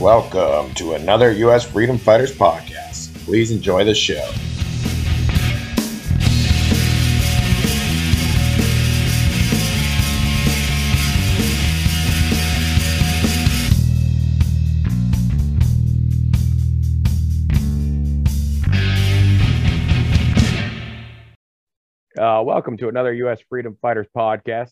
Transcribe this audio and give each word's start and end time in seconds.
Welcome 0.00 0.74
to 0.74 0.92
another 0.92 1.32
U.S. 1.32 1.64
Freedom 1.64 1.98
Fighters 1.98 2.32
podcast. 2.32 3.12
Please 3.24 3.50
enjoy 3.50 3.82
the 3.82 3.96
show. 3.96 4.24
Uh, 22.16 22.40
welcome 22.44 22.76
to 22.76 22.86
another 22.86 23.12
U.S. 23.14 23.40
Freedom 23.48 23.76
Fighters 23.82 24.06
podcast. 24.16 24.70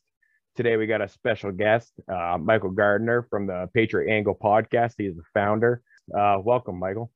Today 0.56 0.78
we 0.78 0.86
got 0.86 1.02
a 1.02 1.08
special 1.08 1.52
guest, 1.52 1.92
uh, 2.10 2.38
Michael 2.40 2.70
Gardner 2.70 3.26
from 3.28 3.46
the 3.46 3.68
Patriot 3.74 4.10
Angle 4.10 4.38
podcast. 4.42 4.94
He's 4.96 5.14
the 5.14 5.22
founder. 5.34 5.82
Uh, 6.18 6.38
welcome, 6.42 6.78
Michael. 6.78 7.12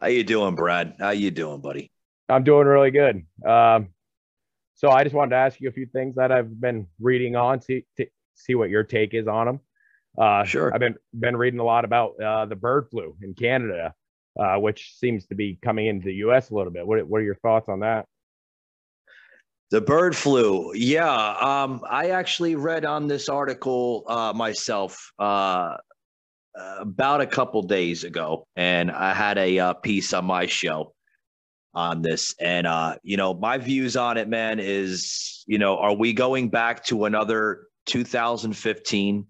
How 0.00 0.06
you 0.06 0.22
doing, 0.22 0.54
Brad? 0.54 0.94
How 1.00 1.10
you 1.10 1.32
doing, 1.32 1.60
buddy? 1.60 1.90
I'm 2.28 2.44
doing 2.44 2.68
really 2.68 2.92
good. 2.92 3.26
Um, 3.44 3.88
so 4.76 4.88
I 4.88 5.02
just 5.02 5.16
wanted 5.16 5.30
to 5.30 5.36
ask 5.36 5.60
you 5.60 5.68
a 5.68 5.72
few 5.72 5.86
things 5.86 6.14
that 6.14 6.30
I've 6.30 6.60
been 6.60 6.86
reading 7.00 7.34
on, 7.34 7.60
see 7.60 7.84
to 7.96 8.06
see 8.34 8.54
what 8.54 8.70
your 8.70 8.84
take 8.84 9.14
is 9.14 9.26
on 9.26 9.46
them. 9.46 9.60
Uh, 10.16 10.44
Sure. 10.44 10.72
I've 10.72 10.78
been 10.78 10.94
been 11.18 11.36
reading 11.36 11.58
a 11.58 11.64
lot 11.64 11.84
about 11.84 12.20
uh, 12.22 12.46
the 12.46 12.54
bird 12.54 12.86
flu 12.88 13.16
in 13.20 13.34
Canada, 13.34 13.94
uh, 14.38 14.58
which 14.58 14.94
seems 14.96 15.26
to 15.26 15.34
be 15.34 15.58
coming 15.60 15.86
into 15.86 16.04
the 16.04 16.14
U.S. 16.16 16.50
a 16.50 16.54
little 16.54 16.72
bit. 16.72 16.86
What 16.86 17.04
What 17.08 17.20
are 17.20 17.24
your 17.24 17.34
thoughts 17.34 17.68
on 17.68 17.80
that? 17.80 18.06
The 19.70 19.80
bird 19.82 20.16
flu. 20.16 20.72
Yeah. 20.74 21.34
Um, 21.40 21.82
I 21.88 22.10
actually 22.10 22.56
read 22.56 22.86
on 22.86 23.06
this 23.06 23.28
article 23.28 24.04
uh, 24.08 24.32
myself 24.34 25.12
uh, 25.18 25.76
about 26.78 27.20
a 27.20 27.26
couple 27.26 27.62
days 27.62 28.04
ago, 28.04 28.46
and 28.56 28.90
I 28.90 29.12
had 29.12 29.36
a 29.36 29.58
uh, 29.58 29.72
piece 29.74 30.12
on 30.14 30.24
my 30.24 30.46
show 30.46 30.94
on 31.74 32.02
this. 32.02 32.34
And, 32.40 32.66
uh, 32.66 32.96
you 33.02 33.16
know, 33.16 33.34
my 33.34 33.58
views 33.58 33.96
on 33.96 34.16
it, 34.16 34.28
man, 34.28 34.58
is, 34.58 35.44
you 35.46 35.58
know, 35.58 35.76
are 35.78 35.94
we 35.94 36.12
going 36.12 36.48
back 36.48 36.84
to 36.86 37.04
another 37.04 37.66
2015? 37.86 39.26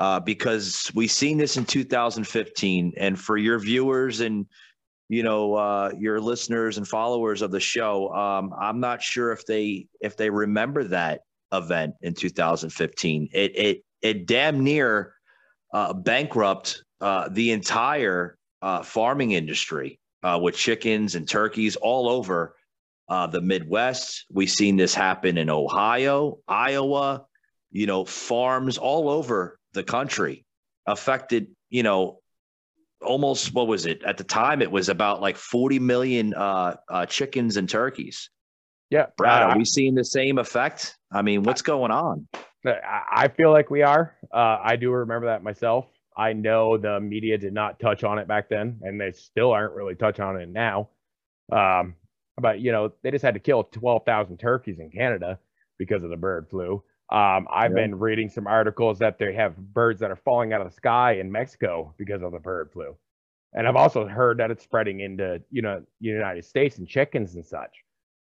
Uh, 0.00 0.18
because 0.18 0.90
we've 0.94 1.10
seen 1.10 1.38
this 1.38 1.56
in 1.56 1.64
2015. 1.64 2.94
And 2.96 3.18
for 3.18 3.36
your 3.36 3.60
viewers 3.60 4.20
and 4.20 4.46
you 5.08 5.22
know 5.22 5.54
uh, 5.54 5.90
your 5.98 6.20
listeners 6.20 6.78
and 6.78 6.86
followers 6.88 7.42
of 7.42 7.50
the 7.50 7.60
show 7.60 8.12
um, 8.14 8.52
i'm 8.58 8.80
not 8.80 9.02
sure 9.02 9.32
if 9.32 9.44
they 9.46 9.86
if 10.00 10.16
they 10.16 10.30
remember 10.30 10.84
that 10.84 11.20
event 11.52 11.94
in 12.02 12.14
2015 12.14 13.28
it 13.32 13.56
it 13.56 13.84
it 14.02 14.26
damn 14.26 14.62
near 14.64 15.14
uh, 15.72 15.92
bankrupt 15.92 16.84
uh, 17.00 17.28
the 17.30 17.52
entire 17.52 18.36
uh, 18.62 18.82
farming 18.82 19.32
industry 19.32 19.98
uh, 20.22 20.38
with 20.40 20.56
chickens 20.56 21.14
and 21.14 21.28
turkeys 21.28 21.76
all 21.76 22.08
over 22.08 22.56
uh, 23.08 23.26
the 23.26 23.40
midwest. 23.40 24.24
We've 24.32 24.50
seen 24.50 24.76
this 24.76 24.94
happen 24.94 25.36
in 25.36 25.50
ohio 25.50 26.38
iowa 26.48 27.26
you 27.74 27.86
know 27.86 28.06
farms 28.06 28.78
all 28.78 29.10
over 29.10 29.58
the 29.74 29.82
country 29.82 30.46
affected 30.86 31.48
you 31.68 31.82
know 31.82 32.20
almost 33.04 33.54
what 33.54 33.66
was 33.66 33.86
it 33.86 34.02
at 34.04 34.16
the 34.16 34.24
time 34.24 34.62
it 34.62 34.70
was 34.70 34.88
about 34.88 35.20
like 35.20 35.36
40 35.36 35.78
million 35.78 36.34
uh, 36.34 36.76
uh 36.88 37.06
chickens 37.06 37.56
and 37.56 37.68
turkeys 37.68 38.30
Yeah, 38.90 39.06
brad 39.16 39.42
are 39.42 39.56
we 39.56 39.64
seeing 39.64 39.94
the 39.94 40.04
same 40.04 40.38
effect 40.38 40.96
i 41.12 41.22
mean 41.22 41.42
what's 41.42 41.62
going 41.62 41.90
on 41.90 42.26
I 42.66 43.28
feel 43.28 43.50
like 43.50 43.70
we 43.70 43.82
are. 43.82 44.14
Uh, 44.32 44.58
I 44.62 44.76
do 44.76 44.90
remember 44.90 45.26
that 45.26 45.42
myself. 45.42 45.86
I 46.16 46.32
know 46.32 46.78
the 46.78 47.00
media 47.00 47.36
did 47.36 47.52
not 47.52 47.78
touch 47.78 48.04
on 48.04 48.18
it 48.18 48.28
back 48.28 48.48
then, 48.48 48.78
and 48.82 49.00
they 49.00 49.12
still 49.12 49.50
aren't 49.50 49.74
really 49.74 49.94
touching 49.94 50.24
on 50.24 50.40
it 50.40 50.48
now. 50.48 50.88
Um, 51.52 51.96
but 52.40 52.60
you 52.60 52.72
know, 52.72 52.92
they 53.02 53.10
just 53.10 53.24
had 53.24 53.34
to 53.34 53.40
kill 53.40 53.64
twelve 53.64 54.04
thousand 54.04 54.38
turkeys 54.38 54.78
in 54.78 54.90
Canada 54.90 55.38
because 55.78 56.02
of 56.04 56.10
the 56.10 56.16
bird 56.16 56.48
flu. 56.48 56.82
Um, 57.10 57.46
I've 57.52 57.70
Yeah. 57.70 57.76
been 57.76 57.98
reading 57.98 58.28
some 58.28 58.46
articles 58.46 58.98
that 59.00 59.18
they 59.18 59.34
have 59.34 59.56
birds 59.56 60.00
that 60.00 60.10
are 60.10 60.16
falling 60.16 60.52
out 60.52 60.60
of 60.62 60.68
the 60.68 60.74
sky 60.74 61.12
in 61.14 61.30
Mexico 61.30 61.94
because 61.98 62.22
of 62.22 62.32
the 62.32 62.38
bird 62.38 62.70
flu, 62.72 62.96
and 63.52 63.68
I've 63.68 63.76
also 63.76 64.06
heard 64.06 64.38
that 64.38 64.50
it's 64.50 64.64
spreading 64.64 65.00
into 65.00 65.42
you 65.50 65.62
know 65.62 65.82
United 66.00 66.44
States 66.44 66.78
and 66.78 66.88
chickens 66.88 67.34
and 67.34 67.44
such. 67.46 67.84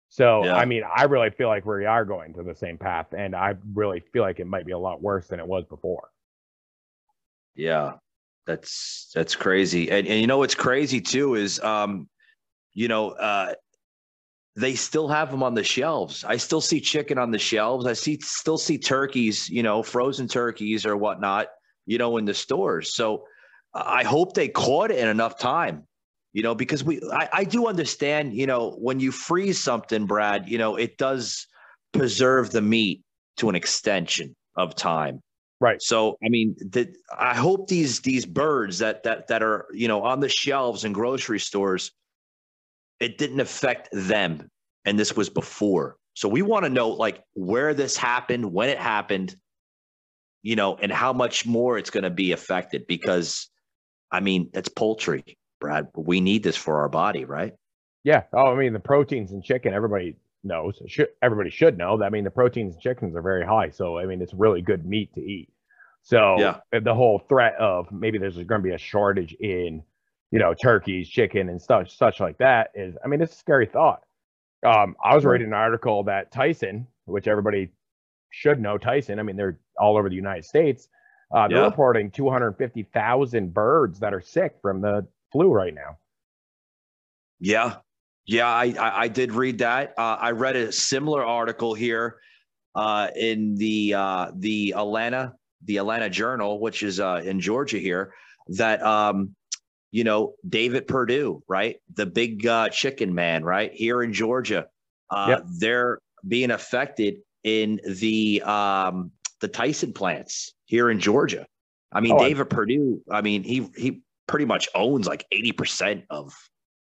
So 0.10 0.44
Yeah. 0.46 0.56
I 0.56 0.66
mean, 0.66 0.84
I 0.96 1.04
really 1.04 1.30
feel 1.32 1.48
like 1.50 1.66
we 1.66 1.86
are 1.86 2.06
going 2.06 2.34
to 2.36 2.44
the 2.44 2.56
same 2.56 2.78
path, 2.78 3.14
and 3.14 3.36
I 3.36 3.56
really 3.74 4.00
feel 4.12 4.24
like 4.24 4.40
it 4.40 4.48
might 4.48 4.66
be 4.66 4.74
a 4.74 4.80
lot 4.80 5.02
worse 5.02 5.28
than 5.28 5.40
it 5.40 5.48
was 5.48 5.66
before. 5.66 6.10
yeah 7.56 7.94
that's 8.46 9.12
that's 9.14 9.36
crazy 9.36 9.90
and, 9.90 10.08
and 10.08 10.20
you 10.20 10.28
know 10.28 10.38
what's 10.38 10.56
crazy 10.56 11.00
too 11.00 11.36
is 11.36 11.60
um 11.62 12.08
you 12.74 12.88
know 12.88 13.12
uh 13.12 13.54
they 14.56 14.76
still 14.76 15.08
have 15.08 15.32
them 15.32 15.42
on 15.44 15.56
the 15.56 15.64
shelves. 15.64 16.24
I 16.24 16.38
still 16.38 16.62
see 16.62 16.80
chicken 16.80 17.18
on 17.18 17.32
the 17.32 17.40
shelves. 17.40 17.86
I 17.88 17.94
see 17.94 18.20
still 18.22 18.58
see 18.58 18.78
turkeys 18.78 19.50
you 19.50 19.64
know 19.64 19.84
frozen 19.84 20.28
turkeys 20.28 20.86
or 20.86 20.96
whatnot 20.98 21.48
you 21.86 21.98
know 21.98 22.18
in 22.18 22.26
the 22.26 22.34
stores. 22.34 22.94
So 22.94 23.26
i 23.74 24.04
hope 24.04 24.34
they 24.34 24.48
caught 24.48 24.92
it 24.92 25.00
in 25.00 25.08
enough 25.08 25.38
time 25.40 25.84
you 26.34 26.44
know 26.44 26.54
because 26.56 26.84
we 26.84 27.02
I, 27.12 27.30
I 27.34 27.44
do 27.44 27.68
understand 27.68 28.34
you 28.34 28.46
know 28.46 28.76
when 28.80 29.00
you 29.00 29.12
freeze 29.12 29.60
something 29.60 30.06
brad 30.06 30.50
you 30.50 30.58
know 30.58 30.76
it 30.76 30.98
does 30.98 31.48
preserve 31.92 32.52
the 32.52 32.62
meat 32.62 33.02
to 33.38 33.50
an 33.50 33.56
extension 33.56 34.36
of 34.56 34.76
time. 34.76 35.22
Right. 35.60 35.82
so 35.82 36.18
i 36.24 36.30
mean 36.30 36.56
that 36.72 36.90
i 37.18 37.34
hope 37.34 37.68
these 37.68 38.02
these 38.02 38.26
birds 38.26 38.80
that 38.80 39.04
that 39.04 39.28
that 39.28 39.42
are 39.42 39.66
you 39.74 39.88
know 39.88 40.04
on 40.04 40.20
the 40.20 40.28
shelves 40.28 40.84
in 40.84 40.92
grocery 40.92 41.40
stores 41.40 41.92
it 43.00 43.18
didn't 43.18 43.40
affect 43.40 43.90
them 43.92 44.50
and 44.86 44.98
this 45.00 45.16
was 45.16 45.30
before 45.30 45.98
so 46.14 46.28
we 46.30 46.42
want 46.42 46.64
to 46.64 46.70
know 46.70 46.90
like 46.90 47.24
where 47.34 47.74
this 47.74 47.98
happened 47.98 48.52
when 48.52 48.70
it 48.70 48.78
happened 48.78 49.36
you 50.42 50.56
know 50.56 50.76
and 50.78 50.92
how 50.92 51.14
much 51.14 51.46
more 51.46 51.78
it's 51.78 51.90
going 51.90 52.04
to 52.04 52.10
be 52.10 52.32
affected 52.32 52.86
because 52.88 53.50
i 54.12 54.20
mean 54.20 54.50
it's 54.54 54.70
poultry 54.70 55.24
brad 55.60 55.88
we 55.96 56.20
need 56.22 56.44
this 56.44 56.58
for 56.58 56.82
our 56.82 56.90
body 56.90 57.26
right 57.26 57.54
Yeah. 58.04 58.24
Oh, 58.34 58.52
I 58.52 58.56
mean, 58.56 58.74
the 58.74 58.82
proteins 58.82 59.32
in 59.32 59.42
chicken, 59.42 59.74
everybody 59.74 60.18
knows. 60.44 60.82
Should, 60.88 61.08
everybody 61.22 61.50
should 61.50 61.78
know 61.78 61.98
that. 61.98 62.04
I 62.06 62.10
mean, 62.10 62.26
the 62.26 62.32
proteins 62.32 62.76
in 62.76 62.82
chickens 62.82 63.16
are 63.16 63.22
very 63.22 63.46
high. 63.46 63.70
So, 63.70 63.98
I 63.98 64.06
mean, 64.06 64.22
it's 64.22 64.34
really 64.34 64.62
good 64.62 64.86
meat 64.86 65.14
to 65.16 65.22
eat. 65.22 65.48
So, 66.02 66.38
Yeah. 66.38 66.60
the 66.82 66.94
whole 66.94 67.20
threat 67.30 67.56
of 67.56 67.90
maybe 67.94 68.18
there's 68.18 68.36
going 68.36 68.60
to 68.62 68.70
be 68.70 68.76
a 68.76 68.78
shortage 68.78 69.34
in, 69.40 69.84
you 70.34 70.40
know, 70.40 70.52
turkeys, 70.56 71.08
chicken, 71.08 71.48
and 71.50 71.62
such, 71.62 71.96
such 71.96 72.20
like 72.20 72.40
that 72.40 72.72
is, 72.74 72.96
I 73.04 73.08
mean, 73.08 73.22
it's 73.22 73.34
a 73.34 73.38
scary 73.38 73.68
thought. 73.68 74.02
Um, 74.66 74.96
I 75.04 75.14
was 75.14 75.26
reading 75.26 75.48
an 75.48 75.54
article 75.54 76.04
that 76.06 76.32
Tyson, 76.32 76.88
which 77.06 77.28
everybody 77.28 77.70
should 78.32 78.60
know 78.60 78.80
Tyson, 78.80 79.20
I 79.20 79.24
mean, 79.24 79.36
they're 79.36 79.60
all 79.80 79.96
over 79.96 80.10
the 80.10 80.16
United 80.16 80.44
States. 80.44 80.90
Uh, 81.32 81.48
they're 81.48 81.60
Yeah. 81.60 81.66
reporting 81.66 82.10
250,000 82.10 83.54
birds 83.54 84.00
that 84.00 84.12
are 84.12 84.22
sick 84.22 84.56
from 84.60 84.82
the 84.82 85.06
flu 85.32 85.52
right 85.52 85.74
now. 85.76 85.98
Yeah, 87.40 87.76
yeah, 88.26 88.48
I 88.48 88.74
I, 88.80 89.02
I 89.02 89.08
did 89.10 89.34
read 89.34 89.60
that. 89.60 89.94
Uh, 89.98 90.18
I 90.20 90.32
read 90.32 90.56
a 90.56 90.72
similar 90.72 91.24
article 91.26 91.74
here 91.76 92.18
uh, 92.74 93.10
in 93.16 93.56
the 93.56 93.94
uh, 93.94 94.32
the 94.36 94.74
Atlanta 94.76 95.36
the 95.66 95.78
Atlanta 95.78 96.10
Journal, 96.10 96.60
which 96.60 96.84
is 96.84 97.00
uh, 97.00 97.22
in 97.24 97.40
Georgia 97.40 97.78
here, 97.80 98.14
that 98.50 98.82
um, 98.84 99.36
you 99.94 100.04
know 100.04 100.34
David 100.50 100.88
Perdue, 100.88 101.42
right, 101.48 101.78
the 101.94 102.06
big 102.08 102.46
uh, 102.48 102.68
chicken 102.70 103.14
man, 103.16 103.46
right 103.46 103.72
here 103.72 104.02
in 104.04 104.12
Georgia, 104.12 104.66
uh, 105.12 105.28
Yep. 105.30 105.46
they're 105.60 106.00
being 106.28 106.50
affected 106.52 107.18
in 107.44 107.80
the 107.86 108.42
um, 108.42 109.12
the 109.40 109.48
Tyson 109.48 109.94
plants 109.94 110.54
here 110.66 110.90
in 110.90 111.00
Georgia. 111.00 111.46
I 111.94 112.00
mean, 112.02 112.14
Oh, 112.14 112.18
I- 112.18 112.28
David 112.30 112.50
Perdue. 112.50 113.02
I 113.12 113.22
mean, 113.22 113.44
he 113.44 113.70
he 113.78 114.02
pretty 114.28 114.46
much 114.46 114.68
owns 114.74 115.06
like 115.08 115.26
eighty 115.32 115.52
percent 115.52 116.06
of 116.10 116.34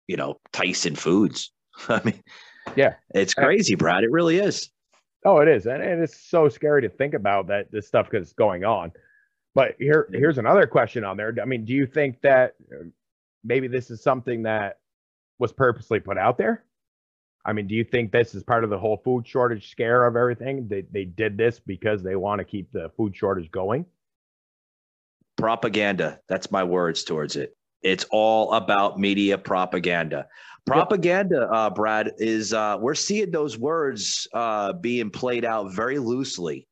you 0.08 0.16
know 0.16 0.40
Tyson 0.54 0.96
Foods. 0.96 1.52
I 1.90 2.02
mean, 2.06 2.24
Yeah. 2.78 2.94
it's 3.14 3.34
crazy, 3.34 3.76
Brad. 3.76 4.04
It 4.06 4.12
really 4.12 4.38
is. 4.40 4.70
Oh, 5.26 5.38
it 5.40 5.48
is, 5.50 5.68
and, 5.68 5.84
and 5.84 6.02
it's 6.02 6.18
so 6.30 6.48
scary 6.50 6.82
to 6.84 6.90
think 6.90 7.14
about 7.14 7.48
that 7.48 7.72
this 7.72 7.88
stuff 7.88 8.08
is 8.14 8.34
going 8.34 8.64
on. 8.64 8.92
But 9.54 9.76
here, 9.78 10.08
here's 10.14 10.38
another 10.38 10.66
question 10.66 11.04
on 11.04 11.18
there. 11.18 11.36
I 11.42 11.46
mean, 11.46 11.66
do 11.66 11.74
you 11.74 11.86
think 11.86 12.22
that 12.22 12.54
maybe 13.44 13.68
this 13.68 13.92
is 13.92 14.02
something 14.02 14.44
that 14.44 14.80
was 15.40 15.52
purposely 15.52 16.00
put 16.00 16.18
out 16.18 16.38
there? 16.38 16.64
I 17.44 17.54
mean, 17.54 17.68
do 17.68 17.74
you 17.74 17.84
think 17.84 18.12
this 18.12 18.36
is 18.36 18.44
part 18.44 18.64
of 18.64 18.70
the 18.70 18.78
whole 18.78 18.98
food 19.04 19.28
shortage 19.28 19.72
scare 19.72 20.06
of 20.06 20.16
everything? 20.16 20.68
They 20.68 20.84
they 20.92 21.06
did 21.06 21.38
this 21.38 21.60
because 21.60 22.04
they 22.04 22.16
want 22.16 22.40
to 22.40 22.46
keep 22.46 22.72
the 22.72 22.90
food 22.96 23.16
shortage 23.16 23.50
going. 23.52 23.86
Propaganda. 25.38 26.20
That's 26.28 26.52
my 26.52 26.64
words 26.64 27.04
towards 27.04 27.36
it. 27.36 27.58
It's 27.82 28.06
all 28.12 28.54
about 28.54 29.00
media 29.00 29.40
propaganda. 29.40 30.28
Propaganda, 30.68 31.50
uh, 31.52 31.72
Brad, 31.72 32.12
is 32.20 32.54
uh, 32.54 32.78
we're 32.80 32.94
seeing 32.94 33.32
those 33.32 33.58
words 33.58 34.28
uh, 34.34 34.74
being 34.74 35.10
played 35.10 35.44
out 35.44 35.74
very 35.74 35.98
loosely 35.98 36.68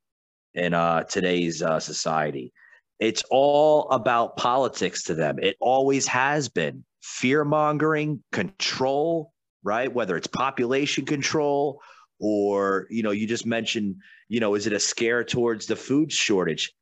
in 0.54 0.76
uh, 0.76 1.04
today's 1.04 1.64
uh, 1.64 1.80
society. 1.80 2.54
It's 3.00 3.24
all 3.30 3.90
about 3.90 4.36
politics 4.38 5.04
to 5.04 5.14
them. 5.14 5.40
It 5.40 5.56
always 5.60 6.06
has 6.08 6.50
been 6.50 6.84
fear 7.02 7.46
mongering, 7.46 8.24
control, 8.32 9.32
right? 9.64 9.92
Whether 9.92 10.18
it's 10.18 10.28
population 10.28 11.06
control 11.06 11.82
or, 12.20 12.88
you 12.90 13.04
know, 13.04 13.12
you 13.12 13.26
just 13.26 13.46
mentioned, 13.46 13.96
you 14.28 14.40
know, 14.40 14.56
is 14.56 14.68
it 14.68 14.74
a 14.74 14.80
scare 14.80 15.24
towards 15.24 15.66
the 15.66 15.76
food 15.76 16.12
shortage? 16.12 16.74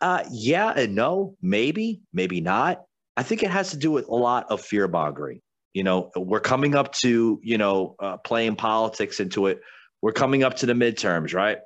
Uh, 0.00 0.24
yeah 0.30 0.72
and 0.76 0.94
no, 0.94 1.36
maybe, 1.40 2.02
maybe 2.12 2.40
not. 2.40 2.82
I 3.16 3.22
think 3.22 3.42
it 3.42 3.50
has 3.50 3.70
to 3.70 3.76
do 3.76 3.90
with 3.90 4.08
a 4.08 4.14
lot 4.14 4.50
of 4.50 4.60
fear 4.60 4.88
mongering. 4.88 5.40
You 5.74 5.84
know, 5.84 6.10
we're 6.16 6.40
coming 6.40 6.74
up 6.74 6.92
to, 7.02 7.40
you 7.42 7.56
know, 7.56 7.94
uh, 7.98 8.18
playing 8.18 8.56
politics 8.56 9.20
into 9.20 9.46
it. 9.46 9.60
We're 10.02 10.12
coming 10.12 10.42
up 10.42 10.56
to 10.56 10.66
the 10.66 10.74
midterms, 10.74 11.32
right? 11.32 11.58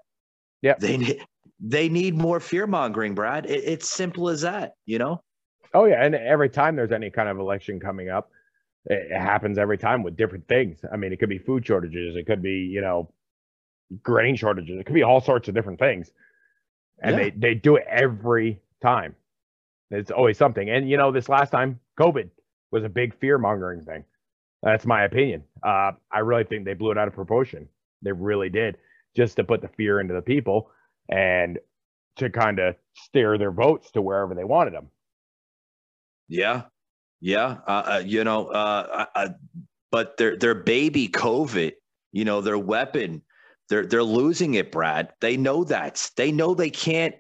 Yeah. 0.63 0.75
They 0.79 1.21
they 1.61 1.89
need 1.89 2.15
more 2.15 2.41
fear 2.41 2.67
mongering, 2.67 3.15
Brad. 3.15 3.47
It, 3.47 3.65
it's 3.65 3.91
simple 3.91 4.29
as 4.29 4.43
that, 4.43 4.75
you 4.85 4.99
know? 4.99 5.23
Oh, 5.75 5.85
yeah. 5.85 6.05
And 6.05 6.15
every 6.15 6.49
time 6.49 6.77
there's 6.77 6.93
any 6.93 7.11
kind 7.11 7.29
of 7.29 7.39
election 7.39 7.81
coming 7.81 8.09
up, 8.09 8.31
it, 8.85 9.11
it 9.11 9.21
happens 9.21 9.59
every 9.59 9.79
time 9.79 10.03
with 10.03 10.17
different 10.17 10.47
things. 10.49 10.81
I 10.93 10.97
mean, 10.97 11.13
it 11.13 11.19
could 11.19 11.29
be 11.29 11.39
food 11.39 11.67
shortages, 11.67 12.17
it 12.17 12.27
could 12.27 12.43
be, 12.43 12.71
you 12.73 12.81
know, 12.81 13.11
grain 14.03 14.37
shortages, 14.37 14.79
it 14.79 14.85
could 14.85 14.95
be 14.95 15.03
all 15.03 15.21
sorts 15.21 15.49
of 15.49 15.55
different 15.55 15.79
things. 15.79 16.11
And 17.03 17.17
yeah. 17.17 17.25
they, 17.25 17.31
they 17.31 17.55
do 17.55 17.77
it 17.77 17.85
every 17.89 18.61
time. 18.83 19.15
It's 19.91 20.11
always 20.11 20.39
something. 20.39 20.69
And, 20.69 20.89
you 20.89 20.97
know, 20.97 21.13
this 21.13 21.29
last 21.29 21.51
time, 21.51 21.79
COVID 22.01 22.31
was 22.71 22.85
a 22.85 22.89
big 22.89 23.19
fear 23.19 23.39
mongering 23.39 23.83
thing. 23.83 24.05
That's 24.63 24.87
my 24.87 25.05
opinion. 25.05 25.45
Uh, 25.63 25.93
I 26.11 26.21
really 26.21 26.45
think 26.45 26.65
they 26.65 26.75
blew 26.75 26.91
it 26.91 26.99
out 26.99 27.07
of 27.07 27.15
proportion. 27.15 27.69
They 28.03 28.13
really 28.13 28.49
did, 28.49 28.79
just 29.15 29.37
to 29.37 29.45
put 29.45 29.61
the 29.61 29.69
fear 29.69 30.01
into 30.01 30.15
the 30.15 30.23
people 30.23 30.71
and 31.09 31.59
to 32.17 32.31
kind 32.31 32.59
of 32.59 32.77
steer 32.95 33.39
their 33.39 33.51
votes 33.51 33.91
to 33.93 34.03
wherever 34.03 34.35
they 34.35 34.45
wanted 34.45 34.75
them. 34.75 34.89
Yeah, 36.29 36.63
yeah, 37.21 37.59
uh, 37.67 37.83
uh, 37.87 38.03
you 38.05 38.25
know, 38.25 38.49
uh, 38.49 39.07
uh, 39.15 39.29
but 39.91 40.17
their 40.17 40.37
their 40.37 40.55
baby 40.55 41.09
COVID, 41.09 41.73
you 42.13 42.25
know, 42.25 42.41
their 42.41 42.59
weapon, 42.59 43.23
they're 43.69 43.87
they're 43.87 44.03
losing 44.03 44.55
it, 44.55 44.73
Brad. 44.73 45.13
They 45.21 45.37
know 45.37 45.65
that. 45.65 46.11
They 46.17 46.33
know 46.33 46.55
they 46.55 46.71
can't 46.71 47.15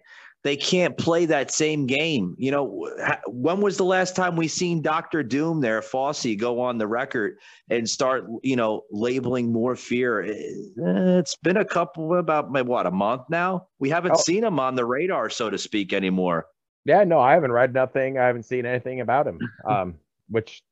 they 0.47 0.57
can't 0.57 0.97
play 0.97 1.27
that 1.27 1.51
same 1.51 1.87
game. 1.87 2.37
You 2.39 2.53
know, 2.53 2.89
when 3.27 3.61
was 3.61 3.77
the 3.77 3.85
last 3.85 4.15
time 4.15 4.37
we 4.37 4.47
seen 4.47 4.81
Doctor 4.81 5.23
Doom 5.23 5.61
there, 5.61 5.81
Fauci, 5.81 6.39
go 6.39 6.61
on 6.61 6.79
the 6.79 6.87
record 6.87 7.39
and 7.69 7.89
start, 7.89 8.27
you 8.43 8.55
know, 8.55 8.83
labeling 8.93 9.53
more 9.53 9.75
fear? 9.75 10.23
It's 10.23 11.37
been 11.37 11.57
a 11.57 11.65
couple, 11.65 12.17
about 12.17 12.51
what, 12.67 12.87
a 12.87 12.91
month 12.93 13.23
now? 13.29 13.67
We 13.81 13.91
haven't 13.91 14.13
oh. 14.13 14.23
seen 14.25 14.45
him 14.45 14.61
on 14.61 14.77
the 14.77 14.85
radar, 14.85 15.31
so 15.31 15.51
to 15.51 15.59
speak, 15.59 15.93
anymore. 15.93 16.47
Yeah, 16.85 17.03
no, 17.03 17.19
I 17.19 17.33
haven't 17.33 17.51
read 17.53 17.75
nothing. 17.75 18.17
I 18.17 18.27
haven't 18.27 18.45
seen 18.45 18.65
anything 18.67 19.01
about 19.01 19.27
him. 19.27 19.41
Um, 19.69 19.97
which 20.29 20.63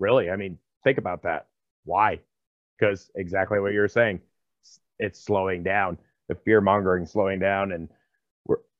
really, 0.00 0.28
I 0.28 0.36
mean, 0.36 0.58
think 0.82 0.98
about 0.98 1.22
that. 1.22 1.46
Why? 1.84 2.18
Because 2.78 3.10
exactly 3.14 3.60
what 3.60 3.72
you're 3.72 3.88
saying, 3.88 4.20
it's 4.98 5.24
slowing 5.24 5.62
down. 5.62 5.98
The 6.28 6.34
fear 6.34 6.60
mongering 6.60 7.06
slowing 7.06 7.38
down, 7.38 7.72
and 7.72 7.88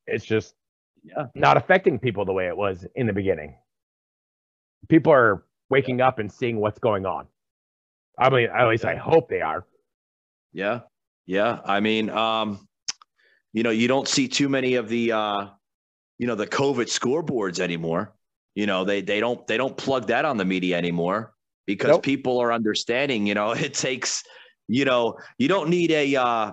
it's 0.07 0.25
just 0.25 0.55
yeah. 1.05 1.27
not 1.35 1.57
affecting 1.57 1.99
people 1.99 2.25
the 2.25 2.33
way 2.33 2.47
it 2.49 2.57
was 2.57 2.87
in 2.95 3.07
the 3.07 3.13
beginning. 3.13 3.57
People 4.89 5.13
are 5.13 5.45
waking 5.71 6.01
up 6.01 6.19
and 6.19 6.31
seeing 6.31 6.59
what's 6.59 6.79
going 6.79 7.07
on. 7.07 7.27
I 8.19 8.31
mean, 8.31 8.49
at 8.55 8.69
least 8.69 8.85
I 8.85 8.97
hope 8.97 9.29
they 9.29 9.41
are. 9.41 9.67
Yeah. 10.53 10.81
Yeah. 11.27 11.61
I 11.65 11.81
mean, 11.81 12.11
um, 12.11 12.69
you 13.53 13.63
know, 13.63 13.71
you 13.71 13.89
don't 13.89 14.09
see 14.09 14.29
too 14.29 14.49
many 14.49 14.75
of 14.75 14.89
the 14.89 15.13
uh, 15.13 15.47
you 16.19 16.27
know, 16.27 16.35
the 16.35 16.47
COVID 16.47 16.87
scoreboards 16.87 17.61
anymore. 17.61 18.15
You 18.55 18.67
know, 18.67 18.85
they 18.85 19.01
they 19.01 19.21
don't 19.21 19.45
they 19.47 19.57
don't 19.57 19.77
plug 19.77 20.09
that 20.09 20.25
on 20.25 20.37
the 20.37 20.45
media 20.45 20.77
anymore 20.77 21.35
because 21.67 21.91
nope. 21.91 22.03
people 22.03 22.39
are 22.39 22.53
understanding, 22.53 23.27
you 23.27 23.35
know, 23.35 23.51
it 23.53 23.75
takes, 23.75 24.23
you 24.69 24.85
know, 24.85 25.19
you 25.39 25.49
don't 25.49 25.71
need 25.71 25.91
a 25.91 26.17
uh 26.17 26.53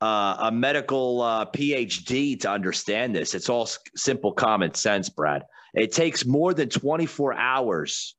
uh, 0.00 0.36
a 0.40 0.52
medical 0.52 1.22
uh, 1.22 1.46
PhD 1.46 2.38
to 2.40 2.50
understand 2.50 3.14
this. 3.14 3.34
It's 3.34 3.48
all 3.48 3.68
simple 3.96 4.32
common 4.32 4.74
sense, 4.74 5.08
Brad. 5.08 5.42
It 5.74 5.92
takes 5.92 6.24
more 6.24 6.54
than 6.54 6.68
24 6.68 7.34
hours 7.34 8.16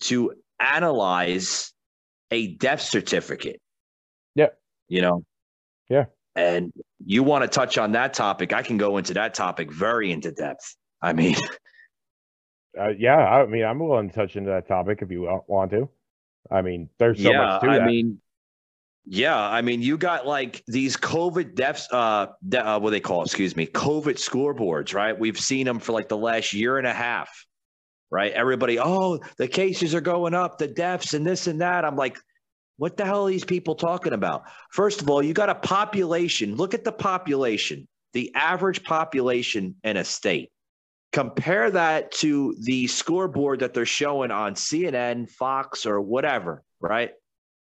to 0.00 0.32
analyze 0.58 1.72
a 2.30 2.54
death 2.56 2.80
certificate. 2.80 3.60
Yeah. 4.34 4.48
You 4.88 5.02
know? 5.02 5.24
Yeah. 5.88 6.06
And 6.36 6.72
you 7.04 7.22
want 7.22 7.42
to 7.42 7.48
touch 7.48 7.76
on 7.76 7.92
that 7.92 8.14
topic? 8.14 8.52
I 8.52 8.62
can 8.62 8.76
go 8.76 8.96
into 8.96 9.14
that 9.14 9.34
topic 9.34 9.72
very 9.72 10.12
into 10.12 10.30
depth. 10.30 10.76
I 11.02 11.12
mean, 11.12 11.36
uh, 12.80 12.90
yeah, 12.96 13.16
I 13.16 13.46
mean, 13.46 13.64
I'm 13.64 13.78
willing 13.78 14.08
to 14.08 14.14
touch 14.14 14.36
into 14.36 14.50
that 14.50 14.68
topic 14.68 15.00
if 15.02 15.10
you 15.10 15.42
want 15.48 15.70
to. 15.72 15.88
I 16.50 16.62
mean, 16.62 16.88
there's 16.98 17.22
so 17.22 17.30
yeah, 17.30 17.38
much 17.38 17.62
to 17.62 17.68
I 17.68 17.78
that. 17.78 17.86
mean, 17.86 18.20
yeah, 19.12 19.36
I 19.36 19.60
mean, 19.60 19.82
you 19.82 19.98
got 19.98 20.24
like 20.24 20.62
these 20.68 20.96
COVID 20.96 21.56
deaths, 21.56 21.88
uh, 21.90 22.28
de- 22.48 22.64
uh, 22.64 22.78
what 22.78 22.90
they 22.90 23.00
call, 23.00 23.24
excuse 23.24 23.56
me, 23.56 23.66
COVID 23.66 24.14
scoreboards, 24.14 24.94
right? 24.94 25.18
We've 25.18 25.36
seen 25.36 25.66
them 25.66 25.80
for 25.80 25.90
like 25.90 26.08
the 26.08 26.16
last 26.16 26.52
year 26.52 26.78
and 26.78 26.86
a 26.86 26.92
half, 26.92 27.28
right? 28.12 28.30
Everybody, 28.30 28.78
oh, 28.78 29.18
the 29.36 29.48
cases 29.48 29.96
are 29.96 30.00
going 30.00 30.32
up, 30.32 30.58
the 30.58 30.68
deaths, 30.68 31.14
and 31.14 31.26
this 31.26 31.48
and 31.48 31.60
that. 31.60 31.84
I'm 31.84 31.96
like, 31.96 32.18
what 32.76 32.96
the 32.96 33.04
hell 33.04 33.26
are 33.26 33.30
these 33.30 33.44
people 33.44 33.74
talking 33.74 34.12
about? 34.12 34.44
First 34.70 35.02
of 35.02 35.10
all, 35.10 35.24
you 35.24 35.32
got 35.32 35.50
a 35.50 35.56
population. 35.56 36.54
Look 36.54 36.72
at 36.72 36.84
the 36.84 36.92
population, 36.92 37.88
the 38.12 38.32
average 38.36 38.84
population 38.84 39.74
in 39.82 39.96
a 39.96 40.04
state. 40.04 40.52
Compare 41.12 41.72
that 41.72 42.12
to 42.12 42.54
the 42.60 42.86
scoreboard 42.86 43.58
that 43.58 43.74
they're 43.74 43.86
showing 43.86 44.30
on 44.30 44.54
CNN, 44.54 45.28
Fox, 45.28 45.84
or 45.84 46.00
whatever, 46.00 46.62
right? 46.78 47.10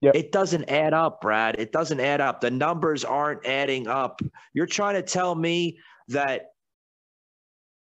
Yep. 0.00 0.14
It 0.14 0.32
doesn't 0.32 0.70
add 0.70 0.94
up, 0.94 1.20
Brad. 1.20 1.56
It 1.58 1.72
doesn't 1.72 2.00
add 2.00 2.20
up. 2.20 2.40
The 2.40 2.50
numbers 2.50 3.04
aren't 3.04 3.44
adding 3.46 3.86
up. 3.86 4.20
You're 4.54 4.66
trying 4.66 4.94
to 4.94 5.02
tell 5.02 5.34
me 5.34 5.78
that 6.08 6.46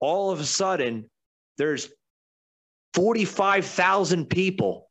all 0.00 0.31
of 0.31 0.40
a 0.40 0.44
sudden 0.44 1.10
there's 1.58 1.90
45,000 2.94 4.26
people 4.26 4.88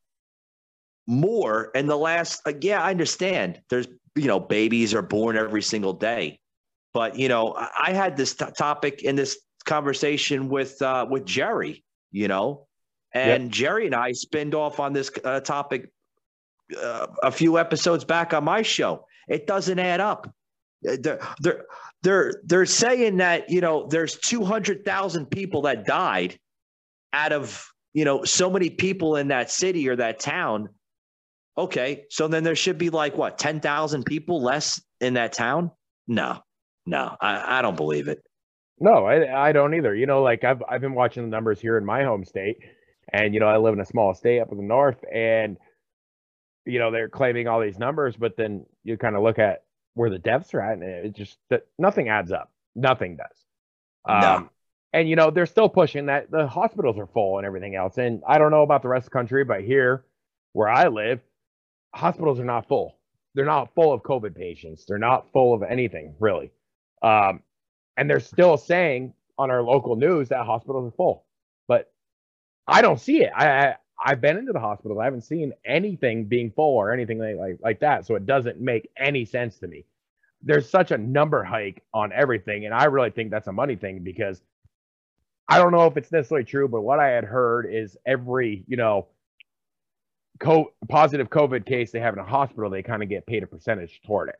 more 1.07 1.71
in 1.73 1.87
the 1.87 1.97
last 1.97 2.41
uh, 2.45 2.53
yeah, 2.61 2.83
I 2.83 2.91
understand. 2.91 3.61
There's 3.69 3.87
you 4.17 4.27
know, 4.27 4.39
babies 4.39 4.93
are 4.93 5.01
born 5.01 5.37
every 5.37 5.61
single 5.61 5.93
day. 5.93 6.39
But, 6.93 7.17
you 7.17 7.29
know, 7.29 7.53
I, 7.53 7.69
I 7.87 7.91
had 7.93 8.17
this 8.17 8.33
t- 8.33 8.45
topic 8.57 9.03
in 9.03 9.15
this 9.15 9.37
conversation 9.65 10.49
with 10.49 10.81
uh 10.81 11.05
with 11.09 11.25
Jerry, 11.25 11.83
you 12.11 12.27
know, 12.27 12.67
and 13.13 13.43
yep. 13.43 13.51
Jerry 13.51 13.85
and 13.85 13.95
I 13.95 14.13
spinned 14.13 14.55
off 14.55 14.79
on 14.79 14.93
this 14.93 15.11
uh, 15.23 15.41
topic 15.41 15.91
uh, 16.75 17.07
a 17.23 17.31
few 17.31 17.57
episodes 17.57 18.03
back 18.03 18.33
on 18.33 18.43
my 18.43 18.61
show. 18.61 19.05
It 19.27 19.47
doesn't 19.47 19.79
add 19.79 19.99
up. 19.99 20.33
They're, 20.81 21.19
they're, 21.39 21.65
they're, 22.03 22.41
they're 22.43 22.65
saying 22.65 23.17
that, 23.17 23.49
you 23.49 23.61
know, 23.61 23.87
there's 23.87 24.17
200,000 24.17 25.25
people 25.27 25.63
that 25.63 25.85
died 25.85 26.39
out 27.13 27.31
of, 27.31 27.65
you 27.93 28.05
know, 28.05 28.23
so 28.23 28.49
many 28.49 28.69
people 28.69 29.15
in 29.15 29.29
that 29.29 29.49
city 29.49 29.89
or 29.89 29.95
that 29.95 30.19
town. 30.19 30.69
Okay. 31.57 32.05
So 32.09 32.27
then 32.27 32.43
there 32.43 32.55
should 32.55 32.77
be 32.77 32.89
like 32.89 33.17
what, 33.17 33.37
10,000 33.37 34.05
people 34.05 34.41
less 34.41 34.81
in 35.01 35.15
that 35.15 35.33
town? 35.33 35.71
No, 36.07 36.39
no, 36.85 37.15
I, 37.19 37.59
I 37.59 37.61
don't 37.61 37.75
believe 37.75 38.07
it. 38.07 38.21
No, 38.79 39.05
I, 39.05 39.49
I 39.49 39.51
don't 39.51 39.73
either. 39.73 39.95
You 39.95 40.05
know, 40.05 40.21
like 40.21 40.43
I've, 40.43 40.61
I've 40.69 40.81
been 40.81 40.93
watching 40.93 41.23
the 41.23 41.29
numbers 41.29 41.59
here 41.59 41.77
in 41.77 41.85
my 41.85 42.03
home 42.03 42.23
state 42.23 42.57
and, 43.11 43.33
you 43.33 43.39
know, 43.39 43.47
I 43.47 43.57
live 43.57 43.73
in 43.73 43.79
a 43.79 43.85
small 43.85 44.13
state 44.13 44.39
up 44.39 44.51
in 44.51 44.57
the 44.57 44.63
North 44.63 45.03
and, 45.11 45.57
you 46.67 46.79
know 46.79 46.91
they're 46.91 47.09
claiming 47.09 47.47
all 47.47 47.61
these 47.61 47.79
numbers, 47.79 48.15
but 48.15 48.35
then 48.37 48.65
you 48.83 48.97
kind 48.97 49.15
of 49.15 49.23
look 49.23 49.39
at 49.39 49.63
where 49.93 50.09
the 50.09 50.19
deaths 50.19 50.53
are 50.53 50.61
at, 50.61 50.73
and 50.73 50.83
it 50.83 51.15
just 51.15 51.37
that 51.49 51.65
nothing 51.79 52.09
adds 52.09 52.31
up. 52.31 52.51
Nothing 52.75 53.17
does. 53.17 53.45
Um, 54.05 54.21
no. 54.21 54.49
And 54.93 55.09
you 55.09 55.15
know 55.15 55.31
they're 55.31 55.45
still 55.45 55.69
pushing 55.69 56.07
that 56.07 56.29
the 56.29 56.47
hospitals 56.47 56.97
are 56.97 57.07
full 57.07 57.37
and 57.37 57.45
everything 57.45 57.75
else. 57.75 57.97
And 57.97 58.21
I 58.27 58.37
don't 58.37 58.51
know 58.51 58.63
about 58.63 58.81
the 58.81 58.89
rest 58.89 59.07
of 59.07 59.11
the 59.11 59.17
country, 59.17 59.43
but 59.43 59.61
here 59.61 60.03
where 60.53 60.69
I 60.69 60.87
live, 60.87 61.19
hospitals 61.93 62.39
are 62.39 62.45
not 62.45 62.67
full. 62.67 62.97
They're 63.33 63.45
not 63.45 63.73
full 63.75 63.93
of 63.93 64.01
COVID 64.01 64.35
patients. 64.35 64.85
They're 64.85 64.97
not 64.97 65.31
full 65.31 65.53
of 65.53 65.63
anything 65.63 66.15
really. 66.19 66.51
Um, 67.01 67.41
and 67.95 68.09
they're 68.09 68.19
still 68.19 68.57
saying 68.57 69.13
on 69.37 69.51
our 69.51 69.61
local 69.61 69.95
news 69.95 70.29
that 70.29 70.45
hospitals 70.45 70.87
are 70.87 70.95
full, 70.95 71.25
but 71.67 71.91
I 72.67 72.81
don't 72.81 72.99
see 72.99 73.23
it. 73.23 73.31
I, 73.35 73.75
I've 74.03 74.21
been 74.21 74.37
into 74.37 74.53
the 74.53 74.59
hospital. 74.59 74.99
I 74.99 75.05
haven't 75.05 75.23
seen 75.23 75.53
anything 75.65 76.25
being 76.25 76.51
full 76.51 76.75
or 76.75 76.91
anything 76.91 77.19
like, 77.19 77.37
like, 77.37 77.59
like 77.63 77.79
that. 77.81 78.05
So 78.05 78.15
it 78.15 78.25
doesn't 78.25 78.59
make 78.61 78.89
any 78.97 79.25
sense 79.25 79.57
to 79.59 79.67
me. 79.67 79.85
There's 80.43 80.69
such 80.69 80.91
a 80.91 80.97
number 80.97 81.43
hike 81.43 81.83
on 81.93 82.11
everything. 82.13 82.65
And 82.65 82.73
I 82.75 82.85
really 82.85 83.09
think 83.11 83.31
that's 83.31 83.47
a 83.47 83.51
money 83.51 83.75
thing 83.75 84.03
because 84.03 84.41
I 85.49 85.57
don't 85.57 85.71
know 85.71 85.85
if 85.87 85.97
it's 85.97 86.11
necessarily 86.11 86.45
true, 86.45 86.67
but 86.67 86.81
what 86.81 86.99
I 86.99 87.09
had 87.09 87.23
heard 87.23 87.67
is 87.73 87.97
every, 88.05 88.63
you 88.67 88.77
know, 88.77 89.07
co- 90.39 90.73
positive 90.89 91.29
COVID 91.29 91.65
case 91.65 91.91
they 91.91 91.99
have 91.99 92.13
in 92.13 92.19
a 92.19 92.25
hospital, 92.25 92.69
they 92.69 92.83
kind 92.83 93.03
of 93.03 93.09
get 93.09 93.25
paid 93.25 93.43
a 93.43 93.47
percentage 93.47 94.01
toward 94.05 94.29
it 94.29 94.39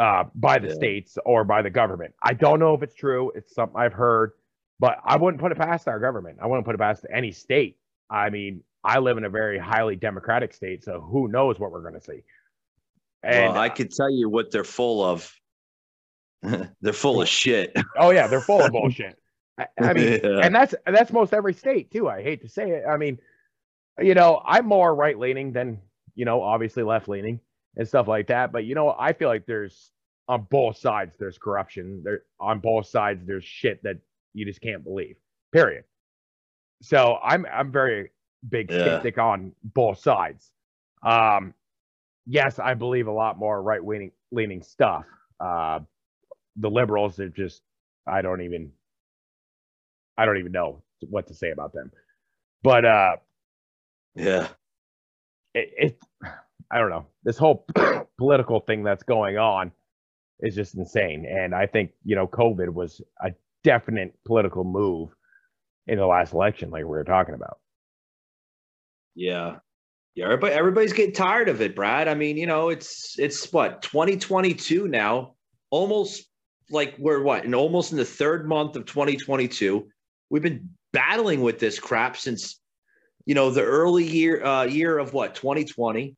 uh, 0.00 0.24
by 0.34 0.58
the 0.58 0.68
yeah. 0.68 0.74
states 0.74 1.18
or 1.26 1.44
by 1.44 1.62
the 1.62 1.70
government. 1.70 2.14
I 2.22 2.34
don't 2.34 2.60
know 2.60 2.74
if 2.74 2.82
it's 2.82 2.94
true. 2.94 3.32
It's 3.34 3.54
something 3.54 3.78
I've 3.78 3.92
heard, 3.92 4.32
But 4.78 4.98
I 5.04 5.16
wouldn't 5.16 5.40
put 5.40 5.52
it 5.52 5.58
past 5.58 5.88
our 5.88 6.00
government. 6.00 6.38
I 6.42 6.46
wouldn't 6.46 6.66
put 6.66 6.74
it 6.74 6.78
past 6.78 7.06
any 7.12 7.32
state. 7.32 7.78
I 8.12 8.30
mean, 8.30 8.62
I 8.84 8.98
live 8.98 9.16
in 9.16 9.24
a 9.24 9.30
very 9.30 9.58
highly 9.58 9.96
democratic 9.96 10.52
state, 10.52 10.84
so 10.84 11.00
who 11.00 11.28
knows 11.28 11.58
what 11.58 11.72
we're 11.72 11.82
going 11.82 11.94
to 11.94 12.00
see. 12.00 12.22
And 13.22 13.54
well, 13.54 13.62
I 13.62 13.68
could 13.68 13.92
tell 13.92 14.10
you 14.10 14.28
what 14.28 14.50
they're 14.50 14.64
full 14.64 15.02
of. 15.04 15.32
they're 16.80 16.92
full 16.92 17.22
of 17.22 17.28
shit. 17.28 17.76
oh 17.96 18.10
yeah, 18.10 18.26
they're 18.26 18.40
full 18.40 18.62
of 18.62 18.72
bullshit. 18.72 19.16
I, 19.58 19.66
I 19.80 19.92
mean, 19.92 20.20
yeah. 20.22 20.40
and 20.42 20.54
that's 20.54 20.74
that's 20.86 21.12
most 21.12 21.32
every 21.32 21.54
state 21.54 21.90
too. 21.90 22.08
I 22.08 22.22
hate 22.22 22.42
to 22.42 22.48
say 22.48 22.70
it. 22.70 22.84
I 22.88 22.96
mean, 22.96 23.18
you 24.00 24.14
know, 24.14 24.42
I'm 24.44 24.66
more 24.66 24.94
right 24.94 25.18
leaning 25.18 25.52
than 25.52 25.78
you 26.14 26.24
know, 26.24 26.42
obviously 26.42 26.82
left 26.82 27.08
leaning 27.08 27.40
and 27.76 27.86
stuff 27.86 28.08
like 28.08 28.26
that. 28.28 28.52
But 28.52 28.64
you 28.64 28.74
know, 28.74 28.94
I 28.98 29.12
feel 29.12 29.28
like 29.28 29.46
there's 29.46 29.90
on 30.28 30.46
both 30.50 30.76
sides 30.78 31.14
there's 31.18 31.38
corruption. 31.38 32.02
There 32.04 32.22
on 32.40 32.60
both 32.60 32.86
sides 32.86 33.24
there's 33.26 33.44
shit 33.44 33.82
that 33.84 33.98
you 34.34 34.44
just 34.44 34.60
can't 34.60 34.84
believe. 34.84 35.16
Period. 35.52 35.84
So 36.82 37.18
I'm 37.22 37.46
I'm 37.52 37.70
very 37.70 38.10
big 38.48 38.70
yeah. 38.70 38.80
skeptic 38.80 39.16
on 39.16 39.52
both 39.62 39.98
sides. 39.98 40.50
Um, 41.02 41.54
yes, 42.26 42.58
I 42.58 42.74
believe 42.74 43.06
a 43.06 43.12
lot 43.12 43.38
more 43.38 43.62
right 43.62 43.84
leaning 43.84 44.10
leaning 44.32 44.62
stuff. 44.62 45.04
Uh, 45.40 45.80
the 46.56 46.68
liberals 46.68 47.18
are 47.20 47.28
just 47.28 47.62
I 48.06 48.20
don't 48.20 48.42
even 48.42 48.72
I 50.18 50.26
don't 50.26 50.38
even 50.38 50.52
know 50.52 50.82
what 51.08 51.28
to 51.28 51.34
say 51.34 51.50
about 51.50 51.72
them. 51.72 51.92
But 52.62 52.84
uh, 52.84 53.16
yeah, 54.16 54.48
it, 55.54 55.72
it 55.78 55.98
I 56.70 56.78
don't 56.78 56.90
know 56.90 57.06
this 57.22 57.38
whole 57.38 57.64
political 58.18 58.58
thing 58.58 58.82
that's 58.82 59.04
going 59.04 59.38
on 59.38 59.70
is 60.40 60.56
just 60.56 60.74
insane. 60.74 61.26
And 61.26 61.54
I 61.54 61.66
think 61.66 61.92
you 62.04 62.16
know 62.16 62.26
COVID 62.26 62.70
was 62.70 63.00
a 63.24 63.30
definite 63.62 64.14
political 64.24 64.64
move 64.64 65.14
in 65.86 65.98
the 65.98 66.06
last 66.06 66.32
election, 66.32 66.70
like 66.70 66.84
we 66.84 66.90
were 66.90 67.04
talking 67.04 67.34
about. 67.34 67.58
Yeah. 69.14 69.56
Yeah, 70.14 70.26
everybody, 70.26 70.54
everybody's 70.54 70.92
getting 70.92 71.14
tired 71.14 71.48
of 71.48 71.62
it, 71.62 71.74
Brad. 71.74 72.06
I 72.06 72.14
mean, 72.14 72.36
you 72.36 72.46
know, 72.46 72.68
it's 72.68 73.18
it's 73.18 73.50
what 73.50 73.80
2022 73.80 74.86
now, 74.86 75.36
almost 75.70 76.26
like 76.70 76.94
we're 76.98 77.22
what, 77.22 77.44
and 77.44 77.54
almost 77.54 77.92
in 77.92 77.98
the 77.98 78.04
third 78.04 78.46
month 78.46 78.76
of 78.76 78.84
2022. 78.84 79.88
We've 80.28 80.42
been 80.42 80.68
battling 80.92 81.40
with 81.40 81.58
this 81.58 81.78
crap 81.78 82.18
since, 82.18 82.60
you 83.24 83.34
know, 83.34 83.50
the 83.50 83.62
early 83.62 84.04
year 84.04 84.44
uh, 84.44 84.64
year 84.64 84.98
of 84.98 85.14
what 85.14 85.34
2020, 85.34 86.14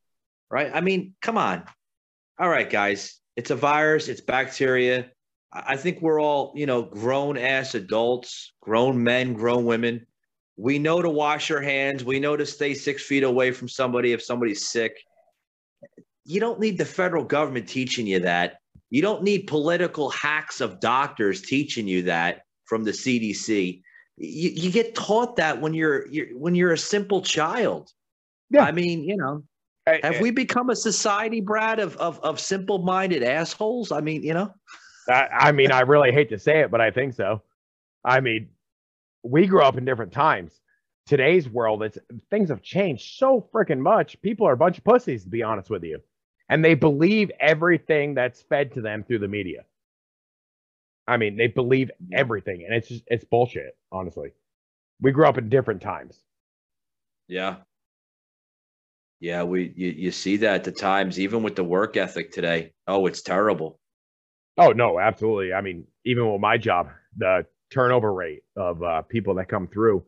right? 0.51 0.71
I 0.73 0.81
mean, 0.81 1.13
come 1.21 1.37
on. 1.37 1.63
All 2.37 2.49
right, 2.49 2.69
guys, 2.69 3.21
it's 3.37 3.51
a 3.51 3.55
virus, 3.55 4.09
it's 4.09 4.19
bacteria. 4.19 5.09
I 5.55 5.77
think 5.77 6.01
we're 6.01 6.21
all, 6.21 6.51
you 6.55 6.65
know, 6.65 6.81
grown 6.81 7.37
ass 7.37 7.75
adults, 7.75 8.51
grown 8.61 9.01
men, 9.01 9.33
grown 9.33 9.63
women. 9.63 10.05
We 10.57 10.79
know 10.79 11.01
to 11.01 11.09
wash 11.09 11.49
our 11.49 11.61
hands. 11.61 12.03
We 12.03 12.19
know 12.19 12.35
to 12.35 12.45
stay 12.45 12.73
six 12.73 13.03
feet 13.03 13.23
away 13.23 13.51
from 13.51 13.69
somebody 13.69 14.11
if 14.11 14.21
somebody's 14.21 14.67
sick. 14.67 14.97
You 16.25 16.39
don't 16.41 16.59
need 16.59 16.77
the 16.77 16.85
federal 16.85 17.23
government 17.23 17.69
teaching 17.69 18.05
you 18.05 18.19
that. 18.19 18.57
You 18.89 19.01
don't 19.01 19.23
need 19.23 19.47
political 19.47 20.09
hacks 20.09 20.59
of 20.59 20.79
doctors 20.79 21.41
teaching 21.41 21.87
you 21.87 22.03
that 22.03 22.41
from 22.65 22.83
the 22.83 22.91
CDC. 22.91 23.81
You, 24.17 24.49
you 24.49 24.71
get 24.71 24.95
taught 24.95 25.37
that 25.37 25.61
when 25.61 25.73
you're, 25.73 26.07
you're 26.07 26.27
when 26.37 26.55
you're 26.55 26.73
a 26.73 26.77
simple 26.77 27.21
child. 27.21 27.91
Yeah. 28.49 28.63
I 28.63 28.71
mean, 28.71 29.03
you 29.03 29.17
know, 29.17 29.43
have 29.87 30.19
we 30.19 30.31
become 30.31 30.69
a 30.69 30.75
society, 30.75 31.41
Brad, 31.41 31.79
of 31.79 31.95
of, 31.97 32.19
of 32.21 32.39
simple 32.39 32.79
minded 32.79 33.23
assholes? 33.23 33.91
I 33.91 34.01
mean, 34.01 34.23
you 34.23 34.33
know. 34.33 34.53
I, 35.09 35.27
I 35.31 35.51
mean, 35.51 35.71
I 35.71 35.81
really 35.81 36.11
hate 36.11 36.29
to 36.29 36.39
say 36.39 36.61
it, 36.61 36.71
but 36.71 36.81
I 36.81 36.91
think 36.91 37.13
so. 37.13 37.41
I 38.03 38.19
mean, 38.19 38.49
we 39.23 39.47
grew 39.47 39.61
up 39.61 39.77
in 39.77 39.85
different 39.85 40.11
times. 40.11 40.59
Today's 41.05 41.47
world, 41.47 41.83
it's 41.83 41.97
things 42.31 42.49
have 42.49 42.61
changed 42.61 43.17
so 43.17 43.47
freaking 43.53 43.79
much. 43.79 44.19
People 44.21 44.47
are 44.47 44.53
a 44.53 44.57
bunch 44.57 44.79
of 44.79 44.83
pussies, 44.83 45.23
to 45.23 45.29
be 45.29 45.43
honest 45.43 45.69
with 45.69 45.83
you, 45.83 46.01
and 46.49 46.65
they 46.65 46.73
believe 46.73 47.31
everything 47.39 48.15
that's 48.15 48.41
fed 48.41 48.73
to 48.73 48.81
them 48.81 49.03
through 49.03 49.19
the 49.19 49.27
media. 49.27 49.65
I 51.07 51.17
mean, 51.17 51.37
they 51.37 51.47
believe 51.47 51.91
everything, 52.11 52.63
and 52.65 52.73
it's 52.73 52.87
just 52.87 53.03
it's 53.07 53.23
bullshit. 53.23 53.77
Honestly, 53.91 54.31
we 54.99 55.11
grew 55.11 55.27
up 55.27 55.37
in 55.37 55.49
different 55.49 55.81
times. 55.81 56.19
Yeah, 57.27 57.57
yeah, 59.19 59.43
we 59.43 59.73
you, 59.75 59.89
you 59.89 60.11
see 60.11 60.37
that 60.37 60.55
at 60.55 60.63
the 60.63 60.71
times, 60.71 61.19
even 61.19 61.43
with 61.43 61.55
the 61.55 61.63
work 61.63 61.97
ethic 61.97 62.31
today. 62.31 62.73
Oh, 62.87 63.05
it's 63.05 63.21
terrible. 63.21 63.79
Oh 64.57 64.71
no, 64.71 64.99
absolutely. 64.99 65.53
I 65.53 65.61
mean, 65.61 65.85
even 66.05 66.31
with 66.31 66.41
my 66.41 66.57
job, 66.57 66.89
the 67.17 67.45
turnover 67.71 68.13
rate 68.13 68.43
of 68.55 68.81
uh, 68.83 69.01
people 69.03 69.35
that 69.35 69.49
come 69.49 69.67
through 69.67 70.05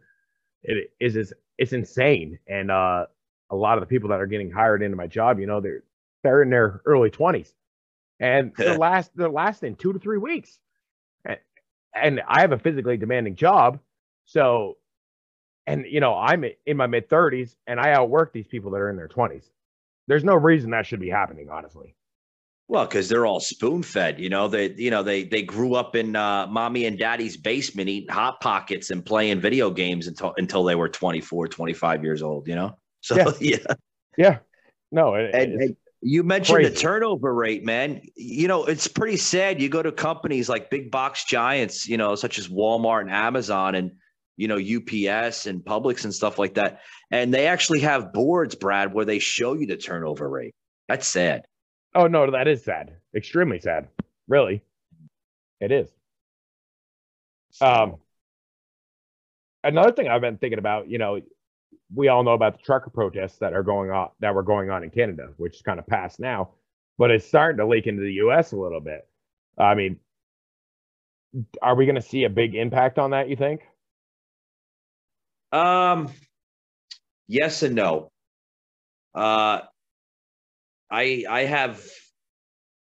it 0.63 0.91
is 0.99 1.15
is 1.15 1.33
it's 1.57 1.73
insane. 1.73 2.39
And 2.47 2.71
uh, 2.71 3.07
a 3.49 3.55
lot 3.55 3.77
of 3.77 3.81
the 3.81 3.87
people 3.87 4.09
that 4.09 4.21
are 4.21 4.27
getting 4.27 4.51
hired 4.51 4.83
into 4.83 4.97
my 4.97 5.07
job, 5.07 5.39
you 5.39 5.47
know, 5.47 5.61
they're 5.61 5.83
they're 6.23 6.41
in 6.41 6.49
their 6.49 6.81
early 6.85 7.09
twenties, 7.09 7.53
and 8.19 8.53
they're 8.57 8.77
last 8.77 9.11
they're 9.15 9.29
lasting 9.29 9.75
two 9.75 9.93
to 9.93 9.99
three 9.99 10.17
weeks. 10.17 10.59
And, 11.25 11.39
and 11.93 12.21
I 12.27 12.41
have 12.41 12.51
a 12.51 12.59
physically 12.59 12.97
demanding 12.97 13.35
job, 13.35 13.79
so 14.25 14.77
and 15.65 15.85
you 15.89 15.99
know 15.99 16.15
I'm 16.15 16.45
in 16.65 16.77
my 16.77 16.87
mid 16.87 17.09
thirties, 17.09 17.55
and 17.67 17.79
I 17.79 17.91
outwork 17.93 18.33
these 18.33 18.47
people 18.47 18.71
that 18.71 18.77
are 18.81 18.89
in 18.89 18.97
their 18.97 19.07
twenties. 19.07 19.49
There's 20.07 20.23
no 20.23 20.35
reason 20.35 20.71
that 20.71 20.85
should 20.85 21.01
be 21.01 21.09
happening, 21.09 21.49
honestly. 21.49 21.95
Well, 22.69 22.85
because 22.85 23.07
they're 23.07 23.25
all 23.25 23.39
spoon 23.39 23.81
fed, 23.81 24.19
you 24.19 24.29
know. 24.29 24.49
They, 24.49 24.73
you 24.73 24.91
know, 24.91 25.01
they 25.01 25.23
they 25.23 25.41
grew 25.41 25.75
up 25.75 25.95
in 25.95 26.17
uh, 26.17 26.47
mommy 26.47 26.85
and 26.85 26.99
daddy's 26.99 27.37
basement 27.37 27.87
eating 27.87 28.09
hot 28.09 28.41
pockets 28.41 28.89
and 28.89 29.05
playing 29.05 29.39
video 29.39 29.69
games 29.71 30.07
until 30.07 30.33
until 30.37 30.65
they 30.65 30.75
were 30.75 30.89
24, 30.89 31.47
25 31.47 32.03
years 32.03 32.21
old. 32.21 32.47
You 32.47 32.55
know. 32.55 32.77
So 33.01 33.15
yeah, 33.15 33.31
yeah, 33.39 33.73
yeah. 34.17 34.37
No, 34.91 35.13
it, 35.13 35.33
and, 35.33 35.61
and, 35.61 35.75
you 36.01 36.23
mentioned 36.23 36.57
crazy. 36.57 36.71
the 36.71 36.75
turnover 36.75 37.33
rate, 37.33 37.63
man. 37.63 38.01
You 38.15 38.49
know, 38.49 38.65
it's 38.65 38.87
pretty 38.87 39.15
sad. 39.15 39.61
You 39.61 39.69
go 39.69 39.81
to 39.81 39.93
companies 39.93 40.49
like 40.49 40.69
big 40.69 40.91
box 40.91 41.23
giants, 41.23 41.87
you 41.87 41.95
know, 41.95 42.15
such 42.15 42.37
as 42.37 42.49
Walmart 42.49 43.01
and 43.01 43.11
Amazon, 43.11 43.75
and 43.75 43.91
you 44.35 44.47
know 44.49 44.55
UPS 44.55 45.45
and 45.45 45.61
Publix 45.61 46.03
and 46.03 46.13
stuff 46.13 46.37
like 46.37 46.55
that, 46.55 46.81
and 47.11 47.33
they 47.33 47.47
actually 47.47 47.79
have 47.81 48.11
boards, 48.11 48.55
Brad, 48.55 48.93
where 48.93 49.05
they 49.05 49.19
show 49.19 49.53
you 49.53 49.67
the 49.67 49.77
turnover 49.77 50.27
rate. 50.27 50.55
That's 50.89 51.07
sad. 51.07 51.43
Oh 51.95 52.07
no, 52.07 52.29
that 52.31 52.47
is 52.47 52.63
sad. 52.63 52.97
Extremely 53.15 53.59
sad. 53.59 53.87
Really. 54.27 54.63
It 55.59 55.71
is. 55.71 55.89
Um 57.61 57.97
another 59.63 59.91
thing 59.91 60.07
I've 60.07 60.21
been 60.21 60.37
thinking 60.37 60.59
about, 60.59 60.89
you 60.89 60.97
know, 60.97 61.19
we 61.93 62.09
all 62.09 62.23
know 62.23 62.33
about 62.33 62.57
the 62.57 62.63
trucker 62.63 62.89
protests 62.89 63.39
that 63.39 63.53
are 63.53 63.63
going 63.63 63.91
on 63.91 64.09
that 64.19 64.35
were 64.35 64.43
going 64.43 64.69
on 64.69 64.83
in 64.83 64.89
Canada, 64.89 65.29
which 65.37 65.55
is 65.55 65.61
kind 65.61 65.79
of 65.79 65.87
past 65.87 66.19
now, 66.19 66.51
but 66.97 67.11
it's 67.11 67.25
starting 67.25 67.57
to 67.57 67.65
leak 67.65 67.87
into 67.87 68.01
the 68.01 68.13
US 68.13 68.51
a 68.51 68.57
little 68.57 68.81
bit. 68.81 69.07
I 69.57 69.73
mean, 69.75 69.99
are 71.61 71.75
we 71.75 71.85
going 71.85 71.95
to 71.95 72.01
see 72.01 72.23
a 72.25 72.29
big 72.29 72.55
impact 72.55 72.99
on 72.99 73.11
that, 73.11 73.29
you 73.29 73.35
think? 73.35 73.61
Um 75.51 76.11
yes 77.27 77.63
and 77.63 77.75
no. 77.75 78.11
Uh 79.15 79.61
I 80.89 81.25
I 81.29 81.41
have 81.41 81.83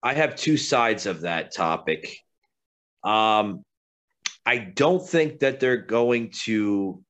I 0.04 0.14
have 0.14 0.36
two 0.36 0.58
sides 0.58 1.06
of 1.06 1.22
that 1.22 1.54
topic. 1.54 2.18
Um, 3.04 3.64
I 4.46 4.58
don't 4.58 5.08
think 5.08 5.40
that 5.40 5.60
they're 5.60 5.78
going 5.78 6.32
to 6.46 7.04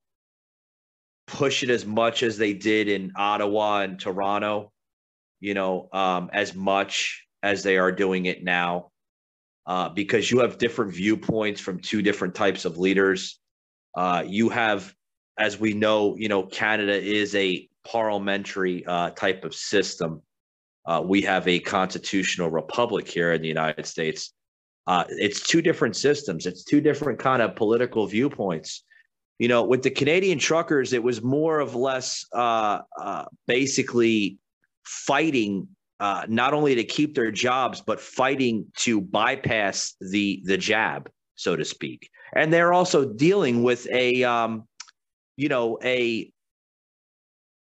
push 1.27 1.63
it 1.63 1.69
as 1.69 1.85
much 1.85 2.23
as 2.23 2.37
they 2.37 2.53
did 2.53 2.89
in 2.89 3.13
Ottawa 3.15 3.81
and 3.81 3.99
Toronto, 3.99 4.71
you 5.39 5.53
know, 5.53 5.87
um, 5.93 6.29
as 6.33 6.53
much 6.53 7.25
as 7.41 7.63
they 7.63 7.77
are 7.77 7.91
doing 7.91 8.25
it 8.25 8.43
now, 8.43 8.91
uh, 9.65 9.89
because 9.89 10.29
you 10.29 10.39
have 10.39 10.57
different 10.57 10.93
viewpoints 10.93 11.61
from 11.61 11.79
two 11.79 12.01
different 12.01 12.35
types 12.35 12.65
of 12.65 12.77
leaders. 12.77 13.39
Uh, 13.95 14.23
you 14.25 14.49
have, 14.49 14.93
as 15.37 15.57
we 15.57 15.73
know, 15.73 16.15
you 16.17 16.27
know, 16.27 16.43
Canada 16.43 16.93
is 16.93 17.33
a 17.35 17.67
parliamentary 17.85 18.85
uh, 18.85 19.11
type 19.11 19.45
of 19.45 19.55
system. 19.55 20.21
Uh, 20.85 21.01
we 21.05 21.21
have 21.21 21.47
a 21.47 21.59
constitutional 21.59 22.49
republic 22.49 23.07
here 23.07 23.33
in 23.33 23.41
the 23.41 23.47
United 23.47 23.85
States. 23.85 24.33
Uh, 24.87 25.03
it's 25.09 25.41
two 25.41 25.61
different 25.61 25.95
systems. 25.95 26.45
It's 26.45 26.63
two 26.63 26.81
different 26.81 27.19
kind 27.19 27.41
of 27.41 27.55
political 27.55 28.07
viewpoints. 28.07 28.83
You 29.37 29.47
know, 29.47 29.63
with 29.63 29.83
the 29.83 29.91
Canadian 29.91 30.39
truckers, 30.39 30.93
it 30.93 31.03
was 31.03 31.21
more 31.21 31.59
of 31.59 31.75
less 31.75 32.25
uh, 32.33 32.81
uh 32.99 33.25
basically 33.47 34.37
fighting 34.83 35.67
uh, 35.99 36.25
not 36.27 36.53
only 36.53 36.75
to 36.75 36.83
keep 36.83 37.13
their 37.15 37.31
jobs, 37.31 37.81
but 37.81 38.01
fighting 38.01 38.65
to 38.77 39.01
bypass 39.01 39.95
the 40.01 40.41
the 40.45 40.57
jab, 40.57 41.09
so 41.35 41.55
to 41.55 41.63
speak. 41.63 42.09
And 42.33 42.51
they're 42.51 42.73
also 42.73 43.05
dealing 43.05 43.61
with 43.61 43.87
a, 43.91 44.23
um, 44.23 44.67
you 45.37 45.49
know, 45.49 45.77
a 45.83 46.31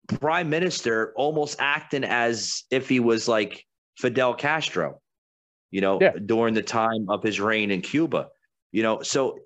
prime 0.09 0.51
minister 0.51 1.13
almost 1.17 1.57
acting 1.59 2.05
as 2.05 2.65
if 2.71 2.89
he 2.89 3.01
was 3.01 3.29
like 3.29 3.65
Fidel 3.97 4.35
Castro, 4.35 5.01
you 5.71 5.81
know, 5.81 5.99
yeah. 6.01 6.13
during 6.25 6.55
the 6.55 6.63
time 6.63 7.07
of 7.09 7.23
his 7.23 7.41
reign 7.41 7.71
in 7.71 7.81
Cuba. 7.81 8.29
You 8.73 8.83
know, 8.83 9.03
so 9.03 9.39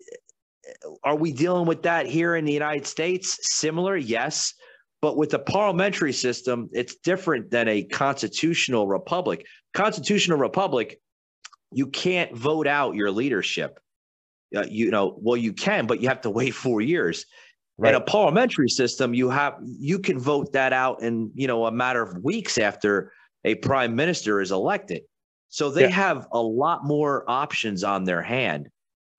are 1.02 1.16
we 1.16 1.32
dealing 1.32 1.66
with 1.66 1.82
that 1.82 2.06
here 2.06 2.36
in 2.36 2.44
the 2.44 2.52
United 2.52 2.86
States? 2.86 3.38
Similar, 3.42 3.96
yes. 3.96 4.54
But 5.02 5.16
with 5.16 5.30
the 5.30 5.38
parliamentary 5.38 6.12
system, 6.12 6.68
it's 6.72 6.96
different 6.96 7.50
than 7.50 7.68
a 7.68 7.84
constitutional 7.84 8.86
republic. 8.86 9.44
Constitutional 9.74 10.38
republic, 10.38 11.00
you 11.72 11.88
can't 11.88 12.34
vote 12.34 12.66
out 12.66 12.94
your 12.94 13.10
leadership. 13.10 13.78
Uh, 14.56 14.64
you 14.68 14.90
know, 14.90 15.18
well, 15.20 15.36
you 15.36 15.52
can, 15.52 15.86
but 15.86 16.00
you 16.00 16.08
have 16.08 16.22
to 16.22 16.30
wait 16.30 16.54
four 16.54 16.80
years. 16.80 17.26
Right. 17.78 17.90
In 17.90 18.00
a 18.00 18.04
parliamentary 18.04 18.70
system, 18.70 19.12
you 19.12 19.28
have 19.28 19.58
you 19.62 19.98
can 19.98 20.18
vote 20.18 20.52
that 20.52 20.72
out 20.72 21.02
in 21.02 21.30
you 21.34 21.46
know 21.46 21.66
a 21.66 21.72
matter 21.72 22.02
of 22.02 22.24
weeks 22.24 22.56
after 22.56 23.12
a 23.44 23.54
prime 23.56 23.94
minister 23.94 24.40
is 24.40 24.50
elected. 24.50 25.02
So 25.48 25.70
they 25.70 25.82
yeah. 25.82 25.88
have 25.88 26.26
a 26.32 26.40
lot 26.40 26.84
more 26.84 27.24
options 27.28 27.84
on 27.84 28.04
their 28.04 28.22
hand. 28.22 28.68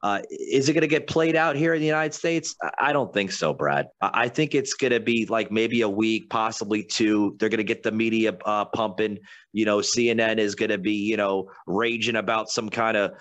Uh, 0.03 0.21
is 0.29 0.69
it 0.69 0.73
going 0.73 0.81
to 0.81 0.87
get 0.87 1.07
played 1.07 1.35
out 1.35 1.55
here 1.55 1.73
in 1.73 1.81
the 1.81 1.87
United 1.87 2.13
States? 2.13 2.55
I 2.77 2.93
don't 2.93 3.11
think 3.11 3.31
so, 3.31 3.53
Brad. 3.53 3.87
I 4.01 4.29
think 4.29 4.53
it's 4.53 4.75
going 4.75 4.91
to 4.93 4.99
be 4.99 5.25
like 5.25 5.51
maybe 5.51 5.81
a 5.81 5.89
week, 5.89 6.29
possibly 6.29 6.83
two. 6.83 7.35
They're 7.39 7.49
going 7.49 7.57
to 7.57 7.63
get 7.63 7.81
the 7.81 7.91
media 7.91 8.37
uh, 8.45 8.65
pumping. 8.65 9.17
You 9.53 9.65
know, 9.65 9.79
CNN 9.79 10.37
is 10.37 10.53
going 10.53 10.69
to 10.69 10.77
be, 10.77 10.93
you 10.93 11.17
know, 11.17 11.49
raging 11.65 12.15
about 12.15 12.49
some 12.49 12.69
kind 12.69 12.95
of 12.95 13.13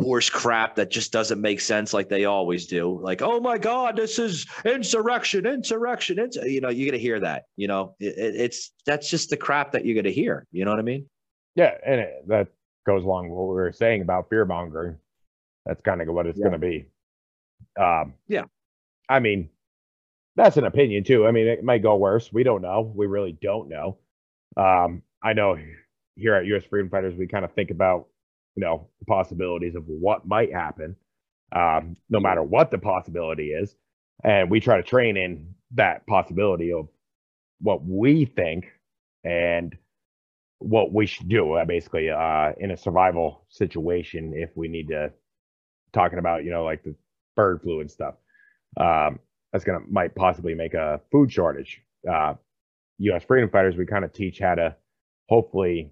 horse 0.00 0.30
crap 0.30 0.76
that 0.76 0.90
just 0.90 1.12
doesn't 1.12 1.40
make 1.40 1.60
sense 1.60 1.92
like 1.92 2.08
they 2.08 2.24
always 2.24 2.66
do. 2.66 2.98
Like, 3.00 3.22
oh 3.22 3.40
my 3.40 3.58
God, 3.58 3.96
this 3.96 4.18
is 4.18 4.46
insurrection, 4.64 5.46
insurrection. 5.46 6.18
It's, 6.18 6.36
you 6.36 6.60
know, 6.60 6.70
you're 6.70 6.90
going 6.90 6.98
to 6.98 7.02
hear 7.02 7.20
that. 7.20 7.44
You 7.56 7.68
know, 7.68 7.94
it, 8.00 8.14
it's 8.16 8.72
that's 8.86 9.10
just 9.10 9.30
the 9.30 9.36
crap 9.36 9.72
that 9.72 9.84
you're 9.84 9.94
going 9.94 10.04
to 10.04 10.12
hear. 10.12 10.46
You 10.52 10.64
know 10.64 10.70
what 10.70 10.80
I 10.80 10.82
mean? 10.84 11.06
Yeah. 11.54 11.74
And 11.84 12.00
it, 12.00 12.28
that 12.28 12.48
goes 12.86 13.04
along 13.04 13.28
with 13.28 13.36
what 13.36 13.48
we 13.48 13.54
were 13.54 13.72
saying 13.72 14.02
about 14.02 14.28
fear 14.30 14.44
mongering 14.44 14.96
that's 15.66 15.82
kind 15.82 16.00
of 16.00 16.08
what 16.08 16.26
it's 16.26 16.38
yeah. 16.38 16.48
going 16.48 16.60
to 16.60 16.66
be. 16.66 16.86
Um, 17.80 18.14
yeah. 18.28 18.44
I 19.08 19.20
mean, 19.20 19.50
that's 20.36 20.56
an 20.56 20.64
opinion 20.64 21.04
too. 21.04 21.26
I 21.26 21.32
mean, 21.32 21.46
it 21.46 21.62
might 21.62 21.82
go 21.82 21.96
worse. 21.96 22.32
We 22.32 22.42
don't 22.42 22.62
know. 22.62 22.92
We 22.94 23.06
really 23.06 23.36
don't 23.40 23.68
know. 23.68 23.98
Um, 24.56 25.02
I 25.22 25.32
know 25.32 25.58
here 26.16 26.34
at 26.34 26.46
U.S. 26.46 26.64
Freedom 26.64 26.90
Fighters, 26.90 27.14
we 27.14 27.26
kind 27.26 27.44
of 27.44 27.52
think 27.52 27.70
about, 27.70 28.06
you 28.56 28.62
know, 28.62 28.88
the 28.98 29.06
possibilities 29.06 29.74
of 29.74 29.84
what 29.86 30.26
might 30.26 30.52
happen, 30.52 30.96
um, 31.52 31.96
no 32.08 32.20
matter 32.20 32.42
what 32.42 32.70
the 32.70 32.78
possibility 32.78 33.50
is, 33.50 33.76
and 34.24 34.50
we 34.50 34.60
try 34.60 34.76
to 34.76 34.82
train 34.82 35.16
in 35.16 35.54
that 35.74 36.06
possibility 36.06 36.72
of 36.72 36.88
what 37.60 37.84
we 37.84 38.24
think 38.24 38.66
and 39.24 39.76
what 40.58 40.92
we 40.92 41.06
should 41.06 41.28
do, 41.28 41.54
uh, 41.54 41.64
basically, 41.64 42.10
uh, 42.10 42.52
in 42.58 42.70
a 42.70 42.76
survival 42.76 43.46
situation 43.48 44.32
if 44.34 44.50
we 44.56 44.68
need 44.68 44.88
to 44.88 45.10
talking 45.92 46.18
about, 46.18 46.44
you 46.44 46.50
know, 46.50 46.64
like 46.64 46.82
the 46.82 46.94
bird 47.36 47.60
flu 47.62 47.80
and 47.80 47.90
stuff. 47.90 48.14
Um, 48.76 49.18
that's 49.52 49.64
gonna 49.64 49.80
might 49.90 50.14
possibly 50.14 50.54
make 50.54 50.74
a 50.74 51.00
food 51.10 51.32
shortage. 51.32 51.82
Uh, 52.08 52.34
U.S. 52.98 53.24
freedom 53.24 53.50
fighters, 53.50 53.76
we 53.76 53.86
kind 53.86 54.04
of 54.04 54.12
teach 54.12 54.38
how 54.38 54.54
to 54.54 54.76
hopefully 55.28 55.90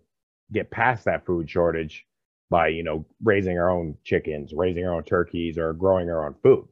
get 0.52 0.70
past 0.70 1.04
that 1.06 1.24
food 1.26 1.48
shortage 1.48 2.06
by, 2.50 2.69
you 2.69 2.83
know, 2.83 3.05
raising 3.23 3.59
our 3.59 3.71
own 3.71 3.97
chickens, 4.05 4.52
raising 4.55 4.87
our 4.87 4.95
own 4.95 5.05
turkeys, 5.05 5.59
or 5.59 5.73
growing 5.73 6.11
our 6.11 6.26
own 6.26 6.35
food 6.43 6.67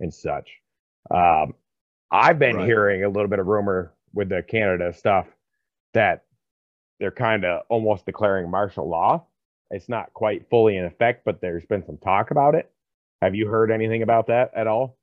and 0.00 0.12
such. 0.12 0.50
Um, 1.10 1.54
I've 2.10 2.38
been 2.38 2.56
right. 2.56 2.66
hearing 2.66 3.04
a 3.04 3.08
little 3.08 3.28
bit 3.28 3.38
of 3.38 3.46
rumor 3.46 3.92
with 4.12 4.28
the 4.28 4.42
Canada 4.42 4.92
stuff 4.92 5.26
that 5.94 6.24
they're 7.00 7.10
kind 7.10 7.44
of 7.44 7.62
almost 7.68 8.06
declaring 8.06 8.50
martial 8.50 8.88
law 8.88 9.26
it's 9.74 9.88
not 9.88 10.12
quite 10.14 10.48
fully 10.50 10.76
in 10.76 10.84
effect, 10.84 11.24
but 11.24 11.40
there's 11.40 11.66
been 11.66 11.84
some 11.84 11.98
talk 11.98 12.30
about 12.30 12.54
it. 12.54 12.70
Have 13.22 13.34
you 13.34 13.48
heard 13.48 13.70
anything 13.72 14.02
about 14.02 14.28
that 14.28 14.52
at 14.54 14.66
all? 14.66 14.98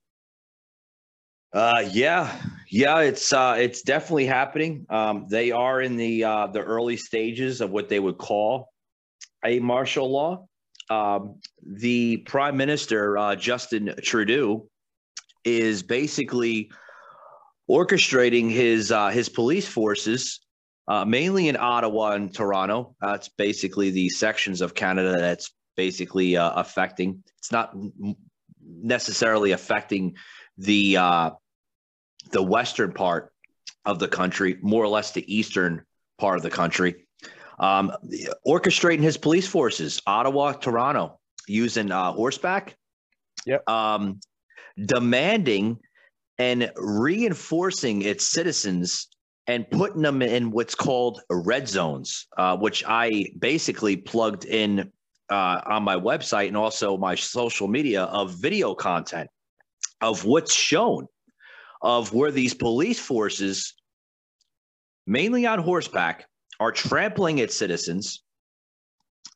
Uh, 1.53 1.83
yeah, 1.91 2.33
yeah, 2.69 2.99
it's 2.99 3.33
uh, 3.33 3.57
it's 3.59 3.81
definitely 3.81 4.25
happening. 4.25 4.85
Um, 4.89 5.25
they 5.29 5.51
are 5.51 5.81
in 5.81 5.97
the 5.97 6.23
uh, 6.23 6.47
the 6.47 6.61
early 6.61 6.95
stages 6.95 7.59
of 7.59 7.71
what 7.71 7.89
they 7.89 7.99
would 7.99 8.17
call 8.17 8.70
a 9.45 9.59
martial 9.59 10.11
law. 10.11 10.47
Um, 10.89 11.39
the 11.65 12.17
Prime 12.17 12.57
Minister 12.57 13.17
uh, 13.17 13.35
Justin 13.35 13.95
Trudeau 14.03 14.67
is 15.45 15.83
basically 15.83 16.71
orchestrating 17.69 18.51
his 18.51 18.91
uh, 18.91 19.09
his 19.09 19.29
police 19.29 19.67
forces 19.67 20.41
uh, 20.87 21.05
mainly 21.05 21.47
in 21.47 21.55
Ottawa 21.57 22.11
and 22.11 22.33
Toronto. 22.33 22.95
That's 22.99 23.29
basically 23.29 23.91
the 23.91 24.09
sections 24.09 24.61
of 24.61 24.73
Canada 24.73 25.17
that's 25.17 25.51
basically 25.77 26.35
uh, 26.35 26.51
affecting. 26.51 27.23
It's 27.37 27.51
not 27.51 27.73
necessarily 28.61 29.51
affecting 29.51 30.15
the 30.57 30.97
uh, 30.97 31.29
the 32.31 32.43
western 32.43 32.91
part 32.91 33.31
of 33.85 33.99
the 33.99 34.07
country, 34.07 34.57
more 34.61 34.83
or 34.83 34.89
less 34.89 35.11
the 35.11 35.33
eastern 35.33 35.85
part 36.19 36.37
of 36.37 36.43
the 36.43 36.49
country. 36.49 37.07
Um, 37.59 37.91
orchestrating 38.47 39.01
his 39.01 39.17
police 39.17 39.47
forces, 39.47 40.01
Ottawa, 40.07 40.53
Toronto, 40.53 41.19
using 41.47 41.91
uh, 41.91 42.11
horseback. 42.13 42.75
Yep. 43.45 43.67
Um, 43.69 44.19
demanding 44.85 45.77
and 46.37 46.71
reinforcing 46.75 48.01
its 48.03 48.27
citizens 48.27 49.07
and 49.47 49.69
putting 49.69 50.01
them 50.01 50.21
in 50.21 50.51
what's 50.51 50.75
called 50.75 51.21
red 51.29 51.67
zones, 51.67 52.27
uh, 52.37 52.57
which 52.57 52.83
I 52.87 53.31
basically 53.37 53.97
plugged 53.97 54.45
in 54.45 54.91
uh, 55.29 55.61
on 55.65 55.83
my 55.83 55.95
website 55.95 56.47
and 56.47 56.57
also 56.57 56.97
my 56.97 57.15
social 57.15 57.67
media 57.67 58.03
of 58.03 58.35
video 58.35 58.73
content 58.75 59.29
of 60.01 60.25
what's 60.25 60.53
shown 60.53 61.07
of 61.81 62.13
where 62.13 62.31
these 62.31 62.53
police 62.53 62.99
forces, 62.99 63.73
mainly 65.07 65.45
on 65.45 65.59
horseback, 65.59 66.25
are 66.61 66.71
trampling 66.71 67.39
its 67.39 67.57
citizens. 67.57 68.23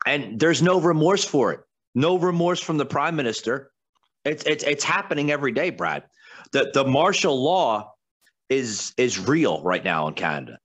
And 0.05 0.39
there's 0.39 0.61
no 0.61 0.79
remorse 0.79 1.25
for 1.25 1.51
it. 1.51 1.61
No 1.95 2.19
remorse 2.19 2.59
from 2.61 2.77
the 2.77 2.85
prime 2.85 3.15
minister. 3.15 3.71
It's, 4.23 4.43
it's, 4.43 4.63
it's 4.63 4.83
happening 4.83 5.31
every 5.31 5.51
day, 5.51 5.71
Brad. 5.71 6.03
The, 6.51 6.69
the 6.71 6.85
martial 6.85 7.43
law 7.43 7.93
is 8.47 8.93
is 8.97 9.17
real 9.17 9.63
right 9.63 9.83
now 9.83 10.07
in 10.07 10.13
Canada. 10.13 10.59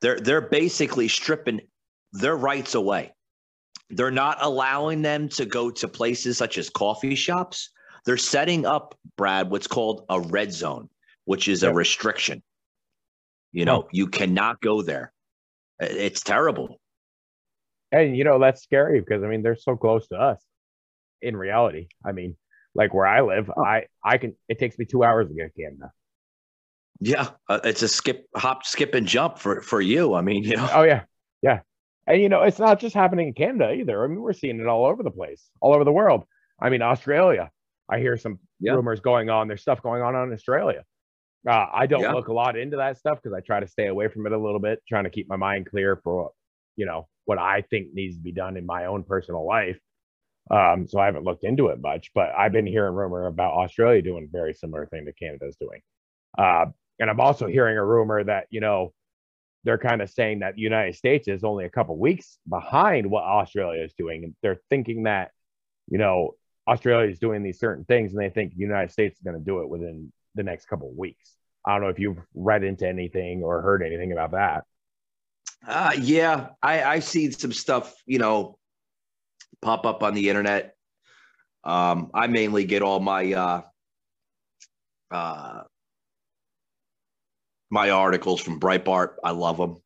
They're 0.00 0.18
they're 0.18 0.48
basically 0.48 1.06
stripping 1.06 1.60
their 2.12 2.36
rights 2.36 2.74
away. 2.74 3.12
They're 3.90 4.10
not 4.10 4.38
allowing 4.40 5.02
them 5.02 5.28
to 5.30 5.46
go 5.46 5.70
to 5.70 5.86
places 5.86 6.36
such 6.36 6.58
as 6.58 6.68
coffee 6.68 7.14
shops. 7.14 7.70
They're 8.04 8.16
setting 8.16 8.66
up, 8.66 8.96
Brad, 9.16 9.50
what's 9.50 9.68
called 9.68 10.04
a 10.08 10.18
red 10.18 10.52
zone, 10.52 10.88
which 11.26 11.46
is 11.46 11.62
a 11.62 11.72
restriction. 11.72 12.42
You 13.52 13.66
know, 13.66 13.86
you 13.92 14.08
cannot 14.08 14.60
go 14.60 14.82
there. 14.82 15.12
It's 15.82 16.22
terrible. 16.22 16.80
And 17.90 18.16
you 18.16 18.24
know, 18.24 18.38
that's 18.38 18.62
scary 18.62 19.00
because 19.00 19.22
I 19.22 19.26
mean 19.26 19.42
they're 19.42 19.56
so 19.56 19.76
close 19.76 20.08
to 20.08 20.16
us 20.16 20.42
in 21.20 21.36
reality. 21.36 21.88
I 22.04 22.12
mean, 22.12 22.36
like 22.74 22.94
where 22.94 23.06
I 23.06 23.20
live, 23.20 23.50
I 23.50 23.86
I 24.04 24.18
can 24.18 24.34
it 24.48 24.58
takes 24.58 24.78
me 24.78 24.84
two 24.84 25.04
hours 25.04 25.28
to 25.28 25.34
get 25.34 25.54
to 25.54 25.62
Canada. 25.62 25.92
Yeah, 27.00 27.30
uh, 27.48 27.60
it's 27.64 27.82
a 27.82 27.88
skip, 27.88 28.26
hop, 28.36 28.64
skip, 28.64 28.94
and 28.94 29.06
jump 29.06 29.38
for 29.38 29.60
for 29.60 29.80
you. 29.80 30.14
I 30.14 30.22
mean, 30.22 30.44
you 30.44 30.56
know. 30.56 30.68
Oh 30.72 30.82
yeah, 30.82 31.02
yeah, 31.42 31.60
and 32.06 32.20
you 32.22 32.28
know 32.28 32.42
it's 32.42 32.58
not 32.58 32.80
just 32.80 32.94
happening 32.94 33.28
in 33.28 33.34
Canada 33.34 33.72
either. 33.72 34.04
I 34.04 34.06
mean, 34.06 34.20
we're 34.20 34.32
seeing 34.32 34.60
it 34.60 34.66
all 34.66 34.86
over 34.86 35.02
the 35.02 35.10
place, 35.10 35.48
all 35.60 35.74
over 35.74 35.84
the 35.84 35.92
world. 35.92 36.24
I 36.60 36.70
mean, 36.70 36.82
Australia. 36.82 37.50
I 37.88 37.98
hear 37.98 38.16
some 38.16 38.38
yeah. 38.58 38.72
rumors 38.72 39.00
going 39.00 39.28
on. 39.28 39.48
There's 39.48 39.60
stuff 39.60 39.82
going 39.82 40.02
on 40.02 40.14
in 40.14 40.32
Australia. 40.32 40.84
Uh, 41.48 41.66
I 41.72 41.86
don't 41.86 42.02
yeah. 42.02 42.12
look 42.12 42.28
a 42.28 42.32
lot 42.32 42.56
into 42.56 42.76
that 42.76 42.98
stuff 42.98 43.18
because 43.22 43.36
I 43.36 43.40
try 43.40 43.60
to 43.60 43.66
stay 43.66 43.88
away 43.88 44.08
from 44.08 44.26
it 44.26 44.32
a 44.32 44.38
little 44.38 44.60
bit, 44.60 44.80
trying 44.88 45.04
to 45.04 45.10
keep 45.10 45.28
my 45.28 45.36
mind 45.36 45.68
clear 45.68 46.00
for 46.04 46.30
you 46.76 46.86
know 46.86 47.08
what 47.24 47.38
I 47.38 47.62
think 47.62 47.88
needs 47.92 48.16
to 48.16 48.22
be 48.22 48.32
done 48.32 48.56
in 48.56 48.66
my 48.66 48.86
own 48.86 49.04
personal 49.04 49.46
life. 49.46 49.78
Um, 50.50 50.88
so 50.88 50.98
I 50.98 51.06
haven't 51.06 51.24
looked 51.24 51.44
into 51.44 51.68
it 51.68 51.80
much, 51.80 52.10
but 52.14 52.30
I've 52.36 52.52
been 52.52 52.66
hearing 52.66 52.94
rumor 52.94 53.26
about 53.26 53.52
Australia 53.52 54.02
doing 54.02 54.24
a 54.24 54.36
very 54.36 54.54
similar 54.54 54.86
thing 54.86 55.06
to 55.06 55.12
Canada's 55.12 55.56
doing. 55.60 55.80
Uh, 56.36 56.66
and 56.98 57.08
I'm 57.08 57.20
also 57.20 57.46
hearing 57.46 57.78
a 57.78 57.84
rumor 57.84 58.22
that, 58.24 58.46
you 58.50 58.60
know, 58.60 58.92
they're 59.64 59.78
kind 59.78 60.02
of 60.02 60.10
saying 60.10 60.40
that 60.40 60.56
the 60.56 60.60
United 60.60 60.96
States 60.96 61.28
is 61.28 61.44
only 61.44 61.64
a 61.64 61.70
couple 61.70 61.96
weeks 61.96 62.38
behind 62.48 63.08
what 63.08 63.22
Australia 63.22 63.84
is 63.84 63.94
doing. 63.94 64.24
And 64.24 64.34
they're 64.42 64.60
thinking 64.68 65.04
that, 65.04 65.30
you 65.88 65.98
know, 65.98 66.32
Australia 66.66 67.10
is 67.10 67.18
doing 67.18 67.42
these 67.42 67.60
certain 67.60 67.84
things 67.84 68.12
and 68.12 68.20
they 68.20 68.30
think 68.30 68.52
the 68.52 68.60
United 68.60 68.90
States 68.90 69.16
is 69.16 69.22
going 69.22 69.38
to 69.38 69.44
do 69.44 69.60
it 69.60 69.68
within 69.68 70.12
the 70.34 70.42
next 70.42 70.66
couple 70.66 70.90
of 70.90 70.96
weeks. 70.96 71.36
I 71.64 71.72
don't 71.72 71.82
know 71.82 71.88
if 71.88 71.98
you've 71.98 72.18
read 72.34 72.64
into 72.64 72.88
anything 72.88 73.42
or 73.42 73.62
heard 73.62 73.82
anything 73.82 74.12
about 74.12 74.32
that. 74.32 74.64
Uh, 75.66 75.92
yeah, 76.00 76.48
I, 76.62 76.82
I 76.82 76.98
see 76.98 77.30
some 77.30 77.52
stuff, 77.52 77.94
you 78.04 78.18
know, 78.18 78.58
pop 79.60 79.86
up 79.86 80.02
on 80.02 80.14
the 80.14 80.28
internet. 80.28 80.74
Um, 81.64 82.10
I 82.12 82.26
mainly 82.26 82.64
get 82.64 82.82
all 82.82 82.98
my 82.98 83.32
uh, 83.32 83.62
uh, 85.12 85.62
my 87.70 87.90
articles 87.90 88.40
from 88.40 88.58
Breitbart. 88.58 89.14
I 89.22 89.30
love 89.30 89.58
them. 89.58 89.76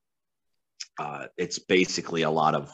Uh, 0.98 1.26
it's 1.36 1.58
basically 1.58 2.22
a 2.22 2.30
lot 2.30 2.54
of 2.54 2.72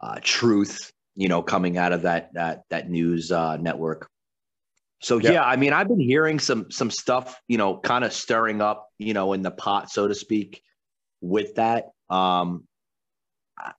uh, 0.00 0.20
truth, 0.22 0.92
you 1.16 1.28
know, 1.28 1.42
coming 1.42 1.76
out 1.76 1.92
of 1.92 2.02
that 2.02 2.32
that 2.34 2.62
that 2.70 2.88
news 2.88 3.32
uh, 3.32 3.56
network. 3.56 4.08
So 5.04 5.18
yeah. 5.18 5.32
yeah, 5.32 5.44
I 5.44 5.56
mean, 5.56 5.74
I've 5.74 5.88
been 5.88 6.00
hearing 6.00 6.38
some 6.38 6.70
some 6.70 6.90
stuff, 6.90 7.38
you 7.46 7.58
know, 7.58 7.76
kind 7.76 8.04
of 8.04 8.12
stirring 8.14 8.62
up, 8.62 8.88
you 8.98 9.12
know, 9.12 9.34
in 9.34 9.42
the 9.42 9.50
pot, 9.50 9.90
so 9.90 10.08
to 10.08 10.14
speak, 10.14 10.62
with 11.20 11.56
that. 11.56 11.90
Um, 12.08 12.64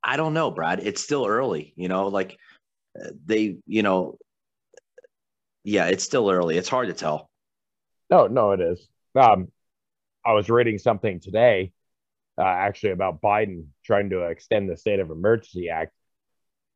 I 0.04 0.18
don't 0.18 0.36
know, 0.36 0.52
Brad. 0.52 0.82
It's 0.82 1.04
still 1.04 1.26
early, 1.26 1.74
you 1.76 1.88
know, 1.88 2.10
like 2.10 2.38
they, 3.26 3.58
you 3.66 3.82
know, 3.82 4.20
yeah, 5.64 5.88
it's 5.88 6.04
still 6.04 6.30
early. 6.30 6.58
It's 6.58 6.70
hard 6.70 6.90
to 6.90 6.94
tell. 6.94 7.32
No, 8.12 8.28
no, 8.28 8.52
it 8.52 8.62
is. 8.62 8.88
Um, 9.16 9.48
I 10.24 10.34
was 10.34 10.48
reading 10.48 10.78
something 10.78 11.20
today, 11.20 11.72
uh, 12.38 12.44
actually 12.44 12.92
about 12.92 13.20
Biden 13.20 13.66
trying 13.84 14.12
to 14.12 14.26
extend 14.26 14.70
the 14.70 14.78
State 14.78 15.00
of 15.00 15.10
Emergency 15.10 15.70
Act, 15.70 15.92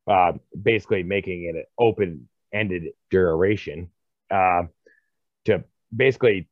uh, 0.07 0.33
basically 0.59 1.03
making 1.03 1.43
it 1.43 1.55
an 1.55 1.65
open-ended 1.77 2.93
duration 3.11 3.91
uh, 4.31 4.63
to 5.45 5.63
basically 5.95 6.47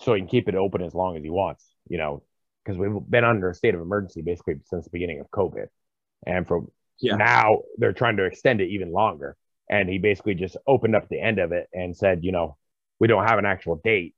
so 0.00 0.14
he 0.14 0.20
can 0.20 0.28
keep 0.28 0.48
it 0.48 0.54
open 0.54 0.82
as 0.82 0.94
long 0.94 1.16
as 1.16 1.22
he 1.22 1.30
wants. 1.30 1.64
You 1.88 1.98
know, 1.98 2.22
because 2.64 2.78
we've 2.78 2.92
been 3.08 3.24
under 3.24 3.50
a 3.50 3.54
state 3.54 3.74
of 3.74 3.80
emergency 3.80 4.22
basically 4.22 4.56
since 4.64 4.84
the 4.84 4.90
beginning 4.90 5.20
of 5.20 5.30
COVID, 5.30 5.66
and 6.26 6.46
from 6.46 6.68
yeah. 7.00 7.16
now 7.16 7.62
they're 7.78 7.92
trying 7.92 8.16
to 8.18 8.24
extend 8.24 8.60
it 8.60 8.68
even 8.68 8.92
longer. 8.92 9.36
And 9.68 9.88
he 9.88 9.98
basically 9.98 10.34
just 10.34 10.56
opened 10.66 10.94
up 10.94 11.08
the 11.08 11.20
end 11.20 11.40
of 11.40 11.50
it 11.50 11.68
and 11.72 11.96
said, 11.96 12.22
you 12.22 12.30
know, 12.30 12.56
we 13.00 13.08
don't 13.08 13.26
have 13.26 13.38
an 13.38 13.46
actual 13.46 13.80
date. 13.82 14.14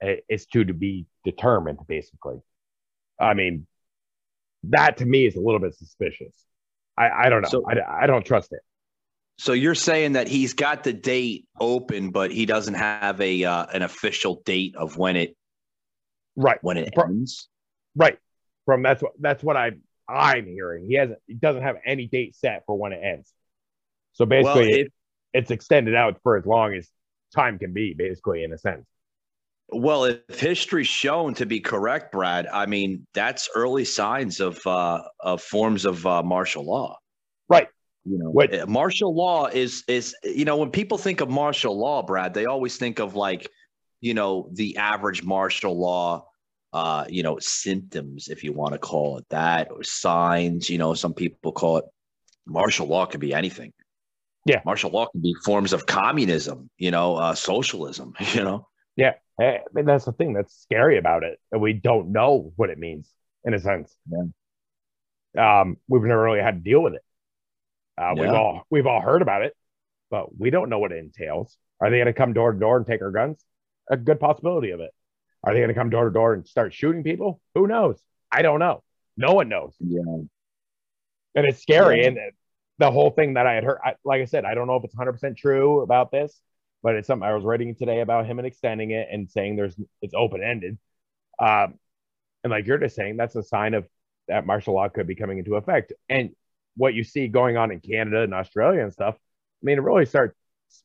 It's 0.00 0.44
to 0.46 0.64
to 0.64 0.74
be 0.74 1.06
determined, 1.24 1.78
basically. 1.88 2.36
I 3.18 3.34
mean, 3.34 3.66
that 4.64 4.98
to 4.98 5.06
me 5.06 5.26
is 5.26 5.36
a 5.36 5.40
little 5.40 5.58
bit 5.58 5.74
suspicious. 5.74 6.34
I, 6.96 7.08
I 7.08 7.28
don't 7.30 7.42
know. 7.42 7.48
So, 7.48 7.64
I, 7.66 8.04
I 8.04 8.06
don't 8.06 8.24
trust 8.24 8.52
it. 8.52 8.60
So 9.38 9.52
you're 9.52 9.76
saying 9.76 10.12
that 10.12 10.26
he's 10.26 10.54
got 10.54 10.82
the 10.82 10.92
date 10.92 11.46
open, 11.60 12.10
but 12.10 12.32
he 12.32 12.44
doesn't 12.44 12.74
have 12.74 13.20
a 13.20 13.44
uh, 13.44 13.66
an 13.72 13.82
official 13.82 14.42
date 14.44 14.74
of 14.76 14.96
when 14.96 15.14
it 15.16 15.36
right 16.36 16.58
when 16.60 16.76
it 16.76 16.92
ends. 16.98 17.48
Right. 17.94 18.18
From 18.66 18.82
that's 18.82 19.02
what 19.02 19.12
that's 19.20 19.42
what 19.42 19.56
I 19.56 19.72
I'm 20.08 20.46
hearing. 20.46 20.86
He 20.88 20.96
hasn't 20.96 21.20
he 21.26 21.34
doesn't 21.34 21.62
have 21.62 21.76
any 21.86 22.06
date 22.06 22.34
set 22.34 22.64
for 22.66 22.76
when 22.76 22.92
it 22.92 23.00
ends. 23.02 23.32
So 24.14 24.26
basically 24.26 24.68
well, 24.68 24.80
it, 24.80 24.92
it's 25.32 25.50
extended 25.52 25.94
out 25.94 26.18
for 26.24 26.36
as 26.36 26.44
long 26.44 26.74
as 26.74 26.88
time 27.34 27.58
can 27.58 27.72
be, 27.72 27.94
basically, 27.96 28.42
in 28.42 28.52
a 28.52 28.58
sense. 28.58 28.86
Well, 29.70 30.04
if 30.04 30.40
history's 30.40 30.88
shown 30.88 31.34
to 31.34 31.46
be 31.46 31.60
correct, 31.60 32.10
Brad, 32.10 32.46
I 32.46 32.66
mean 32.66 33.06
that's 33.14 33.48
early 33.54 33.84
signs 33.84 34.40
of 34.40 34.66
uh, 34.66 35.02
of 35.20 35.42
forms 35.42 35.84
of 35.84 36.04
uh, 36.04 36.24
martial 36.24 36.64
law. 36.64 36.98
Right. 37.48 37.68
You 38.04 38.18
know, 38.18 38.30
what? 38.30 38.68
martial 38.68 39.14
law 39.14 39.46
is 39.46 39.84
is 39.86 40.14
you 40.22 40.44
know 40.44 40.56
when 40.56 40.70
people 40.70 40.98
think 40.98 41.20
of 41.20 41.28
martial 41.28 41.78
law, 41.78 42.02
Brad, 42.02 42.34
they 42.34 42.46
always 42.46 42.76
think 42.76 42.98
of 43.00 43.14
like 43.14 43.50
you 44.00 44.14
know 44.14 44.48
the 44.52 44.76
average 44.76 45.22
martial 45.22 45.78
law 45.78 46.28
uh, 46.72 47.04
you 47.08 47.22
know, 47.22 47.38
symptoms, 47.38 48.28
if 48.28 48.44
you 48.44 48.52
want 48.52 48.74
to 48.74 48.78
call 48.78 49.18
it 49.18 49.28
that, 49.30 49.70
or 49.70 49.82
signs. 49.82 50.68
You 50.68 50.78
know, 50.78 50.94
some 50.94 51.14
people 51.14 51.52
call 51.52 51.78
it 51.78 51.84
martial 52.46 52.86
law 52.86 53.06
could 53.06 53.20
be 53.20 53.32
anything. 53.32 53.72
Yeah, 54.44 54.60
martial 54.64 54.90
law 54.90 55.06
can 55.06 55.20
be 55.20 55.34
forms 55.44 55.72
of 55.72 55.86
communism. 55.86 56.70
You 56.76 56.90
know, 56.90 57.16
uh, 57.16 57.34
socialism. 57.34 58.14
You 58.34 58.44
know. 58.44 58.68
Yeah, 58.96 59.14
I 59.40 59.60
mean, 59.72 59.86
that's 59.86 60.06
the 60.06 60.12
thing 60.12 60.32
that's 60.32 60.60
scary 60.60 60.98
about 60.98 61.22
it, 61.22 61.38
and 61.52 61.60
we 61.60 61.72
don't 61.72 62.10
know 62.10 62.52
what 62.56 62.70
it 62.70 62.78
means 62.78 63.08
in 63.44 63.54
a 63.54 63.60
sense. 63.60 63.96
Yeah. 64.10 65.60
Um, 65.60 65.76
we've 65.86 66.02
never 66.02 66.22
really 66.22 66.40
had 66.40 66.56
to 66.56 66.70
deal 66.70 66.82
with 66.82 66.94
it. 66.94 67.02
Uh, 67.98 68.14
yeah. 68.14 68.22
We've 68.22 68.30
all 68.30 68.62
we've 68.70 68.86
all 68.86 69.00
heard 69.00 69.22
about 69.22 69.42
it, 69.42 69.56
but 70.10 70.36
we 70.38 70.50
don't 70.50 70.68
know 70.68 70.78
what 70.78 70.92
it 70.92 70.98
entails. 70.98 71.56
Are 71.80 71.90
they 71.90 71.96
going 71.96 72.06
to 72.06 72.12
come 72.12 72.32
door 72.32 72.52
to 72.52 72.58
door 72.58 72.76
and 72.76 72.86
take 72.86 73.02
our 73.02 73.10
guns? 73.10 73.42
A 73.90 73.96
good 73.96 74.20
possibility 74.20 74.70
of 74.70 74.80
it. 74.80 74.90
Are 75.44 75.52
they 75.52 75.60
going 75.60 75.68
to 75.68 75.74
come 75.74 75.90
door 75.90 76.04
to 76.04 76.10
door 76.10 76.34
and 76.34 76.46
start 76.46 76.74
shooting 76.74 77.02
people? 77.02 77.40
Who 77.54 77.66
knows? 77.66 78.02
I 78.30 78.42
don't 78.42 78.58
know. 78.58 78.82
No 79.16 79.32
one 79.32 79.48
knows. 79.48 79.74
Yeah. 79.80 80.00
And 81.34 81.46
it's 81.46 81.62
scary. 81.62 82.02
Yeah. 82.02 82.08
And 82.08 82.18
the 82.78 82.90
whole 82.90 83.10
thing 83.10 83.34
that 83.34 83.46
I 83.46 83.54
had 83.54 83.64
heard, 83.64 83.78
I, 83.84 83.94
like 84.04 84.22
I 84.22 84.24
said, 84.24 84.44
I 84.44 84.54
don't 84.54 84.66
know 84.66 84.76
if 84.76 84.84
it's 84.84 84.94
100% 84.94 85.36
true 85.36 85.80
about 85.80 86.10
this, 86.10 86.40
but 86.82 86.94
it's 86.94 87.06
something 87.06 87.26
I 87.28 87.34
was 87.34 87.44
reading 87.44 87.74
today 87.74 88.00
about 88.00 88.26
him 88.26 88.38
and 88.38 88.46
extending 88.46 88.90
it 88.90 89.08
and 89.10 89.30
saying 89.30 89.56
there's 89.56 89.76
it's 90.02 90.14
open 90.14 90.42
ended. 90.42 90.78
Um, 91.40 91.74
and 92.44 92.50
like 92.50 92.66
you're 92.66 92.78
just 92.78 92.96
saying, 92.96 93.16
that's 93.16 93.36
a 93.36 93.42
sign 93.42 93.74
of 93.74 93.86
that 94.28 94.46
martial 94.46 94.74
law 94.74 94.88
could 94.88 95.06
be 95.06 95.14
coming 95.14 95.38
into 95.38 95.56
effect. 95.56 95.92
And 96.08 96.30
what 96.78 96.94
you 96.94 97.04
see 97.04 97.28
going 97.28 97.58
on 97.58 97.70
in 97.70 97.80
Canada 97.80 98.22
and 98.22 98.32
Australia 98.32 98.82
and 98.82 98.92
stuff, 98.92 99.14
I 99.16 99.62
mean, 99.62 99.76
it 99.76 99.82
really 99.82 100.06
starts 100.06 100.34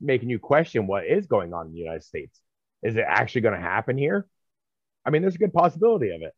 making 0.01 0.29
you 0.29 0.39
question 0.39 0.87
what 0.87 1.05
is 1.05 1.27
going 1.27 1.53
on 1.53 1.67
in 1.67 1.73
the 1.73 1.79
United 1.79 2.03
States. 2.03 2.37
Is 2.81 2.97
it 2.97 3.05
actually 3.07 3.41
going 3.41 3.55
to 3.55 3.61
happen 3.61 3.97
here? 3.97 4.27
I 5.05 5.09
mean, 5.09 5.21
there's 5.21 5.35
a 5.35 5.39
good 5.39 5.53
possibility 5.53 6.09
of 6.09 6.21
it. 6.21 6.33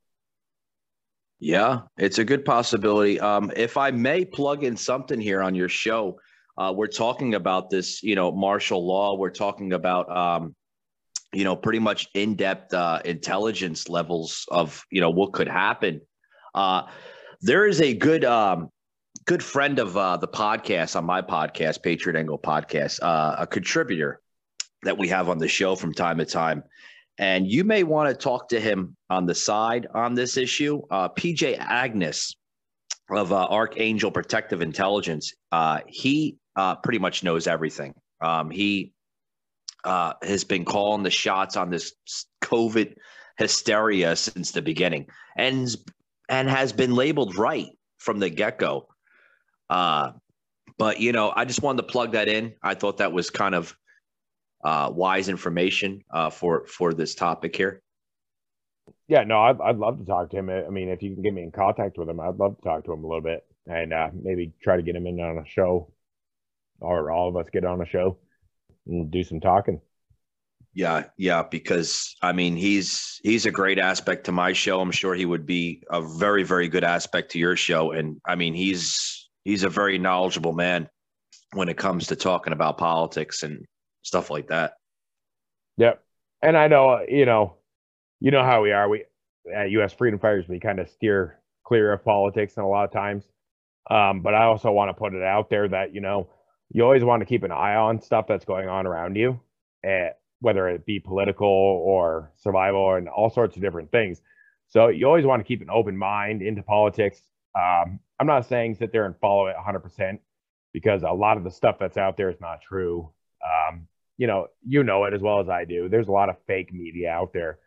Yeah, 1.40 1.82
it's 1.98 2.20
a 2.20 2.24
good 2.24 2.46
possibility. 2.46 3.20
Um, 3.20 3.52
if 3.56 3.78
I 3.78 3.92
may 3.92 4.26
plug 4.26 4.64
in 4.64 4.78
something 4.78 5.20
here 5.20 5.42
on 5.42 5.56
your 5.56 5.70
show, 5.70 6.20
uh, 6.58 6.74
we're 6.76 6.88
talking 6.88 7.36
about 7.36 7.70
this, 7.70 8.02
you 8.04 8.16
know, 8.16 8.32
martial 8.32 8.86
law. 8.86 9.18
We're 9.18 9.30
talking 9.32 9.74
about, 9.74 10.10
um, 10.16 10.56
you 11.34 11.44
know, 11.44 11.56
pretty 11.56 11.80
much 11.80 12.08
in-depth 12.14 12.74
uh, 12.74 13.02
intelligence 13.04 13.90
levels 13.90 14.46
of, 14.50 14.84
you 14.90 15.02
know, 15.02 15.10
what 15.10 15.34
could 15.34 15.50
happen. 15.50 16.02
Uh, 16.54 16.84
there 17.42 17.68
is 17.68 17.82
a 17.82 17.94
good, 17.94 18.24
um, 18.24 18.70
good 19.26 19.44
friend 19.44 19.80
of 19.80 19.98
uh, 19.98 20.18
the 20.18 20.28
podcast 20.28 20.96
on 20.96 21.04
my 21.04 21.22
podcast, 21.22 21.82
Patriot 21.82 22.18
Angle 22.18 22.38
Podcast, 22.38 23.00
uh, 23.02 23.36
a 23.40 23.48
contributor 23.48 24.22
that 24.84 24.98
we 24.98 25.08
have 25.08 25.30
on 25.30 25.40
the 25.40 25.48
show 25.48 25.76
from 25.76 25.94
time 25.94 26.20
to 26.20 26.26
time. 26.26 26.64
And 27.18 27.50
you 27.50 27.64
may 27.64 27.84
want 27.84 28.10
to 28.10 28.16
talk 28.16 28.50
to 28.50 28.60
him 28.60 28.96
on 29.10 29.26
the 29.26 29.34
side 29.34 29.88
on 29.96 30.14
this 30.14 30.38
issue. 30.38 30.82
Uh, 30.92 31.10
PJ 31.10 31.58
Agnes 31.60 32.36
of 33.10 33.32
uh, 33.32 33.48
Archangel 33.50 34.12
Protective 34.12 34.62
Intelligence, 34.62 35.34
uh, 35.52 35.80
he 35.88 36.38
uh, 36.56 36.76
pretty 36.76 37.00
much 37.00 37.24
knows 37.24 37.48
everything. 37.48 37.96
Um, 38.22 38.52
he 38.52 38.92
has 39.84 40.44
been 40.44 40.66
calling 40.66 41.04
the 41.04 41.10
shots 41.10 41.58
on 41.58 41.70
this 41.70 41.94
COVID 42.44 42.94
hysteria 43.38 44.16
since 44.16 44.52
the 44.52 44.62
beginning, 44.62 45.08
and 45.38 45.68
and 46.30 46.50
has 46.50 46.74
been 46.74 46.96
labeled 46.96 47.36
right 47.38 47.70
from 47.98 48.20
the 48.20 48.30
get 48.30 48.60
go. 48.60 48.88
Uh, 49.70 50.12
but 50.78 51.00
you 51.00 51.12
know, 51.12 51.32
I 51.36 51.46
just 51.46 51.62
wanted 51.62 51.84
to 51.84 51.88
plug 51.88 52.14
that 52.14 52.28
in. 52.28 52.54
I 52.62 52.74
thought 52.74 52.98
that 52.98 53.12
was 53.12 53.30
kind 53.30 53.56
of 53.56 53.76
uh, 54.66 54.90
wise 54.92 55.30
information 55.30 56.04
uh, 56.12 56.30
for 56.30 56.66
for 56.66 56.94
this 56.94 57.16
topic 57.16 57.56
here? 57.56 57.82
Yeah, 59.08 59.24
no, 59.24 59.40
I'd, 59.42 59.62
I'd 59.62 59.78
love 59.78 60.00
to 60.00 60.06
talk 60.06 60.32
to 60.32 60.38
him. 60.38 60.50
I 60.50 60.70
mean, 60.70 60.90
if 60.90 61.04
you 61.04 61.14
can 61.14 61.22
get 61.22 61.34
me 61.34 61.44
in 61.44 61.52
contact 61.52 61.98
with 61.98 62.10
him, 62.10 62.20
I'd 62.20 62.38
love 62.38 62.58
to 62.58 62.62
talk 62.64 62.84
to 62.86 62.94
him 62.94 63.04
a 63.04 63.08
little 63.08 63.22
bit 63.22 63.46
and 63.68 63.94
uh, 63.94 64.10
maybe 64.14 64.54
try 64.62 64.76
to 64.76 64.82
get 64.82 64.96
him 64.96 65.06
in 65.06 65.20
on 65.20 65.38
a 65.38 65.46
show, 65.48 65.92
or 66.80 67.12
all 67.12 67.30
of 67.30 67.38
us 67.38 67.48
get 67.54 67.64
on 67.64 67.82
a 67.82 67.86
show 67.86 68.18
and 68.88 69.12
do 69.12 69.24
some 69.24 69.40
talking. 69.40 69.80
Yeah, 70.74 71.06
yeah, 71.18 71.44
because 71.44 72.16
I 72.22 72.32
mean, 72.32 72.56
he's 72.56 73.20
he's 73.24 73.46
a 73.46 73.52
great 73.52 73.80
aspect 73.80 74.26
to 74.26 74.32
my 74.32 74.52
show. 74.52 74.82
I'm 74.82 74.92
sure 74.92 75.14
he 75.14 75.26
would 75.26 75.46
be 75.46 75.84
a 75.90 76.02
very 76.02 76.44
very 76.44 76.68
good 76.68 76.84
aspect 76.84 77.32
to 77.32 77.40
your 77.40 77.56
show, 77.56 77.92
and 77.92 78.20
I 78.26 78.36
mean, 78.36 78.56
he's 78.56 79.25
he's 79.46 79.64
a 79.64 79.70
very 79.70 79.98
knowledgeable 79.98 80.52
man 80.52 80.90
when 81.54 81.70
it 81.70 81.78
comes 81.78 82.08
to 82.08 82.16
talking 82.16 82.52
about 82.52 82.78
politics 82.78 83.44
and 83.44 83.66
stuff 84.02 84.30
like 84.30 84.48
that. 84.48 84.74
Yep. 85.78 86.04
And 86.42 86.58
I 86.58 86.68
know, 86.68 87.00
you 87.08 87.26
know, 87.26 87.56
you 88.20 88.32
know 88.32 88.44
how 88.44 88.62
we 88.62 88.72
are. 88.72 88.90
We 88.90 89.06
at 89.54 89.72
U.S. 89.72 89.94
Freedom 89.94 90.20
Fighters, 90.20 90.48
we 90.48 90.60
kind 90.60 90.80
of 90.80 90.90
steer 90.90 91.40
clear 91.64 91.94
of 91.94 92.04
politics 92.04 92.56
and 92.58 92.66
a 92.66 92.68
lot 92.68 92.86
of 92.86 92.92
times. 92.92 93.24
Um, 93.90 94.22
but 94.22 94.34
I 94.34 94.46
also 94.46 94.72
want 94.72 94.90
to 94.90 94.94
put 94.94 95.14
it 95.14 95.24
out 95.24 95.50
there 95.50 95.68
that 95.68 95.94
you 95.94 96.02
know 96.02 96.28
you 96.72 96.84
always 96.84 97.04
want 97.04 97.22
to 97.22 97.26
keep 97.26 97.44
an 97.44 97.52
eye 97.52 97.76
on 97.76 98.02
stuff 98.02 98.26
that's 98.28 98.46
going 98.46 98.68
on 98.68 98.88
around 98.88 99.16
you, 99.16 99.40
eh, 99.84 100.10
whether 100.40 100.68
it 100.68 100.86
be 100.86 101.00
political 101.00 101.48
or 101.48 102.32
survival 102.36 102.96
and 102.96 103.08
all 103.08 103.30
sorts 103.30 103.56
of 103.56 103.62
different 103.62 103.92
things. 103.92 104.22
So 104.70 104.88
you 104.88 105.06
always 105.06 105.26
want 105.26 105.40
to 105.42 105.48
keep 105.48 105.62
an 105.62 105.70
open 105.70 105.96
mind 105.96 106.42
into 106.42 106.64
politics. 106.64 107.22
Um, 107.56 108.00
I'm 108.20 108.28
not 108.28 108.48
saying 108.48 108.76
sit 108.76 108.92
there 108.92 109.06
and 109.06 109.16
follow 109.18 109.48
it 109.48 109.56
100% 109.56 110.20
because 110.74 111.04
a 111.04 111.10
lot 111.10 111.38
of 111.38 111.44
the 111.44 111.52
stuff 111.52 111.78
that's 111.80 111.98
out 111.98 112.18
there 112.18 112.30
is 112.30 112.42
not 112.42 112.62
true. 112.62 113.12
Um, 113.44 113.88
you 114.18 114.28
know, 114.28 114.48
you 114.66 114.84
know 114.84 115.06
it 115.06 115.14
as 115.14 115.22
well 115.22 115.40
as 115.40 115.50
I 115.50 115.66
do. 115.66 115.90
There's 115.90 116.08
a 116.08 116.12
lot 116.12 116.30
of 116.30 116.38
fake 116.48 116.74
media 116.74 117.12
out 117.12 117.34
there. 117.34 117.60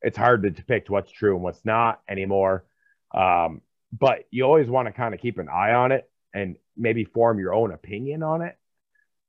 It's 0.00 0.16
hard 0.16 0.42
to 0.42 0.50
depict 0.50 0.90
what's 0.90 1.10
true 1.10 1.34
and 1.34 1.42
what's 1.42 1.64
not 1.64 2.00
anymore. 2.08 2.64
Um, 3.14 3.62
but 3.92 4.26
you 4.30 4.44
always 4.44 4.68
want 4.68 4.88
to 4.88 4.92
kind 4.92 5.14
of 5.14 5.20
keep 5.20 5.38
an 5.38 5.48
eye 5.48 5.72
on 5.72 5.92
it 5.92 6.10
and 6.34 6.56
maybe 6.76 7.04
form 7.04 7.38
your 7.38 7.54
own 7.54 7.72
opinion 7.72 8.22
on 8.22 8.42
it. 8.42 8.56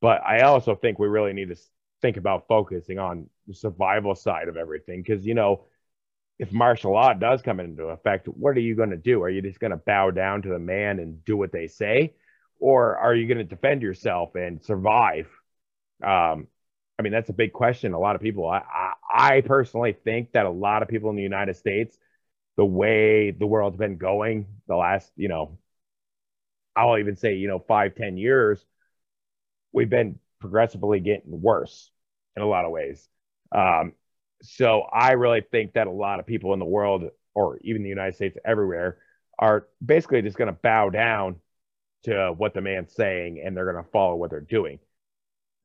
But 0.01 0.21
I 0.25 0.41
also 0.41 0.75
think 0.75 0.99
we 0.99 1.07
really 1.07 1.33
need 1.33 1.49
to 1.49 1.55
think 2.01 2.17
about 2.17 2.47
focusing 2.47 2.99
on 2.99 3.29
the 3.47 3.53
survival 3.53 4.15
side 4.15 4.47
of 4.47 4.57
everything 4.57 5.01
because, 5.01 5.25
you 5.25 5.33
know, 5.33 5.65
if 6.43 6.51
martial 6.51 6.93
law 6.93 7.13
does 7.13 7.41
come 7.41 7.59
into 7.59 7.85
effect, 7.85 8.27
what 8.27 8.57
are 8.57 8.61
you 8.61 8.75
going 8.75 8.91
to 8.91 8.97
do? 8.97 9.23
Are 9.23 9.29
you 9.29 9.41
just 9.41 9.59
going 9.59 9.71
to 9.71 9.77
bow 9.77 10.11
down 10.11 10.41
to 10.43 10.49
the 10.49 10.59
man 10.59 10.99
and 10.99 11.23
do 11.25 11.37
what 11.37 11.51
they 11.51 11.67
say? 11.67 12.15
Or 12.59 12.97
are 12.97 13.15
you 13.15 13.27
going 13.27 13.37
to 13.39 13.55
defend 13.55 13.81
yourself 13.81 14.35
and 14.35 14.63
survive 14.63 15.27
Um, 16.03 16.47
I 16.99 17.03
mean, 17.03 17.11
that's 17.13 17.29
a 17.29 17.33
big 17.33 17.53
question. 17.53 17.93
A 17.93 17.99
lot 17.99 18.15
of 18.15 18.21
people, 18.21 18.47
I, 18.49 18.59
I, 18.59 18.93
I 19.37 19.41
personally 19.41 19.93
think 19.93 20.33
that 20.33 20.45
a 20.45 20.49
lot 20.49 20.83
of 20.83 20.89
people 20.89 21.09
in 21.09 21.15
the 21.15 21.23
United 21.23 21.55
States, 21.55 21.97
the 22.57 22.65
way 22.65 23.31
the 23.31 23.47
world's 23.47 23.77
been 23.77 23.97
going 23.97 24.47
the 24.67 24.75
last, 24.75 25.11
you 25.15 25.29
know, 25.29 25.57
I'll 26.75 26.97
even 26.97 27.15
say, 27.15 27.35
you 27.35 27.47
know, 27.47 27.59
five, 27.59 27.95
ten 27.95 28.17
years, 28.17 28.65
we've 29.71 29.89
been 29.89 30.19
progressively 30.39 30.99
getting 30.99 31.41
worse 31.41 31.91
in 32.35 32.41
a 32.41 32.47
lot 32.47 32.65
of 32.65 32.71
ways. 32.71 33.07
Um, 33.51 33.93
so 34.43 34.81
I 34.81 35.13
really 35.13 35.41
think 35.41 35.73
that 35.73 35.87
a 35.87 35.91
lot 35.91 36.19
of 36.19 36.25
people 36.25 36.51
in 36.53 36.59
the 36.59 36.65
world, 36.65 37.05
or 37.33 37.57
even 37.61 37.81
the 37.81 37.89
United 37.89 38.15
States, 38.15 38.37
everywhere, 38.43 38.97
are 39.39 39.67
basically 39.83 40.21
just 40.21 40.37
going 40.37 40.49
to 40.49 40.59
bow 40.61 40.89
down 40.89 41.37
to 42.03 42.33
what 42.37 42.53
the 42.53 42.61
man's 42.61 42.93
saying 42.93 43.41
and 43.43 43.55
they're 43.55 43.71
going 43.71 43.83
to 43.83 43.89
follow 43.91 44.15
what 44.15 44.29
they're 44.29 44.41
doing. 44.41 44.79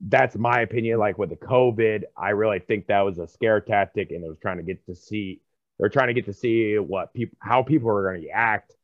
That's 0.00 0.36
my 0.36 0.60
opinion. 0.60 1.00
Like 1.00 1.18
with 1.18 1.30
the 1.30 1.36
COVID, 1.36 2.04
I 2.16 2.30
really 2.30 2.60
think 2.60 2.86
that 2.86 3.00
was 3.00 3.18
a 3.18 3.26
scare 3.26 3.60
tactic 3.60 4.12
and 4.12 4.24
it 4.24 4.28
was 4.28 4.38
trying 4.40 4.58
to 4.58 4.62
get 4.62 4.86
to 4.86 4.94
see, 4.94 5.40
they're 5.78 5.88
trying 5.88 6.06
to 6.06 6.14
get 6.14 6.26
to 6.26 6.32
see 6.32 6.78
what 6.78 7.12
people, 7.12 7.36
how 7.40 7.64
people 7.64 7.90
are 7.90 8.10
going 8.10 8.22
to 8.22 8.28
react 8.28 8.74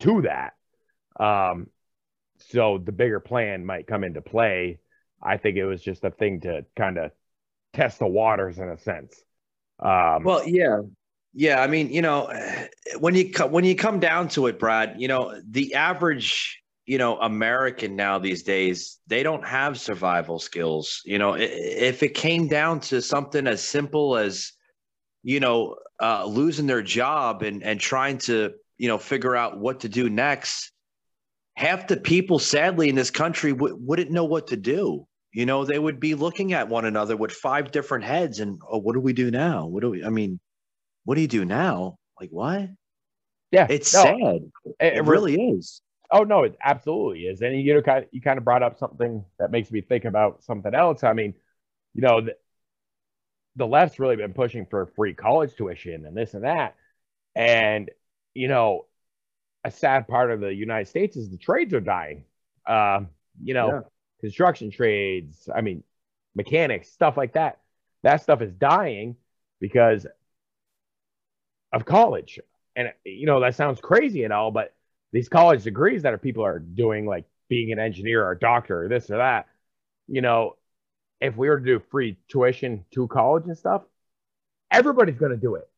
to 0.00 0.22
that. 0.22 0.54
Um, 1.22 1.66
so 2.38 2.78
the 2.78 2.92
bigger 2.92 3.20
plan 3.20 3.66
might 3.66 3.86
come 3.86 4.02
into 4.02 4.22
play. 4.22 4.80
I 5.22 5.36
think 5.36 5.58
it 5.58 5.66
was 5.66 5.82
just 5.82 6.04
a 6.04 6.10
thing 6.10 6.40
to 6.40 6.64
kind 6.74 6.96
of 6.96 7.12
test 7.74 7.98
the 7.98 8.06
waters 8.06 8.58
in 8.58 8.68
a 8.68 8.78
sense. 8.78 9.22
Um, 9.80 10.24
well, 10.24 10.46
yeah, 10.46 10.80
yeah. 11.34 11.60
I 11.60 11.66
mean, 11.66 11.90
you 11.90 12.02
know, 12.02 12.32
when 13.00 13.14
you 13.14 13.32
when 13.48 13.64
you 13.64 13.74
come 13.74 14.00
down 14.00 14.28
to 14.28 14.46
it, 14.46 14.58
Brad, 14.58 14.94
you 14.98 15.08
know, 15.08 15.38
the 15.48 15.74
average 15.74 16.60
you 16.86 16.98
know 16.98 17.18
American 17.18 17.96
now 17.96 18.18
these 18.18 18.42
days 18.42 18.98
they 19.06 19.22
don't 19.22 19.44
have 19.44 19.78
survival 19.78 20.38
skills. 20.38 21.02
You 21.04 21.18
know, 21.18 21.34
if 21.34 22.02
it 22.02 22.14
came 22.14 22.48
down 22.48 22.80
to 22.80 23.02
something 23.02 23.46
as 23.46 23.62
simple 23.62 24.16
as 24.16 24.52
you 25.22 25.40
know 25.40 25.76
uh, 26.00 26.24
losing 26.24 26.66
their 26.66 26.82
job 26.82 27.42
and 27.42 27.62
and 27.62 27.80
trying 27.80 28.18
to 28.18 28.52
you 28.78 28.88
know 28.88 28.98
figure 28.98 29.36
out 29.36 29.58
what 29.58 29.80
to 29.80 29.88
do 29.88 30.08
next 30.08 30.72
half 31.56 31.86
the 31.86 31.96
people 31.96 32.38
sadly 32.38 32.88
in 32.88 32.94
this 32.94 33.10
country 33.10 33.52
w- 33.52 33.76
wouldn't 33.80 34.10
know 34.10 34.24
what 34.24 34.48
to 34.48 34.56
do 34.56 35.06
you 35.34 35.46
know, 35.46 35.64
they 35.64 35.78
would 35.78 35.98
be 35.98 36.14
looking 36.14 36.52
at 36.52 36.68
one 36.68 36.84
another 36.84 37.16
with 37.16 37.32
five 37.32 37.72
different 37.72 38.04
heads 38.04 38.38
and, 38.38 38.60
oh, 38.70 38.78
what 38.78 38.94
do 38.94 39.00
we 39.00 39.12
do 39.12 39.32
now? 39.32 39.66
What 39.66 39.80
do 39.80 39.90
we, 39.90 40.04
I 40.04 40.08
mean, 40.08 40.38
what 41.04 41.16
do 41.16 41.20
you 41.22 41.28
do 41.28 41.44
now? 41.44 41.98
Like, 42.20 42.30
what? 42.30 42.70
Yeah. 43.50 43.66
It's 43.68 43.92
no, 43.92 44.04
sad. 44.04 44.50
It, 44.78 44.98
it 44.98 45.04
really 45.04 45.34
is. 45.34 45.82
Oh, 46.12 46.22
no, 46.22 46.44
it 46.44 46.56
absolutely 46.62 47.22
is. 47.22 47.42
And 47.42 47.60
you 47.60 47.74
know, 47.74 47.82
kind 47.82 48.04
of, 48.04 48.10
you 48.12 48.20
kind 48.20 48.38
of 48.38 48.44
brought 48.44 48.62
up 48.62 48.78
something 48.78 49.24
that 49.40 49.50
makes 49.50 49.72
me 49.72 49.80
think 49.80 50.04
about 50.04 50.44
something 50.44 50.72
else. 50.72 51.02
I 51.02 51.14
mean, 51.14 51.34
you 51.94 52.02
know, 52.02 52.20
the, 52.20 52.36
the 53.56 53.66
left's 53.66 53.98
really 53.98 54.16
been 54.16 54.34
pushing 54.34 54.66
for 54.66 54.86
free 54.94 55.14
college 55.14 55.56
tuition 55.56 56.06
and 56.06 56.16
this 56.16 56.34
and 56.34 56.44
that. 56.44 56.76
And, 57.34 57.90
you 58.34 58.46
know, 58.46 58.86
a 59.64 59.72
sad 59.72 60.06
part 60.06 60.30
of 60.30 60.38
the 60.38 60.54
United 60.54 60.86
States 60.86 61.16
is 61.16 61.28
the 61.28 61.38
trades 61.38 61.74
are 61.74 61.80
dying. 61.80 62.24
Uh, 62.64 63.00
you 63.42 63.54
know, 63.54 63.84
construction 64.24 64.70
trades, 64.70 65.50
I 65.54 65.60
mean, 65.60 65.82
mechanics, 66.34 66.90
stuff 66.90 67.18
like 67.18 67.34
that. 67.34 67.60
That 68.04 68.22
stuff 68.22 68.40
is 68.40 68.54
dying 68.54 69.16
because 69.60 70.06
of 71.74 71.84
college. 71.84 72.40
And, 72.74 72.90
you 73.04 73.26
know, 73.26 73.40
that 73.40 73.54
sounds 73.54 73.82
crazy 73.82 74.24
and 74.24 74.32
all, 74.32 74.50
but 74.50 74.72
these 75.12 75.28
college 75.28 75.62
degrees 75.62 76.04
that 76.04 76.14
are 76.14 76.18
people 76.18 76.42
are 76.42 76.58
doing, 76.58 77.04
like 77.04 77.26
being 77.50 77.70
an 77.70 77.78
engineer 77.78 78.24
or 78.24 78.30
a 78.30 78.38
doctor 78.38 78.84
or 78.84 78.88
this 78.88 79.10
or 79.10 79.18
that, 79.18 79.46
you 80.08 80.22
know, 80.22 80.56
if 81.20 81.36
we 81.36 81.50
were 81.50 81.58
to 81.58 81.64
do 81.66 81.82
free 81.90 82.16
tuition 82.28 82.82
to 82.92 83.06
college 83.06 83.44
and 83.44 83.58
stuff, 83.58 83.82
everybody's 84.70 85.18
going 85.18 85.32
to 85.32 85.36
do 85.36 85.56
it. 85.56 85.68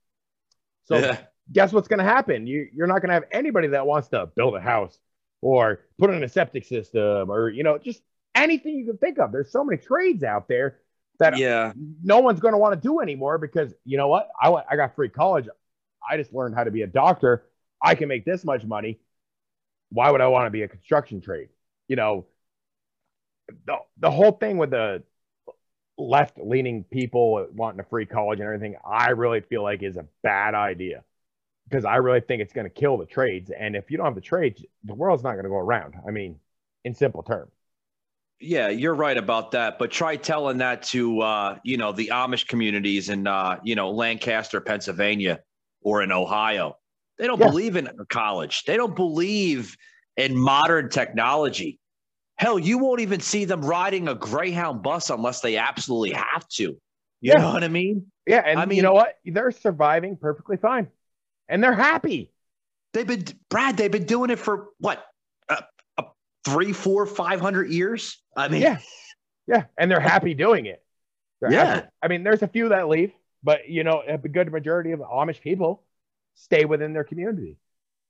So, 0.84 0.98
yeah. 0.98 1.18
guess 1.50 1.72
what's 1.72 1.88
going 1.88 1.98
to 1.98 2.04
happen? 2.04 2.46
You, 2.46 2.68
you're 2.72 2.86
not 2.86 3.00
going 3.00 3.08
to 3.08 3.14
have 3.14 3.24
anybody 3.32 3.66
that 3.68 3.88
wants 3.88 4.06
to 4.10 4.26
build 4.36 4.54
a 4.54 4.60
house 4.60 4.96
or 5.42 5.80
put 5.98 6.10
in 6.10 6.22
a 6.22 6.28
septic 6.28 6.64
system 6.64 7.28
or, 7.28 7.50
you 7.50 7.64
know, 7.64 7.76
just 7.76 8.02
anything 8.36 8.76
you 8.76 8.86
can 8.86 8.98
think 8.98 9.18
of. 9.18 9.32
There's 9.32 9.50
so 9.50 9.64
many 9.64 9.78
trades 9.78 10.22
out 10.22 10.46
there 10.48 10.78
that 11.18 11.38
yeah. 11.38 11.72
no 12.02 12.20
one's 12.20 12.40
going 12.40 12.52
to 12.52 12.58
want 12.58 12.80
to 12.80 12.88
do 12.88 13.00
anymore 13.00 13.38
because 13.38 13.74
you 13.84 13.96
know 13.96 14.08
what? 14.08 14.28
I 14.40 14.52
I 14.70 14.76
got 14.76 14.94
free 14.94 15.08
college. 15.08 15.48
I 16.08 16.16
just 16.16 16.32
learned 16.32 16.54
how 16.54 16.64
to 16.64 16.70
be 16.70 16.82
a 16.82 16.86
doctor. 16.86 17.44
I 17.82 17.94
can 17.94 18.08
make 18.08 18.24
this 18.24 18.44
much 18.44 18.64
money. 18.64 19.00
Why 19.90 20.10
would 20.10 20.20
I 20.20 20.28
want 20.28 20.46
to 20.46 20.50
be 20.50 20.62
a 20.62 20.68
construction 20.68 21.20
trade? 21.20 21.48
You 21.88 21.96
know, 21.96 22.26
the, 23.66 23.76
the 23.98 24.10
whole 24.10 24.32
thing 24.32 24.58
with 24.58 24.70
the 24.70 25.02
left 25.98 26.38
leaning 26.38 26.84
people 26.84 27.46
wanting 27.54 27.80
a 27.80 27.84
free 27.84 28.06
college 28.06 28.40
and 28.40 28.46
everything, 28.46 28.76
I 28.84 29.10
really 29.10 29.40
feel 29.40 29.62
like 29.62 29.82
is 29.82 29.96
a 29.96 30.06
bad 30.22 30.54
idea 30.54 31.04
because 31.68 31.84
I 31.84 31.96
really 31.96 32.20
think 32.20 32.42
it's 32.42 32.52
going 32.52 32.66
to 32.66 32.70
kill 32.70 32.96
the 32.98 33.06
trades. 33.06 33.50
And 33.50 33.74
if 33.76 33.90
you 33.90 33.96
don't 33.96 34.06
have 34.06 34.14
the 34.14 34.20
trades, 34.20 34.64
the 34.84 34.94
world's 34.94 35.22
not 35.22 35.32
going 35.32 35.44
to 35.44 35.50
go 35.50 35.56
around. 35.56 35.94
I 36.06 36.10
mean, 36.10 36.38
in 36.84 36.94
simple 36.94 37.22
terms. 37.22 37.52
Yeah, 38.38 38.68
you're 38.68 38.94
right 38.94 39.16
about 39.16 39.52
that. 39.52 39.78
But 39.78 39.90
try 39.90 40.16
telling 40.16 40.58
that 40.58 40.82
to 40.84 41.20
uh, 41.20 41.58
you 41.64 41.76
know 41.76 41.92
the 41.92 42.08
Amish 42.12 42.46
communities 42.46 43.08
in 43.08 43.26
uh, 43.26 43.58
you 43.62 43.74
know 43.74 43.90
Lancaster, 43.90 44.60
Pennsylvania, 44.60 45.40
or 45.80 46.02
in 46.02 46.12
Ohio. 46.12 46.76
They 47.18 47.26
don't 47.26 47.40
yeah. 47.40 47.48
believe 47.48 47.76
in 47.76 47.88
college. 48.10 48.64
They 48.64 48.76
don't 48.76 48.94
believe 48.94 49.76
in 50.16 50.36
modern 50.36 50.90
technology. 50.90 51.78
Hell, 52.36 52.58
you 52.58 52.76
won't 52.76 53.00
even 53.00 53.20
see 53.20 53.46
them 53.46 53.62
riding 53.62 54.08
a 54.08 54.14
Greyhound 54.14 54.82
bus 54.82 55.08
unless 55.08 55.40
they 55.40 55.56
absolutely 55.56 56.10
have 56.10 56.46
to. 56.48 56.62
You 56.62 56.78
yeah. 57.20 57.38
know 57.38 57.54
what 57.54 57.64
I 57.64 57.68
mean? 57.68 58.12
Yeah, 58.26 58.42
and 58.44 58.60
I 58.60 58.66
mean, 58.66 58.76
you 58.76 58.82
know 58.82 58.92
what? 58.92 59.14
They're 59.24 59.50
surviving 59.50 60.18
perfectly 60.18 60.58
fine, 60.58 60.88
and 61.48 61.64
they're 61.64 61.72
happy. 61.72 62.32
They've 62.92 63.06
been 63.06 63.24
Brad. 63.48 63.78
They've 63.78 63.90
been 63.90 64.04
doing 64.04 64.28
it 64.28 64.38
for 64.38 64.68
what 64.78 65.02
three, 66.46 66.72
four, 66.72 67.04
five 67.04 67.40
hundred 67.40 67.70
years. 67.70 68.22
I 68.36 68.48
mean, 68.48 68.62
yeah, 68.62 68.78
yeah, 69.46 69.64
and 69.78 69.90
they're 69.90 70.00
happy 70.00 70.34
doing 70.34 70.66
it. 70.66 70.82
They're 71.40 71.52
yeah, 71.52 71.64
happy. 71.64 71.88
I 72.02 72.08
mean, 72.08 72.22
there's 72.24 72.42
a 72.42 72.48
few 72.48 72.68
that 72.70 72.88
leave, 72.88 73.12
but 73.42 73.68
you 73.68 73.84
know, 73.84 74.02
a 74.06 74.18
good 74.18 74.52
majority 74.52 74.92
of 74.92 75.00
Amish 75.00 75.40
people 75.40 75.82
stay 76.34 76.64
within 76.64 76.92
their 76.92 77.04
community, 77.04 77.56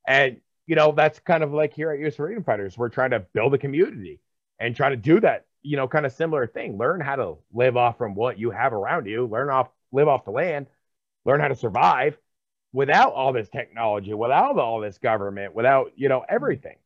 and 0.06 0.40
you 0.66 0.74
know, 0.74 0.92
that's 0.92 1.18
kind 1.20 1.42
of 1.42 1.52
like 1.52 1.72
here 1.72 1.90
at 1.90 2.00
US 2.00 2.16
Freedom 2.16 2.42
Fighters, 2.42 2.76
we're 2.76 2.88
trying 2.88 3.10
to 3.10 3.20
build 3.20 3.54
a 3.54 3.58
community 3.58 4.20
and 4.58 4.74
try 4.74 4.90
to 4.90 4.96
do 4.96 5.20
that. 5.20 5.46
You 5.62 5.76
know, 5.76 5.88
kind 5.88 6.06
of 6.06 6.12
similar 6.12 6.46
thing. 6.46 6.78
Learn 6.78 7.00
how 7.00 7.16
to 7.16 7.36
live 7.52 7.76
off 7.76 7.98
from 7.98 8.14
what 8.14 8.38
you 8.38 8.50
have 8.50 8.72
around 8.72 9.06
you. 9.06 9.26
Learn 9.26 9.50
off, 9.50 9.68
live 9.92 10.08
off 10.08 10.24
the 10.24 10.30
land. 10.30 10.66
Learn 11.24 11.40
how 11.40 11.48
to 11.48 11.56
survive 11.56 12.16
without 12.72 13.12
all 13.14 13.32
this 13.32 13.48
technology, 13.48 14.14
without 14.14 14.58
all 14.58 14.80
this 14.80 14.98
government, 14.98 15.54
without 15.54 15.92
you 15.96 16.08
know 16.08 16.24
everything. 16.28 16.76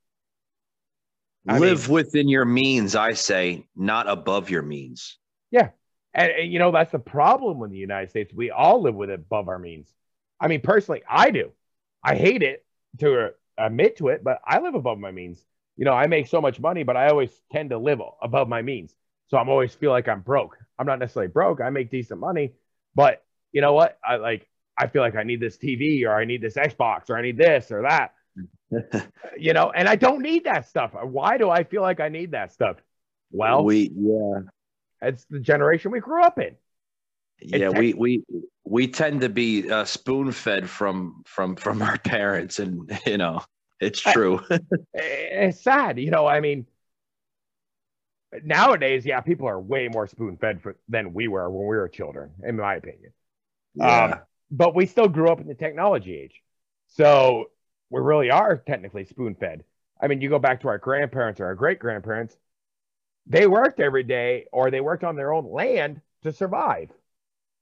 I 1.48 1.58
Live 1.58 1.88
mean, 1.88 1.94
within 1.94 2.28
your 2.28 2.44
means, 2.44 2.94
I 2.94 3.12
say, 3.12 3.66
not 3.74 4.08
above 4.08 4.50
your 4.50 4.62
means. 4.62 5.18
Yeah. 5.50 5.70
And, 6.12 6.30
and, 6.32 6.52
you 6.52 6.58
know, 6.58 6.70
that's 6.70 6.92
the 6.92 6.98
problem 6.98 7.58
with 7.58 7.70
the 7.70 7.78
United 7.78 8.10
States. 8.10 8.32
We 8.34 8.50
all 8.50 8.82
live 8.82 8.94
with 8.94 9.10
it 9.10 9.20
above 9.20 9.48
our 9.48 9.58
means. 9.58 9.92
I 10.40 10.48
mean, 10.48 10.60
personally, 10.60 11.02
I 11.08 11.30
do. 11.30 11.52
I 12.02 12.14
hate 12.14 12.42
it 12.42 12.64
to 12.98 13.30
admit 13.56 13.96
to 13.98 14.08
it, 14.08 14.24
but 14.24 14.40
I 14.44 14.60
live 14.60 14.74
above 14.74 14.98
my 14.98 15.12
means. 15.12 15.44
You 15.76 15.84
know, 15.84 15.92
I 15.92 16.06
make 16.06 16.26
so 16.26 16.40
much 16.40 16.60
money, 16.60 16.82
but 16.82 16.96
I 16.96 17.08
always 17.08 17.30
tend 17.52 17.70
to 17.70 17.78
live 17.78 18.00
above 18.22 18.48
my 18.48 18.60
means. 18.62 18.94
So 19.28 19.38
I'm 19.38 19.48
always 19.48 19.74
feel 19.74 19.90
like 19.90 20.08
I'm 20.08 20.20
broke. 20.20 20.58
I'm 20.78 20.86
not 20.86 20.98
necessarily 20.98 21.30
broke. 21.30 21.60
I 21.60 21.70
make 21.70 21.90
decent 21.90 22.20
money, 22.20 22.52
but 22.94 23.22
you 23.52 23.60
know 23.60 23.72
what? 23.72 23.98
I 24.04 24.16
like, 24.16 24.48
I 24.76 24.88
feel 24.88 25.02
like 25.02 25.16
I 25.16 25.22
need 25.22 25.40
this 25.40 25.56
TV 25.56 26.04
or 26.04 26.14
I 26.14 26.24
need 26.24 26.42
this 26.42 26.54
Xbox 26.54 27.10
or 27.10 27.16
I 27.16 27.22
need 27.22 27.36
this 27.36 27.70
or 27.70 27.82
that. 27.82 28.14
you 29.38 29.52
know, 29.52 29.70
and 29.70 29.88
I 29.88 29.96
don't 29.96 30.22
need 30.22 30.44
that 30.44 30.68
stuff. 30.68 30.92
Why 30.94 31.38
do 31.38 31.50
I 31.50 31.64
feel 31.64 31.82
like 31.82 32.00
I 32.00 32.08
need 32.08 32.32
that 32.32 32.52
stuff? 32.52 32.76
Well, 33.30 33.64
we 33.64 33.90
yeah, 33.94 34.40
it's 35.02 35.24
the 35.30 35.40
generation 35.40 35.90
we 35.90 36.00
grew 36.00 36.22
up 36.22 36.38
in. 36.38 36.56
Yeah, 37.40 37.70
we 37.70 37.94
we 37.94 38.22
we 38.64 38.86
tend 38.86 39.22
to 39.22 39.28
be 39.28 39.70
uh, 39.70 39.84
spoon 39.84 40.32
fed 40.32 40.68
from 40.68 41.22
from 41.26 41.56
from 41.56 41.82
our 41.82 41.98
parents, 41.98 42.58
and 42.58 42.98
you 43.06 43.18
know, 43.18 43.40
it's 43.80 44.00
true. 44.00 44.40
it's 44.94 45.60
sad, 45.62 45.98
you 45.98 46.10
know. 46.10 46.26
I 46.26 46.40
mean, 46.40 46.66
nowadays, 48.44 49.06
yeah, 49.06 49.20
people 49.20 49.48
are 49.48 49.60
way 49.60 49.88
more 49.88 50.06
spoon 50.06 50.36
fed 50.36 50.60
than 50.88 51.14
we 51.14 51.28
were 51.28 51.48
when 51.50 51.66
we 51.66 51.76
were 51.76 51.88
children, 51.88 52.30
in 52.44 52.56
my 52.56 52.74
opinion. 52.74 53.12
Yeah. 53.74 54.04
Um, 54.04 54.14
but 54.50 54.74
we 54.74 54.86
still 54.86 55.08
grew 55.08 55.30
up 55.30 55.40
in 55.40 55.46
the 55.46 55.54
technology 55.54 56.16
age, 56.16 56.42
so 56.88 57.46
we 57.90 58.00
really 58.00 58.30
are 58.30 58.56
technically 58.56 59.04
spoon 59.04 59.34
fed. 59.34 59.64
I 60.00 60.06
mean, 60.06 60.20
you 60.20 60.28
go 60.28 60.38
back 60.38 60.62
to 60.62 60.68
our 60.68 60.78
grandparents 60.78 61.40
or 61.40 61.46
our 61.46 61.54
great 61.54 61.78
grandparents, 61.78 62.36
they 63.26 63.46
worked 63.46 63.80
every 63.80 64.02
day 64.02 64.46
or 64.52 64.70
they 64.70 64.80
worked 64.80 65.04
on 65.04 65.16
their 65.16 65.32
own 65.32 65.50
land 65.50 66.00
to 66.22 66.32
survive. 66.32 66.90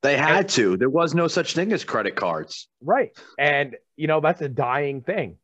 They 0.02 0.16
had 0.16 0.40
and, 0.40 0.48
to. 0.50 0.76
There 0.76 0.90
was 0.90 1.14
no 1.14 1.26
such 1.26 1.54
thing 1.54 1.72
as 1.72 1.82
credit 1.84 2.14
cards. 2.14 2.68
Right. 2.80 3.10
And, 3.38 3.76
you 3.96 4.06
know, 4.06 4.20
that's 4.20 4.40
a 4.40 4.48
dying 4.48 5.02
thing. 5.02 5.38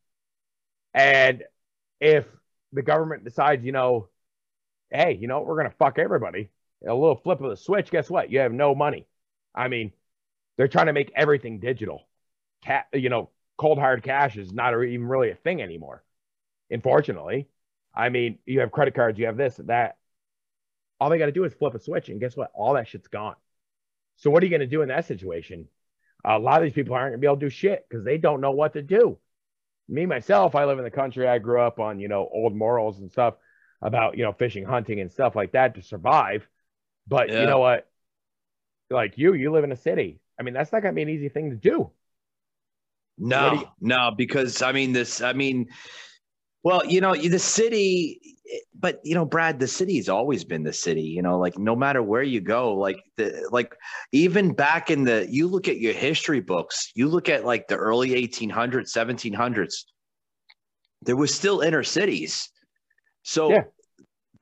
And 0.92 1.42
if 2.00 2.24
the 2.72 2.82
government 2.82 3.24
decides, 3.24 3.64
you 3.64 3.72
know, 3.72 4.08
hey, 4.90 5.18
you 5.20 5.26
know, 5.26 5.40
we're 5.40 5.56
going 5.56 5.70
to 5.70 5.76
fuck 5.76 5.98
everybody 5.98 6.50
a 6.86 6.94
little 6.94 7.16
flip 7.16 7.40
of 7.40 7.50
the 7.50 7.56
switch, 7.56 7.90
guess 7.90 8.08
what? 8.08 8.30
You 8.30 8.40
have 8.40 8.52
no 8.52 8.74
money. 8.74 9.06
I 9.54 9.68
mean, 9.68 9.92
they're 10.56 10.68
trying 10.68 10.86
to 10.86 10.92
make 10.92 11.10
everything 11.16 11.58
digital. 11.58 12.06
Cat, 12.62 12.86
you 12.92 13.08
know, 13.08 13.30
cold 13.56 13.78
hard 13.78 14.02
cash 14.02 14.36
is 14.36 14.52
not 14.52 14.72
even 14.72 15.06
really 15.06 15.30
a 15.30 15.36
thing 15.36 15.62
anymore. 15.62 16.02
Unfortunately, 16.70 17.48
I 17.94 18.08
mean, 18.08 18.38
you 18.46 18.60
have 18.60 18.72
credit 18.72 18.94
cards, 18.94 19.18
you 19.18 19.26
have 19.26 19.36
this, 19.36 19.56
that. 19.64 19.96
All 21.00 21.10
they 21.10 21.18
got 21.18 21.26
to 21.26 21.32
do 21.32 21.44
is 21.44 21.52
flip 21.52 21.74
a 21.74 21.78
switch, 21.78 22.08
and 22.08 22.20
guess 22.20 22.36
what? 22.36 22.50
All 22.54 22.74
that 22.74 22.88
shit's 22.88 23.08
gone. 23.08 23.34
So 24.16 24.30
what 24.30 24.42
are 24.42 24.46
you 24.46 24.50
going 24.50 24.60
to 24.60 24.66
do 24.66 24.82
in 24.82 24.88
that 24.88 25.06
situation? 25.06 25.68
A 26.24 26.38
lot 26.38 26.58
of 26.58 26.64
these 26.64 26.72
people 26.72 26.94
aren't 26.94 27.12
going 27.12 27.20
to 27.20 27.20
be 27.20 27.26
able 27.26 27.36
to 27.36 27.46
do 27.46 27.50
shit 27.50 27.84
because 27.88 28.04
they 28.04 28.16
don't 28.16 28.40
know 28.40 28.52
what 28.52 28.72
to 28.74 28.82
do. 28.82 29.18
Me 29.88 30.06
myself, 30.06 30.54
I 30.54 30.64
live 30.64 30.78
in 30.78 30.84
the 30.84 30.90
country. 30.90 31.28
I 31.28 31.38
grew 31.38 31.60
up 31.60 31.78
on 31.78 32.00
you 32.00 32.08
know 32.08 32.28
old 32.32 32.56
morals 32.56 33.00
and 33.00 33.10
stuff 33.10 33.34
about 33.82 34.16
you 34.16 34.24
know 34.24 34.32
fishing, 34.32 34.64
hunting, 34.64 35.00
and 35.00 35.12
stuff 35.12 35.36
like 35.36 35.52
that 35.52 35.74
to 35.74 35.82
survive. 35.82 36.48
But 37.06 37.28
yeah. 37.28 37.40
you 37.40 37.46
know 37.46 37.58
what? 37.58 37.86
Like 38.88 39.18
you, 39.18 39.34
you 39.34 39.52
live 39.52 39.64
in 39.64 39.72
a 39.72 39.76
city. 39.76 40.20
I 40.38 40.42
mean, 40.42 40.54
that's 40.54 40.72
not 40.72 40.80
going 40.80 40.94
to 40.94 40.96
be 40.96 41.02
an 41.02 41.10
easy 41.10 41.28
thing 41.28 41.50
to 41.50 41.56
do. 41.56 41.90
No, 43.18 43.52
you- 43.54 43.68
no, 43.80 44.12
because 44.16 44.62
I 44.62 44.72
mean 44.72 44.92
this. 44.92 45.20
I 45.20 45.32
mean, 45.32 45.66
well, 46.62 46.84
you 46.86 47.00
know, 47.00 47.14
the 47.14 47.38
city, 47.38 48.20
but 48.78 49.00
you 49.04 49.14
know, 49.14 49.24
Brad, 49.24 49.60
the 49.60 49.68
city 49.68 49.96
has 49.96 50.08
always 50.08 50.44
been 50.44 50.62
the 50.62 50.72
city. 50.72 51.02
You 51.02 51.22
know, 51.22 51.38
like 51.38 51.58
no 51.58 51.76
matter 51.76 52.02
where 52.02 52.22
you 52.22 52.40
go, 52.40 52.74
like 52.74 53.02
the 53.16 53.48
like 53.50 53.74
even 54.12 54.52
back 54.52 54.90
in 54.90 55.04
the, 55.04 55.26
you 55.30 55.46
look 55.46 55.68
at 55.68 55.78
your 55.78 55.92
history 55.92 56.40
books, 56.40 56.90
you 56.94 57.08
look 57.08 57.28
at 57.28 57.44
like 57.44 57.68
the 57.68 57.76
early 57.76 58.10
1800s, 58.10 58.92
1700s, 58.92 59.84
there 61.02 61.16
was 61.16 61.34
still 61.34 61.60
inner 61.60 61.82
cities. 61.82 62.48
So 63.22 63.50
yeah. 63.50 63.62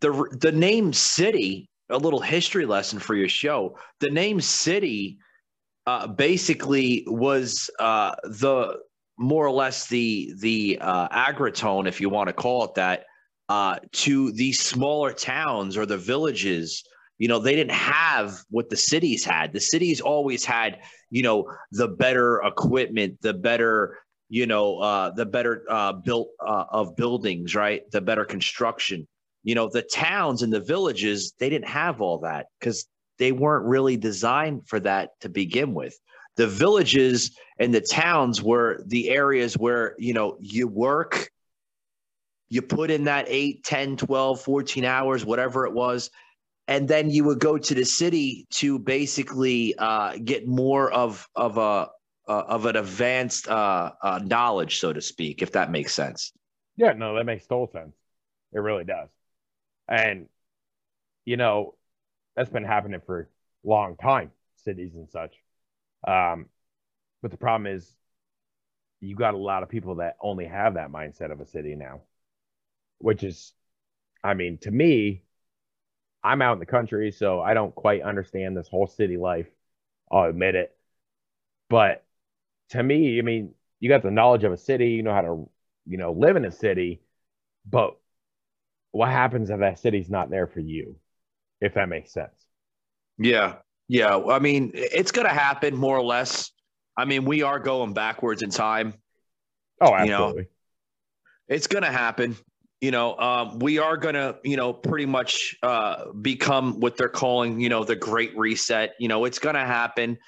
the 0.01 0.37
the 0.41 0.53
name 0.53 0.93
city 0.93 1.69
a 1.93 1.99
little 1.99 2.21
history 2.21 2.67
lesson 2.67 2.99
for 2.99 3.15
your 3.15 3.29
show. 3.29 3.77
The 4.01 4.11
name 4.11 4.41
City 4.41 5.19
uh, 5.87 6.07
basically 6.07 7.05
was 7.07 7.71
uh, 7.79 8.15
the 8.25 8.79
more 9.19 9.47
or 9.47 9.51
less 9.51 9.89
the 9.89 10.33
the 10.41 10.79
uh, 10.81 11.09
agritone, 11.09 11.87
if 11.87 12.01
you 12.01 12.09
want 12.09 12.29
to 12.29 12.33
call 12.33 12.65
it 12.65 12.75
that, 12.75 13.05
uh, 13.49 13.79
to 13.93 14.33
these 14.33 14.61
smaller 14.61 15.13
towns 15.13 15.77
or 15.77 15.87
the 15.87 15.99
villages. 15.99 16.85
You 17.19 17.29
know, 17.29 17.39
they 17.39 17.55
didn't 17.55 17.73
have 17.73 18.41
what 18.51 18.69
the 18.69 18.77
cities 18.77 19.25
had. 19.25 19.53
The 19.53 19.61
cities 19.61 20.01
always 20.01 20.45
had, 20.45 20.81
you 21.11 21.23
know, 21.23 21.47
the 21.71 21.87
better 21.87 22.41
equipment, 22.43 23.19
the 23.21 23.33
better, 23.33 23.99
you 24.29 24.47
know, 24.47 24.79
uh, 24.79 25.11
the 25.11 25.27
better 25.27 25.65
uh, 25.69 25.93
built 25.93 26.31
uh, 26.45 26.65
of 26.71 26.97
buildings, 26.97 27.55
right? 27.55 27.83
The 27.93 28.01
better 28.01 28.25
construction 28.25 29.07
you 29.45 29.55
know 29.55 29.69
the 29.69 29.83
towns 29.83 30.43
and 30.43 30.53
the 30.53 30.61
villages 30.61 31.33
they 31.39 31.49
didn't 31.49 31.69
have 31.69 32.01
all 32.01 32.19
that 32.19 32.47
because 32.59 32.87
they 33.19 33.33
weren't 33.33 33.67
really 33.67 33.97
designed 33.97 34.67
for 34.67 34.81
that 34.81 35.11
to 35.21 35.29
begin 35.29 35.75
with. 35.75 35.99
The 36.37 36.47
villages 36.47 37.37
and 37.59 37.75
the 37.75 37.81
towns 37.81 38.43
were 38.43 38.83
the 38.87 39.11
areas 39.11 39.57
where 39.57 39.95
you 39.99 40.15
know 40.15 40.37
you 40.41 40.67
work 40.67 41.29
you 42.49 42.63
put 42.63 42.91
in 42.91 43.05
that 43.05 43.27
8 43.29 43.65
10 43.65 43.97
12 43.97 44.41
14 44.41 44.85
hours 44.85 45.25
whatever 45.25 45.67
it 45.67 45.73
was 45.73 46.11
and 46.69 46.89
then 46.89 47.11
you 47.11 47.25
would 47.25 47.39
go 47.39 47.59
to 47.59 47.75
the 47.75 47.85
city 47.85 48.47
to 48.51 48.79
basically 48.79 49.75
uh, 49.79 50.17
get 50.25 50.47
more 50.47 50.91
of 50.91 51.29
of 51.37 51.59
a 51.59 51.89
uh, 52.29 52.45
of 52.49 52.67
an 52.67 52.77
advanced 52.77 53.49
uh, 53.49 53.93
uh, 54.03 54.21
knowledge 54.25 54.79
so 54.79 54.93
to 54.93 55.01
speak 55.01 55.43
if 55.43 55.53
that 55.53 55.71
makes 55.71 55.95
sense. 55.95 56.33
Yeah 56.77 56.93
no 56.93 57.15
that 57.17 57.25
makes 57.25 57.47
total 57.47 57.71
sense. 57.73 57.95
It 58.53 58.59
really 58.59 58.85
does. 58.85 59.09
And, 59.89 60.27
you 61.25 61.37
know, 61.37 61.75
that's 62.37 62.51
been 62.51 62.65
happening 62.65 63.01
for 63.05 63.21
a 63.21 63.69
long 63.69 63.97
time, 63.97 64.31
cities 64.65 64.97
and 64.97 65.09
such. 65.09 65.35
Um, 66.07 66.47
but 67.23 67.31
the 67.31 67.37
problem 67.37 67.67
is, 67.73 67.95
you 69.01 69.17
got 69.17 69.35
a 69.35 69.39
lot 69.39 69.63
of 69.63 69.69
people 69.69 69.97
that 69.97 70.17
only 70.21 70.47
have 70.47 70.75
that 70.75 70.91
mindset 70.93 71.33
of 71.33 71.41
a 71.41 71.47
city 71.47 71.75
now, 71.75 72.03
which 72.99 73.25
is, 73.25 73.53
I 74.23 74.35
mean, 74.35 74.59
to 74.59 74.71
me, 74.71 75.25
I'm 76.23 76.43
out 76.43 76.55
in 76.55 76.59
the 76.61 76.67
country, 76.67 77.11
so 77.11 77.41
I 77.41 77.55
don't 77.55 77.75
quite 77.75 78.03
understand 78.03 78.57
this 78.57 78.69
whole 78.69 78.87
city 78.87 79.17
life. 79.17 79.49
I'll 80.11 80.29
admit 80.31 80.55
it. 80.55 80.77
But 81.69 82.05
to 82.71 82.83
me, 82.83 83.19
I 83.19 83.23
mean, 83.23 83.55
you 83.81 83.89
got 83.89 84.03
the 84.03 84.11
knowledge 84.11 84.45
of 84.45 84.53
a 84.53 84.57
city, 84.57 84.91
you 84.91 85.03
know 85.03 85.15
how 85.15 85.23
to, 85.23 85.51
you 85.87 85.99
know, 85.99 86.13
live 86.13 86.37
in 86.37 86.45
a 86.45 86.53
city, 86.53 87.03
but 87.67 87.97
what 88.93 89.11
happens 89.11 89.51
if 89.51 89.61
that 89.61 89.79
city's 89.81 90.11
not 90.11 90.31
there 90.31 90.47
for 90.47 90.61
you? 90.61 90.97
If 91.63 91.75
that 91.75 91.89
makes 91.89 92.13
sense. 92.13 92.35
Yeah. 93.19 93.55
Yeah. 93.89 94.19
I 94.19 94.41
mean, 94.41 94.73
it's 94.75 95.13
going 95.13 95.29
to 95.29 95.33
happen 95.33 95.77
more 95.77 95.97
or 95.97 96.03
less. 96.03 96.51
I 96.97 97.05
mean, 97.05 97.25
we 97.25 97.43
are 97.43 97.61
going 97.61 97.95
backwards 97.95 98.43
in 98.43 98.51
time. 98.51 98.95
Oh, 99.81 99.95
absolutely. 99.95 100.43
You 100.43 100.49
know, 100.49 101.57
it's 101.57 101.69
going 101.69 101.85
to 101.85 101.93
happen. 101.93 102.37
You 102.81 102.91
know, 102.91 103.17
um, 103.17 103.61
we 103.61 103.79
are 103.79 103.97
going 103.97 104.17
to, 104.17 104.37
you 104.43 104.57
know, 104.57 104.73
pretty 104.73 105.07
much 105.07 105.57
uh, 105.63 106.11
become 106.21 106.81
what 106.81 106.97
they're 106.97 107.09
calling, 107.09 107.61
you 107.61 107.69
know, 107.69 107.85
the 107.85 107.95
great 107.95 108.37
reset. 108.37 108.95
You 108.99 109.07
know, 109.07 109.25
it's 109.25 109.39
going 109.39 109.55
to 109.55 109.61
happen. 109.61 110.19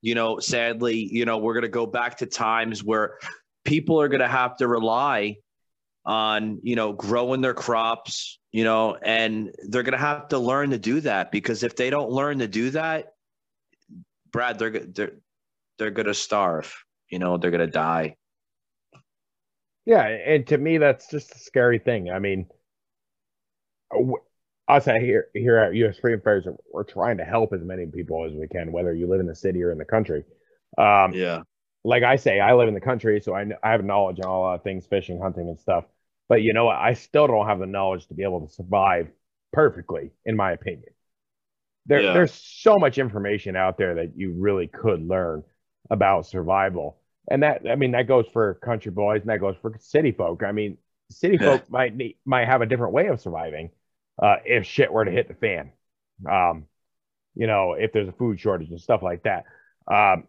You 0.00 0.14
know, 0.14 0.38
sadly, 0.38 1.08
you 1.10 1.24
know, 1.24 1.38
we're 1.38 1.54
going 1.54 1.62
to 1.62 1.68
go 1.68 1.86
back 1.86 2.18
to 2.18 2.26
times 2.26 2.84
where 2.84 3.18
people 3.64 4.00
are 4.00 4.08
going 4.08 4.20
to 4.20 4.28
have 4.28 4.56
to 4.58 4.68
rely 4.68 5.38
on 6.06 6.60
you 6.62 6.76
know 6.76 6.92
growing 6.92 7.40
their 7.40 7.54
crops 7.54 8.38
you 8.54 8.62
know 8.62 8.94
and 8.94 9.52
they're 9.68 9.82
going 9.82 9.98
to 9.98 9.98
have 9.98 10.28
to 10.28 10.38
learn 10.38 10.70
to 10.70 10.78
do 10.78 11.00
that 11.00 11.32
because 11.32 11.64
if 11.64 11.74
they 11.74 11.90
don't 11.90 12.12
learn 12.12 12.38
to 12.38 12.46
do 12.46 12.70
that 12.70 13.14
brad 14.30 14.60
they're 14.60 14.70
they're 14.70 15.16
they're 15.76 15.90
going 15.90 16.06
to 16.06 16.14
starve 16.14 16.72
you 17.10 17.18
know 17.18 17.36
they're 17.36 17.50
going 17.50 17.66
to 17.66 17.66
die. 17.66 18.16
Yeah 19.84 20.06
and 20.06 20.46
to 20.46 20.56
me 20.56 20.78
that's 20.78 21.08
just 21.10 21.34
a 21.34 21.38
scary 21.38 21.80
thing. 21.80 22.10
I 22.10 22.20
mean 22.20 22.46
us 24.68 24.84
here 24.84 25.26
here 25.34 25.58
at 25.58 25.74
us 25.74 25.98
freedom 25.98 26.20
fighters 26.20 26.46
we're 26.72 26.84
trying 26.84 27.18
to 27.18 27.24
help 27.24 27.52
as 27.52 27.60
many 27.60 27.86
people 27.86 28.24
as 28.24 28.32
we 28.34 28.46
can 28.46 28.70
whether 28.70 28.94
you 28.94 29.08
live 29.08 29.18
in 29.18 29.26
the 29.26 29.34
city 29.34 29.64
or 29.64 29.72
in 29.72 29.78
the 29.78 29.84
country. 29.84 30.22
Um, 30.78 31.12
yeah. 31.12 31.42
like 31.82 32.04
I 32.04 32.14
say, 32.16 32.38
I 32.38 32.54
live 32.54 32.68
in 32.68 32.74
the 32.74 32.80
country, 32.80 33.20
so 33.20 33.34
I, 33.34 33.46
I 33.64 33.72
have 33.72 33.84
knowledge 33.84 34.20
on 34.20 34.30
a 34.30 34.38
lot 34.38 34.54
of 34.54 34.62
things, 34.62 34.86
fishing, 34.86 35.20
hunting, 35.20 35.48
and 35.48 35.58
stuff. 35.58 35.84
But 36.28 36.42
you 36.42 36.52
know 36.52 36.66
what? 36.66 36.76
I 36.76 36.94
still 36.94 37.26
don't 37.26 37.46
have 37.46 37.58
the 37.58 37.66
knowledge 37.66 38.06
to 38.08 38.14
be 38.14 38.22
able 38.22 38.46
to 38.46 38.52
survive 38.52 39.08
perfectly, 39.52 40.12
in 40.24 40.36
my 40.36 40.52
opinion. 40.52 40.90
There, 41.86 42.00
yeah. 42.00 42.12
There's 42.14 42.32
so 42.32 42.78
much 42.78 42.98
information 42.98 43.56
out 43.56 43.76
there 43.76 43.96
that 43.96 44.16
you 44.16 44.32
really 44.32 44.66
could 44.66 45.06
learn 45.06 45.42
about 45.90 46.26
survival. 46.26 46.98
And 47.30 47.42
that, 47.42 47.62
I 47.70 47.76
mean, 47.76 47.92
that 47.92 48.08
goes 48.08 48.26
for 48.32 48.54
country 48.54 48.90
boys 48.90 49.20
and 49.20 49.30
that 49.30 49.40
goes 49.40 49.56
for 49.60 49.76
city 49.80 50.12
folk. 50.12 50.42
I 50.42 50.52
mean, 50.52 50.78
city 51.10 51.36
folk 51.36 51.70
might 51.70 51.94
need, 51.94 52.16
might 52.24 52.46
have 52.46 52.62
a 52.62 52.66
different 52.66 52.94
way 52.94 53.08
of 53.08 53.20
surviving 53.20 53.70
uh, 54.22 54.36
if 54.44 54.66
shit 54.66 54.92
were 54.92 55.04
to 55.04 55.10
hit 55.10 55.28
the 55.28 55.34
fan. 55.34 55.72
Um, 56.30 56.66
you 57.34 57.46
know, 57.46 57.74
if 57.74 57.92
there's 57.92 58.08
a 58.08 58.12
food 58.12 58.40
shortage 58.40 58.70
and 58.70 58.80
stuff 58.80 59.02
like 59.02 59.24
that. 59.24 59.44
Um, 59.86 60.24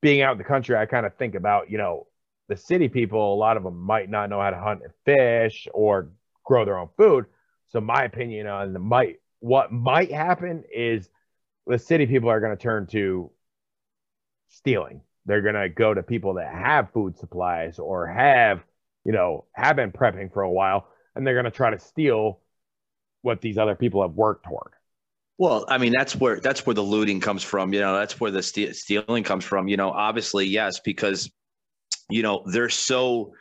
being 0.00 0.22
out 0.22 0.32
in 0.32 0.38
the 0.38 0.44
country, 0.44 0.76
I 0.76 0.86
kind 0.86 1.06
of 1.06 1.14
think 1.16 1.34
about, 1.34 1.70
you 1.70 1.78
know, 1.78 2.06
the 2.50 2.56
city 2.56 2.88
people, 2.88 3.32
a 3.32 3.36
lot 3.36 3.56
of 3.56 3.62
them 3.62 3.78
might 3.78 4.10
not 4.10 4.28
know 4.28 4.40
how 4.40 4.50
to 4.50 4.58
hunt 4.58 4.82
and 4.82 4.92
fish 5.04 5.68
or 5.72 6.10
grow 6.44 6.64
their 6.64 6.76
own 6.76 6.88
food. 6.96 7.26
So 7.68 7.80
my 7.80 8.02
opinion 8.02 8.48
on 8.48 8.72
the 8.72 8.80
might 8.80 9.20
what 9.38 9.72
might 9.72 10.10
happen 10.10 10.64
is 10.74 11.08
the 11.66 11.78
city 11.78 12.06
people 12.06 12.28
are 12.28 12.40
going 12.40 12.54
to 12.54 12.60
turn 12.60 12.88
to 12.88 13.30
stealing. 14.48 15.00
They're 15.26 15.42
going 15.42 15.54
to 15.54 15.68
go 15.68 15.94
to 15.94 16.02
people 16.02 16.34
that 16.34 16.52
have 16.52 16.92
food 16.92 17.16
supplies 17.16 17.78
or 17.78 18.08
have, 18.08 18.64
you 19.04 19.12
know, 19.12 19.44
have 19.52 19.76
been 19.76 19.92
prepping 19.92 20.32
for 20.32 20.42
a 20.42 20.50
while 20.50 20.88
and 21.14 21.24
they're 21.24 21.34
going 21.34 21.44
to 21.44 21.52
try 21.52 21.70
to 21.70 21.78
steal 21.78 22.40
what 23.22 23.40
these 23.40 23.58
other 23.58 23.76
people 23.76 24.02
have 24.02 24.14
worked 24.14 24.44
toward. 24.44 24.72
Well, 25.38 25.66
I 25.68 25.78
mean, 25.78 25.92
that's 25.96 26.16
where 26.16 26.40
that's 26.40 26.66
where 26.66 26.74
the 26.74 26.82
looting 26.82 27.20
comes 27.20 27.44
from. 27.44 27.72
You 27.72 27.80
know, 27.80 27.94
that's 27.96 28.18
where 28.18 28.32
the 28.32 28.42
stealing 28.42 29.22
comes 29.22 29.44
from. 29.44 29.68
You 29.68 29.76
know, 29.76 29.90
obviously, 29.90 30.46
yes, 30.46 30.80
because 30.80 31.30
you 32.10 32.22
know, 32.22 32.42
they're 32.46 32.68
so 32.68 33.32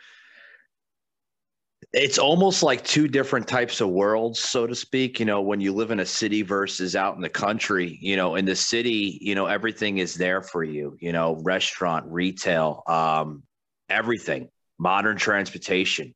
it's 1.91 2.20
almost 2.20 2.61
like 2.61 2.84
two 2.84 3.07
different 3.07 3.47
types 3.47 3.82
of 3.82 3.89
worlds, 3.89 4.39
so 4.39 4.67
to 4.67 4.76
speak. 4.76 5.20
You 5.20 5.26
know, 5.26 5.41
when 5.41 5.59
you 5.59 5.74
live 5.74 5.91
in 5.91 5.99
a 5.99 6.05
city 6.05 6.43
versus 6.43 6.95
out 6.95 7.15
in 7.15 7.22
the 7.22 7.30
country, 7.30 7.97
you 8.01 8.15
know, 8.15 8.36
in 8.36 8.45
the 8.45 8.55
city, 8.55 9.17
you 9.22 9.34
know, 9.34 9.47
everything 9.47 9.97
is 9.97 10.13
there 10.13 10.41
for 10.41 10.63
you, 10.63 10.97
you 10.99 11.11
know, 11.11 11.39
restaurant, 11.43 12.05
retail, 12.07 12.84
um, 12.88 13.43
everything, 13.89 14.49
modern 14.78 15.17
transportation. 15.17 16.13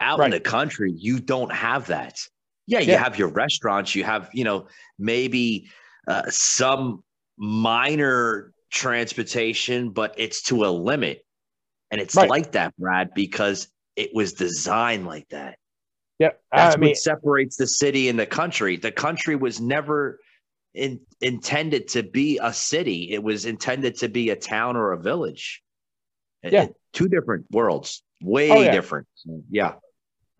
Out 0.00 0.18
right. 0.18 0.26
in 0.26 0.30
the 0.32 0.40
country, 0.40 0.92
you 0.94 1.20
don't 1.20 1.52
have 1.52 1.86
that. 1.86 2.18
Yeah, 2.66 2.80
you 2.80 2.96
have 2.96 3.18
your 3.18 3.28
restaurants, 3.28 3.94
you 3.94 4.04
have, 4.04 4.30
you 4.32 4.42
know, 4.42 4.66
maybe 4.98 5.70
uh, 6.08 6.22
some 6.28 7.04
minor 7.36 8.52
transportation, 8.70 9.90
but 9.90 10.14
it's 10.16 10.42
to 10.44 10.64
a 10.64 10.68
limit. 10.68 11.24
And 11.94 12.00
it's 12.00 12.16
right. 12.16 12.28
like 12.28 12.52
that, 12.52 12.76
Brad, 12.76 13.14
because 13.14 13.68
it 13.94 14.10
was 14.12 14.32
designed 14.32 15.06
like 15.06 15.28
that. 15.28 15.58
Yeah. 16.18 16.30
That's 16.50 16.74
I 16.74 16.78
mean, 16.80 16.90
what 16.90 16.96
separates 16.96 17.56
the 17.56 17.68
city 17.68 18.08
and 18.08 18.18
the 18.18 18.26
country. 18.26 18.76
The 18.78 18.90
country 18.90 19.36
was 19.36 19.60
never 19.60 20.18
in, 20.74 20.98
intended 21.20 21.86
to 21.90 22.02
be 22.02 22.40
a 22.42 22.52
city. 22.52 23.12
It 23.12 23.22
was 23.22 23.44
intended 23.44 23.98
to 23.98 24.08
be 24.08 24.30
a 24.30 24.34
town 24.34 24.74
or 24.74 24.90
a 24.90 24.98
village. 24.98 25.62
Yeah. 26.42 26.66
two 26.92 27.06
different 27.06 27.46
worlds, 27.52 28.02
way 28.20 28.50
Oh, 28.50 28.60
yeah. 28.60 28.72
different. 28.72 29.06
Yeah. 29.48 29.74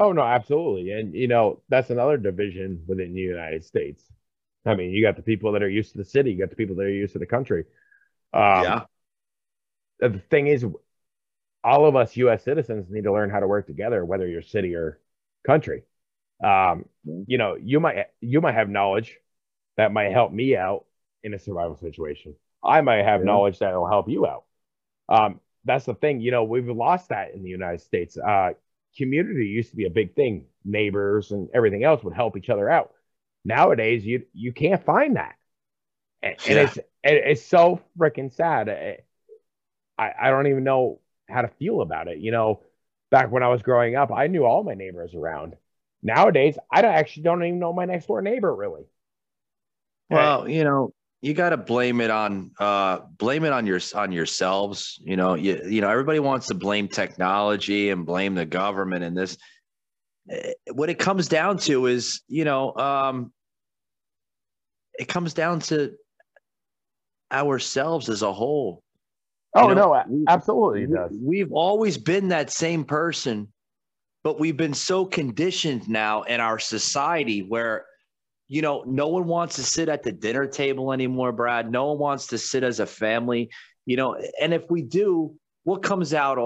Oh 0.00 0.10
no, 0.10 0.22
absolutely. 0.22 0.90
And 0.90 1.14
you 1.14 1.28
know, 1.28 1.62
that's 1.68 1.90
another 1.90 2.16
division 2.16 2.82
within 2.88 3.14
the 3.14 3.20
United 3.20 3.64
States. 3.64 4.02
I 4.66 4.74
mean, 4.74 4.90
you 4.90 5.02
got 5.04 5.14
the 5.14 5.22
people 5.22 5.52
that 5.52 5.62
are 5.62 5.68
used 5.68 5.92
to 5.92 5.98
the 5.98 6.04
city, 6.04 6.32
you 6.32 6.38
got 6.40 6.50
the 6.50 6.56
people 6.56 6.74
that 6.74 6.82
are 6.82 6.90
used 6.90 7.12
to 7.12 7.20
the 7.20 7.26
country. 7.26 7.64
Um, 8.32 8.64
yeah. 8.64 8.80
the 10.00 10.20
thing 10.30 10.48
is, 10.48 10.66
all 11.64 11.86
of 11.86 11.96
us 11.96 12.16
U.S. 12.18 12.44
citizens 12.44 12.90
need 12.90 13.04
to 13.04 13.12
learn 13.14 13.30
how 13.30 13.40
to 13.40 13.48
work 13.48 13.66
together, 13.66 14.04
whether 14.04 14.28
you're 14.28 14.42
city 14.42 14.76
or 14.76 15.00
country. 15.46 15.84
Um, 16.44 16.86
you 17.26 17.38
know, 17.38 17.56
you 17.56 17.80
might 17.80 18.06
you 18.20 18.40
might 18.40 18.54
have 18.54 18.68
knowledge 18.70 19.18
that 19.76 19.92
might 19.92 20.12
help 20.12 20.32
me 20.32 20.56
out 20.56 20.86
in 21.22 21.34
a 21.34 21.38
survival 21.38 21.76
situation. 21.76 22.34
I 22.64 22.80
might 22.82 23.04
have 23.04 23.22
Yeah. 23.22 23.24
knowledge 23.24 23.58
that 23.60 23.74
will 23.74 23.88
help 23.88 24.08
you 24.08 24.26
out. 24.26 24.44
Um, 25.08 25.40
that's 25.64 25.86
the 25.86 25.94
thing. 25.94 26.20
You 26.20 26.30
know, 26.30 26.44
we've 26.44 26.68
lost 26.68 27.10
that 27.10 27.34
in 27.34 27.42
the 27.42 27.50
United 27.50 27.80
States. 27.80 28.16
Uh, 28.18 28.50
community 28.96 29.46
used 29.46 29.70
to 29.70 29.76
be 29.76 29.86
a 29.86 29.90
big 29.90 30.14
thing. 30.14 30.46
Neighbors 30.64 31.30
and 31.32 31.48
everything 31.54 31.84
else 31.84 32.02
would 32.04 32.14
help 32.14 32.36
each 32.36 32.50
other 32.50 32.70
out. 32.70 32.92
Nowadays, 33.44 34.04
you 34.06 34.24
you 34.32 34.52
can't 34.52 34.84
find 34.84 35.16
that, 35.16 35.36
and, 36.22 36.36
and 36.44 36.58
it's 36.58 36.76
and 36.78 37.16
it's 37.16 37.44
so 37.44 37.80
freaking 37.98 38.32
sad. 38.32 38.68
I, 39.98 40.12
I 40.20 40.30
don't 40.30 40.46
even 40.46 40.64
know 40.64 41.00
how 41.28 41.42
to 41.42 41.48
feel 41.48 41.80
about 41.80 42.08
it. 42.08 42.18
You 42.18 42.30
know, 42.30 42.60
back 43.10 43.30
when 43.30 43.42
I 43.42 43.48
was 43.48 43.62
growing 43.62 43.96
up, 43.96 44.10
I 44.12 44.26
knew 44.26 44.44
all 44.44 44.62
my 44.62 44.74
neighbors 44.74 45.14
around. 45.14 45.54
Nowadays, 46.02 46.58
I 46.70 46.82
don't 46.82 46.94
actually 46.94 47.22
don't 47.24 47.42
even 47.42 47.58
know 47.58 47.72
my 47.72 47.86
next 47.86 48.06
door 48.06 48.20
neighbor 48.22 48.54
really. 48.54 48.84
Well, 50.10 50.48
you 50.48 50.64
know, 50.64 50.92
you 51.22 51.32
got 51.32 51.50
to 51.50 51.56
blame 51.56 52.02
it 52.02 52.10
on 52.10 52.50
uh 52.60 52.98
blame 53.16 53.44
it 53.44 53.52
on 53.52 53.66
your 53.66 53.80
on 53.94 54.12
yourselves. 54.12 55.00
You 55.02 55.16
know, 55.16 55.34
you 55.34 55.62
you 55.66 55.80
know 55.80 55.88
everybody 55.88 56.18
wants 56.20 56.48
to 56.48 56.54
blame 56.54 56.88
technology 56.88 57.88
and 57.88 58.04
blame 58.04 58.34
the 58.34 58.44
government 58.44 59.04
and 59.04 59.16
this. 59.16 59.38
Eh, 60.30 60.52
What 60.72 60.90
it 60.90 60.98
comes 60.98 61.28
down 61.28 61.58
to 61.60 61.86
is, 61.86 62.20
you 62.28 62.44
know, 62.44 62.74
um, 62.76 63.32
it 64.98 65.08
comes 65.08 65.32
down 65.32 65.60
to 65.60 65.94
ourselves 67.32 68.10
as 68.10 68.20
a 68.22 68.32
whole. 68.32 68.83
Oh 69.54 69.68
you 69.68 69.74
know, 69.74 70.02
no, 70.08 70.24
absolutely 70.28 70.86
We- 70.86 70.94
does. 70.94 71.12
We've 71.20 71.52
always 71.52 71.98
been 71.98 72.28
that 72.28 72.50
same 72.50 72.84
person, 72.84 73.52
but 74.22 74.40
we've 74.40 74.56
been 74.56 74.74
so 74.74 75.04
conditioned 75.04 75.88
now 75.88 76.22
in 76.22 76.40
our 76.40 76.58
society 76.58 77.42
where, 77.42 77.86
you 78.48 78.62
know, 78.62 78.84
no 78.86 79.08
one 79.08 79.26
wants 79.26 79.56
to 79.56 79.62
sit 79.62 79.88
at 79.88 80.02
the 80.02 80.12
dinner 80.12 80.46
table 80.46 80.92
anymore, 80.92 81.32
Brad. 81.32 81.70
No 81.70 81.86
one 81.86 81.98
wants 81.98 82.28
to 82.28 82.38
sit 82.38 82.62
as 82.62 82.80
a 82.80 82.86
family, 82.86 83.50
you 83.86 83.96
know, 83.96 84.16
and 84.40 84.52
if 84.52 84.70
we 84.70 84.82
do, 84.82 85.34
what 85.64 85.82
comes 85.82 86.14
out 86.14 86.38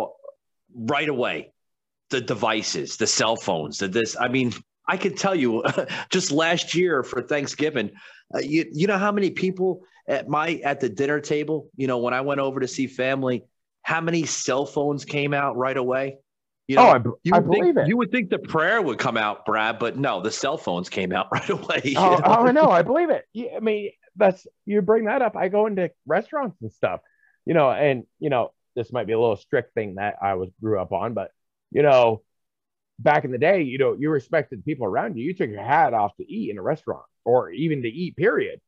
right 0.74 1.08
away? 1.08 1.52
The 2.10 2.20
devices, 2.20 2.96
the 2.96 3.06
cell 3.06 3.36
phones, 3.36 3.78
the 3.78 3.88
this. 3.88 4.16
I 4.18 4.28
mean, 4.28 4.52
I 4.88 4.96
can 4.96 5.14
tell 5.14 5.34
you 5.34 5.62
just 6.10 6.32
last 6.32 6.74
year 6.74 7.02
for 7.02 7.20
Thanksgiving, 7.22 7.90
uh, 8.34 8.38
you, 8.38 8.64
you 8.72 8.86
know 8.86 8.98
how 8.98 9.12
many 9.12 9.30
people 9.30 9.82
at 10.08 10.28
my 10.28 10.54
at 10.64 10.80
the 10.80 10.88
dinner 10.88 11.20
table, 11.20 11.68
you 11.76 11.86
know, 11.86 11.98
when 11.98 12.14
I 12.14 12.22
went 12.22 12.40
over 12.40 12.60
to 12.60 12.68
see 12.68 12.86
family, 12.86 13.44
how 13.82 14.00
many 14.00 14.24
cell 14.24 14.66
phones 14.66 15.04
came 15.04 15.34
out 15.34 15.56
right 15.56 15.76
away? 15.76 16.18
You 16.66 16.78
oh, 16.78 16.82
know, 16.82 16.90
I, 16.90 16.98
b- 16.98 17.10
you 17.24 17.34
I 17.34 17.38
would 17.38 17.50
think, 17.50 17.62
believe 17.62 17.76
it. 17.76 17.88
You 17.88 17.96
would 17.98 18.10
think 18.10 18.30
the 18.30 18.38
prayer 18.38 18.82
would 18.82 18.98
come 18.98 19.16
out, 19.16 19.46
Brad, 19.46 19.78
but 19.78 19.96
no, 19.96 20.20
the 20.20 20.30
cell 20.30 20.58
phones 20.58 20.88
came 20.88 21.12
out 21.12 21.28
right 21.32 21.48
away. 21.48 21.94
oh, 21.96 22.16
know? 22.16 22.20
oh, 22.24 22.46
I 22.46 22.52
know, 22.52 22.70
I 22.70 22.82
believe 22.82 23.10
it. 23.10 23.24
Yeah, 23.32 23.56
I 23.56 23.60
mean, 23.60 23.90
that's 24.16 24.46
you 24.66 24.82
bring 24.82 25.04
that 25.04 25.22
up. 25.22 25.36
I 25.36 25.48
go 25.48 25.66
into 25.66 25.90
restaurants 26.06 26.60
and 26.62 26.72
stuff, 26.72 27.00
you 27.44 27.54
know, 27.54 27.70
and 27.70 28.04
you 28.18 28.30
know, 28.30 28.52
this 28.74 28.92
might 28.92 29.06
be 29.06 29.12
a 29.12 29.20
little 29.20 29.36
strict 29.36 29.74
thing 29.74 29.96
that 29.96 30.16
I 30.22 30.34
was 30.34 30.50
grew 30.60 30.80
up 30.80 30.92
on, 30.92 31.14
but 31.14 31.30
you 31.70 31.82
know, 31.82 32.22
back 32.98 33.24
in 33.24 33.30
the 33.30 33.38
day, 33.38 33.62
you 33.62 33.78
know, 33.78 33.94
you 33.98 34.10
respected 34.10 34.64
people 34.64 34.86
around 34.86 35.16
you. 35.16 35.24
You 35.24 35.34
took 35.34 35.50
your 35.50 35.62
hat 35.62 35.94
off 35.94 36.16
to 36.16 36.30
eat 36.30 36.50
in 36.50 36.58
a 36.58 36.62
restaurant 36.62 37.04
or 37.24 37.50
even 37.50 37.82
to 37.82 37.88
eat, 37.88 38.16
period. 38.16 38.60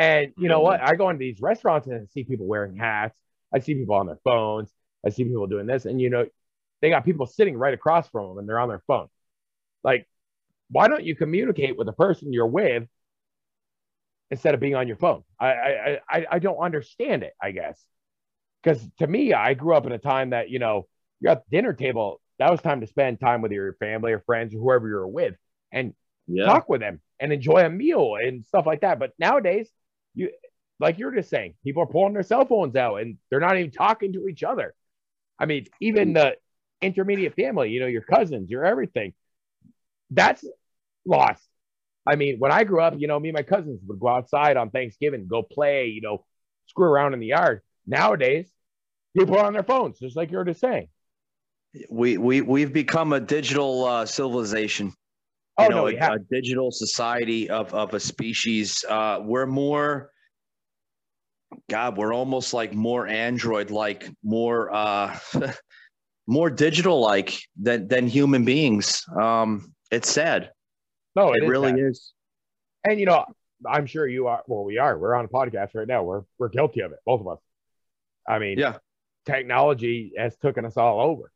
And 0.00 0.32
you 0.38 0.48
know 0.48 0.60
mm-hmm. 0.60 0.64
what? 0.64 0.82
I 0.82 0.94
go 0.94 1.10
into 1.10 1.18
these 1.18 1.42
restaurants 1.42 1.86
and 1.86 2.00
I 2.00 2.06
see 2.06 2.24
people 2.24 2.46
wearing 2.46 2.74
hats. 2.74 3.18
I 3.54 3.58
see 3.58 3.74
people 3.74 3.96
on 3.96 4.06
their 4.06 4.18
phones. 4.24 4.72
I 5.04 5.10
see 5.10 5.24
people 5.24 5.46
doing 5.46 5.66
this, 5.66 5.84
and 5.84 6.00
you 6.00 6.08
know, 6.08 6.24
they 6.80 6.88
got 6.88 7.04
people 7.04 7.26
sitting 7.26 7.54
right 7.54 7.74
across 7.74 8.08
from 8.08 8.28
them 8.28 8.38
and 8.38 8.48
they're 8.48 8.58
on 8.58 8.70
their 8.70 8.82
phone. 8.86 9.08
Like, 9.84 10.08
why 10.70 10.88
don't 10.88 11.04
you 11.04 11.14
communicate 11.14 11.76
with 11.76 11.86
the 11.86 11.92
person 11.92 12.32
you're 12.32 12.46
with 12.46 12.84
instead 14.30 14.54
of 14.54 14.60
being 14.60 14.74
on 14.74 14.88
your 14.88 14.96
phone? 14.96 15.22
I 15.38 15.46
I 15.48 15.98
I, 16.08 16.26
I 16.32 16.38
don't 16.38 16.58
understand 16.58 17.22
it. 17.22 17.34
I 17.40 17.50
guess 17.50 17.78
because 18.62 18.82
to 19.00 19.06
me, 19.06 19.34
I 19.34 19.52
grew 19.52 19.74
up 19.74 19.84
in 19.84 19.92
a 19.92 19.98
time 19.98 20.30
that 20.30 20.48
you 20.48 20.60
know 20.60 20.86
you're 21.20 21.32
at 21.32 21.44
the 21.44 21.54
dinner 21.54 21.74
table. 21.74 22.22
That 22.38 22.50
was 22.50 22.62
time 22.62 22.80
to 22.80 22.86
spend 22.86 23.20
time 23.20 23.42
with 23.42 23.52
your 23.52 23.74
family 23.74 24.14
or 24.14 24.20
friends 24.20 24.54
or 24.54 24.60
whoever 24.60 24.88
you're 24.88 25.06
with, 25.06 25.34
and 25.70 25.92
yeah. 26.26 26.46
talk 26.46 26.70
with 26.70 26.80
them 26.80 27.02
and 27.18 27.34
enjoy 27.34 27.66
a 27.66 27.68
meal 27.68 28.14
and 28.14 28.46
stuff 28.46 28.64
like 28.64 28.80
that. 28.80 28.98
But 28.98 29.12
nowadays, 29.18 29.70
you 30.14 30.30
like 30.78 30.98
you're 30.98 31.14
just 31.14 31.30
saying, 31.30 31.54
people 31.64 31.82
are 31.82 31.86
pulling 31.86 32.14
their 32.14 32.22
cell 32.22 32.44
phones 32.46 32.74
out 32.76 32.96
and 32.96 33.18
they're 33.30 33.40
not 33.40 33.56
even 33.58 33.70
talking 33.70 34.14
to 34.14 34.28
each 34.28 34.42
other. 34.42 34.74
I 35.38 35.46
mean, 35.46 35.66
even 35.80 36.14
the 36.14 36.36
intermediate 36.80 37.34
family, 37.34 37.70
you 37.70 37.80
know, 37.80 37.86
your 37.86 38.02
cousins, 38.02 38.50
your 38.50 38.64
everything, 38.64 39.12
that's 40.10 40.44
lost. 41.06 41.42
I 42.06 42.16
mean, 42.16 42.38
when 42.38 42.50
I 42.52 42.64
grew 42.64 42.80
up, 42.80 42.94
you 42.98 43.06
know, 43.08 43.20
me 43.20 43.28
and 43.28 43.36
my 43.36 43.42
cousins 43.42 43.80
would 43.86 44.00
go 44.00 44.08
outside 44.08 44.56
on 44.56 44.70
Thanksgiving, 44.70 45.26
go 45.28 45.42
play, 45.42 45.88
you 45.88 46.00
know, 46.00 46.24
screw 46.66 46.86
around 46.86 47.14
in 47.14 47.20
the 47.20 47.26
yard. 47.26 47.60
Nowadays, 47.86 48.50
people 49.16 49.36
are 49.38 49.44
on 49.44 49.52
their 49.52 49.62
phones, 49.62 49.98
just 49.98 50.16
like 50.16 50.30
you're 50.30 50.44
just 50.44 50.60
saying. 50.60 50.88
we 51.88 52.16
we 52.18 52.40
we've 52.40 52.72
become 52.72 53.12
a 53.12 53.20
digital 53.20 53.84
uh, 53.84 54.06
civilization. 54.06 54.92
Oh, 55.60 55.62
you 55.64 55.68
know, 55.70 55.88
no, 55.88 56.12
a, 56.12 56.14
a 56.14 56.18
digital 56.18 56.70
society 56.70 57.50
of 57.50 57.72
of 57.74 57.94
a 57.94 58.00
species. 58.00 58.84
Uh, 58.88 59.20
we're 59.22 59.46
more, 59.46 60.10
God, 61.68 61.96
we're 61.96 62.14
almost 62.14 62.54
like 62.54 62.72
more 62.74 63.06
android 63.06 63.70
like, 63.70 64.08
more 64.22 64.72
uh, 64.74 65.18
more 66.26 66.50
digital 66.50 67.00
like 67.00 67.38
than 67.60 67.88
than 67.88 68.06
human 68.06 68.44
beings. 68.44 69.04
Um, 69.20 69.72
it's 69.90 70.10
sad. 70.10 70.50
No, 71.16 71.32
it 71.32 71.42
is 71.42 71.48
really 71.48 71.70
sad. 71.70 71.78
is. 71.80 72.12
And 72.84 73.00
you 73.00 73.06
know, 73.06 73.24
I'm 73.66 73.86
sure 73.86 74.06
you 74.06 74.28
are. 74.28 74.42
Well, 74.46 74.64
we 74.64 74.78
are. 74.78 74.96
We're 74.96 75.14
on 75.14 75.24
a 75.24 75.28
podcast 75.28 75.74
right 75.74 75.88
now. 75.88 76.02
We're 76.02 76.22
we're 76.38 76.48
guilty 76.48 76.80
of 76.80 76.92
it, 76.92 76.98
both 77.04 77.20
of 77.20 77.28
us. 77.28 77.40
I 78.28 78.38
mean, 78.38 78.58
Yeah. 78.58 78.78
technology 79.26 80.12
has 80.16 80.36
taken 80.36 80.64
us 80.64 80.76
all 80.76 81.00
over, 81.00 81.32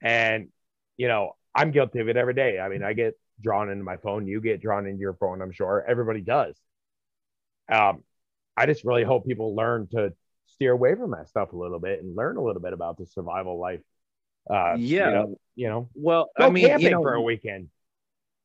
and 0.00 0.48
you 0.96 1.08
know, 1.08 1.32
I'm 1.54 1.70
guilty 1.70 2.00
of 2.00 2.08
it 2.08 2.16
every 2.16 2.34
day. 2.34 2.58
I 2.60 2.68
mean, 2.68 2.82
I 2.82 2.92
get 2.92 3.18
drawn 3.40 3.70
into 3.70 3.84
my 3.84 3.96
phone. 3.96 4.26
You 4.26 4.40
get 4.40 4.60
drawn 4.60 4.86
into 4.86 5.00
your 5.00 5.14
phone. 5.14 5.42
I'm 5.42 5.52
sure 5.52 5.84
everybody 5.86 6.20
does. 6.20 6.56
Um, 7.70 8.02
I 8.56 8.66
just 8.66 8.84
really 8.84 9.04
hope 9.04 9.26
people 9.26 9.54
learn 9.54 9.88
to 9.92 10.12
steer 10.46 10.72
away 10.72 10.94
from 10.94 11.12
that 11.12 11.28
stuff 11.28 11.52
a 11.52 11.56
little 11.56 11.78
bit 11.78 12.02
and 12.02 12.16
learn 12.16 12.36
a 12.36 12.42
little 12.42 12.62
bit 12.62 12.72
about 12.72 12.96
the 12.98 13.06
survival 13.06 13.58
life. 13.60 13.80
Uh, 14.48 14.76
Yeah. 14.78 15.08
You 15.08 15.14
know, 15.14 15.40
you 15.54 15.68
know 15.68 15.90
Well, 15.94 16.30
I 16.36 16.50
mean, 16.50 16.66
camping 16.66 16.86
you 16.86 16.90
know, 16.92 17.02
for 17.02 17.14
a 17.14 17.22
weekend. 17.22 17.68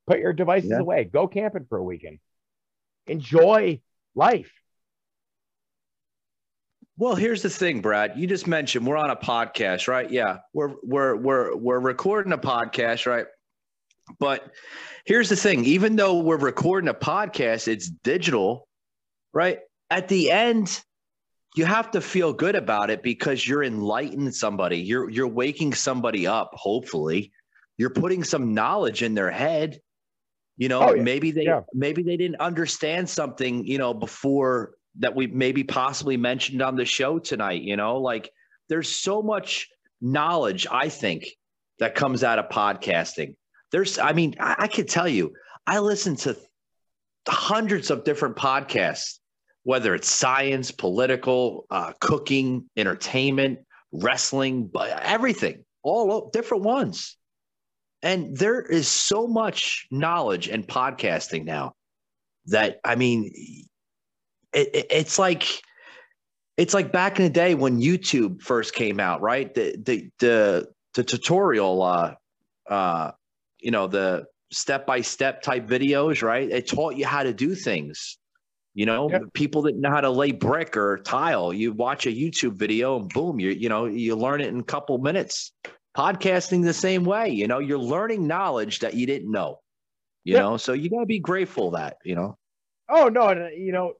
Put 0.06 0.20
your 0.20 0.34
devices 0.34 0.72
Yeah. 0.72 0.80
away. 0.80 1.06
Go 1.06 1.28
camping 1.28 1.66
for 1.66 1.78
a 1.78 1.84
weekend. 1.84 2.20
Enjoy 3.08 3.82
life. 4.16 4.52
Well, 6.98 7.16
here's 7.16 7.42
the 7.42 7.50
thing, 7.50 7.82
Brad. 7.82 8.14
You 8.18 8.28
just 8.28 8.46
mentioned 8.46 8.86
we're 8.86 8.98
on 8.98 9.10
a 9.10 9.16
podcast, 9.16 9.88
right? 9.88 10.10
Yeah, 10.12 10.38
we're 10.54 10.76
we're 10.84 11.16
we're 11.16 11.56
we're 11.56 11.80
recording 11.80 12.34
a 12.34 12.38
podcast, 12.38 13.08
right? 13.08 13.26
But 14.20 14.52
here's 15.06 15.30
the 15.30 15.36
thing: 15.36 15.66
even 15.66 15.96
though 15.96 16.20
we're 16.20 16.38
recording 16.38 16.90
a 16.90 16.94
podcast, 16.94 17.68
it's 17.68 17.90
digital, 17.90 18.68
right? 19.34 19.60
At 19.90 20.08
the 20.08 20.30
end, 20.30 20.84
you 21.56 21.66
have 21.66 21.90
to 21.92 22.02
feel 22.02 22.32
good 22.32 22.56
about 22.56 22.92
it 22.92 23.02
because 23.02 23.48
you're 23.48 23.64
enlightening 23.64 24.32
somebody. 24.32 24.78
You're 24.78 25.10
you're 25.10 25.28
waking 25.28 25.74
somebody 25.74 26.28
up. 26.28 26.52
Hopefully, 26.54 27.32
you're 27.78 27.90
putting 27.90 28.24
some 28.24 28.54
knowledge 28.54 29.02
in 29.02 29.16
their 29.16 29.32
head. 29.32 29.80
You 30.58 30.70
know, 30.70 30.82
Oh, 30.90 30.94
yeah. 30.94 31.02
maybe 31.02 31.32
they 31.32 31.46
Yeah. 31.46 31.62
maybe 31.74 32.04
they 32.04 32.18
didn't 32.18 32.40
understand 32.40 33.10
something. 33.10 33.66
You 33.66 33.80
know, 33.80 33.96
before 33.96 34.76
that 35.00 35.16
we 35.16 35.28
maybe 35.28 35.64
possibly 35.64 36.18
mentioned 36.18 36.62
on 36.62 36.76
the 36.76 36.86
show 36.86 37.20
tonight. 37.20 37.62
You 37.62 37.76
know, 37.76 37.98
like 37.98 38.30
there's 38.70 38.90
so 38.90 39.22
much 39.22 39.70
knowledge 40.02 40.68
I 40.70 40.90
think 40.90 41.28
that 41.80 41.96
comes 41.96 42.24
out 42.24 42.40
of 42.40 42.50
podcasting. 42.50 43.36
There's, 43.72 43.98
I 43.98 44.14
mean, 44.14 44.36
I, 44.40 44.56
I 44.60 44.68
could 44.68 44.88
tell 44.88 45.08
you, 45.08 45.34
I 45.66 45.80
listen 45.80 46.16
to 46.18 46.38
hundreds 47.28 47.90
of 47.90 48.04
different 48.04 48.36
podcasts, 48.36 49.20
whether 49.64 49.96
it's 49.96 50.10
science, 50.10 50.72
political, 50.72 51.66
uh, 51.70 51.94
cooking, 52.00 52.70
entertainment, 52.76 53.60
wrestling, 53.92 54.70
everything, 55.02 55.64
all 55.82 56.30
different 56.32 56.64
ones. 56.64 57.18
And 58.02 58.36
there 58.36 58.62
is 58.62 58.88
so 58.88 59.28
much 59.28 59.88
knowledge 59.90 60.50
in 60.50 60.64
podcasting 60.64 61.46
now 61.46 61.74
that 62.48 62.80
I 62.84 62.96
mean, 62.96 63.32
it, 64.54 64.76
it, 64.76 64.88
it's 64.90 65.20
like 65.20 65.62
it's 66.58 66.74
like 66.74 66.92
back 66.92 67.20
in 67.20 67.26
the 67.26 67.32
day 67.32 67.56
when 67.56 67.82
YouTube 67.82 68.42
first 68.42 68.74
came 68.74 69.00
out, 69.00 69.22
right? 69.22 69.54
The 69.54 69.76
the 69.84 70.10
the 70.20 70.68
the 70.94 71.04
tutorial, 71.04 71.82
uh, 71.82 72.16
uh, 72.70 73.12
you 73.60 73.72
know, 73.72 73.88
the 73.88 74.26
step 74.52 74.86
by 74.86 75.02
step 75.02 75.42
type 75.42 75.68
videos, 75.68 76.22
right? 76.22 76.50
It 76.50 76.68
taught 76.68 76.96
you 76.96 77.06
how 77.06 77.24
to 77.24 77.34
do 77.34 77.56
things. 77.56 78.18
You 78.76 78.88
know, 78.88 79.10
yep. 79.10 79.22
people 79.34 79.64
that 79.64 79.76
know 79.76 79.92
how 79.92 80.02
to 80.02 80.10
lay 80.10 80.32
brick 80.32 80.76
or 80.78 80.98
tile. 80.98 81.54
You 81.54 81.74
watch 81.74 82.08
a 82.08 82.10
YouTube 82.10 82.56
video 82.56 83.00
and 83.00 83.10
boom, 83.10 83.40
you 83.40 83.52
you 83.52 83.70
know 83.70 83.86
you 83.86 84.16
learn 84.16 84.42
it 84.42 84.48
in 84.48 84.60
a 84.60 84.64
couple 84.64 84.98
minutes. 84.98 85.52
Podcasting 85.96 86.64
the 86.64 86.74
same 86.74 87.04
way. 87.04 87.30
You 87.30 87.48
know, 87.48 87.60
you're 87.60 87.78
learning 87.78 88.26
knowledge 88.26 88.80
that 88.80 88.96
you 88.96 89.06
didn't 89.06 89.32
know. 89.32 89.60
You 90.24 90.36
know, 90.36 90.58
so 90.58 90.74
you 90.74 90.90
gotta 90.90 91.06
be 91.06 91.20
grateful 91.20 91.72
that 91.72 91.98
you 92.04 92.16
know. 92.16 92.38
Oh 92.90 93.10
no, 93.10 93.32
you 93.56 93.72
know, 93.72 93.94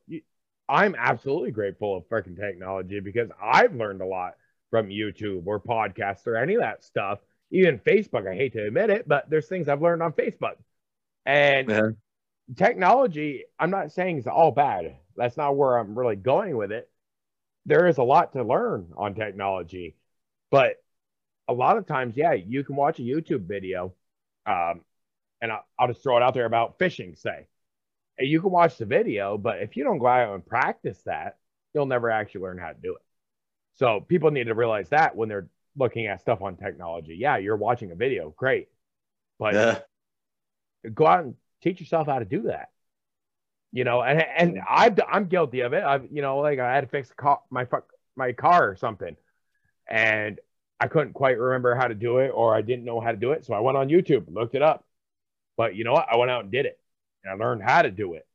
I'm 0.74 0.96
absolutely 0.98 1.52
grateful 1.52 1.96
of 1.96 2.10
freaking 2.10 2.36
technology 2.36 3.00
because 3.00 3.30
I've 3.40 3.76
learned 3.76 4.02
a 4.02 4.08
lot 4.08 4.34
from 4.72 4.88
YouTube 4.88 5.46
or 5.46 5.60
podcasts 5.60 6.26
or 6.26 6.36
any 6.36 6.56
of 6.56 6.62
that 6.62 6.84
stuff. 6.84 7.20
Even 7.52 7.78
Facebook, 7.78 8.28
I 8.28 8.34
hate 8.34 8.54
to 8.54 8.66
admit 8.66 8.90
it, 8.90 9.08
but 9.08 9.30
there's 9.30 9.48
things 9.48 9.70
I've 9.70 9.84
learned 9.84 10.02
on 10.02 10.14
Facebook. 10.14 10.56
And 11.28 11.70
yeah. 11.70 11.90
technology, 12.58 13.44
I'm 13.60 13.70
not 13.70 13.92
saying 13.92 14.18
it's 14.18 14.26
all 14.26 14.52
bad. 14.52 14.98
That's 15.16 15.38
not 15.38 15.56
where 15.56 15.78
I'm 15.78 15.98
really 15.98 16.16
going 16.16 16.58
with 16.58 16.72
it. 16.72 16.90
There 17.68 17.86
is 17.86 18.00
a 18.00 18.04
lot 18.04 18.34
to 18.34 18.44
learn 18.44 18.94
on 18.98 19.14
technology, 19.14 19.96
but 20.50 20.78
a 21.48 21.54
lot 21.54 21.78
of 21.78 21.86
times, 21.86 22.18
yeah, 22.18 22.34
you 22.34 22.64
can 22.64 22.76
watch 22.76 22.98
a 22.98 23.04
YouTube 23.04 23.46
video, 23.46 23.94
um, 24.48 24.82
and 25.40 25.52
I'll, 25.52 25.66
I'll 25.78 25.88
just 25.90 26.02
throw 26.02 26.18
it 26.18 26.24
out 26.24 26.34
there 26.34 26.46
about 26.46 26.80
fishing, 26.80 27.14
say 27.14 27.46
you 28.20 28.42
can 28.42 28.52
watch 28.52 28.78
the 28.78 28.86
video, 28.86 29.38
but 29.38 29.62
if 29.62 29.76
you 29.76 29.84
don't 29.84 29.98
go 29.98 30.08
out 30.08 30.34
and 30.34 30.46
practice 30.46 31.02
that, 31.06 31.38
you'll 31.74 31.86
never 31.86 32.10
actually 32.10 32.42
learn 32.42 32.58
how 32.58 32.70
to 32.70 32.78
do 32.82 32.96
it. 32.96 33.02
So 33.76 34.02
people 34.02 34.32
need 34.32 34.46
to 34.46 34.54
realize 34.54 34.90
that 34.90 35.16
when 35.16 35.30
they're 35.30 35.48
looking 35.76 36.06
at 36.08 36.22
stuff 36.22 36.42
on 36.42 36.56
technology. 36.56 37.16
Yeah, 37.16 37.38
you're 37.38 37.56
watching 37.56 37.92
a 37.92 37.96
video, 37.96 38.34
great, 38.38 38.68
but 39.40 39.54
yeah. 39.54 39.80
go 40.94 41.08
out 41.08 41.24
and 41.24 41.36
teach 41.62 41.80
yourself 41.80 42.08
how 42.08 42.20
to 42.20 42.26
do 42.26 42.44
that. 42.44 42.70
You 43.72 43.84
know, 43.84 44.04
and 44.04 44.22
and 44.22 44.62
i 44.68 44.94
I'm 45.10 45.26
guilty 45.26 45.62
of 45.62 45.74
it. 45.74 45.84
I've 45.84 46.08
you 46.12 46.22
know 46.22 46.38
like 46.38 46.60
I 46.60 46.76
had 46.76 46.82
to 46.82 46.88
fix 46.88 47.12
car, 47.12 47.42
my 47.50 47.66
my 48.16 48.34
car 48.34 48.70
or 48.70 48.76
something, 48.76 49.16
and 49.90 50.40
I 50.80 50.88
couldn't 50.88 51.14
quite 51.14 51.40
remember 51.40 51.74
how 51.74 51.88
to 51.88 51.96
do 51.96 52.20
it, 52.20 52.30
or 52.30 52.56
I 52.56 52.62
didn't 52.62 52.86
know 52.86 53.00
how 53.00 53.12
to 53.12 53.18
do 53.18 53.32
it, 53.32 53.46
so 53.46 53.56
I 53.56 53.62
went 53.62 53.78
on 53.78 53.90
YouTube, 53.90 54.32
looked 54.32 54.54
it 54.54 54.62
up. 54.62 54.86
But 55.58 55.76
you 55.76 55.84
know 55.84 55.94
what? 55.94 56.08
I 56.12 56.18
went 56.18 56.30
out 56.30 56.44
and 56.44 56.52
did 56.52 56.68
it 56.68 56.80
and 57.24 57.32
I 57.32 57.46
learned 57.46 57.64
how 57.64 57.82
to 57.82 57.92
do 57.92 58.14
it. 58.14 58.28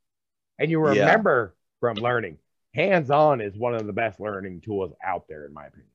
And 0.59 0.71
you 0.71 0.81
remember 0.81 1.55
yeah. 1.55 1.79
from 1.81 1.97
learning. 2.03 2.39
Hands 2.75 3.11
on 3.11 3.41
is 3.41 3.57
one 3.57 3.75
of 3.75 3.87
the 3.87 3.93
best 3.93 4.21
learning 4.21 4.61
tools 4.61 4.93
out 5.05 5.27
there, 5.29 5.47
in 5.47 5.53
my 5.53 5.67
opinion. 5.67 5.91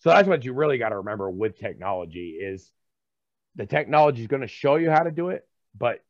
So 0.00 0.10
that's 0.10 0.28
what 0.28 0.44
you 0.44 0.52
really 0.52 0.78
got 0.78 0.90
to 0.90 0.98
remember 0.98 1.30
with 1.30 1.58
technology 1.58 2.32
is 2.40 2.70
the 3.56 3.66
technology 3.66 4.20
is 4.20 4.26
going 4.26 4.42
to 4.42 4.48
show 4.48 4.76
you 4.76 4.90
how 4.90 5.02
to 5.02 5.10
do 5.10 5.30
it, 5.30 5.48
but 5.76 6.04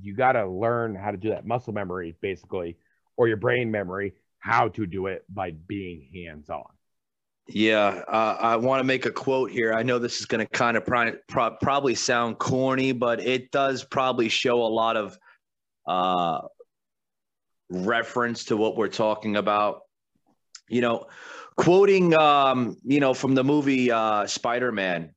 you 0.00 0.14
got 0.14 0.32
to 0.32 0.46
learn 0.46 0.94
how 0.94 1.10
to 1.10 1.16
do 1.16 1.30
that 1.30 1.46
muscle 1.46 1.72
memory, 1.72 2.14
basically, 2.20 2.76
or 3.16 3.26
your 3.26 3.36
brain 3.36 3.70
memory, 3.70 4.12
how 4.38 4.68
to 4.68 4.86
do 4.86 5.06
it 5.06 5.24
by 5.28 5.52
being 5.66 6.08
hands 6.14 6.50
on. 6.50 6.66
Yeah, 7.48 8.02
uh, 8.06 8.36
I 8.38 8.56
want 8.56 8.80
to 8.80 8.84
make 8.84 9.06
a 9.06 9.10
quote 9.10 9.50
here. 9.50 9.72
I 9.72 9.82
know 9.82 9.98
this 9.98 10.20
is 10.20 10.26
going 10.26 10.46
to 10.46 10.52
kind 10.52 10.76
of 10.76 10.84
pro- 10.84 11.16
pro- 11.28 11.56
probably 11.62 11.94
sound 11.94 12.38
corny, 12.38 12.92
but 12.92 13.20
it 13.20 13.50
does 13.50 13.82
probably 13.84 14.28
show 14.28 14.62
a 14.62 14.68
lot 14.68 14.98
of 14.98 15.18
uh, 15.88 16.42
reference 17.70 18.44
to 18.46 18.56
what 18.56 18.76
we're 18.76 18.88
talking 18.88 19.36
about. 19.36 19.80
You 20.68 20.82
know, 20.82 21.06
quoting, 21.56 22.16
um, 22.18 22.76
you 22.84 23.00
know, 23.00 23.14
from 23.14 23.34
the 23.34 23.42
movie 23.42 23.90
uh, 23.90 24.26
Spider 24.26 24.70
Man, 24.70 25.14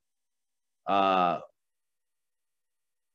uh, 0.88 1.40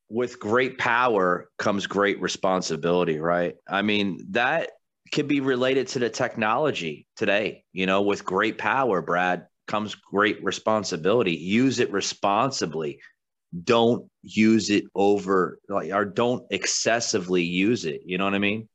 with 0.09 0.39
great 0.39 0.79
power 0.79 1.49
comes 1.59 1.87
great 1.87 2.21
responsibility, 2.21 3.19
right? 3.19 3.57
I 3.69 3.83
mean, 3.83 4.27
that 4.31 4.71
could 5.13 5.29
be 5.29 5.41
related 5.41 5.89
to 5.89 5.99
the 5.99 6.11
technology 6.11 7.07
today. 7.17 7.65
You 7.73 7.87
know, 7.87 8.03
with 8.03 8.25
great 8.25 8.59
power, 8.59 9.01
Brad, 9.01 9.47
comes 9.67 9.95
great 9.95 10.45
responsibility. 10.45 11.33
Use 11.33 11.81
it 11.81 11.91
responsibly 11.91 13.01
don't 13.65 14.09
use 14.23 14.71
it 14.71 14.85
over 14.95 15.59
like 15.69 15.93
or 15.93 16.05
don't 16.05 16.45
excessively 16.51 17.43
use 17.43 17.85
it 17.85 18.03
you 18.05 18.19
know 18.19 18.25
what 18.25 18.35
i 18.35 18.39
mean? 18.39 18.69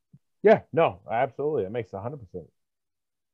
Yeah 0.44 0.62
no 0.74 1.00
absolutely 1.10 1.64
it 1.64 1.72
makes 1.72 1.92
100% 1.92 2.20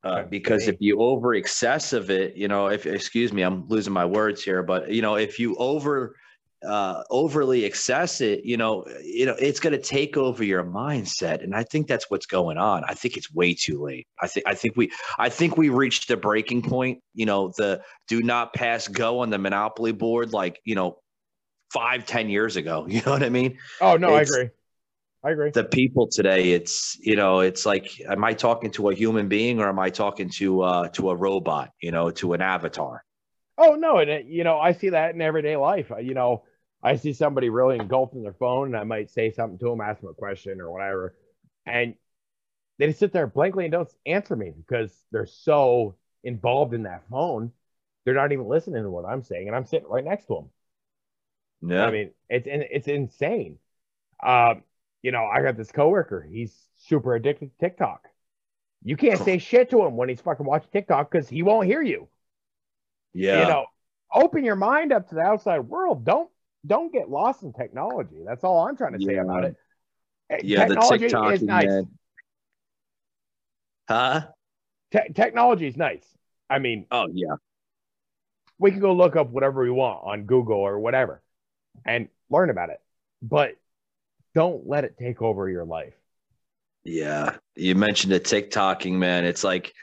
uh, 0.03 0.23
because 0.23 0.67
if 0.67 0.77
you 0.79 0.99
over 0.99 1.33
excessive 1.33 2.09
it 2.09 2.35
you 2.35 2.47
know 2.47 2.67
if 2.67 2.85
excuse 2.85 3.31
me 3.31 3.41
i'm 3.41 3.67
losing 3.67 3.93
my 3.93 4.05
words 4.05 4.43
here 4.43 4.63
but 4.63 4.91
you 4.91 5.01
know 5.01 5.15
if 5.15 5.39
you 5.39 5.55
over 5.57 6.15
uh, 6.65 7.03
overly 7.11 7.65
excess 7.65 8.19
it 8.19 8.43
you 8.43 8.57
know 8.57 8.83
you 9.03 9.25
know 9.25 9.35
it's 9.37 9.59
going 9.59 9.73
to 9.73 9.81
take 9.81 10.17
over 10.17 10.43
your 10.43 10.63
mindset 10.63 11.43
and 11.43 11.55
i 11.55 11.63
think 11.63 11.87
that's 11.87 12.09
what's 12.09 12.25
going 12.25 12.57
on. 12.57 12.83
I 12.83 12.95
think 12.95 13.15
it's 13.15 13.31
way 13.31 13.53
too 13.53 13.83
late. 13.83 14.07
I 14.19 14.27
think 14.27 14.47
i 14.47 14.55
think 14.55 14.75
we 14.75 14.91
i 15.19 15.29
think 15.29 15.55
we 15.55 15.69
reached 15.69 16.07
the 16.07 16.17
breaking 16.17 16.63
point 16.63 16.99
you 17.13 17.27
know 17.27 17.53
the 17.57 17.81
do 18.07 18.23
not 18.23 18.53
pass 18.53 18.87
go 18.87 19.19
on 19.19 19.29
the 19.29 19.37
monopoly 19.37 19.91
board 19.91 20.33
like 20.33 20.59
you 20.63 20.73
know 20.73 20.97
five, 21.71 22.05
ten 22.05 22.29
years 22.29 22.55
ago. 22.55 22.85
You 22.97 23.01
know 23.05 23.11
what 23.11 23.23
I 23.23 23.29
mean? 23.29 23.57
Oh 23.81 23.97
no, 23.97 24.15
it's, 24.15 24.31
I 24.31 24.35
agree. 24.35 24.49
I 25.23 25.31
agree. 25.31 25.51
The 25.51 25.63
people 25.63 26.07
today, 26.07 26.51
it's 26.51 26.97
you 26.99 27.15
know, 27.15 27.39
it's 27.39 27.65
like, 27.65 27.99
am 28.01 28.23
I 28.23 28.33
talking 28.33 28.71
to 28.71 28.89
a 28.89 28.95
human 28.95 29.27
being 29.27 29.59
or 29.59 29.67
am 29.67 29.79
I 29.79 29.89
talking 29.89 30.29
to 30.37 30.61
uh 30.61 30.87
to 30.89 31.09
a 31.09 31.15
robot? 31.15 31.71
You 31.81 31.91
know, 31.91 32.11
to 32.11 32.33
an 32.33 32.41
avatar? 32.41 33.03
Oh 33.57 33.75
no, 33.75 33.97
and 33.97 34.09
it, 34.09 34.25
you 34.25 34.43
know, 34.43 34.59
I 34.59 34.71
see 34.73 34.89
that 34.89 35.15
in 35.15 35.21
everyday 35.21 35.55
life. 35.57 35.91
You 36.01 36.13
know, 36.13 36.43
I 36.83 36.95
see 36.95 37.13
somebody 37.13 37.49
really 37.49 37.77
engulfed 37.77 38.13
in 38.13 38.23
their 38.23 38.33
phone, 38.33 38.67
and 38.67 38.77
I 38.77 38.83
might 38.83 39.09
say 39.09 39.31
something 39.31 39.57
to 39.59 39.65
them, 39.65 39.81
ask 39.81 40.01
them 40.01 40.09
a 40.09 40.13
question 40.13 40.61
or 40.61 40.71
whatever, 40.71 41.15
and 41.65 41.95
they 42.77 42.87
just 42.87 42.99
sit 42.99 43.11
there 43.11 43.27
blankly 43.27 43.65
and 43.65 43.71
don't 43.71 43.89
answer 44.05 44.35
me 44.35 44.53
because 44.55 44.95
they're 45.11 45.25
so 45.25 45.95
involved 46.23 46.73
in 46.73 46.83
that 46.83 47.03
phone. 47.09 47.51
They're 48.05 48.13
not 48.13 48.31
even 48.31 48.47
listening 48.47 48.83
to 48.83 48.89
what 48.89 49.05
I'm 49.05 49.23
saying, 49.23 49.47
and 49.47 49.55
I'm 49.55 49.65
sitting 49.65 49.89
right 49.89 50.05
next 50.05 50.27
to 50.27 50.35
them. 50.35 50.49
Yeah. 51.61 51.85
I 51.85 51.91
mean, 51.91 52.11
it's 52.29 52.47
it's 52.49 52.87
insane. 52.87 53.57
Um, 54.23 54.63
you 55.01 55.11
know, 55.11 55.25
I 55.25 55.41
got 55.41 55.57
this 55.57 55.71
coworker. 55.71 56.27
He's 56.29 56.55
super 56.77 57.15
addicted 57.15 57.51
to 57.51 57.57
TikTok. 57.59 58.07
You 58.83 58.97
can't 58.97 59.19
say 59.19 59.37
shit 59.37 59.69
to 59.71 59.83
him 59.85 59.97
when 59.97 60.09
he's 60.09 60.21
fucking 60.21 60.45
watching 60.45 60.69
TikTok 60.71 61.11
because 61.11 61.29
he 61.29 61.43
won't 61.43 61.67
hear 61.67 61.81
you. 61.81 62.07
Yeah. 63.13 63.41
You 63.41 63.47
know, 63.47 63.65
open 64.13 64.43
your 64.43 64.55
mind 64.55 64.91
up 64.91 65.09
to 65.09 65.15
the 65.15 65.21
outside 65.21 65.59
world. 65.59 66.05
Don't 66.05 66.29
don't 66.65 66.91
get 66.91 67.09
lost 67.09 67.43
in 67.43 67.53
technology. 67.53 68.17
That's 68.25 68.43
all 68.43 68.67
I'm 68.67 68.75
trying 68.75 68.97
to 68.97 69.05
say 69.05 69.15
yeah. 69.15 69.21
about 69.21 69.45
it. 69.45 69.55
Yeah, 70.43 70.67
technology 70.67 70.97
the 70.97 71.09
TikTok 71.09 71.33
is 71.33 71.41
nice. 71.43 71.65
Man. 71.67 71.89
Huh? 73.87 74.27
Te- 74.91 75.13
technology 75.13 75.67
is 75.67 75.77
nice. 75.77 76.03
I 76.49 76.59
mean, 76.59 76.85
oh 76.91 77.07
yeah, 77.11 77.35
we 78.59 78.71
can 78.71 78.79
go 78.79 78.93
look 78.93 79.15
up 79.15 79.29
whatever 79.29 79.61
we 79.63 79.71
want 79.71 80.01
on 80.03 80.23
Google 80.23 80.57
or 80.57 80.79
whatever 80.79 81.21
and 81.85 82.07
learn 82.29 82.49
about 82.49 82.69
it. 82.69 82.79
But 83.21 83.55
don't 84.35 84.67
let 84.67 84.83
it 84.83 84.95
take 84.99 85.21
over 85.21 85.49
your 85.49 85.65
life. 85.65 85.93
Yeah. 86.83 87.37
You 87.55 87.75
mentioned 87.75 88.13
the 88.13 88.19
TikToking, 88.19 88.93
man. 88.93 89.25
It's 89.25 89.43
like 89.43 89.73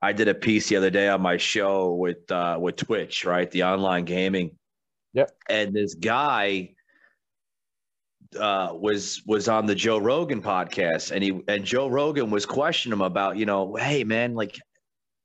I 0.00 0.12
did 0.12 0.28
a 0.28 0.34
piece 0.34 0.68
the 0.68 0.76
other 0.76 0.90
day 0.90 1.08
on 1.08 1.20
my 1.20 1.36
show 1.36 1.94
with 1.94 2.30
uh 2.30 2.56
with 2.60 2.76
Twitch, 2.76 3.24
right? 3.24 3.50
The 3.50 3.64
online 3.64 4.04
gaming. 4.04 4.56
Yep. 5.12 5.30
And 5.48 5.74
this 5.74 5.94
guy 5.94 6.74
uh, 8.38 8.70
was 8.72 9.22
was 9.26 9.48
on 9.48 9.66
the 9.66 9.74
Joe 9.74 9.98
Rogan 9.98 10.42
podcast, 10.42 11.10
and 11.10 11.22
he 11.22 11.40
and 11.48 11.64
Joe 11.64 11.88
Rogan 11.88 12.30
was 12.30 12.46
questioning 12.46 12.96
him 12.96 13.02
about, 13.02 13.36
you 13.36 13.46
know, 13.46 13.74
hey 13.74 14.04
man, 14.04 14.34
like, 14.34 14.56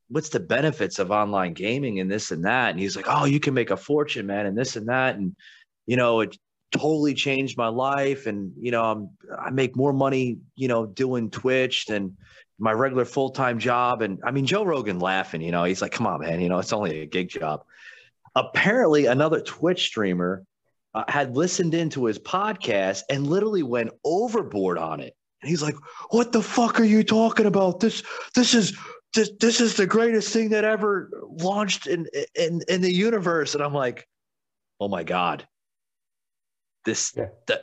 what's 0.09 0.29
the 0.29 0.39
benefits 0.39 0.99
of 0.99 1.11
online 1.11 1.53
gaming 1.53 1.99
and 1.99 2.09
this 2.09 2.31
and 2.31 2.45
that? 2.45 2.71
And 2.71 2.79
he's 2.79 2.95
like, 2.95 3.05
oh, 3.07 3.25
you 3.25 3.39
can 3.39 3.53
make 3.53 3.69
a 3.69 3.77
fortune, 3.77 4.25
man, 4.25 4.45
and 4.45 4.57
this 4.57 4.75
and 4.75 4.87
that, 4.89 5.15
and 5.15 5.35
you 5.85 5.97
know, 5.97 6.21
it 6.21 6.37
totally 6.71 7.13
changed 7.13 7.57
my 7.57 7.67
life. 7.67 8.25
And, 8.25 8.51
you 8.59 8.71
know, 8.71 8.83
I'm, 8.83 9.09
I 9.37 9.49
make 9.49 9.75
more 9.75 9.93
money, 9.93 10.39
you 10.55 10.67
know, 10.67 10.85
doing 10.85 11.29
Twitch 11.29 11.85
than 11.85 12.17
my 12.59 12.71
regular 12.71 13.05
full 13.05 13.29
time 13.29 13.59
job. 13.59 14.01
And 14.01 14.19
I 14.23 14.31
mean, 14.31 14.45
Joe 14.45 14.63
Rogan 14.63 14.99
laughing, 14.99 15.41
you 15.41 15.51
know, 15.51 15.63
he's 15.63 15.81
like, 15.81 15.91
come 15.91 16.07
on, 16.07 16.21
man, 16.21 16.41
you 16.41 16.49
know, 16.49 16.59
it's 16.59 16.73
only 16.73 17.01
a 17.01 17.05
gig 17.05 17.29
job. 17.29 17.63
Apparently, 18.35 19.05
another 19.05 19.39
Twitch 19.39 19.85
streamer 19.85 20.43
uh, 20.93 21.03
had 21.07 21.35
listened 21.35 21.73
into 21.73 22.05
his 22.05 22.19
podcast 22.19 23.03
and 23.09 23.27
literally 23.27 23.63
went 23.63 23.91
overboard 24.03 24.77
on 24.77 24.99
it. 24.99 25.15
And 25.41 25.49
he's 25.49 25.61
like, 25.61 25.75
"What 26.09 26.31
the 26.31 26.41
fuck 26.41 26.79
are 26.79 26.85
you 26.85 27.03
talking 27.03 27.45
about? 27.45 27.79
This 27.79 28.01
this 28.33 28.53
is 28.53 28.77
this 29.13 29.29
this 29.39 29.61
is 29.61 29.75
the 29.75 29.85
greatest 29.85 30.33
thing 30.33 30.49
that 30.49 30.63
ever 30.63 31.09
launched 31.23 31.87
in 31.87 32.07
in 32.33 32.61
in 32.67 32.81
the 32.81 32.91
universe." 32.91 33.53
And 33.53 33.63
I'm 33.63 33.73
like, 33.73 34.07
"Oh 34.79 34.87
my 34.87 35.03
god, 35.03 35.45
this 36.85 37.13
yeah. 37.15 37.27
the, 37.47 37.61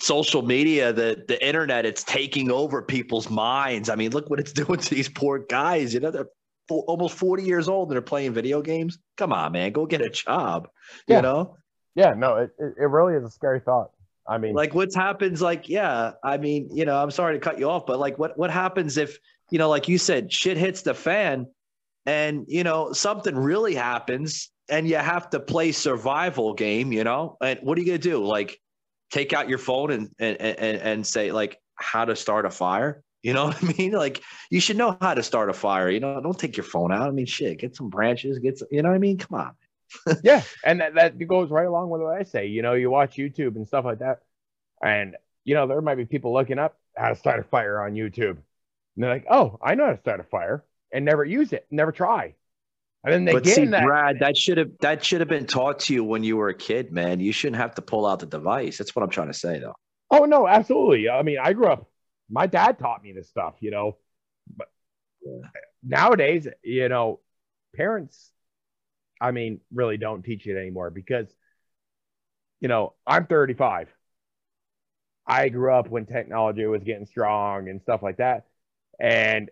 social 0.00 0.42
media, 0.42 0.92
the 0.92 1.24
the 1.26 1.44
internet, 1.46 1.86
it's 1.86 2.04
taking 2.04 2.50
over 2.50 2.82
people's 2.82 3.30
minds. 3.30 3.88
I 3.88 3.94
mean, 3.94 4.10
look 4.10 4.28
what 4.28 4.40
it's 4.40 4.52
doing 4.64 4.78
to 4.78 4.94
these 4.94 5.08
poor 5.08 5.38
guys. 5.38 5.94
You 5.94 6.00
know, 6.00 6.10
they're 6.10 6.28
almost 6.68 7.14
40 7.16 7.44
years 7.44 7.68
old 7.68 7.88
and 7.88 7.94
they're 7.94 8.02
playing 8.02 8.32
video 8.32 8.60
games. 8.60 8.98
Come 9.16 9.32
on, 9.32 9.52
man, 9.52 9.72
go 9.72 9.86
get 9.86 10.00
a 10.00 10.10
job. 10.10 10.68
Yeah. 11.06 11.16
You 11.16 11.22
know, 11.22 11.56
Yeah, 11.94 12.14
no, 12.14 12.36
it, 12.36 12.50
it, 12.58 12.74
it 12.78 12.86
really 12.86 13.14
is 13.14 13.24
a 13.24 13.30
scary 13.30 13.60
thought. 13.60 13.90
I 14.28 14.38
mean, 14.38 14.54
like 14.54 14.74
what 14.74 14.92
happens? 14.92 15.40
Like, 15.40 15.68
yeah, 15.68 16.12
I 16.22 16.36
mean, 16.36 16.68
you 16.72 16.84
know, 16.84 17.00
I'm 17.00 17.12
sorry 17.12 17.34
to 17.34 17.40
cut 17.40 17.58
you 17.58 17.70
off, 17.70 17.86
but 17.86 18.00
like, 18.00 18.18
what 18.18 18.36
what 18.36 18.50
happens 18.50 18.96
if 18.96 19.18
you 19.50 19.58
know, 19.58 19.68
like 19.68 19.88
you 19.88 19.98
said, 19.98 20.32
shit 20.32 20.56
hits 20.56 20.82
the 20.82 20.94
fan, 20.94 21.46
and 22.06 22.44
you 22.48 22.64
know 22.64 22.92
something 22.92 23.36
really 23.36 23.76
happens, 23.76 24.50
and 24.68 24.88
you 24.88 24.96
have 24.96 25.30
to 25.30 25.40
play 25.40 25.72
survival 25.72 26.54
game, 26.54 26.92
you 26.92 27.04
know, 27.04 27.36
and 27.40 27.60
what 27.62 27.78
are 27.78 27.80
you 27.80 27.86
gonna 27.86 27.98
do? 27.98 28.24
Like, 28.24 28.60
take 29.10 29.32
out 29.32 29.48
your 29.48 29.58
phone 29.58 29.90
and 29.90 30.10
and 30.18 30.40
and, 30.40 30.78
and 30.78 31.06
say 31.06 31.32
like 31.32 31.60
how 31.76 32.04
to 32.04 32.16
start 32.16 32.46
a 32.46 32.50
fire. 32.50 33.02
You 33.22 33.32
know 33.32 33.46
what 33.46 33.62
I 33.62 33.72
mean? 33.78 33.92
Like 33.92 34.22
you 34.50 34.60
should 34.60 34.76
know 34.76 34.96
how 35.00 35.14
to 35.14 35.22
start 35.22 35.50
a 35.50 35.52
fire. 35.52 35.90
You 35.90 36.00
know, 36.00 36.20
don't 36.20 36.38
take 36.38 36.56
your 36.56 36.64
phone 36.64 36.92
out. 36.92 37.08
I 37.08 37.10
mean, 37.10 37.26
shit, 37.26 37.58
get 37.58 37.76
some 37.76 37.90
branches, 37.90 38.38
get 38.38 38.58
some, 38.58 38.68
you 38.70 38.82
know 38.82 38.88
what 38.88 38.96
I 38.96 38.98
mean? 38.98 39.18
Come 39.18 39.40
on. 39.40 39.54
yeah, 40.24 40.42
and 40.64 40.80
that, 40.80 40.94
that 40.94 41.28
goes 41.28 41.50
right 41.50 41.66
along 41.66 41.90
with 41.90 42.02
what 42.02 42.16
I 42.16 42.24
say. 42.24 42.46
You 42.46 42.62
know, 42.62 42.74
you 42.74 42.90
watch 42.90 43.16
YouTube 43.16 43.56
and 43.56 43.66
stuff 43.66 43.84
like 43.84 44.00
that, 44.00 44.20
and 44.82 45.16
you 45.44 45.54
know 45.54 45.66
there 45.66 45.80
might 45.80 45.94
be 45.94 46.04
people 46.04 46.32
looking 46.32 46.58
up 46.58 46.76
how 46.96 47.10
to 47.10 47.16
start 47.16 47.40
a 47.40 47.44
fire 47.44 47.80
on 47.80 47.92
YouTube, 47.92 48.30
and 48.30 48.38
they're 48.96 49.10
like, 49.10 49.26
"Oh, 49.30 49.58
I 49.62 49.76
know 49.76 49.86
how 49.86 49.92
to 49.92 50.00
start 50.00 50.18
a 50.18 50.24
fire," 50.24 50.64
and 50.92 51.04
never 51.04 51.24
use 51.24 51.52
it, 51.52 51.66
never 51.70 51.92
try, 51.92 52.34
and 53.06 53.14
then 53.14 53.24
they 53.24 53.32
but 53.32 53.44
get 53.44 53.54
see, 53.54 53.64
that. 53.66 53.84
Brad, 53.84 54.18
that 54.18 54.36
should 54.36 54.58
have 54.58 54.72
that 54.80 55.04
should 55.04 55.20
have 55.20 55.28
been 55.28 55.46
taught 55.46 55.78
to 55.80 55.94
you 55.94 56.02
when 56.02 56.24
you 56.24 56.36
were 56.36 56.48
a 56.48 56.54
kid, 56.54 56.90
man. 56.90 57.20
You 57.20 57.30
shouldn't 57.30 57.60
have 57.62 57.76
to 57.76 57.82
pull 57.82 58.04
out 58.04 58.18
the 58.18 58.26
device. 58.26 58.78
That's 58.78 58.96
what 58.96 59.04
I'm 59.04 59.10
trying 59.10 59.28
to 59.28 59.34
say, 59.34 59.60
though. 59.60 59.74
Oh 60.10 60.24
no, 60.24 60.48
absolutely. 60.48 61.08
I 61.08 61.22
mean, 61.22 61.38
I 61.40 61.52
grew 61.52 61.68
up. 61.68 61.88
My 62.28 62.48
dad 62.48 62.80
taught 62.80 63.04
me 63.04 63.12
this 63.12 63.28
stuff, 63.28 63.54
you 63.60 63.70
know. 63.70 63.96
But 64.56 64.66
nowadays, 65.84 66.48
you 66.64 66.88
know, 66.88 67.20
parents, 67.76 68.32
I 69.20 69.30
mean, 69.30 69.60
really 69.72 69.98
don't 69.98 70.24
teach 70.24 70.44
it 70.48 70.58
anymore 70.58 70.90
because, 70.90 71.28
you 72.60 72.66
know, 72.66 72.94
I'm 73.06 73.26
35. 73.26 73.88
I 75.28 75.48
grew 75.48 75.72
up 75.72 75.88
when 75.88 76.06
technology 76.06 76.66
was 76.66 76.82
getting 76.82 77.06
strong 77.06 77.68
and 77.68 77.80
stuff 77.82 78.02
like 78.02 78.16
that, 78.16 78.46
and 78.98 79.48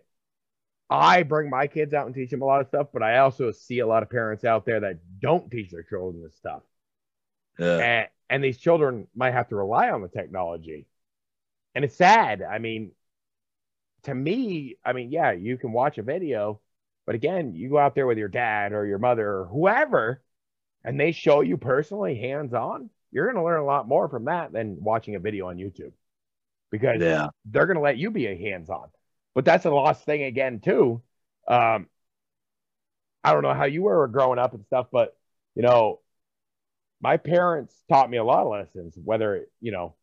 I 0.89 1.23
bring 1.23 1.49
my 1.49 1.67
kids 1.67 1.93
out 1.93 2.05
and 2.05 2.15
teach 2.15 2.29
them 2.31 2.41
a 2.41 2.45
lot 2.45 2.61
of 2.61 2.67
stuff. 2.67 2.87
But 2.93 3.03
I 3.03 3.19
also 3.19 3.51
see 3.51 3.79
a 3.79 3.87
lot 3.87 4.03
of 4.03 4.09
parents 4.09 4.43
out 4.45 4.65
there 4.65 4.79
that 4.81 4.99
don't 5.19 5.49
teach 5.51 5.71
their 5.71 5.83
children 5.83 6.23
this 6.23 6.35
stuff 6.35 6.63
Yeah. 7.57 7.85
and, 7.85 8.07
and 8.29 8.43
these 8.43 8.57
children 8.57 9.07
might 9.15 9.33
have 9.33 9.49
to 9.49 9.55
rely 9.55 9.89
on 9.89 10.01
the 10.01 10.07
technology 10.07 10.87
and 11.75 11.85
it's 11.85 11.95
sad 11.97 12.43
i 12.43 12.59
mean 12.59 12.91
to 14.03 14.13
me 14.13 14.75
i 14.85 14.93
mean 14.93 15.11
yeah 15.11 15.31
you 15.31 15.57
can 15.57 15.71
watch 15.71 15.97
a 15.97 16.03
video 16.03 16.59
but 17.05 17.15
again 17.15 17.53
you 17.55 17.69
go 17.69 17.77
out 17.77 17.95
there 17.95 18.07
with 18.07 18.17
your 18.17 18.27
dad 18.27 18.71
or 18.73 18.85
your 18.85 18.99
mother 18.99 19.27
or 19.27 19.45
whoever 19.45 20.21
and 20.83 20.99
they 20.99 21.11
show 21.11 21.41
you 21.41 21.57
personally 21.57 22.15
hands 22.19 22.53
on 22.53 22.89
you're 23.11 23.25
going 23.25 23.37
to 23.37 23.43
learn 23.43 23.61
a 23.61 23.65
lot 23.65 23.87
more 23.87 24.09
from 24.09 24.25
that 24.25 24.51
than 24.53 24.77
watching 24.81 25.15
a 25.15 25.19
video 25.19 25.49
on 25.49 25.57
youtube 25.57 25.93
because 26.71 27.01
Yeah. 27.01 27.29
they're 27.45 27.67
going 27.67 27.77
to 27.77 27.83
let 27.83 27.97
you 27.97 28.11
be 28.11 28.27
a 28.27 28.37
hands 28.37 28.69
on 28.69 28.89
but 29.35 29.45
that's 29.45 29.65
a 29.65 29.69
lost 29.69 30.05
thing 30.05 30.23
again 30.23 30.59
too 30.59 31.01
um 31.47 31.87
i 33.23 33.33
don't 33.33 33.43
know 33.43 33.53
how 33.53 33.65
you 33.65 33.83
were 33.83 34.07
growing 34.07 34.39
up 34.39 34.53
and 34.53 34.65
stuff 34.65 34.87
but 34.91 35.15
you 35.55 35.61
know 35.61 35.99
my 37.01 37.17
parents 37.17 37.75
taught 37.87 38.09
me 38.09 38.17
a 38.17 38.23
lot 38.23 38.47
of 38.47 38.51
lessons, 38.51 38.97
whether, 38.97 39.47
you 39.61 39.71
know, 39.71 39.93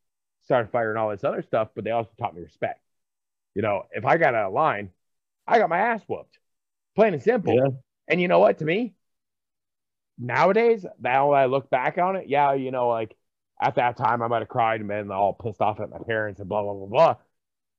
start 0.45 0.67
a 0.67 0.69
fire 0.69 0.91
and 0.91 0.99
all 0.99 1.11
this 1.11 1.25
other 1.25 1.43
stuff, 1.43 1.71
but 1.75 1.83
they 1.83 1.91
also 1.91 2.11
taught 2.17 2.33
me 2.33 2.43
respect. 2.43 2.81
You 3.55 3.63
know, 3.63 3.87
if 3.91 4.05
I 4.05 4.17
got 4.19 4.37
out 4.37 4.47
of 4.47 4.53
line, 4.53 4.91
I 5.47 5.59
got 5.59 5.69
my 5.69 5.79
ass 5.79 6.03
whooped, 6.07 6.39
plain 6.95 7.15
and 7.15 7.23
simple. 7.23 7.55
Yeah. 7.55 7.71
And 8.09 8.21
you 8.21 8.29
know 8.29 8.39
what? 8.39 8.59
To 8.59 8.65
me, 8.65 8.95
nowadays, 10.17 10.87
now 11.01 11.33
that 11.33 11.39
I 11.39 11.47
look 11.47 11.71
back 11.71 11.99
on 11.99 12.15
it, 12.15 12.29
yeah, 12.29 12.55
you 12.55 12.71
know, 12.71 12.89
like 12.89 13.17
at 13.61 13.75
that 13.77 13.97
time 13.97 14.23
I 14.23 14.29
might 14.29 14.43
have 14.43 14.49
cried 14.49 14.81
and 14.81 14.89
been 14.89 15.11
all 15.11 15.33
pissed 15.33 15.61
off 15.61 15.81
at 15.81 15.91
my 15.91 15.99
parents 16.07 16.41
and 16.41 16.49
blah, 16.49 16.63
blah, 16.63 16.75
blah, 16.75 16.87
blah. 16.87 17.17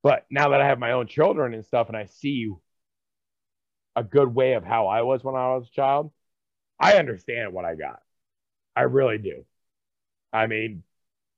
But 0.04 0.26
now 0.30 0.50
that 0.50 0.62
I 0.62 0.68
have 0.68 0.80
my 0.80 0.92
own 0.92 1.08
children 1.08 1.54
and 1.54 1.66
stuff 1.66 1.88
and 1.88 1.98
I 1.98 2.06
see 2.06 2.52
a 3.96 4.04
good 4.04 4.34
way 4.34 4.54
of 4.54 4.64
how 4.64 4.88
I 4.88 5.02
was 5.02 5.24
when 5.24 5.36
I 5.36 5.56
was 5.56 5.68
a 5.68 5.72
child, 5.72 6.12
I 6.80 6.94
understand 6.98 7.54
what 7.54 7.64
I 7.66 7.76
got. 7.76 8.02
I 8.76 8.82
really 8.82 9.18
do. 9.18 9.46
I 10.34 10.48
mean, 10.48 10.84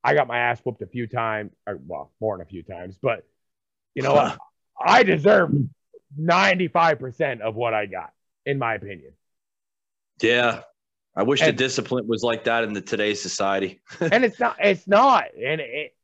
I 0.04 0.16
got 0.16 0.28
my 0.28 0.38
ass 0.40 0.62
whooped 0.64 0.82
a 0.82 0.88
few 0.88 1.06
times, 1.06 1.52
or, 1.68 1.80
well, 1.86 2.12
more 2.20 2.38
than 2.38 2.46
a 2.46 2.50
few 2.50 2.64
times, 2.64 2.98
but 3.02 3.24
you 3.94 4.02
know 4.04 4.14
what? 4.14 4.38
I 4.84 5.04
deserve 5.04 5.52
95% 6.20 7.42
of 7.42 7.56
what 7.56 7.74
I 7.74 7.86
got, 7.86 8.12
in 8.46 8.58
my 8.58 8.76
opinion. 8.76 9.14
Yeah. 10.22 10.62
I 11.16 11.24
wish 11.24 11.42
And- 11.42 11.50
the 11.50 11.54
discipline 11.54 12.08
was 12.08 12.24
like 12.24 12.46
that 12.46 12.64
in 12.64 12.74
the 12.74 12.82
today's 12.82 13.22
society. 13.22 13.82
and 14.00 14.26
it's 14.26 14.40
not, 14.40 14.58
it's 14.60 14.88
not. 14.88 15.26
And 15.36 15.62
it, 15.62 15.96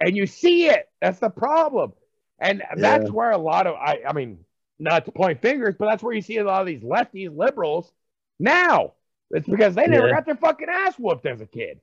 and 0.00 0.16
you 0.16 0.26
see 0.26 0.68
it. 0.68 0.86
That's 1.00 1.18
the 1.18 1.30
problem. 1.30 1.92
And 2.40 2.62
that's 2.76 3.10
where 3.10 3.30
a 3.30 3.38
lot 3.38 3.66
of, 3.66 3.74
I, 3.74 4.00
I 4.08 4.12
mean, 4.12 4.44
not 4.78 5.04
to 5.06 5.12
point 5.12 5.42
fingers, 5.42 5.74
but 5.78 5.86
that's 5.86 6.02
where 6.02 6.14
you 6.14 6.22
see 6.22 6.36
a 6.38 6.44
lot 6.44 6.60
of 6.60 6.66
these 6.66 6.82
lefties, 6.82 7.36
liberals 7.36 7.90
now. 8.38 8.92
It's 9.30 9.48
because 9.48 9.74
they 9.74 9.86
never 9.86 10.06
Yeah. 10.08 10.14
got 10.14 10.26
their 10.26 10.36
fucking 10.36 10.68
ass 10.70 10.94
whooped 10.98 11.26
as 11.26 11.40
a 11.40 11.46
kid. 11.46 11.80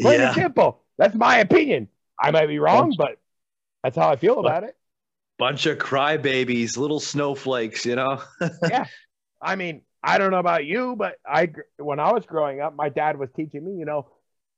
Plain 0.00 0.20
and 0.22 0.34
simple. 0.34 0.82
That's 0.98 1.14
my 1.14 1.38
opinion. 1.38 1.88
I 2.18 2.30
might 2.30 2.46
be 2.46 2.58
wrong, 2.58 2.88
Bunch- 2.90 2.96
but 2.96 3.18
that's 3.82 3.96
how 3.96 4.08
I 4.08 4.16
feel 4.16 4.38
about 4.40 4.64
it. 4.64 4.76
Bunch 5.38 5.66
of 5.66 5.78
crybabies, 5.78 6.76
little 6.78 7.00
snowflakes, 7.00 7.84
you 7.84 7.96
know? 7.96 8.22
Yeah, 8.68 8.86
I 9.40 9.56
mean, 9.56 9.82
I 10.02 10.18
don't 10.18 10.30
know 10.30 10.38
about 10.38 10.64
you, 10.64 10.94
but 10.96 11.16
I 11.26 11.52
when 11.78 12.00
I 12.00 12.12
was 12.12 12.24
growing 12.26 12.60
up, 12.60 12.74
my 12.76 12.88
dad 12.88 13.18
was 13.18 13.28
teaching 13.36 13.64
me, 13.64 13.78
you 13.78 13.84
know, 13.84 14.08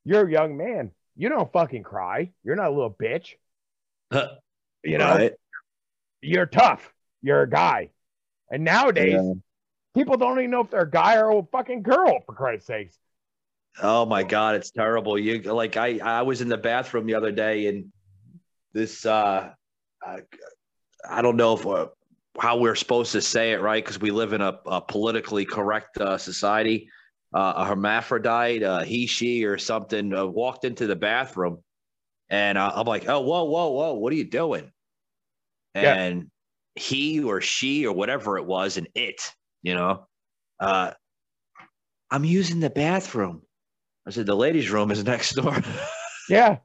you're 0.05 0.27
a 0.27 0.31
young 0.31 0.57
man. 0.57 0.91
You 1.17 1.29
don't 1.29 1.51
fucking 1.53 1.83
cry. 1.85 2.31
You're 2.45 2.57
not 2.57 2.69
a 2.69 2.75
little 2.75 2.91
bitch. 2.95 3.35
You 4.85 4.99
know, 4.99 5.15
Right? 5.15 5.33
you're 6.21 6.47
tough. 6.47 6.93
You're 7.23 7.43
a 7.43 7.51
guy. 7.51 7.91
And 8.51 8.65
nowadays, 8.65 9.15
Yeah. 9.15 9.33
people 9.95 10.17
don't 10.17 10.39
even 10.39 10.51
know 10.51 10.61
if 10.61 10.71
they're 10.71 10.83
a 10.83 10.91
guy 10.91 11.17
or 11.17 11.31
a 11.39 11.43
fucking 11.51 11.83
girl, 11.83 12.21
for 12.27 12.35
Christ's 12.35 12.67
sakes. 12.67 12.99
Oh 13.83 14.05
my 14.07 14.23
god, 14.23 14.55
it's 14.55 14.71
terrible. 14.71 15.19
You 15.19 15.41
like 15.43 15.77
I 15.77 15.99
I 15.99 16.23
was 16.23 16.41
in 16.41 16.49
the 16.49 16.57
bathroom 16.57 17.07
the 17.07 17.15
other 17.15 17.33
day 17.33 17.67
and 17.67 17.91
this 18.73 19.05
uh 19.05 19.51
I, 20.03 20.19
I 21.09 21.23
don't 21.23 21.37
know 21.37 21.55
if 21.57 21.67
uh, 21.67 21.87
how 22.39 22.59
we're 22.59 22.75
supposed 22.75 23.13
to 23.13 23.23
say 23.23 23.53
it 23.53 23.61
right 23.61 23.83
because 23.83 24.01
we 24.01 24.11
live 24.11 24.33
in 24.33 24.41
a, 24.41 24.59
a 24.67 24.81
politically 24.81 25.45
correct 25.45 25.99
uh, 25.99 26.19
society. 26.19 26.89
Uh, 27.33 27.53
a 27.57 27.65
hermaphrodite, 27.65 28.63
uh, 28.63 28.85
he, 28.85 29.07
she, 29.07 29.45
or 29.45 29.59
something 29.59 30.15
uh, 30.15 30.25
walked 30.25 30.65
into 30.65 30.87
the 30.87 30.95
bathroom, 30.95 31.59
and 32.29 32.57
uh, 32.57 32.71
I'm 32.73 32.87
like, 32.87 33.09
"Oh, 33.09 33.23
whoa, 33.23 33.43
whoa, 33.43 33.71
whoa! 33.71 33.95
What 33.95 34.13
are 34.13 34.17
you 34.17 34.23
doing?" 34.31 34.71
Yeah. 35.75 35.95
And 35.95 36.31
he 36.75 37.23
or 37.23 37.41
she 37.41 37.87
or 37.87 37.93
whatever 37.95 38.39
it 38.39 38.47
was, 38.47 38.77
and 38.77 38.89
it, 38.95 39.21
you 39.63 39.75
know, 39.75 40.07
uh, 40.61 40.93
I'm 42.11 42.25
using 42.25 42.61
the 42.61 42.71
bathroom. 42.71 43.43
I 44.07 44.11
said, 44.11 44.27
the 44.27 44.35
ladies' 44.37 44.71
room 44.71 44.91
is 44.91 45.05
next 45.05 45.33
door. 45.35 45.57
Yeah. 46.27 46.57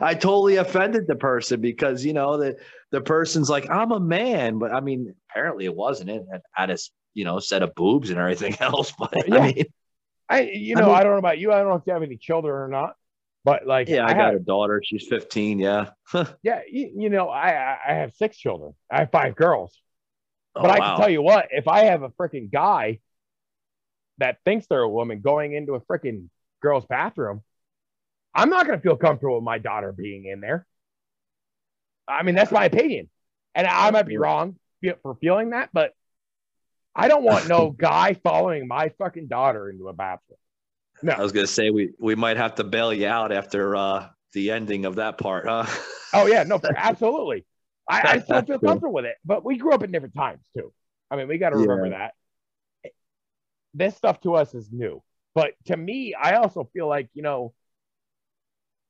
I 0.00 0.14
totally 0.14 0.56
offended 0.58 1.08
the 1.08 1.16
person 1.16 1.60
because, 1.60 2.04
you 2.04 2.12
know, 2.12 2.36
the, 2.38 2.56
the 2.92 3.00
person's 3.00 3.50
like, 3.50 3.68
I'm 3.68 3.90
a 3.90 3.98
man. 3.98 4.60
But 4.60 4.72
I 4.72 4.78
mean, 4.78 5.12
apparently 5.28 5.64
it 5.64 5.74
wasn't. 5.74 6.10
It 6.10 6.22
had, 6.52 6.70
a, 6.70 6.76
you 7.12 7.24
know, 7.24 7.40
set 7.40 7.64
of 7.64 7.74
boobs 7.74 8.10
and 8.10 8.20
everything 8.20 8.54
else. 8.60 8.92
But 8.96 9.12
Yeah. 9.26 9.38
I 9.38 9.46
mean, 9.52 9.64
I 10.28 10.40
you 10.42 10.76
I 10.76 10.80
know, 10.82 10.86
mean- 10.86 10.94
I 10.94 11.02
don't 11.02 11.12
know 11.14 11.18
about 11.18 11.38
you. 11.40 11.50
I 11.52 11.56
don't 11.56 11.68
know 11.70 11.74
if 11.74 11.82
you 11.84 11.94
have 11.94 12.04
any 12.04 12.16
children 12.16 12.54
or 12.54 12.68
not. 12.68 12.94
But 13.46 13.64
like 13.64 13.88
yeah, 13.88 14.04
I, 14.04 14.08
got 14.08 14.32
have, 14.32 14.34
a 14.34 14.38
daughter. 14.40 14.82
She's 14.84 15.06
15. 15.06 15.60
Yeah. 15.60 15.90
yeah, 16.42 16.62
you, 16.68 16.90
you 16.96 17.08
know, 17.08 17.28
I 17.28 17.52
I 17.52 17.78
I 17.88 17.94
have 17.94 18.12
six 18.16 18.36
children. 18.36 18.74
I 18.90 18.98
have 18.98 19.12
five 19.12 19.36
girls. 19.36 19.80
Oh, 20.56 20.62
But 20.62 20.72
I 20.72 20.80
wow. 20.80 20.86
can 20.86 21.00
tell 21.02 21.10
you 21.10 21.22
what, 21.22 21.46
if 21.52 21.68
I 21.68 21.84
have 21.84 22.02
a 22.02 22.08
freaking 22.08 22.50
guy 22.50 22.98
that 24.18 24.38
thinks 24.44 24.66
they're 24.66 24.80
a 24.80 24.88
woman 24.88 25.20
going 25.20 25.52
into 25.54 25.74
a 25.74 25.80
freaking 25.80 26.28
girl's 26.60 26.86
bathroom, 26.86 27.42
I'm 28.34 28.50
not 28.50 28.66
going 28.66 28.80
to 28.80 28.82
feel 28.82 28.96
comfortable 28.96 29.36
with 29.36 29.44
my 29.44 29.58
daughter 29.58 29.92
being 29.92 30.24
in 30.24 30.40
there. 30.40 30.66
I 32.08 32.24
mean, 32.24 32.34
that's 32.34 32.50
my 32.50 32.64
opinion. 32.64 33.08
And 33.54 33.68
I 33.68 33.92
might 33.92 34.06
be 34.06 34.18
wrong 34.18 34.56
for 35.02 35.14
feeling 35.20 35.50
that, 35.50 35.70
but 35.72 35.92
I 36.96 37.06
don't 37.06 37.22
want 37.22 37.46
no 37.46 37.70
guy 37.78 38.14
following 38.24 38.66
my 38.66 38.88
fucking 38.98 39.28
daughter 39.28 39.70
into 39.70 39.86
a 39.86 39.92
bathroom. 39.92 40.38
I 41.08 41.22
was 41.22 41.32
going 41.32 41.46
to 41.46 41.52
say, 41.52 41.70
we, 41.70 41.92
we 41.98 42.14
might 42.14 42.36
have 42.36 42.54
to 42.56 42.64
bail 42.64 42.92
you 42.92 43.06
out 43.06 43.32
after 43.32 43.76
uh, 43.76 44.08
the 44.32 44.50
ending 44.50 44.84
of 44.84 44.96
that 44.96 45.18
part, 45.18 45.46
huh? 45.48 45.66
Oh, 46.12 46.26
yeah, 46.26 46.42
no, 46.44 46.60
absolutely. 46.76 47.44
I, 47.88 48.02
I 48.14 48.18
still 48.18 48.42
feel 48.42 48.58
comfortable 48.60 48.94
with 48.94 49.04
it, 49.04 49.16
but 49.24 49.44
we 49.44 49.58
grew 49.58 49.72
up 49.72 49.82
in 49.82 49.92
different 49.92 50.14
times 50.14 50.44
too. 50.56 50.72
I 51.10 51.16
mean, 51.16 51.28
we 51.28 51.38
got 51.38 51.50
to 51.50 51.56
remember 51.56 51.90
that. 51.90 52.14
This 53.74 53.94
stuff 53.96 54.20
to 54.22 54.34
us 54.34 54.54
is 54.54 54.72
new, 54.72 55.02
but 55.34 55.52
to 55.66 55.76
me, 55.76 56.14
I 56.14 56.36
also 56.36 56.68
feel 56.72 56.88
like, 56.88 57.10
you 57.12 57.22
know, 57.22 57.52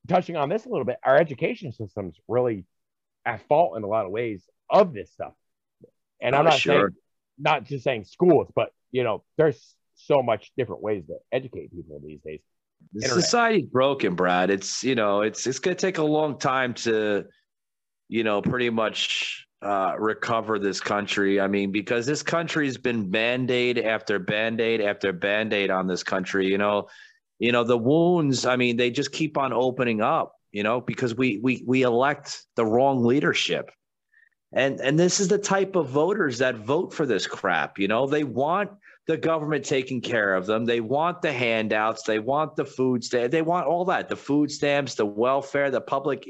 touching 0.08 0.36
on 0.36 0.48
this 0.48 0.64
a 0.64 0.68
little 0.68 0.84
bit, 0.84 0.98
our 1.04 1.16
education 1.16 1.72
system's 1.72 2.16
really 2.28 2.64
at 3.24 3.46
fault 3.48 3.76
in 3.76 3.82
a 3.82 3.86
lot 3.86 4.06
of 4.06 4.12
ways 4.12 4.44
of 4.70 4.94
this 4.94 5.10
stuff. 5.12 5.32
And 6.20 6.34
I'm 6.34 6.44
Oh, 6.46 6.50
not 6.50 6.60
sure. 6.60 6.88
saying 6.88 6.94
not 7.38 7.64
just 7.64 7.84
saying 7.84 8.04
schools, 8.04 8.50
but 8.54 8.70
you 8.92 9.04
know, 9.04 9.24
there's 9.36 9.76
so 9.96 10.22
much 10.22 10.52
different 10.56 10.82
ways 10.82 11.02
to 11.08 11.16
educate 11.32 11.72
people 11.72 12.00
these 12.04 12.20
days. 12.24 12.40
Internet. 12.94 13.14
Society's 13.14 13.66
broken, 13.66 14.14
Brad. 14.14 14.50
It's 14.50 14.84
you 14.84 14.94
know, 14.94 15.22
it's 15.22 15.46
it's 15.46 15.58
gonna 15.58 15.74
take 15.74 15.98
a 15.98 16.04
long 16.04 16.38
time 16.38 16.74
to, 16.74 17.24
you 18.08 18.22
know, 18.22 18.42
pretty 18.42 18.70
much 18.70 19.46
uh, 19.62 19.94
recover 19.98 20.58
this 20.58 20.80
country. 20.80 21.40
I 21.40 21.48
mean, 21.48 21.72
because 21.72 22.06
this 22.06 22.22
country's 22.22 22.76
been 22.76 23.10
band-aid 23.10 23.78
after 23.78 24.18
band-aid 24.18 24.80
after 24.80 25.12
band-aid 25.12 25.70
on 25.70 25.86
this 25.86 26.02
country. 26.02 26.46
You 26.46 26.58
know, 26.58 26.88
you 27.38 27.50
know 27.50 27.64
the 27.64 27.78
wounds. 27.78 28.46
I 28.46 28.56
mean, 28.56 28.76
they 28.76 28.90
just 28.90 29.12
keep 29.12 29.38
on 29.38 29.52
opening 29.52 30.02
up. 30.02 30.34
You 30.52 30.62
know, 30.62 30.80
because 30.80 31.14
we 31.14 31.40
we 31.42 31.64
we 31.66 31.82
elect 31.82 32.44
the 32.56 32.64
wrong 32.64 33.04
leadership. 33.04 33.70
And 34.52 34.80
and 34.80 34.98
this 34.98 35.18
is 35.18 35.28
the 35.28 35.38
type 35.38 35.76
of 35.76 35.88
voters 35.88 36.38
that 36.38 36.56
vote 36.56 36.94
for 36.94 37.04
this 37.04 37.26
crap. 37.26 37.78
You 37.78 37.88
know, 37.88 38.06
they 38.06 38.24
want 38.24 38.70
the 39.06 39.16
government 39.16 39.64
taking 39.64 40.00
care 40.00 40.34
of 40.34 40.46
them. 40.46 40.64
They 40.64 40.80
want 40.80 41.22
the 41.22 41.32
handouts. 41.32 42.02
They 42.02 42.18
want 42.18 42.56
the 42.56 42.64
food 42.64 43.04
stamp. 43.04 43.30
They 43.30 43.42
want 43.42 43.66
all 43.66 43.84
that. 43.86 44.08
The 44.08 44.16
food 44.16 44.50
stamps, 44.50 44.94
the 44.94 45.06
welfare, 45.06 45.70
the 45.70 45.80
public, 45.80 46.28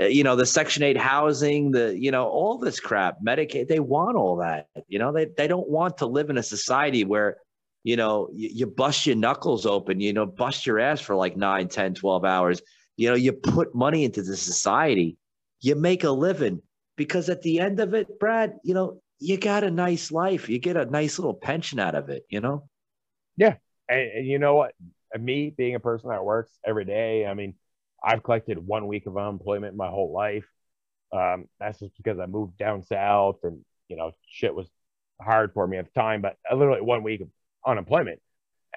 uh, 0.00 0.04
you 0.04 0.22
know, 0.22 0.36
the 0.36 0.46
Section 0.46 0.84
Eight 0.84 0.96
housing, 0.96 1.72
the 1.72 1.98
you 1.98 2.10
know, 2.10 2.26
all 2.28 2.58
this 2.58 2.78
crap, 2.78 3.16
Medicaid. 3.26 3.66
They 3.68 3.80
want 3.80 4.16
all 4.16 4.36
that. 4.36 4.68
You 4.86 4.98
know, 4.98 5.12
they 5.12 5.26
they 5.36 5.48
don't 5.48 5.68
want 5.68 5.98
to 5.98 6.06
live 6.06 6.30
in 6.30 6.38
a 6.38 6.42
society 6.42 7.04
where 7.04 7.38
you 7.82 7.96
know 7.96 8.28
you, 8.32 8.48
you 8.52 8.66
bust 8.66 9.06
your 9.06 9.16
knuckles 9.16 9.66
open. 9.66 10.00
You 10.00 10.12
know, 10.12 10.26
bust 10.26 10.66
your 10.66 10.78
ass 10.78 11.00
for 11.00 11.16
like 11.16 11.36
9, 11.36 11.68
10, 11.68 11.94
12 11.94 12.24
hours. 12.24 12.62
You 12.96 13.08
know, 13.08 13.16
you 13.16 13.32
put 13.32 13.74
money 13.74 14.04
into 14.04 14.22
the 14.22 14.36
society. 14.36 15.16
You 15.60 15.74
make 15.74 16.04
a 16.04 16.10
living 16.10 16.62
because 16.96 17.28
at 17.28 17.42
the 17.42 17.58
end 17.58 17.80
of 17.80 17.92
it, 17.92 18.20
Brad, 18.20 18.54
you 18.62 18.74
know, 18.74 19.00
you 19.18 19.38
got 19.38 19.64
a 19.64 19.70
nice 19.70 20.10
life. 20.10 20.48
You 20.48 20.58
get 20.58 20.76
a 20.76 20.86
nice 20.86 21.18
little 21.18 21.34
pension 21.34 21.78
out 21.78 21.94
of 21.94 22.08
it, 22.08 22.24
you 22.28 22.40
know? 22.40 22.68
And, 23.88 24.00
and 24.00 24.26
you 24.26 24.38
know 24.38 24.54
what? 24.56 24.74
Me 25.18 25.50
being 25.56 25.74
a 25.74 25.80
person 25.80 26.10
that 26.10 26.24
works 26.24 26.50
every 26.66 26.84
day, 26.84 27.26
I 27.26 27.34
mean, 27.34 27.54
I've 28.02 28.22
collected 28.22 28.58
one 28.58 28.86
week 28.86 29.06
of 29.06 29.16
unemployment 29.16 29.76
my 29.76 29.88
whole 29.88 30.12
life. 30.12 30.46
Um, 31.12 31.46
that's 31.60 31.78
just 31.78 31.96
because 31.96 32.18
I 32.18 32.26
moved 32.26 32.58
down 32.58 32.82
south 32.82 33.38
and 33.44 33.64
you 33.88 33.96
know 33.96 34.10
shit 34.26 34.54
was 34.54 34.68
hard 35.20 35.52
for 35.54 35.66
me 35.66 35.78
at 35.78 35.86
the 35.86 36.00
time. 36.00 36.20
But 36.20 36.36
I 36.50 36.54
literally 36.54 36.80
one 36.80 37.04
week 37.04 37.20
of 37.20 37.28
unemployment, 37.64 38.20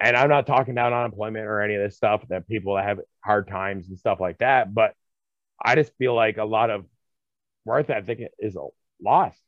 and 0.00 0.16
I'm 0.16 0.28
not 0.28 0.46
talking 0.46 0.76
down 0.76 0.92
unemployment 0.92 1.46
or 1.46 1.60
any 1.60 1.74
of 1.74 1.82
this 1.82 1.96
stuff 1.96 2.22
that 2.28 2.46
people 2.46 2.76
that 2.76 2.84
have 2.84 3.00
hard 3.24 3.48
times 3.48 3.88
and 3.88 3.98
stuff 3.98 4.20
like 4.20 4.38
that. 4.38 4.72
But 4.72 4.94
I 5.62 5.74
just 5.74 5.92
feel 5.98 6.14
like 6.14 6.38
a 6.38 6.44
lot 6.44 6.70
of 6.70 6.86
worth 7.64 7.90
ethic 7.90 8.30
is 8.38 8.56
lost 9.02 9.40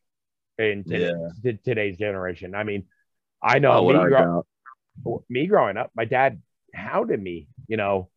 in 0.61 0.85
today, 0.85 1.13
t- 1.43 1.59
today's 1.65 1.97
generation. 1.97 2.55
I 2.55 2.65
mean, 2.65 2.85
I 3.43 3.59
know 3.59 3.73
Oh, 3.73 3.81
me, 3.81 3.87
without 3.89 4.07
a 4.07 4.09
grow- 5.05 5.25
me 5.29 5.47
growing 5.47 5.77
up, 5.77 5.91
my 5.95 6.05
dad 6.05 6.43
hounded 6.75 7.21
me, 7.21 7.49
you 7.69 7.77
know, 7.77 8.11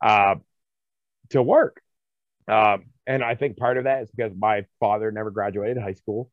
uh, 0.00 0.36
to 1.30 1.42
work. 1.42 1.82
Um, 2.46 2.86
and 3.06 3.22
I 3.22 3.34
think 3.34 3.56
part 3.56 3.76
of 3.76 3.84
that 3.84 4.02
is 4.02 4.10
because 4.10 4.32
my 4.36 4.64
father 4.80 5.10
never 5.10 5.30
graduated 5.30 5.78
high 5.82 5.94
school. 5.94 6.30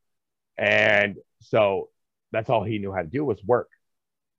And 0.57 1.17
so 1.41 1.89
that's 2.31 2.49
all 2.49 2.63
he 2.63 2.77
knew 2.77 2.93
how 2.93 3.01
to 3.01 3.07
do 3.07 3.25
was 3.25 3.43
work. 3.43 3.69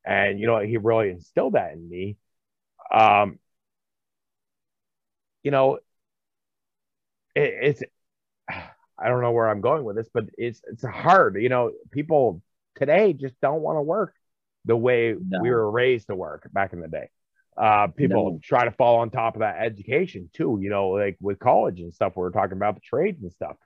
And, 0.04 0.38
you 0.38 0.46
know, 0.46 0.58
he 0.60 0.76
really 0.76 1.10
instilled 1.10 1.54
that 1.54 1.72
in 1.72 1.88
me. 1.88 2.16
Um, 2.92 3.38
you 5.42 5.50
know, 5.50 5.76
it, 7.34 7.54
it's, 7.62 7.82
I 8.98 9.08
don't 9.08 9.20
know 9.20 9.32
where 9.32 9.48
I'm 9.48 9.60
going 9.60 9.84
with 9.84 9.96
this, 9.96 10.08
but 10.12 10.26
it's, 10.38 10.60
it's 10.70 10.84
hard. 10.84 11.40
You 11.40 11.48
know, 11.48 11.72
people 11.90 12.42
today 12.76 13.12
just 13.12 13.40
don't 13.40 13.60
want 13.60 13.76
to 13.76 13.82
work 13.82 14.14
the 14.64 14.76
way 14.76 15.14
No. 15.18 15.40
we 15.40 15.50
were 15.50 15.70
raised 15.70 16.08
to 16.08 16.16
work 16.16 16.48
back 16.52 16.72
in 16.72 16.80
the 16.80 16.88
day. 16.88 17.10
Uh, 17.56 17.88
people 17.88 18.32
No. 18.32 18.40
try 18.42 18.64
to 18.64 18.70
fall 18.70 18.98
on 18.98 19.10
top 19.10 19.36
of 19.36 19.40
that 19.40 19.56
education 19.60 20.28
too, 20.32 20.58
you 20.60 20.70
know, 20.70 20.90
like 20.90 21.16
with 21.20 21.38
college 21.38 21.80
and 21.80 21.92
stuff. 21.92 22.14
We 22.16 22.24
are 22.24 22.30
talking 22.30 22.56
about 22.56 22.74
the 22.74 22.80
trades 22.80 23.22
and 23.22 23.32
stuff. 23.32 23.56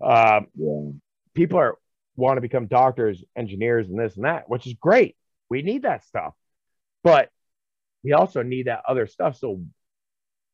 Um, 0.00 0.46
Yeah. 0.54 0.90
people 1.34 1.58
are 1.58 1.78
want 2.16 2.36
to 2.36 2.40
become 2.40 2.66
doctors, 2.66 3.24
engineers, 3.36 3.88
and 3.88 3.98
this 3.98 4.16
and 4.16 4.24
that, 4.24 4.48
which 4.48 4.66
is 4.66 4.74
great. 4.74 5.16
We 5.50 5.62
need 5.62 5.82
that 5.82 6.04
stuff, 6.04 6.34
but 7.02 7.28
we 8.02 8.12
also 8.12 8.42
need 8.42 8.66
that 8.66 8.82
other 8.88 9.06
stuff. 9.06 9.36
So, 9.36 9.62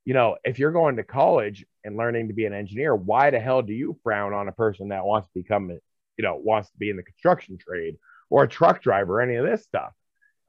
you 0.05 0.15
know, 0.15 0.37
if 0.45 0.59
you're 0.59 0.73
going 0.73 0.97
to 0.97 1.03
college 1.05 1.67
and 1.85 1.97
learning 1.97 2.29
to 2.29 2.35
be 2.35 2.47
an 2.47 2.53
engineer, 2.53 2.95
why 2.95 3.31
the 3.31 3.41
hell 3.41 3.63
do 3.63 3.73
you 3.73 3.97
frown 4.03 4.33
on 4.33 4.49
a 4.49 4.53
person 4.53 4.89
that 4.89 5.05
wants 5.05 5.29
to 5.29 5.35
become, 5.35 5.71
you 5.71 6.23
know, 6.23 6.37
wants 6.37 6.71
to 6.71 6.77
be 6.79 6.91
in 6.91 6.97
the 6.97 7.03
construction 7.03 7.59
trade 7.59 7.97
or 8.29 8.45
a 8.45 8.49
truck 8.49 8.83
driver, 8.83 9.21
any 9.21 9.37
of 9.37 9.47
this 9.47 9.65
stuff? 9.65 9.93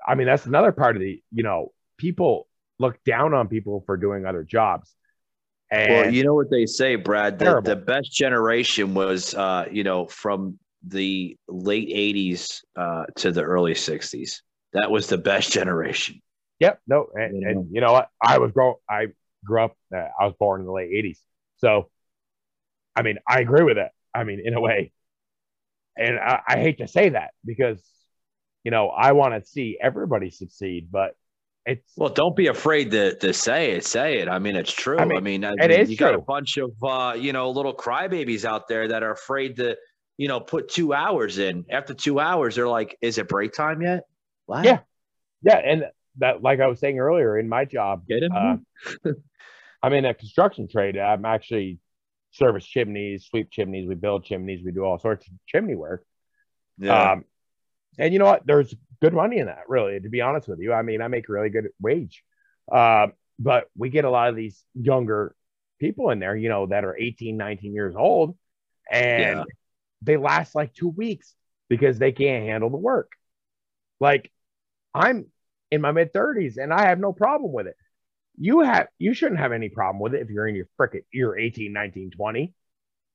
I 0.05 0.15
mean, 0.15 0.27
that's 0.27 0.45
another 0.45 0.71
part 0.71 0.95
of 0.95 1.01
the, 1.01 1.21
you 1.31 1.43
know, 1.43 1.71
people 1.97 2.47
look 2.79 3.01
down 3.03 3.33
on 3.33 3.47
people 3.47 3.83
for 3.85 3.97
doing 3.97 4.25
other 4.25 4.43
jobs. 4.43 4.93
And 5.69 5.93
Well, 5.93 6.13
you 6.13 6.23
know 6.23 6.33
what 6.33 6.49
they 6.49 6.65
say, 6.65 6.95
Brad. 6.95 7.39
The, 7.39 7.61
the 7.61 7.77
best 7.77 8.11
generation 8.11 8.93
was, 8.93 9.33
uh, 9.33 9.65
you 9.71 9.83
know, 9.83 10.05
from 10.05 10.59
the 10.85 11.37
late 11.47 11.87
'80s 11.89 12.61
uh, 12.75 13.05
to 13.17 13.31
the 13.31 13.43
early 13.43 13.73
'60s. 13.73 14.41
That 14.73 14.91
was 14.91 15.07
the 15.07 15.17
best 15.17 15.51
generation. 15.53 16.21
Yep. 16.59 16.79
No. 16.87 17.07
And, 17.15 17.43
and 17.43 17.67
you 17.71 17.79
know 17.79 17.93
what? 17.93 18.09
I 18.21 18.37
was 18.39 18.51
growing. 18.51 18.75
I 18.89 19.07
grew 19.45 19.63
up. 19.63 19.77
Uh, 19.95 20.07
I 20.19 20.25
was 20.25 20.35
born 20.39 20.61
in 20.61 20.67
the 20.67 20.73
late 20.73 20.91
'80s. 20.91 21.19
So, 21.57 21.89
I 22.95 23.01
mean, 23.03 23.17
I 23.27 23.39
agree 23.39 23.63
with 23.63 23.77
it. 23.77 23.89
I 24.13 24.23
mean, 24.23 24.41
in 24.43 24.53
a 24.53 24.61
way, 24.61 24.91
and 25.97 26.17
I, 26.19 26.41
I 26.47 26.57
hate 26.57 26.77
to 26.79 26.87
say 26.87 27.09
that 27.09 27.31
because, 27.45 27.81
you 28.63 28.71
know, 28.71 28.89
I 28.89 29.11
want 29.13 29.33
to 29.41 29.49
see 29.49 29.77
everybody 29.81 30.29
succeed, 30.29 30.89
but 30.91 31.15
it's 31.65 31.97
Well, 31.97 32.09
don't 32.09 32.35
be 32.35 32.47
afraid 32.47 32.91
to 32.91 33.15
to 33.19 33.33
say 33.33 33.71
it. 33.71 33.85
Say 33.85 34.19
it. 34.19 34.27
I 34.29 34.39
mean, 34.39 34.55
it's 34.55 34.71
true. 34.71 35.03
I 35.03 35.05
I 35.15 35.19
mean, 35.19 35.21
mean, 35.21 35.43
I 35.45 35.67
mean, 35.67 35.71
is 35.71 35.89
you 35.89 35.97
got 35.97 36.13
a 36.13 36.19
bunch 36.19 36.57
of 36.57 36.71
uh, 36.83 37.13
you 37.17 37.33
know 37.33 37.51
little 37.51 37.73
crybabies 37.75 38.45
out 38.45 38.67
there 38.67 38.87
that 38.89 39.03
are 39.03 39.11
afraid 39.11 39.57
to, 39.57 39.75
you 40.17 40.27
know, 40.27 40.39
put 40.39 40.69
two 40.69 40.93
hours 40.93 41.37
in. 41.37 41.65
After 41.69 41.93
two 41.93 42.19
hours, 42.19 42.55
they're 42.55 42.67
like, 42.67 42.97
"Is 43.01 43.17
it 43.17 43.27
break 43.27 43.53
time 43.53 43.81
yet?" 43.81 44.03
What? 44.45 44.65
Yeah. 44.65 44.79
yeah. 45.41 45.57
And 45.57 45.85
that, 46.17 46.41
like 46.41 46.59
I 46.59 46.67
was 46.67 46.79
saying 46.79 46.99
earlier, 46.99 47.37
in 47.37 47.47
my 47.49 47.65
job, 47.65 48.05
Get 48.07 48.23
him. 48.23 48.31
uh, 48.35 48.57
I'm 49.83 49.93
in 49.93 50.05
a 50.05 50.13
construction 50.13 50.67
trade. 50.67 50.97
I'm 50.97 51.25
actually 51.25 51.79
service 52.31 52.65
chimneys, 52.65 53.25
sweep 53.25 53.49
chimneys. 53.51 53.87
We 53.87 53.95
build 53.95 54.25
chimneys. 54.25 54.61
We 54.63 54.71
do 54.71 54.83
all 54.83 54.99
sorts 54.99 55.27
of 55.27 55.33
chimney 55.47 55.75
work. 55.75 56.05
yeah. 56.77 57.13
Um, 57.13 57.25
and 57.97 58.13
you 58.13 58.19
know 58.19 58.25
what? 58.25 58.45
There's 58.45 58.73
good 59.01 59.13
money 59.13 59.39
in 59.39 59.47
that, 59.47 59.63
really, 59.67 59.99
to 59.99 60.09
be 60.09 60.21
honest 60.21 60.47
with 60.47 60.59
you. 60.59 60.71
I 60.73 60.81
mean, 60.81 61.01
I 61.01 61.07
make 61.07 61.27
a 61.27 61.31
really 61.31 61.49
good 61.49 61.69
wage. 61.81 62.23
Um, 62.71 63.13
but 63.39 63.65
we 63.77 63.89
get 63.89 64.05
a 64.05 64.09
lot 64.09 64.29
of 64.29 64.35
these 64.35 64.63
younger 64.75 65.35
people 65.79 66.09
in 66.11 66.19
there, 66.19 66.35
you 66.35 66.47
know, 66.47 66.67
that 66.67 66.85
are 66.85 66.95
18, 66.95 67.35
19 67.35 67.73
years 67.73 67.95
old, 67.97 68.37
and 68.89 69.39
Yeah. 69.39 69.43
they 70.03 70.15
last 70.17 70.53
like 70.55 70.73
two 70.73 70.87
weeks 70.89 71.33
because 71.69 71.97
they 71.99 72.11
can't 72.11 72.45
handle 72.45 72.69
the 72.69 72.77
work. 72.77 73.11
Like, 73.99 74.31
I'm 74.93 75.25
in 75.71 75.81
my 75.81 75.91
mid 75.91 76.13
30s 76.13 76.57
and 76.57 76.73
I 76.73 76.87
have 76.87 76.99
no 76.99 77.13
problem 77.13 77.51
with 77.51 77.67
it. 77.67 77.75
You 78.37 78.61
have 78.61 78.87
you 78.99 79.13
shouldn't 79.13 79.39
have 79.39 79.51
any 79.51 79.69
problem 79.69 79.99
with 80.01 80.13
it 80.13 80.21
if 80.21 80.29
you're 80.29 80.47
in 80.47 80.55
your 80.55 80.67
frickin' 80.79 81.03
you're 81.11 81.37
18, 81.37 81.73
19, 81.73 82.11
20. 82.11 82.53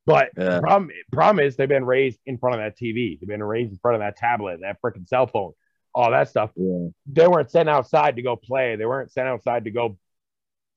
But 0.07 0.31
Yeah. 0.37 0.57
the 0.57 0.61
problem, 0.61 0.91
problem 1.13 1.45
is 1.45 1.57
they've 1.57 1.69
been 1.69 1.85
raised 1.85 2.21
in 2.27 2.39
front 2.39 2.55
of 2.55 2.61
that 2.61 2.79
TV. 2.79 3.19
They've 3.19 3.29
been 3.29 3.43
raised 3.43 3.73
in 3.73 3.79
front 3.79 3.97
of 3.97 4.01
that 4.01 4.17
tablet, 4.17 4.61
that 4.61 4.81
freaking 4.81 5.07
cell 5.09 5.27
phone, 5.27 5.53
all 5.95 6.11
that 6.13 6.29
stuff. 6.29 6.51
yeah. 6.55 6.89
They 7.07 7.27
weren't 7.27 7.51
sent 7.51 7.69
outside 7.69 8.17
to 8.17 8.23
go 8.23 8.37
play. 8.37 8.77
They 8.77 8.87
weren't 8.87 9.11
sent 9.11 9.27
outside 9.27 9.65
to 9.65 9.71
go, 9.71 9.99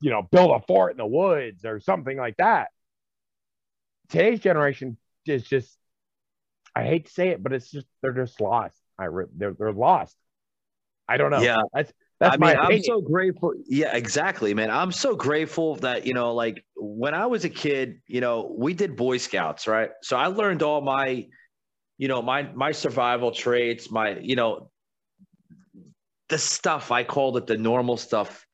you 0.02 0.10
know, 0.10 0.24
build 0.24 0.52
a 0.52 0.66
fort 0.66 0.92
in 0.92 0.98
the 0.98 1.06
woods 1.06 1.64
or 1.64 1.80
something 1.80 2.18
like 2.18 2.38
that. 2.38 2.70
Today's 4.10 4.40
generation 4.40 4.98
is 5.28 5.44
just, 5.44 5.78
I 6.76 6.84
hate 6.86 7.06
to 7.06 7.12
say 7.12 7.30
it, 7.30 7.44
but 7.44 7.54
it's 7.54 7.70
just 7.70 7.86
they're 8.02 8.14
just 8.14 8.42
lost. 8.42 8.80
I 8.98 9.06
re- 9.06 9.26
they're 9.36 9.54
they're 9.54 9.72
lost. 9.72 10.16
I 11.10 11.18
don't 11.18 11.32
know. 11.32 11.42
Yeah. 11.42 11.58
that's 11.74 11.92
that's 12.20 12.36
I 12.36 12.38
my 12.38 12.54
mean, 12.54 12.58
I'm 12.58 12.84
so 12.84 13.02
grateful. 13.02 13.54
Yeah, 13.68 13.96
exactly, 13.96 14.54
man. 14.54 14.70
I'm 14.70 14.92
so 14.92 15.16
grateful 15.16 15.76
that, 15.78 16.06
you 16.06 16.14
know, 16.14 16.34
like 16.34 16.64
when 16.76 17.14
I 17.14 17.26
was 17.26 17.46
a 17.46 17.50
kid, 17.50 18.02
you 18.08 18.20
know, 18.22 18.54
we 18.58 18.74
did 18.74 18.96
Boy 18.98 19.18
Scouts, 19.18 19.68
right? 19.68 19.92
So 20.04 20.18
I 20.18 20.28
learned 20.28 20.62
all 20.62 20.82
my, 20.82 21.28
you 21.98 22.08
know, 22.10 22.22
my 22.22 22.44
my 22.44 22.72
survival 22.74 23.32
traits, 23.32 23.90
my, 23.90 24.18
you 24.20 24.36
know, 24.36 24.70
the 26.28 26.38
stuff 26.38 26.92
I 26.92 27.04
called 27.06 27.38
it 27.38 27.48
the 27.48 27.58
normal 27.58 27.98
stuff. 27.98 28.46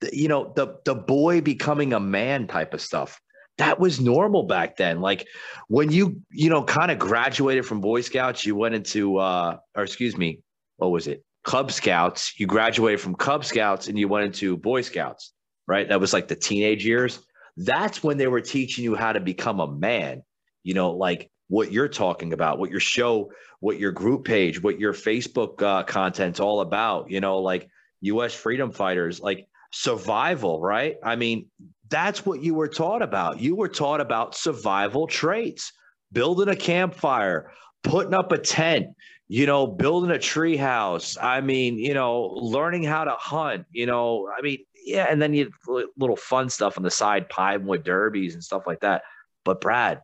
The- 0.00 0.16
you 0.16 0.28
know, 0.28 0.52
the 0.54 0.76
the 0.84 0.94
boy 0.94 1.40
becoming 1.40 1.94
a 1.94 2.00
man 2.00 2.46
type 2.46 2.74
of 2.74 2.80
stuff. 2.80 3.20
That 3.56 3.80
was 3.80 4.00
normal 4.00 4.44
back 4.44 4.76
then. 4.76 5.00
Like 5.00 5.26
when 5.66 5.90
you, 5.90 6.20
you 6.30 6.48
know, 6.50 6.62
kind 6.62 6.92
of 6.92 6.98
graduated 6.98 7.66
from 7.66 7.80
Boy 7.80 8.02
Scouts, 8.02 8.46
you 8.46 8.54
went 8.54 8.74
into 8.76 9.16
uh 9.16 9.56
or 9.74 9.82
excuse 9.82 10.16
me, 10.16 10.42
what 10.76 10.90
was 10.92 11.08
it? 11.08 11.24
Cub 11.44 11.72
Scouts. 11.72 12.38
You 12.38 12.46
graduated 12.46 13.00
from 13.00 13.14
Cub 13.14 13.44
Scouts 13.44 13.88
and 13.88 13.98
you 13.98 14.08
went 14.08 14.26
into 14.26 14.56
Boy 14.56 14.82
Scouts, 14.82 15.32
right? 15.66 15.88
That 15.88 16.00
was 16.00 16.12
like 16.12 16.28
the 16.28 16.36
teenage 16.36 16.84
years. 16.84 17.20
That's 17.56 18.02
when 18.02 18.18
they 18.18 18.26
were 18.26 18.40
teaching 18.40 18.84
you 18.84 18.94
how 18.94 19.12
to 19.12 19.20
become 19.20 19.60
a 19.60 19.70
man. 19.70 20.22
You 20.62 20.74
know, 20.74 20.90
like 20.90 21.30
what 21.48 21.72
you're 21.72 21.88
talking 21.88 22.32
about, 22.32 22.58
what 22.58 22.70
your 22.70 22.80
show, 22.80 23.32
what 23.60 23.78
your 23.78 23.92
group 23.92 24.24
page, 24.24 24.62
what 24.62 24.78
your 24.78 24.92
Facebook 24.92 25.62
uh, 25.62 25.82
content's 25.84 26.40
all 26.40 26.60
about. 26.60 27.10
You 27.10 27.20
know, 27.20 27.38
like 27.38 27.68
U.S. 28.02 28.34
freedom 28.34 28.70
fighters, 28.70 29.20
like 29.20 29.48
survival, 29.72 30.60
right? 30.60 30.96
I 31.02 31.16
mean, 31.16 31.46
that's 31.88 32.24
what 32.24 32.42
you 32.42 32.54
were 32.54 32.68
taught 32.68 33.02
about. 33.02 33.40
You 33.40 33.56
were 33.56 33.68
taught 33.68 34.00
about 34.00 34.34
survival 34.34 35.06
traits, 35.06 35.72
building 36.12 36.48
a 36.48 36.56
campfire, 36.56 37.50
putting 37.82 38.14
up 38.14 38.32
a 38.32 38.38
tent, 38.38 38.88
you 39.28 39.44
know, 39.44 39.66
building 39.66 40.10
a 40.10 40.18
tree 40.18 40.56
house. 40.56 41.18
I 41.20 41.42
mean, 41.42 41.78
you 41.78 41.92
know, 41.92 42.22
learning 42.22 42.84
how 42.84 43.04
to 43.04 43.14
hunt, 43.18 43.66
you 43.70 43.84
know, 43.84 44.28
I 44.36 44.40
mean, 44.40 44.58
yeah, 44.84 45.06
and 45.08 45.20
then 45.20 45.34
you 45.34 45.50
little 45.98 46.16
fun 46.16 46.48
stuff 46.48 46.78
on 46.78 46.82
the 46.82 46.90
side, 46.90 47.28
pinewood 47.28 47.84
derbies 47.84 48.32
and 48.34 48.42
stuff 48.42 48.66
like 48.66 48.80
that. 48.80 49.02
But 49.44 49.60
Brad, 49.60 50.00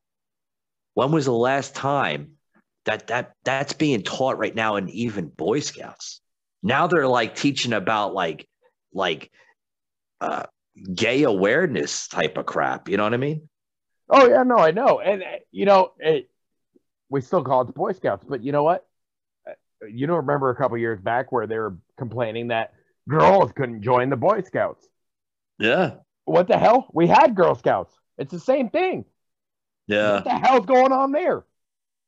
when 0.93 1.11
was 1.11 1.25
the 1.25 1.33
last 1.33 1.75
time 1.75 2.33
that 2.85 3.07
that 3.07 3.33
that's 3.45 3.73
being 3.73 4.03
taught 4.03 4.39
right 4.39 4.55
now 4.55 4.77
in 4.77 4.91
even 4.91 5.29
Boy 5.29 5.61
Scouts? 5.61 6.21
Now 6.63 6.87
they're 6.87 7.09
like 7.09 7.35
teaching 7.35 7.73
about 7.73 8.13
like 8.13 8.47
like 8.93 9.31
uh 10.21 10.45
gay 10.95 11.23
awareness 11.23 12.09
type 12.09 12.37
of 12.37 12.45
crap. 12.45 12.91
You 12.91 12.99
know 12.99 13.05
what 13.05 13.15
I 13.15 13.19
mean? 13.19 13.49
Oh 14.11 14.29
yeah, 14.29 14.43
no, 14.43 14.59
I 14.59 14.71
know, 14.73 15.01
and 15.01 15.23
uh, 15.23 15.27
you 15.51 15.65
know, 15.65 15.93
it, 15.99 16.29
we 17.09 17.23
still 17.23 17.43
call 17.43 17.63
it 17.63 17.69
the 17.69 17.73
Boy 17.73 17.93
Scouts, 17.93 18.27
but 18.29 18.43
you 18.43 18.53
know 18.53 18.65
what? 18.65 18.87
Uh, 19.85 19.87
you 19.87 20.07
don't 20.07 20.19
remember 20.19 20.51
a 20.51 20.57
couple 20.57 20.77
years 20.79 21.01
back 21.01 21.33
where 21.33 21.47
they 21.47 21.59
were 21.59 21.77
complaining 21.97 22.49
that 22.49 22.75
girls 23.09 23.53
couldn't 23.53 23.83
join 23.83 24.11
the 24.11 24.17
Boy 24.17 24.43
Scouts. 24.43 24.87
Yeah. 25.59 25.97
What 26.25 26.49
the 26.49 26.59
hell? 26.59 26.89
We 26.93 27.07
had 27.07 27.35
Girl 27.35 27.55
Scouts. 27.55 27.95
It's 28.19 28.33
the 28.33 28.41
same 28.41 28.71
thing. 28.71 29.05
Yeah. 29.87 30.15
What 30.15 30.25
the 30.25 30.39
hell's 30.39 30.67
going 30.67 30.93
on 30.93 31.13
there? 31.13 31.45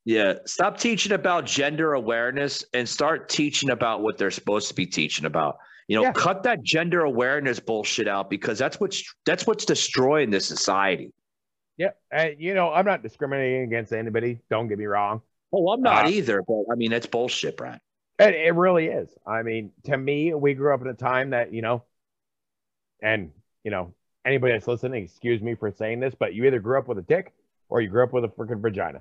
Yeah. 0.04 0.34
Stop 0.46 0.78
teaching 0.78 1.12
about 1.12 1.44
gender 1.44 1.94
awareness 1.94 2.64
and 2.72 2.88
start 2.88 3.28
teaching 3.28 3.70
about 3.70 4.02
what 4.02 4.18
they're 4.18 4.30
supposed 4.30 4.68
to 4.68 4.74
be 4.74 4.86
teaching 4.86 5.26
about. 5.26 5.58
You 5.88 5.96
know, 5.96 6.02
yeah. 6.02 6.12
cut 6.12 6.42
that 6.44 6.62
gender 6.64 7.02
awareness 7.02 7.60
bullshit 7.60 8.08
out 8.08 8.28
because 8.28 8.58
that's 8.58 8.80
what's 8.80 9.04
that's 9.24 9.46
what's 9.46 9.64
destroying 9.64 10.30
this 10.30 10.44
society. 10.46 11.12
Yeah, 11.76 11.90
and 12.10 12.34
you 12.40 12.54
know, 12.54 12.72
I'm 12.72 12.86
not 12.86 13.04
discriminating 13.04 13.62
against 13.62 13.92
anybody. 13.92 14.40
Don't 14.50 14.66
get 14.66 14.78
me 14.78 14.86
wrong. 14.86 15.20
Oh, 15.56 15.68
I'm 15.70 15.82
not 15.82 16.06
uh, 16.06 16.08
either. 16.10 16.42
But 16.46 16.64
I 16.70 16.74
mean, 16.74 16.92
it's 16.92 17.06
bullshit, 17.06 17.56
Brad. 17.56 17.80
It, 18.18 18.34
it 18.34 18.54
really 18.54 18.86
is. 18.86 19.08
I 19.26 19.42
mean, 19.42 19.72
to 19.84 19.96
me, 19.96 20.34
we 20.34 20.54
grew 20.54 20.74
up 20.74 20.82
at 20.82 20.86
a 20.86 20.94
time 20.94 21.30
that 21.30 21.52
you 21.52 21.62
know, 21.62 21.84
and 23.02 23.30
you 23.64 23.70
know, 23.70 23.94
anybody 24.24 24.52
that's 24.52 24.66
listening, 24.66 25.04
excuse 25.04 25.40
me 25.40 25.54
for 25.54 25.70
saying 25.70 26.00
this, 26.00 26.14
but 26.18 26.34
you 26.34 26.44
either 26.44 26.60
grew 26.60 26.78
up 26.78 26.88
with 26.88 26.98
a 26.98 27.02
dick 27.02 27.32
or 27.68 27.80
you 27.80 27.88
grew 27.88 28.04
up 28.04 28.12
with 28.12 28.24
a 28.24 28.28
freaking 28.28 28.60
vagina. 28.60 29.00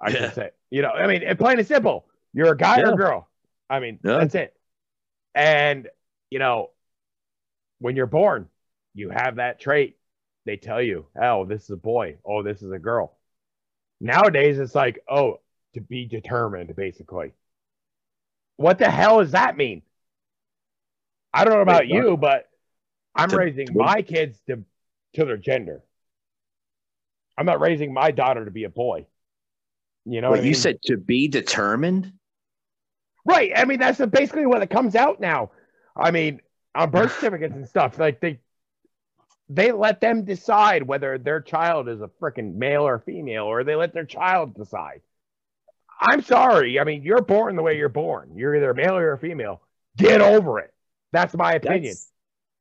I 0.00 0.10
yeah. 0.10 0.16
should 0.16 0.34
say. 0.34 0.50
You 0.70 0.82
know, 0.82 0.90
I 0.90 1.06
mean, 1.06 1.22
it's 1.22 1.38
plain 1.38 1.58
and 1.58 1.66
simple. 1.66 2.06
You're 2.32 2.52
a 2.52 2.56
guy 2.56 2.78
yeah. 2.78 2.88
or 2.88 2.92
a 2.94 2.96
girl. 2.96 3.28
I 3.70 3.80
mean, 3.80 3.98
yeah. 4.04 4.18
that's 4.18 4.34
it. 4.34 4.54
And, 5.34 5.88
you 6.30 6.38
know, 6.38 6.70
when 7.78 7.96
you're 7.96 8.06
born, 8.06 8.48
you 8.94 9.10
have 9.10 9.36
that 9.36 9.60
trait. 9.60 9.96
They 10.44 10.56
tell 10.56 10.82
you, 10.82 11.06
oh, 11.20 11.44
this 11.44 11.64
is 11.64 11.70
a 11.70 11.76
boy. 11.76 12.18
Oh, 12.24 12.42
this 12.42 12.62
is 12.62 12.72
a 12.72 12.78
girl. 12.78 13.16
Nowadays, 14.00 14.58
it's 14.58 14.74
like, 14.74 15.02
oh, 15.08 15.40
to 15.74 15.80
be 15.80 16.06
determined, 16.06 16.74
basically. 16.76 17.32
What 18.56 18.78
the 18.78 18.90
hell 18.90 19.20
does 19.20 19.32
that 19.32 19.56
mean? 19.56 19.82
I 21.32 21.44
don't 21.44 21.54
know 21.54 21.60
about 21.60 21.82
Wait, 21.82 21.90
you, 21.90 22.16
but 22.16 22.48
I'm 23.14 23.30
to, 23.30 23.36
raising 23.36 23.68
my 23.74 24.02
kids 24.02 24.38
to, 24.48 24.64
to 25.14 25.24
their 25.24 25.36
gender. 25.36 25.82
I'm 27.36 27.46
not 27.46 27.60
raising 27.60 27.92
my 27.92 28.10
daughter 28.10 28.44
to 28.44 28.50
be 28.50 28.64
a 28.64 28.70
boy. 28.70 29.06
You 30.04 30.20
know, 30.20 30.30
what 30.30 30.40
you 30.40 30.46
mean? 30.46 30.54
said 30.54 30.82
to 30.84 30.96
be 30.96 31.28
determined. 31.28 32.12
Right. 33.24 33.52
I 33.54 33.64
mean, 33.64 33.78
that's 33.78 34.04
basically 34.06 34.46
what 34.46 34.62
it 34.62 34.70
comes 34.70 34.94
out 34.94 35.20
now. 35.20 35.52
I 35.96 36.10
mean, 36.10 36.40
on 36.74 36.90
birth 36.90 37.12
certificates 37.20 37.54
and 37.54 37.68
stuff, 37.68 37.98
like 37.98 38.20
they 38.20 38.40
they 39.48 39.72
let 39.72 40.00
them 40.00 40.24
decide 40.24 40.82
whether 40.82 41.18
their 41.18 41.40
child 41.40 41.88
is 41.88 42.00
a 42.00 42.08
freaking 42.20 42.54
male 42.54 42.86
or 42.86 42.98
female, 42.98 43.44
or 43.44 43.64
they 43.64 43.74
let 43.74 43.92
their 43.92 44.04
child 44.04 44.54
decide. 44.54 45.02
I'm 46.00 46.22
sorry. 46.22 46.80
I 46.80 46.84
mean, 46.84 47.02
you're 47.02 47.22
born 47.22 47.56
the 47.56 47.62
way 47.62 47.76
you're 47.76 47.88
born. 47.88 48.32
You're 48.36 48.56
either 48.56 48.74
male 48.74 48.96
or 48.96 49.12
a 49.12 49.18
female. 49.18 49.62
Get 49.96 50.20
over 50.20 50.58
it. 50.58 50.72
That's 51.12 51.34
my 51.34 51.54
opinion. 51.54 51.94
That's, 51.94 52.10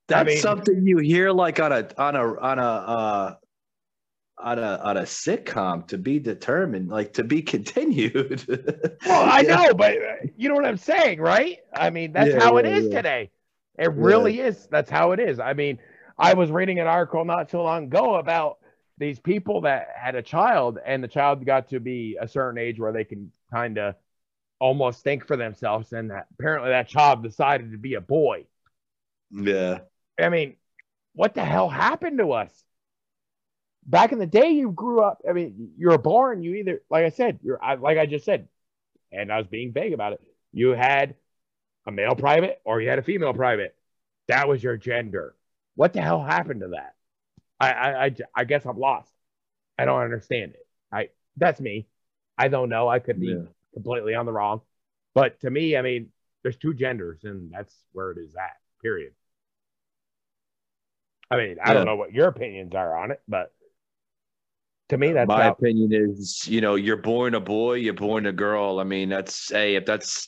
that's 0.07 0.21
I 0.21 0.23
mean, 0.25 0.37
something 0.39 0.85
you 0.85 0.97
hear 0.97 1.31
like 1.31 1.59
on 1.59 1.71
a 1.71 1.89
on 1.97 2.15
a 2.15 2.39
on 2.39 2.59
a 2.59 2.61
uh, 2.61 3.35
on 4.37 4.59
a 4.59 4.79
on 4.83 4.97
a 4.97 5.03
sitcom 5.03 5.87
to 5.87 5.97
be 5.97 6.19
determined, 6.19 6.89
like 6.89 7.13
to 7.13 7.23
be 7.23 7.41
continued. 7.41 8.43
well, 9.05 9.29
I 9.29 9.41
yeah. 9.47 9.55
know, 9.55 9.73
but 9.73 9.97
uh, 9.97 10.27
you 10.35 10.49
know 10.49 10.55
what 10.55 10.65
I'm 10.65 10.77
saying, 10.77 11.19
right? 11.19 11.59
I 11.73 11.89
mean, 11.89 12.11
that's 12.13 12.31
yeah, 12.31 12.39
how 12.39 12.57
it 12.57 12.65
is 12.65 12.89
today. 12.89 13.31
It 13.79 13.93
really 13.93 14.39
is. 14.39 14.67
That's 14.69 14.91
how 14.91 15.11
it 15.13 15.19
is. 15.19 15.39
I 15.39 15.53
mean, 15.53 15.79
I 16.17 16.33
was 16.33 16.51
reading 16.51 16.79
an 16.79 16.87
article 16.87 17.25
not 17.25 17.49
so 17.49 17.63
long 17.63 17.85
ago 17.85 18.15
about 18.15 18.59
these 19.01 19.19
people 19.19 19.61
that 19.61 19.89
had 19.95 20.15
a 20.15 20.21
child, 20.21 20.79
and 20.85 21.03
the 21.03 21.07
child 21.09 21.45
got 21.45 21.69
to 21.69 21.79
be 21.79 22.17
a 22.19 22.27
certain 22.27 22.57
age 22.57 22.79
where 22.79 22.93
they 22.93 23.03
can 23.03 23.31
kind 23.53 23.77
of 23.77 23.95
almost 24.59 25.03
think 25.03 25.27
for 25.27 25.35
themselves, 25.35 25.91
and 25.91 26.11
that 26.11 26.27
apparently 26.39 26.69
that 26.69 26.87
child 26.87 27.23
decided 27.23 27.71
to 27.73 27.77
be 27.77 27.95
a 27.95 28.01
boy. 28.01 28.45
Yeah. 29.31 29.79
I 30.19 30.29
mean, 30.29 30.55
what 31.13 31.33
the 31.33 31.43
hell 31.43 31.67
happened 31.67 32.19
to 32.19 32.31
us? 32.31 32.63
back 33.85 34.11
in 34.11 34.19
the 34.19 34.27
day, 34.27 34.51
you 34.51 34.71
grew 34.71 35.01
up. 35.01 35.21
I 35.27 35.33
mean, 35.33 35.71
you 35.77 35.89
were 35.89 35.97
born. 35.97 36.43
You 36.43 36.55
either, 36.55 36.81
like 36.89 37.05
I 37.05 37.09
said, 37.09 37.39
you're 37.43 37.63
I, 37.63 37.75
like 37.75 37.97
I 37.97 38.05
just 38.05 38.25
said, 38.25 38.47
and 39.11 39.31
I 39.31 39.37
was 39.37 39.47
being 39.47 39.73
vague 39.73 39.93
about 39.93 40.13
it. 40.13 40.21
You 40.53 40.69
had 40.69 41.15
a 41.87 41.91
male 41.91 42.15
private 42.15 42.61
or 42.63 42.81
you 42.81 42.89
had 42.89 42.99
a 42.99 43.03
female 43.03 43.33
private. 43.33 43.75
That 44.27 44.47
was 44.47 44.63
your 44.63 44.77
gender. 44.77 45.35
What 45.75 45.93
the 45.93 46.01
hell 46.01 46.23
happened 46.23 46.61
to 46.61 46.69
that? 46.69 46.95
I, 47.61 47.71
I, 47.71 48.05
I, 48.05 48.15
I 48.35 48.43
guess 48.43 48.65
I'm 48.65 48.77
lost. 48.77 49.11
I 49.77 49.85
don't 49.85 50.01
understand 50.01 50.53
it. 50.53 50.67
I 50.91 51.09
that's 51.37 51.61
me. 51.61 51.87
I 52.37 52.47
don't 52.47 52.69
know. 52.69 52.87
I 52.87 52.99
could 52.99 53.19
be 53.19 53.27
yeah. 53.27 53.43
completely 53.73 54.15
on 54.15 54.25
the 54.25 54.31
wrong, 54.31 54.61
but 55.13 55.39
to 55.41 55.49
me, 55.49 55.77
I 55.77 55.81
mean, 55.81 56.09
there's 56.43 56.57
two 56.57 56.73
genders, 56.73 57.23
and 57.23 57.51
that's 57.51 57.75
where 57.91 58.11
it 58.11 58.17
is 58.17 58.35
at. 58.35 58.57
Period. 58.81 59.13
I 61.29 61.37
mean, 61.37 61.57
I 61.63 61.69
yeah. 61.69 61.73
don't 61.75 61.85
know 61.85 61.95
what 61.95 62.13
your 62.13 62.27
opinions 62.27 62.75
are 62.75 62.97
on 62.97 63.11
it, 63.11 63.21
but 63.27 63.53
to 64.91 64.97
me 64.97 65.13
that's 65.13 65.27
my 65.29 65.45
opinion 65.45 65.89
is 65.93 66.45
you 66.49 66.59
know 66.59 66.75
you're 66.75 66.97
born 66.97 67.33
a 67.33 67.39
boy 67.39 67.75
you're 67.75 67.93
born 67.93 68.25
a 68.25 68.31
girl 68.33 68.77
i 68.77 68.83
mean 68.83 69.07
that's 69.07 69.49
hey 69.49 69.75
if 69.75 69.85
that's 69.85 70.27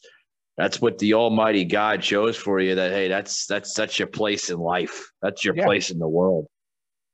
that's 0.56 0.80
what 0.80 0.98
the 1.00 1.14
almighty 1.14 1.66
god 1.66 2.02
chose 2.02 2.38
for 2.38 2.62
you 2.62 2.74
that 2.74 2.94
hey 2.94 3.10
that's 3.10 3.46
that's 3.46 3.74
that's 3.74 4.00
your 4.00 4.08
place 4.08 4.50
in 4.50 4.58
life 4.58 5.12
that's 5.22 5.44
your 5.44 5.54
yeah. 5.54 5.66
place 5.66 5.90
in 5.92 6.00
the 6.00 6.08
world 6.08 6.48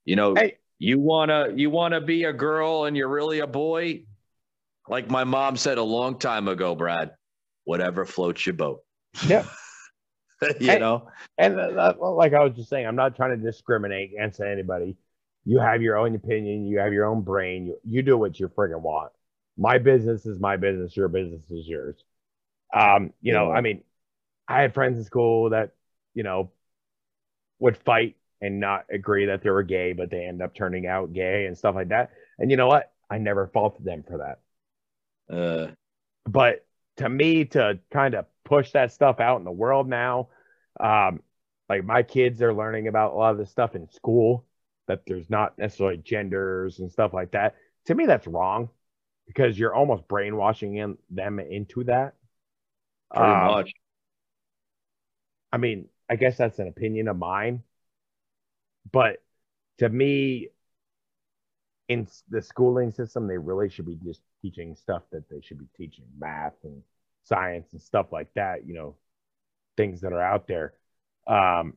you 0.09 0.15
know 0.15 0.35
hey. 0.35 0.57
you 0.79 0.99
want 0.99 1.29
to 1.29 1.53
you 1.55 1.69
want 1.69 1.93
to 1.93 2.01
be 2.01 2.23
a 2.23 2.33
girl 2.33 2.85
and 2.85 2.97
you're 2.97 3.09
really 3.09 3.39
a 3.39 3.47
boy 3.47 4.03
like 4.87 5.09
my 5.09 5.23
mom 5.23 5.55
said 5.55 5.77
a 5.77 5.83
long 5.83 6.17
time 6.17 6.47
ago 6.47 6.75
brad 6.75 7.11
whatever 7.63 8.05
floats 8.05 8.45
your 8.45 8.53
boat 8.53 8.81
yeah 9.27 9.45
you 10.59 10.71
and, 10.71 10.79
know 10.79 11.07
and 11.37 11.59
uh, 11.59 11.93
like 11.99 12.33
i 12.33 12.43
was 12.43 12.55
just 12.55 12.69
saying 12.69 12.85
i'm 12.85 12.95
not 12.95 13.15
trying 13.15 13.37
to 13.37 13.43
discriminate 13.43 14.11
against 14.13 14.39
anybody 14.39 14.97
you 15.45 15.59
have 15.59 15.81
your 15.81 15.97
own 15.97 16.13
opinion. 16.13 16.67
You 16.67 16.77
have 16.77 16.93
your 16.93 17.05
own 17.05 17.21
brain. 17.21 17.65
You, 17.65 17.77
you 17.83 18.01
do 18.03 18.15
what 18.15 18.39
you 18.39 18.47
friggin' 18.49 18.81
want. 18.81 19.11
My 19.57 19.79
business 19.79 20.27
is 20.27 20.39
my 20.39 20.57
business. 20.57 20.95
Your 20.95 21.07
business 21.07 21.49
is 21.49 21.67
yours. 21.67 21.95
Um, 22.71 23.13
you 23.19 23.33
know, 23.33 23.51
I 23.51 23.61
mean, 23.61 23.83
I 24.47 24.61
had 24.61 24.75
friends 24.75 24.99
in 24.99 25.03
school 25.03 25.49
that, 25.49 25.71
you 26.13 26.21
know, 26.21 26.51
would 27.57 27.77
fight 27.77 28.15
and 28.41 28.59
not 28.59 28.85
agree 28.89 29.25
that 29.25 29.41
they 29.43 29.49
were 29.49 29.63
gay, 29.63 29.93
but 29.93 30.09
they 30.09 30.25
end 30.25 30.41
up 30.41 30.55
turning 30.55 30.87
out 30.87 31.13
gay 31.13 31.45
and 31.45 31.57
stuff 31.57 31.75
like 31.75 31.89
that. 31.89 32.11
And 32.37 32.49
you 32.49 32.57
know 32.57 32.67
what? 32.67 32.91
I 33.09 33.17
never 33.17 33.47
faulted 33.47 33.85
them 33.85 34.03
for 34.07 34.19
that. 34.19 35.33
Uh, 35.35 35.71
but 36.25 36.65
to 36.97 37.09
me, 37.09 37.45
to 37.45 37.79
kind 37.91 38.13
of 38.13 38.25
push 38.45 38.71
that 38.71 38.91
stuff 38.91 39.19
out 39.19 39.37
in 39.37 39.45
the 39.45 39.51
world 39.51 39.87
now, 39.87 40.29
um, 40.79 41.21
like 41.67 41.83
my 41.83 42.03
kids 42.03 42.41
are 42.41 42.53
learning 42.53 42.87
about 42.87 43.13
a 43.13 43.15
lot 43.15 43.31
of 43.31 43.37
this 43.37 43.51
stuff 43.51 43.75
in 43.75 43.89
school 43.91 44.45
that 44.87 45.01
there's 45.05 45.29
not 45.29 45.57
necessarily 45.57 45.97
genders 45.97 46.79
and 46.79 46.91
stuff 46.91 47.13
like 47.13 47.31
that. 47.31 47.55
To 47.85 47.95
me, 47.95 48.05
that's 48.05 48.27
wrong 48.27 48.69
because 49.27 49.57
you're 49.57 49.75
almost 49.75 50.07
brainwashing 50.07 50.77
in, 50.77 50.97
them 51.11 51.39
into 51.39 51.83
that. 51.85 52.15
Pretty 53.13 53.31
um, 53.31 53.47
much. 53.47 53.71
I 55.51 55.57
mean, 55.57 55.87
I 56.09 56.15
guess 56.15 56.37
that's 56.37 56.59
an 56.59 56.67
opinion 56.67 57.07
of 57.07 57.17
mine, 57.17 57.63
but 58.91 59.17
to 59.79 59.89
me, 59.89 60.49
in 61.87 62.07
the 62.29 62.41
schooling 62.41 62.91
system, 62.91 63.27
they 63.27 63.37
really 63.37 63.69
should 63.69 63.85
be 63.85 63.97
just 64.03 64.21
teaching 64.41 64.75
stuff 64.75 65.03
that 65.11 65.27
they 65.29 65.41
should 65.41 65.57
be 65.57 65.67
teaching 65.75 66.05
math 66.17 66.53
and 66.63 66.83
science 67.23 67.71
and 67.71 67.81
stuff 67.81 68.07
like 68.11 68.31
that. 68.35 68.67
You 68.67 68.75
know, 68.75 68.95
things 69.75 70.01
that 70.01 70.13
are 70.13 70.21
out 70.21 70.47
there. 70.47 70.73
Um, 71.27 71.73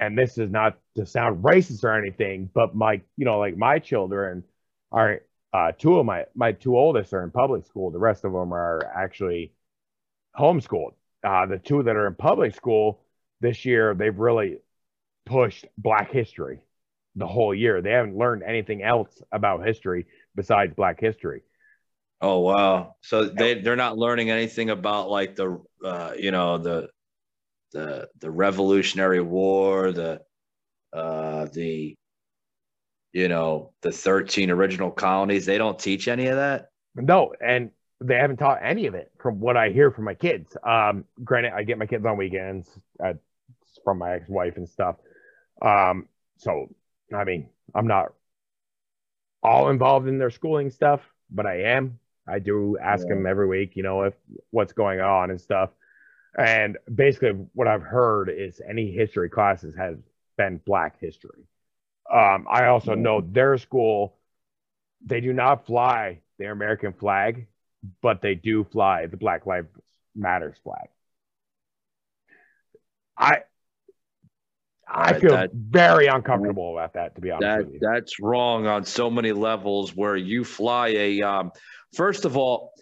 and 0.00 0.16
this 0.16 0.38
is 0.38 0.50
not 0.50 0.78
to 0.96 1.06
sound 1.06 1.42
racist 1.42 1.82
or 1.82 1.98
anything, 1.98 2.48
but 2.54 2.74
my, 2.74 3.00
you 3.16 3.24
know, 3.24 3.38
like 3.38 3.56
my 3.56 3.78
children 3.78 4.44
are 4.92 5.22
uh, 5.52 5.72
two 5.72 5.98
of 5.98 6.06
my 6.06 6.26
my 6.34 6.52
two 6.52 6.76
oldest 6.76 7.12
are 7.12 7.24
in 7.24 7.30
public 7.30 7.64
school. 7.64 7.90
The 7.90 7.98
rest 7.98 8.24
of 8.24 8.32
them 8.32 8.52
are 8.52 8.80
actually 8.94 9.52
homeschooled. 10.38 10.92
Uh, 11.24 11.46
the 11.46 11.58
two 11.58 11.82
that 11.82 11.96
are 11.96 12.06
in 12.06 12.14
public 12.14 12.54
school 12.54 13.00
this 13.40 13.64
year, 13.64 13.94
they've 13.94 14.16
really 14.16 14.58
pushed 15.28 15.66
Black 15.76 16.10
history 16.10 16.60
the 17.16 17.26
whole 17.26 17.54
year. 17.54 17.82
They 17.82 17.92
haven't 17.92 18.16
learned 18.16 18.42
anything 18.42 18.82
else 18.82 19.22
about 19.30 19.66
history 19.66 20.06
besides 20.34 20.74
Black 20.74 21.00
history. 21.00 21.42
Oh 22.20 22.40
wow! 22.40 22.96
So 23.00 23.26
they 23.26 23.60
they're 23.60 23.76
not 23.76 23.96
learning 23.96 24.30
anything 24.30 24.70
about 24.70 25.08
like 25.08 25.36
the 25.36 25.60
uh, 25.84 26.14
you 26.18 26.32
know 26.32 26.58
the 26.58 26.88
the 27.72 28.08
the 28.18 28.30
Revolutionary 28.30 29.20
War, 29.20 29.92
the 29.92 30.20
uh, 30.92 31.46
the 31.52 31.94
you 33.12 33.28
know 33.28 33.72
the 33.82 33.92
thirteen 33.92 34.50
original 34.50 34.90
colonies. 34.90 35.46
They 35.46 35.58
don't 35.58 35.78
teach 35.78 36.08
any 36.08 36.26
of 36.26 36.36
that. 36.36 36.70
No, 36.96 37.34
and 37.40 37.70
they 38.00 38.16
haven't 38.16 38.38
taught 38.38 38.58
any 38.62 38.86
of 38.86 38.94
it 38.94 39.12
from 39.20 39.38
what 39.38 39.56
I 39.56 39.70
hear 39.70 39.90
from 39.90 40.04
my 40.04 40.14
kids. 40.14 40.56
Um, 40.64 41.04
granted, 41.22 41.52
I 41.52 41.62
get 41.62 41.78
my 41.78 41.86
kids 41.86 42.04
on 42.04 42.16
weekends 42.16 42.68
at, 43.00 43.18
from 43.84 43.98
my 43.98 44.14
ex-wife 44.14 44.56
and 44.56 44.68
stuff. 44.68 44.96
Um, 45.60 46.08
so 46.36 46.68
I 47.14 47.24
mean, 47.24 47.48
I'm 47.74 47.86
not 47.86 48.12
all 49.42 49.70
involved 49.70 50.08
in 50.08 50.18
their 50.18 50.30
schooling 50.30 50.70
stuff, 50.70 51.00
but 51.30 51.46
I 51.46 51.62
am. 51.62 51.98
I 52.26 52.38
do 52.38 52.76
ask 52.78 53.06
yeah. 53.08 53.14
them 53.14 53.26
every 53.26 53.46
week, 53.46 53.76
you 53.76 53.82
know, 53.82 54.02
if 54.02 54.14
what's 54.50 54.72
going 54.72 55.00
on 55.00 55.30
and 55.30 55.40
stuff. 55.40 55.70
And 56.36 56.76
basically, 56.94 57.30
what 57.54 57.68
I've 57.68 57.82
heard 57.82 58.28
is 58.28 58.60
any 58.68 58.90
history 58.90 59.30
classes 59.30 59.74
has 59.76 59.96
been 60.36 60.60
Black 60.66 61.00
history. 61.00 61.44
Um, 62.12 62.46
I 62.50 62.66
also 62.66 62.94
know 62.94 63.20
their 63.20 63.56
school, 63.58 64.16
they 65.04 65.20
do 65.20 65.32
not 65.32 65.66
fly 65.66 66.20
their 66.38 66.52
American 66.52 66.92
flag, 66.92 67.46
but 68.02 68.20
they 68.20 68.34
do 68.34 68.64
fly 68.64 69.06
the 69.06 69.16
Black 69.16 69.46
Lives 69.46 69.68
Matters 70.14 70.56
flag. 70.62 70.88
I 73.16 73.42
I 74.90 75.18
feel 75.18 75.30
that, 75.32 75.50
very 75.52 76.06
uncomfortable 76.06 76.72
about 76.72 76.94
that, 76.94 77.14
to 77.14 77.20
be 77.20 77.30
honest 77.30 77.42
that, 77.42 77.64
with 77.64 77.74
you. 77.74 77.80
That's 77.80 78.20
wrong 78.20 78.66
on 78.66 78.84
so 78.84 79.10
many 79.10 79.32
levels 79.32 79.94
where 79.94 80.16
you 80.16 80.44
fly 80.44 80.88
a, 80.88 81.22
um, 81.22 81.52
first 81.94 82.24
of 82.24 82.36
all, 82.36 82.72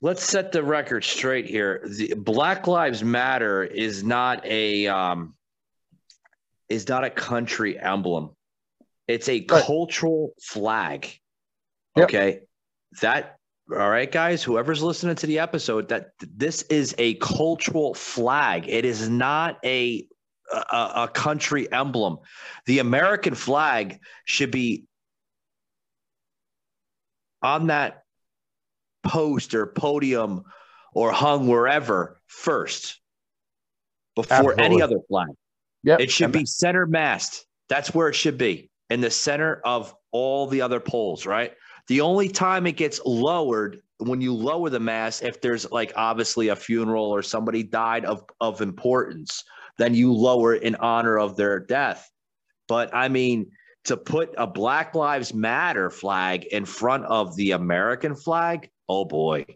let's 0.00 0.24
set 0.24 0.52
the 0.52 0.62
record 0.62 1.04
straight 1.04 1.46
here. 1.46 1.86
The 1.86 2.14
Black 2.14 2.66
Lives 2.66 3.04
Matter 3.04 3.62
is 3.62 4.02
not 4.02 4.44
a, 4.46 4.86
um, 4.86 5.34
is 6.68 6.88
not 6.88 7.04
a 7.04 7.10
country 7.10 7.78
emblem. 7.78 8.30
It's 9.06 9.28
a 9.28 9.44
right. 9.50 9.64
cultural 9.64 10.30
flag. 10.40 11.12
Yep. 11.96 12.04
Okay. 12.04 12.40
That 13.02 13.36
all 13.72 13.88
right, 13.88 14.10
guys, 14.10 14.42
whoever's 14.42 14.82
listening 14.82 15.14
to 15.14 15.28
the 15.28 15.38
episode, 15.38 15.88
that 15.90 16.10
this 16.18 16.62
is 16.62 16.92
a 16.98 17.14
cultural 17.14 17.94
flag. 17.94 18.68
It 18.68 18.84
is 18.84 19.08
not 19.08 19.58
a 19.64 20.08
a, 20.52 20.92
a 21.04 21.10
country 21.12 21.70
emblem. 21.72 22.18
The 22.66 22.78
American 22.78 23.34
flag 23.34 24.00
should 24.24 24.50
be 24.50 24.84
on 27.42 27.68
that 27.68 28.02
post 29.02 29.54
or 29.54 29.66
podium 29.66 30.44
or 30.92 31.12
hung 31.12 31.46
wherever 31.46 32.20
first 32.26 33.00
before 34.14 34.52
Absolutely. 34.52 34.64
any 34.64 34.82
other 34.82 34.98
flag. 35.08 35.28
Yep. 35.84 36.00
It 36.00 36.10
should 36.10 36.32
be 36.32 36.44
center 36.44 36.86
mast. 36.86 37.46
That's 37.68 37.94
where 37.94 38.08
it 38.08 38.14
should 38.14 38.36
be 38.36 38.70
in 38.90 39.00
the 39.00 39.10
center 39.10 39.60
of 39.64 39.94
all 40.10 40.46
the 40.46 40.60
other 40.60 40.80
poles, 40.80 41.24
right? 41.24 41.52
The 41.86 42.02
only 42.02 42.28
time 42.28 42.66
it 42.66 42.76
gets 42.76 43.00
lowered 43.04 43.80
when 43.98 44.20
you 44.20 44.34
lower 44.34 44.70
the 44.70 44.80
mast, 44.80 45.22
if 45.22 45.40
there's 45.40 45.70
like 45.70 45.92
obviously 45.96 46.48
a 46.48 46.56
funeral 46.56 47.06
or 47.06 47.22
somebody 47.22 47.62
died 47.62 48.04
of, 48.04 48.24
of 48.40 48.60
importance, 48.60 49.44
then 49.80 49.94
you 49.94 50.12
lower 50.12 50.54
in 50.54 50.74
honor 50.76 51.18
of 51.18 51.36
their 51.36 51.58
death. 51.58 52.10
But 52.68 52.94
I 52.94 53.08
mean, 53.08 53.52
to 53.84 53.96
put 53.96 54.34
a 54.36 54.46
Black 54.46 54.94
Lives 54.94 55.32
Matter 55.32 55.90
flag 55.90 56.44
in 56.44 56.64
front 56.64 57.06
of 57.06 57.34
the 57.36 57.52
American 57.52 58.14
flag, 58.14 58.70
oh 58.88 59.04
boy. 59.04 59.46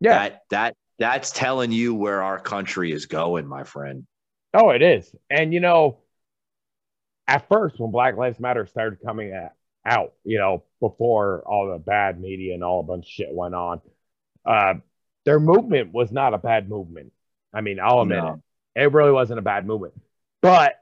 Yeah. 0.00 0.14
That 0.14 0.40
that 0.50 0.76
that's 0.98 1.30
telling 1.30 1.72
you 1.72 1.94
where 1.94 2.22
our 2.22 2.38
country 2.38 2.92
is 2.92 3.06
going, 3.06 3.46
my 3.46 3.64
friend. 3.64 4.06
Oh, 4.54 4.70
it 4.70 4.82
is. 4.82 5.14
And 5.28 5.52
you 5.52 5.60
know, 5.60 5.98
at 7.28 7.48
first 7.48 7.78
when 7.78 7.90
Black 7.90 8.16
Lives 8.16 8.40
Matter 8.40 8.66
started 8.66 8.98
coming 9.04 9.32
at, 9.32 9.54
out, 9.84 10.14
you 10.24 10.38
know, 10.38 10.64
before 10.80 11.42
all 11.46 11.70
the 11.70 11.78
bad 11.78 12.20
media 12.20 12.54
and 12.54 12.64
all 12.64 12.80
a 12.80 12.84
bunch 12.84 13.04
of 13.04 13.10
shit 13.10 13.32
went 13.32 13.54
on, 13.54 13.80
uh, 14.44 14.74
their 15.24 15.38
movement 15.38 15.92
was 15.92 16.10
not 16.10 16.34
a 16.34 16.38
bad 16.38 16.68
movement. 16.68 17.12
I 17.52 17.60
mean, 17.60 17.78
I'll 17.78 18.00
admit 18.00 18.18
no. 18.18 18.28
it. 18.28 18.40
It 18.80 18.92
really 18.92 19.12
wasn't 19.12 19.38
a 19.38 19.42
bad 19.42 19.66
movement, 19.66 19.94
but 20.40 20.76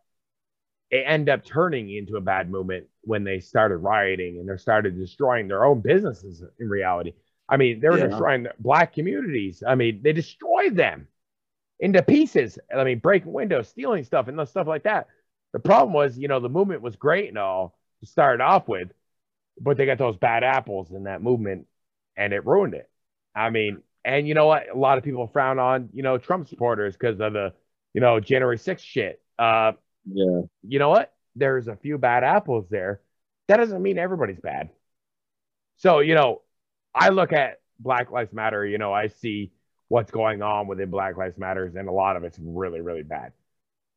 it 0.90 1.04
ended 1.06 1.28
up 1.30 1.44
turning 1.44 1.90
into 1.94 2.16
a 2.16 2.20
bad 2.20 2.50
movement 2.50 2.86
when 3.02 3.24
they 3.24 3.40
started 3.40 3.78
rioting 3.78 4.38
and 4.38 4.48
they 4.48 4.56
started 4.56 4.96
destroying 4.96 5.48
their 5.48 5.64
own 5.64 5.80
businesses 5.80 6.42
in 6.60 6.68
reality. 6.68 7.12
I 7.48 7.56
mean, 7.56 7.80
they 7.80 7.88
were 7.88 7.98
yeah. 7.98 8.06
destroying 8.06 8.46
black 8.58 8.94
communities. 8.94 9.62
I 9.66 9.74
mean, 9.74 10.00
they 10.02 10.12
destroyed 10.12 10.76
them 10.76 11.08
into 11.80 12.02
pieces. 12.02 12.58
I 12.74 12.84
mean, 12.84 13.00
breaking 13.00 13.32
windows, 13.32 13.68
stealing 13.68 14.04
stuff, 14.04 14.28
and 14.28 14.48
stuff 14.48 14.66
like 14.66 14.84
that. 14.84 15.08
The 15.52 15.58
problem 15.58 15.92
was, 15.92 16.18
you 16.18 16.28
know, 16.28 16.40
the 16.40 16.48
movement 16.48 16.82
was 16.82 16.96
great 16.96 17.28
and 17.28 17.38
all 17.38 17.76
to 18.00 18.06
start 18.06 18.40
off 18.40 18.68
with, 18.68 18.88
but 19.60 19.76
they 19.76 19.86
got 19.86 19.98
those 19.98 20.16
bad 20.16 20.44
apples 20.44 20.92
in 20.92 21.04
that 21.04 21.22
movement 21.22 21.66
and 22.16 22.32
it 22.32 22.46
ruined 22.46 22.74
it. 22.74 22.88
I 23.34 23.50
mean, 23.50 23.82
and 24.04 24.28
you 24.28 24.34
know 24.34 24.46
what? 24.46 24.68
A 24.68 24.78
lot 24.78 24.98
of 24.98 25.04
people 25.04 25.26
frown 25.26 25.58
on, 25.58 25.88
you 25.92 26.02
know, 26.02 26.18
Trump 26.18 26.48
supporters 26.48 26.96
because 26.96 27.20
of 27.20 27.32
the 27.32 27.54
you 27.94 28.00
know, 28.00 28.20
January 28.20 28.58
6th 28.58 28.80
shit. 28.80 29.20
Uh, 29.38 29.72
yeah. 30.06 30.42
You 30.66 30.78
know 30.78 30.88
what? 30.88 31.12
There's 31.36 31.68
a 31.68 31.76
few 31.76 31.98
bad 31.98 32.24
apples 32.24 32.66
there. 32.70 33.00
That 33.48 33.58
doesn't 33.58 33.82
mean 33.82 33.98
everybody's 33.98 34.40
bad. 34.40 34.70
So, 35.76 36.00
you 36.00 36.14
know, 36.14 36.42
I 36.94 37.10
look 37.10 37.32
at 37.32 37.60
Black 37.78 38.10
Lives 38.10 38.32
Matter, 38.32 38.66
you 38.66 38.78
know, 38.78 38.92
I 38.92 39.08
see 39.08 39.52
what's 39.88 40.10
going 40.10 40.42
on 40.42 40.66
within 40.66 40.90
Black 40.90 41.16
Lives 41.16 41.38
Matters, 41.38 41.74
and 41.76 41.88
a 41.88 41.92
lot 41.92 42.16
of 42.16 42.24
it's 42.24 42.38
really, 42.40 42.80
really 42.80 43.02
bad. 43.02 43.32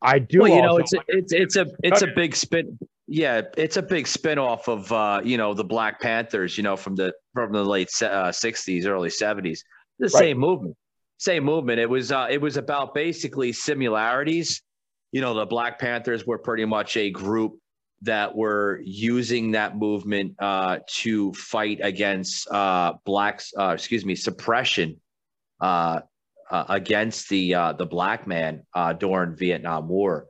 I 0.01 0.19
do. 0.19 0.41
Well, 0.41 0.49
you 0.49 0.61
know, 0.61 0.77
it's 0.77 0.93
a, 0.93 0.99
it's 1.07 1.33
it's 1.33 1.55
a 1.55 1.67
it's 1.83 2.01
a 2.01 2.07
big 2.07 2.35
spin. 2.35 2.79
Yeah, 3.07 3.41
it's 3.57 3.77
a 3.77 3.81
big 3.81 4.07
spin 4.07 4.39
off 4.39 4.67
of 4.67 4.91
uh, 4.91 5.21
you 5.23 5.37
know 5.37 5.53
the 5.53 5.63
Black 5.63 6.01
Panthers, 6.01 6.57
you 6.57 6.63
know, 6.63 6.75
from 6.75 6.95
the 6.95 7.13
from 7.33 7.51
the 7.51 7.63
late 7.63 7.89
uh, 8.01 8.29
'60s, 8.29 8.85
early 8.85 9.09
'70s. 9.09 9.59
The 9.99 10.05
right. 10.05 10.11
same 10.11 10.39
movement 10.39 10.75
same 11.21 11.43
movement. 11.43 11.79
It 11.79 11.87
was 11.87 12.11
uh, 12.11 12.27
it 12.31 12.41
was 12.41 12.57
about 12.57 12.95
basically 12.95 13.53
similarities. 13.53 14.63
You 15.11 15.21
know, 15.21 15.35
the 15.35 15.45
Black 15.45 15.77
Panthers 15.77 16.25
were 16.25 16.39
pretty 16.39 16.65
much 16.65 16.97
a 16.97 17.11
group 17.11 17.59
that 18.01 18.35
were 18.35 18.81
using 18.83 19.51
that 19.51 19.77
movement 19.77 20.33
uh, 20.39 20.79
to 20.87 21.31
fight 21.33 21.79
against 21.83 22.49
uh, 22.49 22.93
blacks. 23.05 23.53
Uh, 23.55 23.69
excuse 23.69 24.03
me, 24.03 24.15
suppression 24.15 24.99
uh, 25.61 25.99
uh, 26.49 26.65
against 26.69 27.29
the 27.29 27.53
uh, 27.53 27.73
the 27.73 27.85
black 27.85 28.25
man 28.25 28.63
uh, 28.73 28.91
during 28.93 29.35
Vietnam 29.35 29.87
War. 29.87 30.27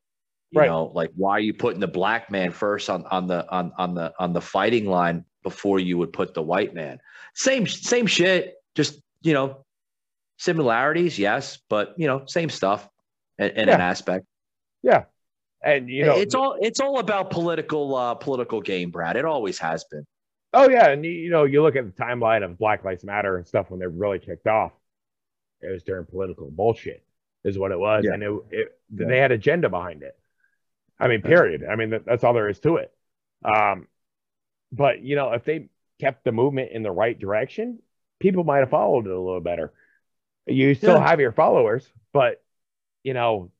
You 0.52 0.60
right. 0.60 0.68
know, 0.68 0.92
like 0.94 1.12
why 1.16 1.32
are 1.32 1.40
you 1.40 1.54
putting 1.54 1.80
the 1.80 1.88
black 1.88 2.30
man 2.30 2.52
first 2.52 2.90
on 2.90 3.06
on 3.06 3.28
the 3.28 3.50
on 3.50 3.72
on 3.78 3.96
the 3.96 4.14
on 4.20 4.34
the 4.34 4.42
fighting 4.42 4.88
line 4.88 5.24
before 5.42 5.80
you 5.80 5.98
would 6.00 6.12
put 6.12 6.34
the 6.34 6.42
white 6.42 6.74
man? 6.74 7.00
Same 7.34 7.66
same 7.66 8.08
shit. 8.08 8.56
Just 8.76 9.02
you 9.22 9.32
know, 9.32 9.64
similarities, 10.42 11.20
yes, 11.20 11.60
but 11.70 11.94
you 11.98 12.08
know, 12.08 12.24
same 12.26 12.50
stuff 12.50 12.90
in, 13.38 13.50
in 13.50 13.68
yeah. 13.68 13.76
an 13.76 13.82
aspect. 13.82 14.26
Yeah, 14.82 15.04
and 15.64 15.88
you 15.88 16.06
know, 16.06 16.18
it's 16.18 16.34
all 16.34 16.58
it's 16.60 16.80
all 16.80 17.00
about 17.00 17.30
political 17.30 17.96
uh, 17.96 18.16
political 18.16 18.60
game, 18.60 18.90
Brad. 18.90 19.16
It 19.16 19.26
always 19.26 19.60
has 19.60 19.84
been. 19.86 20.06
Oh 20.54 20.68
yeah, 20.68 20.90
and 20.90 21.06
you 21.06 21.30
know, 21.30 21.44
you 21.44 21.62
look 21.62 21.76
at 21.76 21.86
the 21.86 22.04
timeline 22.04 22.44
of 22.44 22.58
Black 22.58 22.84
Lives 22.84 23.04
Matter 23.04 23.38
and 23.38 23.48
stuff 23.48 23.70
when 23.70 23.80
they 23.80 23.86
really 23.88 24.20
kicked 24.20 24.48
off. 24.48 24.72
It 25.62 25.72
was 25.72 25.84
during 25.84 26.06
political 26.08 26.50
bullshit, 26.50 27.04
is 27.44 27.60
what 27.60 27.72
it 27.72 27.80
was, 27.80 28.04
yeah. 28.04 28.14
and 28.14 28.24
it, 28.24 28.32
it 28.50 28.80
yeah. 28.96 29.08
they 29.08 29.20
had 29.20 29.32
agenda 29.32 29.70
behind 29.70 30.02
it. 30.02 30.18
I 31.00 31.08
mean, 31.08 31.22
period. 31.22 31.64
I 31.70 31.76
mean, 31.76 31.92
that, 31.92 32.06
that's 32.06 32.24
all 32.24 32.34
there 32.34 32.50
is 32.50 32.60
to 32.62 32.78
it. 32.78 32.92
Um, 33.46 33.88
but 34.72 35.02
you 35.04 35.16
know, 35.16 35.34
if 35.34 35.46
they 35.46 35.70
kept 36.00 36.24
the 36.24 36.32
movement 36.32 36.72
in 36.72 36.82
the 36.82 36.92
right 36.92 37.18
direction, 37.18 37.80
people 38.20 38.44
might 38.44 38.60
have 38.60 38.72
followed 38.72 39.06
it 39.06 39.12
a 39.12 39.20
little 39.20 39.40
better. 39.40 39.72
You 40.48 40.74
still 40.76 40.96
yeah. 40.96 41.08
have 41.08 41.20
your 41.20 41.32
followers, 41.32 41.88
but 42.14 42.44
you 43.04 43.14
know, 43.14 43.52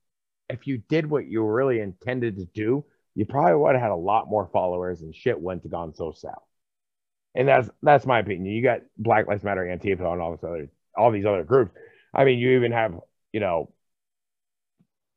if 0.50 0.68
you 0.68 0.78
did 0.78 1.10
what 1.10 1.26
you 1.26 1.44
really 1.46 1.80
intended 1.80 2.38
to 2.38 2.46
do, 2.46 2.86
you 3.16 3.26
probably 3.26 3.56
would 3.56 3.74
have 3.74 3.82
had 3.82 3.92
a 3.92 3.96
lot 3.96 4.30
more 4.30 4.50
followers 4.52 5.02
and 5.02 5.16
shit 5.16 5.40
wouldn't 5.40 5.64
have 5.64 5.72
gone 5.72 5.94
so 5.94 6.12
south. 6.12 6.44
And 7.34 7.48
that's 7.48 7.70
that's 7.82 8.06
my 8.06 8.20
opinion. 8.20 8.46
You 8.46 8.62
got 8.62 8.82
Black 8.98 9.28
Lives 9.28 9.44
Matter, 9.44 9.64
Antifa, 9.64 10.12
and 10.12 10.22
all 10.22 10.32
this 10.32 10.44
other 10.44 10.70
all 10.96 11.12
these 11.12 11.26
other 11.26 11.44
groups. 11.44 11.72
I 12.14 12.26
mean, 12.26 12.40
you 12.40 12.58
even 12.58 12.74
have, 12.74 13.00
you 13.32 13.40
know, 13.40 13.72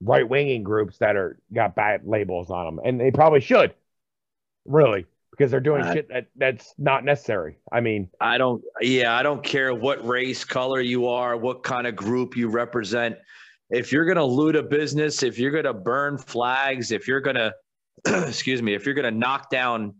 right 0.01 0.29
winging 0.29 0.62
groups 0.62 0.99
that 0.99 1.17
are 1.17 1.41
got 1.53 1.75
bad 1.75 2.03
labels 2.05 2.51
on 2.51 2.67
them, 2.67 2.85
and 2.85 3.01
they 3.01 3.11
probably 3.11 3.41
should, 3.41 3.75
really, 4.65 5.07
because 5.37 5.51
they're 5.51 5.61
doing 5.61 5.82
Uh, 5.82 5.93
shit 5.93 6.09
that 6.09 6.26
that's 6.37 6.74
not 6.78 7.05
necessary. 7.05 7.57
I 7.72 7.80
mean, 7.80 8.09
I 8.20 8.39
don't, 8.39 8.62
yeah, 8.80 9.16
I 9.16 9.22
don't 9.22 9.43
care 9.43 9.74
what 9.74 10.07
race, 10.07 10.45
color 10.45 10.80
you 10.80 11.09
are, 11.09 11.37
what 11.37 11.62
kind 11.62 11.87
of 11.87 11.97
group 11.97 12.37
you 12.37 12.49
represent. 12.49 13.16
If 13.70 13.91
you're 13.91 14.05
going 14.05 14.16
to 14.16 14.24
loot 14.24 14.55
a 14.57 14.62
business, 14.62 15.22
if 15.22 15.39
you're 15.39 15.51
going 15.51 15.64
to 15.64 15.74
burn 15.74 16.18
flags, 16.18 16.93
if 16.93 17.09
you're 17.09 17.20
going 17.20 17.37
to, 17.37 17.53
excuse 18.07 18.62
me, 18.62 18.74
if 18.74 18.87
you're 18.87 18.95
going 18.95 19.12
to 19.12 19.18
knock 19.18 19.51
down 19.51 19.95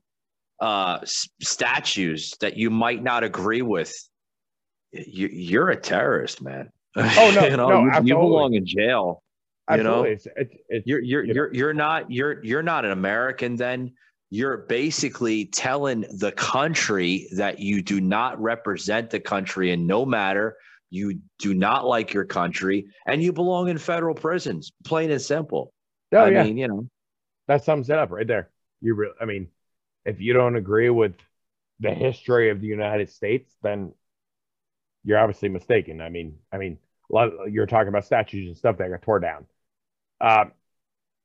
uh, 0.61 0.99
s- 1.03 1.29
statues 1.43 2.33
that 2.41 2.57
you 2.57 2.71
might 2.71 3.03
not 3.03 3.25
agree 3.25 3.63
with, 3.63 3.93
you, 4.93 5.29
you're 5.29 5.71
a 5.71 5.77
terrorist, 5.77 6.43
man. 6.43 6.71
Oh, 6.97 7.33
no, 7.35 7.47
you, 7.49 7.57
know, 7.57 7.69
no, 7.69 7.79
you, 7.79 7.85
you 7.87 7.91
absolutely. 7.91 8.15
belong 8.15 8.55
in 8.55 8.65
jail. 8.67 9.23
You 9.71 9.83
know? 9.83 10.03
it's, 10.05 10.29
it's, 10.37 10.55
it's 10.69 10.87
You're 10.87 11.01
you're 11.01 11.25
you 11.25 11.29
know. 11.29 11.35
you're 11.35 11.55
you're 11.55 11.75
not 11.75 12.11
you're 12.11 12.45
you're 12.45 12.63
not 12.63 12.85
an 12.85 12.91
American 12.93 13.57
then. 13.57 13.95
You're 14.35 14.57
basically 14.57 15.45
telling 15.45 16.01
the 16.01 16.33
country 16.33 17.29
that 17.37 17.61
you 17.61 17.83
do 17.83 18.01
not 18.01 18.43
represent 18.43 19.11
the 19.11 19.21
country 19.21 19.71
and 19.71 19.87
no 19.87 20.05
matter 20.05 20.57
you 20.91 21.21
do 21.39 21.55
not 21.55 21.87
like 21.87 22.13
your 22.13 22.25
country 22.25 22.89
and 23.07 23.23
you 23.23 23.33
belong 23.33 23.69
in 23.69 23.79
federal 23.79 24.17
prisons, 24.17 24.73
plain 24.85 25.13
and 25.13 25.23
simple. 25.23 25.73
oh 26.13 26.19
I 26.19 26.31
yeah, 26.31 26.43
mean, 26.43 26.59
you 26.59 26.67
know, 26.67 26.89
that 27.47 27.63
sums 27.63 27.91
it 27.91 27.97
up 27.97 28.11
right 28.11 28.27
there. 28.27 28.51
You 28.81 28.97
really, 28.97 29.15
I 29.21 29.25
mean, 29.25 29.47
if 30.05 30.21
you 30.21 30.33
don't 30.33 30.57
agree 30.57 30.91
with 30.91 31.15
the 31.79 31.95
history 31.95 32.51
of 32.51 32.61
the 32.61 32.67
United 32.67 33.11
States, 33.11 33.55
then 33.63 33.93
you're 35.05 35.19
obviously 35.19 35.49
mistaken. 35.49 36.01
I 36.01 36.09
mean, 36.09 36.39
I 36.53 36.59
mean, 36.59 36.79
a 37.09 37.15
lot 37.15 37.29
of, 37.29 37.53
you're 37.53 37.67
talking 37.67 37.87
about 37.87 38.05
statues 38.05 38.49
and 38.49 38.57
stuff 38.57 38.79
that 38.79 38.91
got 38.91 39.03
tore 39.03 39.21
down. 39.21 39.47
Um, 40.21 40.51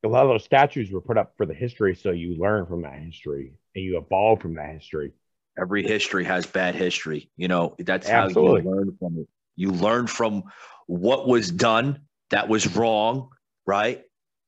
a 0.04 0.08
lot 0.08 0.24
of 0.24 0.30
those 0.30 0.44
statues 0.44 0.90
were 0.90 1.00
put 1.00 1.18
up 1.18 1.34
for 1.36 1.46
the 1.46 1.54
history, 1.54 1.94
so 1.94 2.10
you 2.10 2.36
learn 2.36 2.66
from 2.66 2.82
that 2.82 2.98
history 2.98 3.52
and 3.74 3.84
you 3.84 3.98
evolve 3.98 4.40
from 4.40 4.54
that 4.54 4.70
history. 4.72 5.12
every 5.58 5.82
history 5.82 6.24
has 6.24 6.46
bad 6.46 6.74
history. 6.74 7.30
You 7.36 7.48
know, 7.48 7.74
that's 7.78 8.08
how 8.08 8.28
you 8.28 8.58
learn 8.58 8.96
from 8.98 9.18
it. 9.18 9.28
You 9.56 9.72
learn 9.72 10.06
from 10.06 10.44
what 10.86 11.28
was 11.28 11.50
done 11.50 12.00
that 12.30 12.48
was 12.48 12.74
wrong, 12.76 13.30
right? 13.66 14.02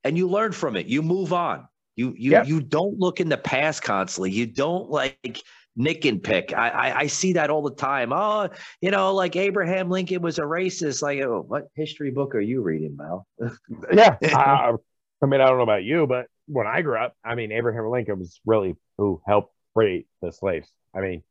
And 0.05 0.17
you 0.17 0.29
learn 0.29 0.53
from 0.53 0.77
it. 0.77 0.87
You 0.87 1.03
move 1.03 1.33
on. 1.33 1.69
You 1.97 2.15
you 2.17 2.33
Yep. 2.33 2.47
you 2.47 2.61
don't 2.61 2.99
look 2.99 3.21
in 3.21 3.29
the 3.29 3.37
past 3.37 3.83
constantly. 3.83 4.31
You 4.31 4.47
don't 4.47 4.91
like 4.91 5.43
nick 5.77 6.05
and 6.07 6.23
pick. 6.23 6.55
I, 6.55 6.69
I 6.71 6.99
I 7.01 7.07
see 7.09 7.35
that 7.35 7.51
all 7.51 7.63
the 7.63 7.75
time. 7.75 8.13
Oh, 8.13 8.49
you 8.81 8.91
know, 8.91 9.15
like 9.15 9.37
Abraham 9.37 9.91
Lincoln 9.91 10.23
was 10.23 10.39
a 10.39 10.43
racist. 10.43 11.03
Like, 11.03 11.21
oh, 11.21 11.45
what 11.47 11.69
history 11.75 12.11
book 12.11 12.35
are 12.35 12.41
you 12.41 12.63
reading, 12.63 12.97
Mal? 12.97 13.27
Yeah, 13.91 14.17
uh, 14.33 14.77
I 15.23 15.27
mean, 15.27 15.41
I 15.41 15.47
don't 15.47 15.57
know 15.57 15.63
about 15.63 15.85
you, 15.85 16.07
but 16.07 16.27
when 16.47 16.67
I 16.67 16.83
grew 16.83 16.97
up, 16.99 17.15
I 17.25 17.35
mean, 17.35 17.53
Abraham 17.53 17.89
Lincoln 17.89 18.19
was 18.19 18.41
really 18.45 18.75
who 18.99 19.23
helped 19.27 19.55
free 19.75 20.07
the 20.21 20.33
slaves. 20.33 20.69
I 20.95 21.01
mean, 21.01 21.23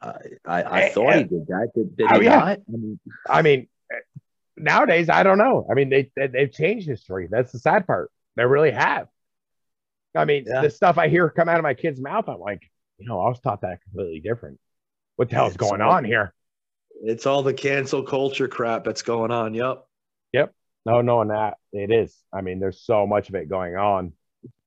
I 0.00 0.12
I, 0.44 0.62
I 0.62 0.80
Eh, 0.82 0.88
thought 0.90 1.14
he 1.14 1.20
eh. 1.20 1.22
did 1.24 1.46
that. 1.48 1.68
Did, 1.74 1.96
did 1.96 2.06
Oh, 2.12 2.18
he 2.20 2.26
yeah. 2.26 2.36
not? 2.38 2.58
I 2.68 2.76
mean, 2.76 3.00
I 3.28 3.42
mean, 3.42 3.68
nowadays 4.56 5.08
I 5.08 5.22
don't 5.22 5.38
know. 5.38 5.66
I 5.70 5.74
mean, 5.74 5.88
they, 5.88 6.10
they 6.16 6.26
they've 6.26 6.52
changed 6.52 6.86
history. 6.86 7.28
That's 7.30 7.52
the 7.52 7.58
sad 7.58 7.86
part. 7.86 8.10
They 8.36 8.44
really 8.44 8.70
have. 8.72 9.08
I 10.14 10.24
mean, 10.26 10.44
Yeah. 10.46 10.60
the 10.62 10.70
stuff 10.70 10.98
I 10.98 11.08
hear 11.08 11.28
come 11.30 11.48
out 11.48 11.58
of 11.58 11.62
my 11.62 11.74
kid's 11.74 12.00
mouth, 12.00 12.28
I'm 12.28 12.38
like, 12.38 12.62
you 12.98 13.08
know, 13.08 13.20
I 13.20 13.28
was 13.28 13.40
taught 13.40 13.62
that 13.62 13.80
completely 13.82 14.20
different. 14.20 14.60
What 15.16 15.28
the 15.30 15.36
hell's 15.36 15.54
It's 15.54 15.56
going 15.56 15.80
all- 15.80 15.92
on 15.92 16.04
here? 16.04 16.34
it's 17.02 17.26
all 17.26 17.42
the 17.42 17.52
cancel 17.54 18.02
culture 18.04 18.46
crap 18.46 18.84
that's 18.84 19.02
going 19.02 19.30
on. 19.32 19.52
Yep. 19.54 19.84
No, 20.86 21.00
knowing 21.00 21.28
that 21.28 21.54
it 21.72 21.90
is. 21.90 22.16
I 22.32 22.40
mean, 22.42 22.60
there's 22.60 22.82
so 22.84 23.06
much 23.06 23.28
of 23.28 23.34
it 23.34 23.48
going 23.48 23.76
on. 23.76 24.12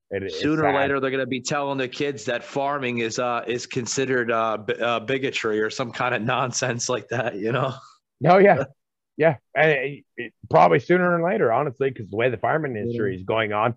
It, 0.09 0.32
sooner 0.32 0.65
or 0.65 0.74
later 0.74 0.99
they're 1.01 1.11
going 1.11 1.20
to 1.20 1.28
be 1.28 1.41
telling 1.41 1.78
the 1.78 1.88
kids 1.88 2.24
that 2.26 2.41
farming 2.41 2.99
is 2.99 3.20
uh 3.20 3.43
is 3.45 3.65
considered 3.65 4.32
uh, 4.32 4.55
b- 4.55 4.74
uh 4.82 5.01
bigotry 5.01 5.59
or 5.59 5.70
some 5.70 5.91
kind 5.91 6.15
of 6.15 6.22
nonsense 6.22 6.88
like 6.88 7.09
that 7.09 7.36
you 7.36 7.51
know 7.51 7.74
No, 8.22 8.38
yeah, 8.38 8.63
yeah, 9.18 9.36
and 9.53 9.72
it, 9.72 10.03
it- 10.15 10.34
probably 10.49 10.80
sooner 10.80 11.11
than 11.11 11.26
later, 11.26 11.51
honestly, 11.51 11.89
because 11.91 12.09
the 12.09 12.15
way 12.15 12.30
the 12.30 12.38
farming 12.38 12.78
industry 12.78 13.18
is 13.18 13.24
going 13.24 13.51
on, 13.51 13.76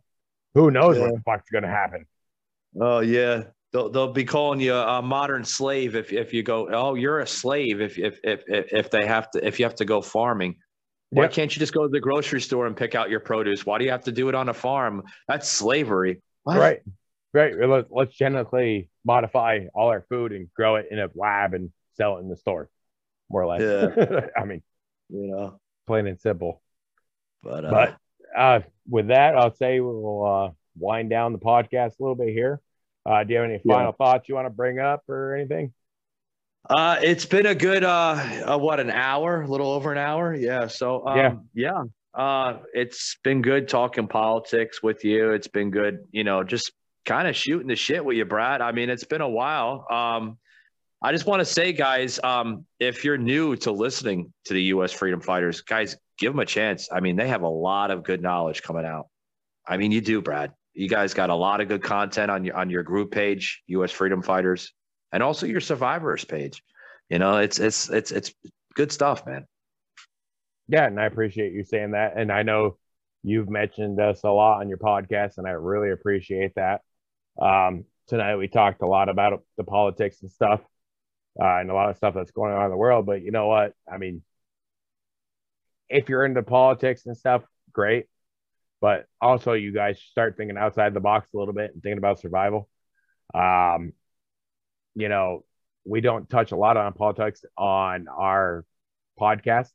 who 0.55 0.71
knows 0.71 0.97
what 1.01 1.07
Yeah. 1.07 1.17
the 1.17 1.23
fuck's 1.27 1.51
going 1.51 1.65
to 1.65 1.69
happen? 1.69 2.07
oh 2.81 3.01
yeah 3.01 3.43
they'll, 3.73 3.89
they'll 3.91 4.13
be 4.13 4.25
calling 4.25 4.61
you 4.61 4.73
a 4.73 5.03
modern 5.03 5.43
slave 5.43 5.97
if, 5.97 6.13
if 6.13 6.33
you 6.33 6.45
go 6.45 6.69
oh 6.73 6.95
you're 6.95 7.19
a 7.19 7.27
slave 7.27 7.81
if 7.81 7.99
if 7.99 8.21
if 8.23 8.45
if 8.47 8.91
they 8.93 9.05
have 9.05 9.29
to 9.33 9.45
if 9.45 9.59
you 9.59 9.65
have 9.65 9.75
to 9.75 9.85
go 9.85 10.01
farming 10.01 10.55
why 11.11 11.25
Yep. 11.25 11.33
can't 11.33 11.55
you 11.55 11.61
just 11.61 11.73
go 11.75 11.83
to 11.83 11.89
the 11.89 12.01
grocery 12.01 12.41
store 12.41 12.67
and 12.67 12.77
pick 12.77 12.95
out 12.95 13.11
your 13.11 13.21
produce 13.21 13.67
why 13.67 13.79
do 13.79 13.85
you 13.85 13.91
have 13.91 14.05
to 14.05 14.13
do 14.13 14.29
it 14.29 14.35
on 14.35 14.49
a 14.49 14.55
farm 14.55 15.03
that's 15.29 15.49
slavery 15.49 16.23
What? 16.45 16.59
Right, 16.59 16.81
right. 17.35 17.69
Let's, 17.69 17.89
let's 17.91 18.15
genetically 18.17 18.89
modify 19.05 19.67
all 19.75 19.89
our 19.89 20.03
food 20.09 20.33
and 20.33 20.53
grow 20.55 20.77
it 20.77 20.87
in 20.91 20.99
a 20.99 21.09
lab 21.15 21.55
and 21.55 21.71
sell 21.95 22.17
it 22.17 22.21
in 22.21 22.29
the 22.29 22.37
store, 22.37 22.69
more 23.29 23.43
or 23.43 23.47
less. 23.47 23.61
Yeah. 23.63 24.27
I 24.41 24.45
mean, 24.45 24.63
you 25.11 25.27
know 25.31 25.59
plain 25.87 26.07
and 26.07 26.19
simple. 26.21 26.63
but 27.43 27.65
uh 27.65 27.71
But 27.71 27.97
uh, 28.37 28.61
with 28.89 29.09
that, 29.09 29.37
I'll 29.37 29.55
say 29.55 29.81
we'll 29.81 30.25
uh, 30.25 30.51
wind 30.79 31.11
down 31.11 31.33
the 31.33 31.39
podcast 31.39 31.99
a 31.99 32.03
little 32.03 32.15
bit 32.15 32.29
here. 32.29 32.61
Uh, 33.05 33.25
do 33.25 33.33
you 33.33 33.41
have 33.41 33.51
any 33.51 33.61
Yeah. 33.65 33.75
final 33.75 33.93
thoughts 33.93 34.29
you 34.29 34.35
want 34.37 34.47
to 34.47 34.51
bring 34.51 34.79
up 34.79 35.03
or 35.09 35.35
anything? 35.35 35.73
Uh, 36.71 36.97
it's 37.03 37.27
been 37.27 37.47
a 37.47 37.55
good 37.55 37.83
uh, 37.83 38.45
uh, 38.47 38.57
what 38.59 38.79
an 38.79 38.91
hour, 38.91 39.43
a 39.43 39.47
little 39.47 39.73
over 39.73 39.91
an 39.91 39.99
hour. 39.99 40.33
Yeah. 40.35 40.69
So 40.69 41.05
um, 41.05 41.17
Yeah. 41.17 41.35
yeah, 41.53 41.83
Uh, 42.15 42.59
it's 42.73 43.19
been 43.25 43.43
good 43.43 43.67
talking 43.69 44.07
politics 44.07 44.81
with 44.81 45.05
you. 45.05 45.33
It's 45.33 45.49
been 45.49 45.73
good, 45.73 46.05
you 46.13 46.23
know, 46.23 46.45
just 46.45 46.71
kind 47.05 47.27
of 47.27 47.35
shooting 47.35 47.67
the 47.67 47.75
shit 47.75 48.05
with 48.05 48.17
you, 48.17 48.25
Brad. 48.25 48.61
I 48.61 48.71
mean, 48.71 48.89
it's 48.89 49.03
been 49.05 49.21
a 49.21 49.29
while. 49.29 49.85
Um, 49.91 50.39
I 51.03 51.11
just 51.11 51.27
want 51.27 51.41
to 51.41 51.45
say, 51.45 51.73
guys, 51.73 52.21
um, 52.23 52.67
if 52.79 53.05
you're 53.05 53.19
new 53.19 53.57
to 53.57 53.73
listening 53.73 54.33
to 54.45 54.55
the 54.55 54.63
U.S. 54.75 54.93
Freedom 54.93 55.21
Fighters, 55.21 55.63
guys, 55.63 55.97
give 56.19 56.33
them 56.33 56.41
a 56.41 56.47
chance. 56.47 56.89
I 56.93 57.01
mean, 57.01 57.17
they 57.17 57.27
have 57.29 57.43
a 57.43 57.49
lot 57.49 57.91
of 57.91 58.05
good 58.05 58.23
knowledge 58.23 58.63
coming 58.63 58.85
out. 58.85 59.07
I 59.67 59.77
mean, 59.77 59.91
you 59.91 60.01
do, 60.03 60.23
Brad. 60.23 60.53
You 60.75 60.89
guys 60.89 61.15
got 61.15 61.31
a 61.31 61.35
lot 61.35 61.61
of 61.61 61.67
good 61.69 61.83
content 61.83 62.31
on 62.31 62.45
your 62.45 62.55
on 62.57 62.71
your 62.71 62.85
group 62.85 63.11
page, 63.11 63.63
U.S. 63.69 63.91
Freedom 63.91 64.23
Fighters, 64.23 64.73
and 65.13 65.23
also 65.23 65.47
your 65.47 65.61
survivors 65.61 66.25
page. 66.25 66.63
You 67.09 67.19
know, 67.19 67.39
it's 67.39 67.59
it's 67.59 67.89
it's 67.89 68.13
it's 68.13 68.33
good 68.75 68.93
stuff, 68.93 69.27
man. 69.27 69.47
Yeah, 70.69 70.87
and 70.87 71.01
I 71.01 71.07
appreciate 71.07 71.53
you 71.53 71.65
saying 71.65 71.93
that. 71.93 72.17
And 72.17 72.31
I 72.31 72.43
know 72.43 72.77
you've 73.23 73.49
mentioned 73.49 74.01
us 74.01 74.23
a 74.23 74.31
lot 74.31 74.61
on 74.61 74.69
your 74.69 74.79
podcast, 74.79 75.39
and 75.39 75.47
I 75.47 75.51
really 75.51 75.91
appreciate 75.91 76.55
that. 76.55 76.83
Um, 77.41 77.85
tonight 78.07 78.37
we 78.37 78.49
talked 78.49 78.83
a 78.83 78.87
lot 78.87 79.09
about 79.09 79.43
the 79.57 79.65
politics 79.65 80.23
and 80.23 80.31
stuff, 80.31 80.61
uh, 81.41 81.57
and 81.59 81.71
a 81.71 81.75
lot 81.75 81.91
of 81.91 81.97
stuff 81.97 82.15
that's 82.15 82.31
going 82.31 82.53
on 82.53 82.65
in 82.65 82.71
the 82.71 82.77
world. 82.77 83.07
But 83.07 83.23
you 83.23 83.33
know 83.33 83.49
what? 83.49 83.73
I 83.91 83.99
mean, 83.99 84.23
if 85.89 86.09
you're 86.09 86.25
into 86.25 86.43
politics 86.43 87.07
and 87.07 87.17
stuff, 87.17 87.43
great. 87.73 88.07
But 88.81 89.07
also, 89.21 89.53
you 89.53 89.73
guys 89.73 90.01
start 90.01 90.37
thinking 90.37 90.57
outside 90.57 90.95
the 90.95 91.01
box 91.01 91.29
a 91.35 91.39
little 91.39 91.53
bit 91.53 91.73
and 91.75 91.83
thinking 91.83 91.99
about 91.99 92.21
survival. 92.21 92.69
Um, 93.35 93.93
you 94.95 95.09
know, 95.09 95.45
we 95.85 96.01
don't 96.01 96.29
touch 96.29 96.53
a 96.53 96.57
lot 96.57 96.77
on 96.77 96.93
politics 96.93 97.45
on 97.57 98.07
our 98.09 98.65
podcast 99.19 99.71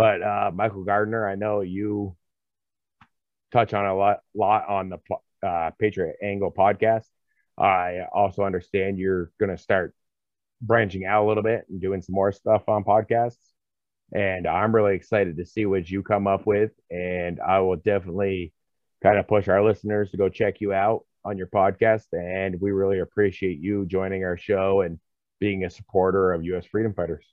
but 0.00 0.22
uh, 0.22 0.50
Michael 0.54 0.82
Gardner, 0.82 1.28
I 1.28 1.34
know 1.34 1.60
you 1.60 2.16
touch 3.52 3.74
on 3.74 3.84
a 3.84 3.94
lot, 3.94 4.20
lot 4.34 4.66
on 4.66 4.88
the 4.88 5.46
uh, 5.46 5.72
Patriot 5.78 6.16
Angle 6.22 6.52
podcast. 6.52 7.04
I 7.58 8.06
also 8.10 8.44
understand 8.44 8.98
you're 8.98 9.30
going 9.38 9.54
to 9.54 9.62
start 9.62 9.94
branching 10.62 11.04
out 11.04 11.24
a 11.24 11.28
little 11.28 11.42
bit 11.42 11.66
and 11.68 11.82
doing 11.82 12.00
some 12.00 12.14
more 12.14 12.32
stuff 12.32 12.66
on 12.66 12.82
podcasts. 12.82 13.36
And 14.10 14.46
I'm 14.46 14.74
really 14.74 14.94
excited 14.94 15.36
to 15.36 15.44
see 15.44 15.66
what 15.66 15.90
you 15.90 16.02
come 16.02 16.26
up 16.26 16.46
with. 16.46 16.70
And 16.90 17.38
I 17.38 17.60
will 17.60 17.76
definitely 17.76 18.54
kind 19.02 19.18
of 19.18 19.28
push 19.28 19.48
our 19.48 19.62
listeners 19.62 20.10
to 20.12 20.16
go 20.16 20.30
check 20.30 20.62
you 20.62 20.72
out 20.72 21.04
on 21.24 21.36
your 21.36 21.46
podcast. 21.46 22.06
And 22.12 22.60
we 22.60 22.70
really 22.70 23.00
appreciate 23.00 23.58
you 23.58 23.86
joining 23.86 24.24
our 24.24 24.36
show 24.36 24.82
and 24.82 24.98
being 25.38 25.64
a 25.64 25.70
supporter 25.70 26.32
of 26.32 26.44
U.S. 26.44 26.66
Freedom 26.66 26.94
Fighters. 26.94 27.24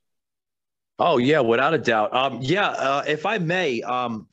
Oh 1.00 1.18
yeah, 1.18 1.42
without 1.42 1.74
a 1.74 1.78
doubt. 1.78 2.16
Um, 2.16 2.40
yeah, 2.42 2.70
uh, 2.70 3.04
if 3.08 3.26
I 3.26 3.38
may, 3.38 3.82
um, 3.82 4.28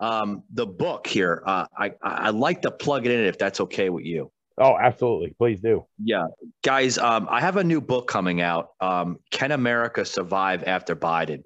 um, 0.00 0.42
the 0.52 0.66
book 0.66 1.06
here, 1.06 1.42
uh, 1.46 1.66
I 1.76 1.92
I 2.02 2.30
like 2.30 2.62
to 2.62 2.70
plug 2.70 3.06
it 3.06 3.12
in 3.12 3.24
if 3.26 3.38
that's 3.38 3.60
okay 3.60 3.88
with 3.88 4.04
you. 4.04 4.32
Oh, 4.60 4.76
absolutely. 4.76 5.34
Please 5.38 5.60
do. 5.60 5.86
Yeah, 6.02 6.26
guys, 6.64 6.98
um, 6.98 7.28
I 7.30 7.40
have 7.40 7.56
a 7.56 7.64
new 7.64 7.80
book 7.80 8.08
coming 8.08 8.40
out. 8.40 8.70
Um, 8.80 9.18
Can 9.30 9.52
America 9.52 10.04
Survive 10.04 10.64
After 10.66 10.96
Biden? 10.96 11.44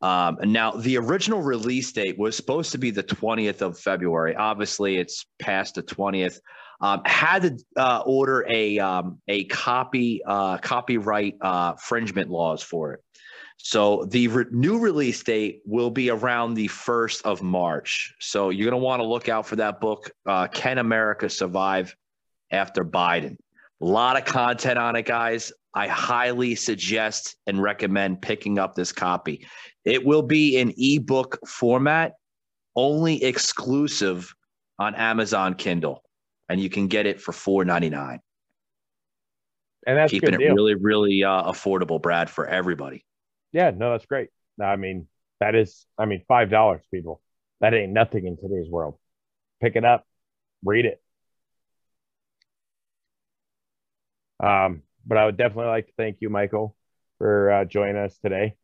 Um, 0.00 0.38
now 0.42 0.72
the 0.72 0.98
original 0.98 1.40
release 1.40 1.92
date 1.92 2.18
was 2.18 2.36
supposed 2.36 2.72
to 2.72 2.78
be 2.78 2.90
the 2.90 3.04
20th 3.04 3.62
of 3.62 3.78
February. 3.78 4.34
Obviously, 4.34 4.96
it's 4.96 5.24
past 5.38 5.76
the 5.76 5.82
20th. 5.84 6.40
Um, 6.82 7.00
had 7.04 7.42
to 7.42 7.64
uh, 7.76 8.02
order 8.04 8.44
a 8.52 8.78
um, 8.80 9.20
a 9.28 9.44
copy 9.44 10.20
uh, 10.26 10.58
copyright 10.58 11.36
uh, 11.40 11.72
infringement 11.76 12.28
laws 12.28 12.62
for 12.62 12.94
it. 12.94 13.00
So 13.64 14.04
the 14.10 14.26
re- 14.26 14.44
new 14.50 14.80
release 14.80 15.22
date 15.22 15.62
will 15.64 15.90
be 15.90 16.10
around 16.10 16.54
the 16.54 16.66
1st 16.66 17.22
of 17.22 17.42
March. 17.42 18.12
So 18.18 18.50
you're 18.50 18.68
going 18.68 18.80
to 18.80 18.84
want 18.84 19.00
to 19.00 19.06
look 19.06 19.28
out 19.28 19.46
for 19.46 19.54
that 19.56 19.80
book, 19.80 20.10
uh, 20.26 20.48
Can 20.48 20.78
America 20.78 21.30
Survive 21.30 21.94
After 22.50 22.84
Biden? 22.84 23.36
A 23.80 23.84
lot 23.84 24.16
of 24.16 24.24
content 24.24 24.78
on 24.78 24.96
it, 24.96 25.06
guys. 25.06 25.52
I 25.74 25.86
highly 25.86 26.56
suggest 26.56 27.36
and 27.46 27.62
recommend 27.62 28.20
picking 28.20 28.58
up 28.58 28.74
this 28.74 28.92
copy. 28.92 29.46
It 29.84 30.04
will 30.04 30.22
be 30.22 30.58
in 30.58 30.74
ebook 30.76 31.38
format, 31.46 32.14
only 32.74 33.22
exclusive 33.22 34.34
on 34.78 34.94
Amazon 34.96 35.54
Kindle, 35.54 36.02
and 36.48 36.60
you 36.60 36.70
can 36.70 36.88
get 36.88 37.06
it 37.06 37.20
for 37.20 37.32
$4.99. 37.32 38.18
And 39.86 39.98
that's 39.98 40.10
keeping 40.10 40.34
it 40.34 40.38
deal. 40.38 40.54
really, 40.54 40.74
really 40.74 41.24
uh, 41.24 41.50
affordable, 41.50 42.00
Brad, 42.00 42.30
for 42.30 42.46
everybody. 42.46 43.04
Yeah, 43.52 43.70
no, 43.70 43.90
that's 43.92 44.06
great. 44.06 44.28
I 44.62 44.76
mean, 44.76 45.08
that 45.40 45.54
is, 45.54 45.86
I 45.98 46.04
mean, 46.04 46.22
five 46.28 46.50
dollars, 46.50 46.82
people. 46.92 47.20
That 47.60 47.74
ain't 47.74 47.92
nothing 47.92 48.26
in 48.26 48.36
today's 48.36 48.70
world. 48.70 48.98
Pick 49.60 49.76
it 49.76 49.84
up, 49.84 50.06
read 50.64 50.84
it. 50.84 51.02
Um, 54.42 54.82
but 55.06 55.18
I 55.18 55.24
would 55.26 55.36
definitely 55.36 55.66
like 55.70 55.86
to 55.86 55.92
thank 55.96 56.18
you, 56.20 56.30
Michael, 56.30 56.76
for 57.18 57.50
uh, 57.50 57.64
joining 57.64 57.96
us 57.96 58.16
today. 58.18 58.56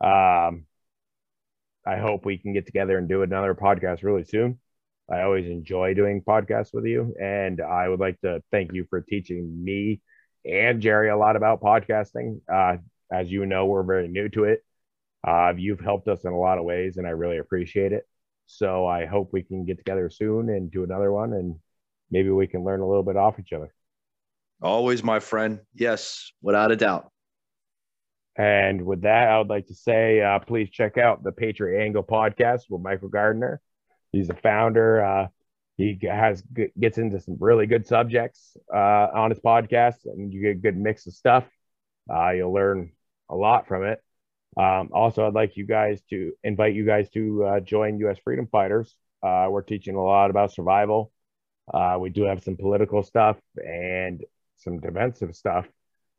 Um, 0.00 0.66
I 1.86 1.96
hope 1.98 2.24
we 2.24 2.38
can 2.38 2.52
get 2.52 2.66
together 2.66 2.98
and 2.98 3.08
do 3.08 3.22
another 3.22 3.54
podcast 3.54 4.02
really 4.02 4.24
soon. 4.24 4.58
I 5.10 5.22
always 5.22 5.46
enjoy 5.46 5.94
doing 5.94 6.22
podcasts 6.22 6.72
with 6.72 6.84
you, 6.84 7.14
and 7.20 7.60
I 7.60 7.88
would 7.88 8.00
like 8.00 8.20
to 8.20 8.42
thank 8.50 8.72
you 8.72 8.86
for 8.88 9.00
teaching 9.00 9.64
me 9.64 10.00
and 10.44 10.80
Jerry 10.80 11.10
a 11.10 11.16
lot 11.16 11.36
about 11.36 11.60
podcasting. 11.60 12.40
Uh, 12.52 12.76
as 13.12 13.30
you 13.30 13.44
know, 13.44 13.66
we're 13.66 13.82
very 13.82 14.08
new 14.08 14.28
to 14.30 14.44
it. 14.44 14.64
Uh, 15.26 15.52
you've 15.56 15.80
helped 15.80 16.08
us 16.08 16.24
in 16.24 16.32
a 16.32 16.38
lot 16.38 16.58
of 16.58 16.64
ways, 16.64 16.96
and 16.96 17.06
I 17.06 17.10
really 17.10 17.38
appreciate 17.38 17.92
it. 17.92 18.06
So 18.46 18.86
I 18.86 19.06
hope 19.06 19.30
we 19.32 19.42
can 19.42 19.64
get 19.64 19.78
together 19.78 20.10
soon 20.10 20.48
and 20.48 20.70
do 20.70 20.84
another 20.84 21.12
one, 21.12 21.32
and 21.32 21.56
maybe 22.10 22.30
we 22.30 22.46
can 22.46 22.64
learn 22.64 22.80
a 22.80 22.88
little 22.88 23.02
bit 23.02 23.16
off 23.16 23.38
each 23.38 23.52
other. 23.52 23.72
Always, 24.62 25.02
my 25.02 25.20
friend. 25.20 25.60
Yes, 25.74 26.32
without 26.42 26.72
a 26.72 26.76
doubt. 26.76 27.10
And 28.36 28.82
with 28.82 29.02
that, 29.02 29.28
I 29.28 29.38
would 29.38 29.48
like 29.48 29.66
to 29.66 29.74
say, 29.74 30.22
uh, 30.22 30.38
please 30.38 30.70
check 30.70 30.98
out 30.98 31.22
the 31.22 31.32
Patriot 31.32 31.82
Angle 31.82 32.04
podcast 32.04 32.62
with 32.70 32.80
Michael 32.80 33.08
Gardner. 33.08 33.60
He's 34.12 34.28
the 34.28 34.34
founder. 34.34 35.04
Uh, 35.04 35.28
he 35.76 35.98
has 36.02 36.42
gets 36.78 36.98
into 36.98 37.20
some 37.20 37.36
really 37.40 37.66
good 37.66 37.86
subjects 37.86 38.56
uh, 38.72 39.08
on 39.14 39.30
his 39.30 39.40
podcast, 39.40 40.04
and 40.04 40.32
you 40.32 40.42
get 40.42 40.50
a 40.50 40.54
good 40.54 40.76
mix 40.76 41.06
of 41.06 41.14
stuff. 41.14 41.44
Uh, 42.12 42.30
you'll 42.30 42.52
learn 42.52 42.92
a 43.28 43.34
lot 43.34 43.66
from 43.66 43.84
it. 43.84 44.02
Um, 44.56 44.90
also, 44.92 45.26
I'd 45.26 45.34
like 45.34 45.56
you 45.56 45.64
guys 45.64 46.02
to 46.10 46.32
invite 46.42 46.74
you 46.74 46.84
guys 46.84 47.08
to 47.10 47.44
uh, 47.44 47.60
join 47.60 47.98
U.S. 48.00 48.18
Freedom 48.22 48.46
Fighters. 48.46 48.94
Uh, 49.22 49.46
we're 49.48 49.62
teaching 49.62 49.94
a 49.94 50.02
lot 50.02 50.30
about 50.30 50.52
survival. 50.52 51.12
Uh, 51.72 51.96
we 52.00 52.10
do 52.10 52.24
have 52.24 52.42
some 52.42 52.56
political 52.56 53.02
stuff 53.02 53.38
and 53.56 54.24
some 54.56 54.80
defensive 54.80 55.34
stuff 55.36 55.66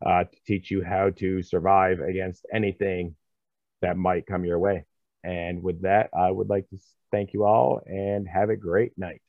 uh, 0.06 0.24
to 0.24 0.38
teach 0.46 0.72
you 0.72 0.84
how 0.84 1.10
to 1.10 1.42
survive 1.42 2.00
against 2.00 2.46
anything 2.54 3.16
that 3.82 3.98
might 3.98 4.26
come 4.26 4.46
your 4.46 4.60
way. 4.60 4.86
And 5.24 5.62
with 5.62 5.84
that, 5.84 6.10
I 6.18 6.32
would 6.32 6.50
like 6.50 6.70
to 6.70 6.80
thank 7.12 7.34
you 7.34 7.44
all 7.46 7.82
and 7.86 8.28
have 8.28 8.50
a 8.50 8.56
great 8.56 8.98
night. 8.98 9.22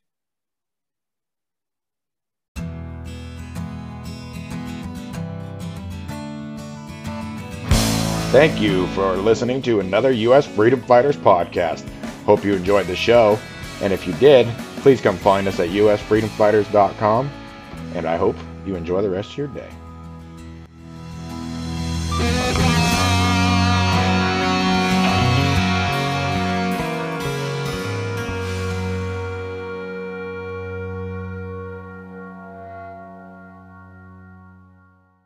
Thank 8.33 8.63
you 8.63 8.87
for 8.89 9.15
listening 9.17 9.61
to 9.63 9.81
another 9.81 10.11
U.S. 10.11 10.47
Freedom 10.47 10.81
Fighters 10.81 11.19
podcast. 11.19 11.87
Hope 12.25 12.45
you 12.45 12.55
enjoyed 12.55 12.87
the 12.87 12.97
show. 12.97 13.39
And 13.83 13.93
if 13.93 14.07
you 14.07 14.15
did, 14.15 14.47
please 14.77 15.03
come 15.03 15.19
find 15.19 15.47
us 15.47 15.61
at 15.61 15.69
usfreedomfighters.com. 15.69 17.31
And 17.95 18.07
I 18.07 18.17
hope 18.17 18.37
you 18.65 18.75
enjoy 18.75 19.03
the 19.03 19.11
rest 19.11 19.33
of 19.33 19.37
your 19.37 19.49
day. 19.49 19.69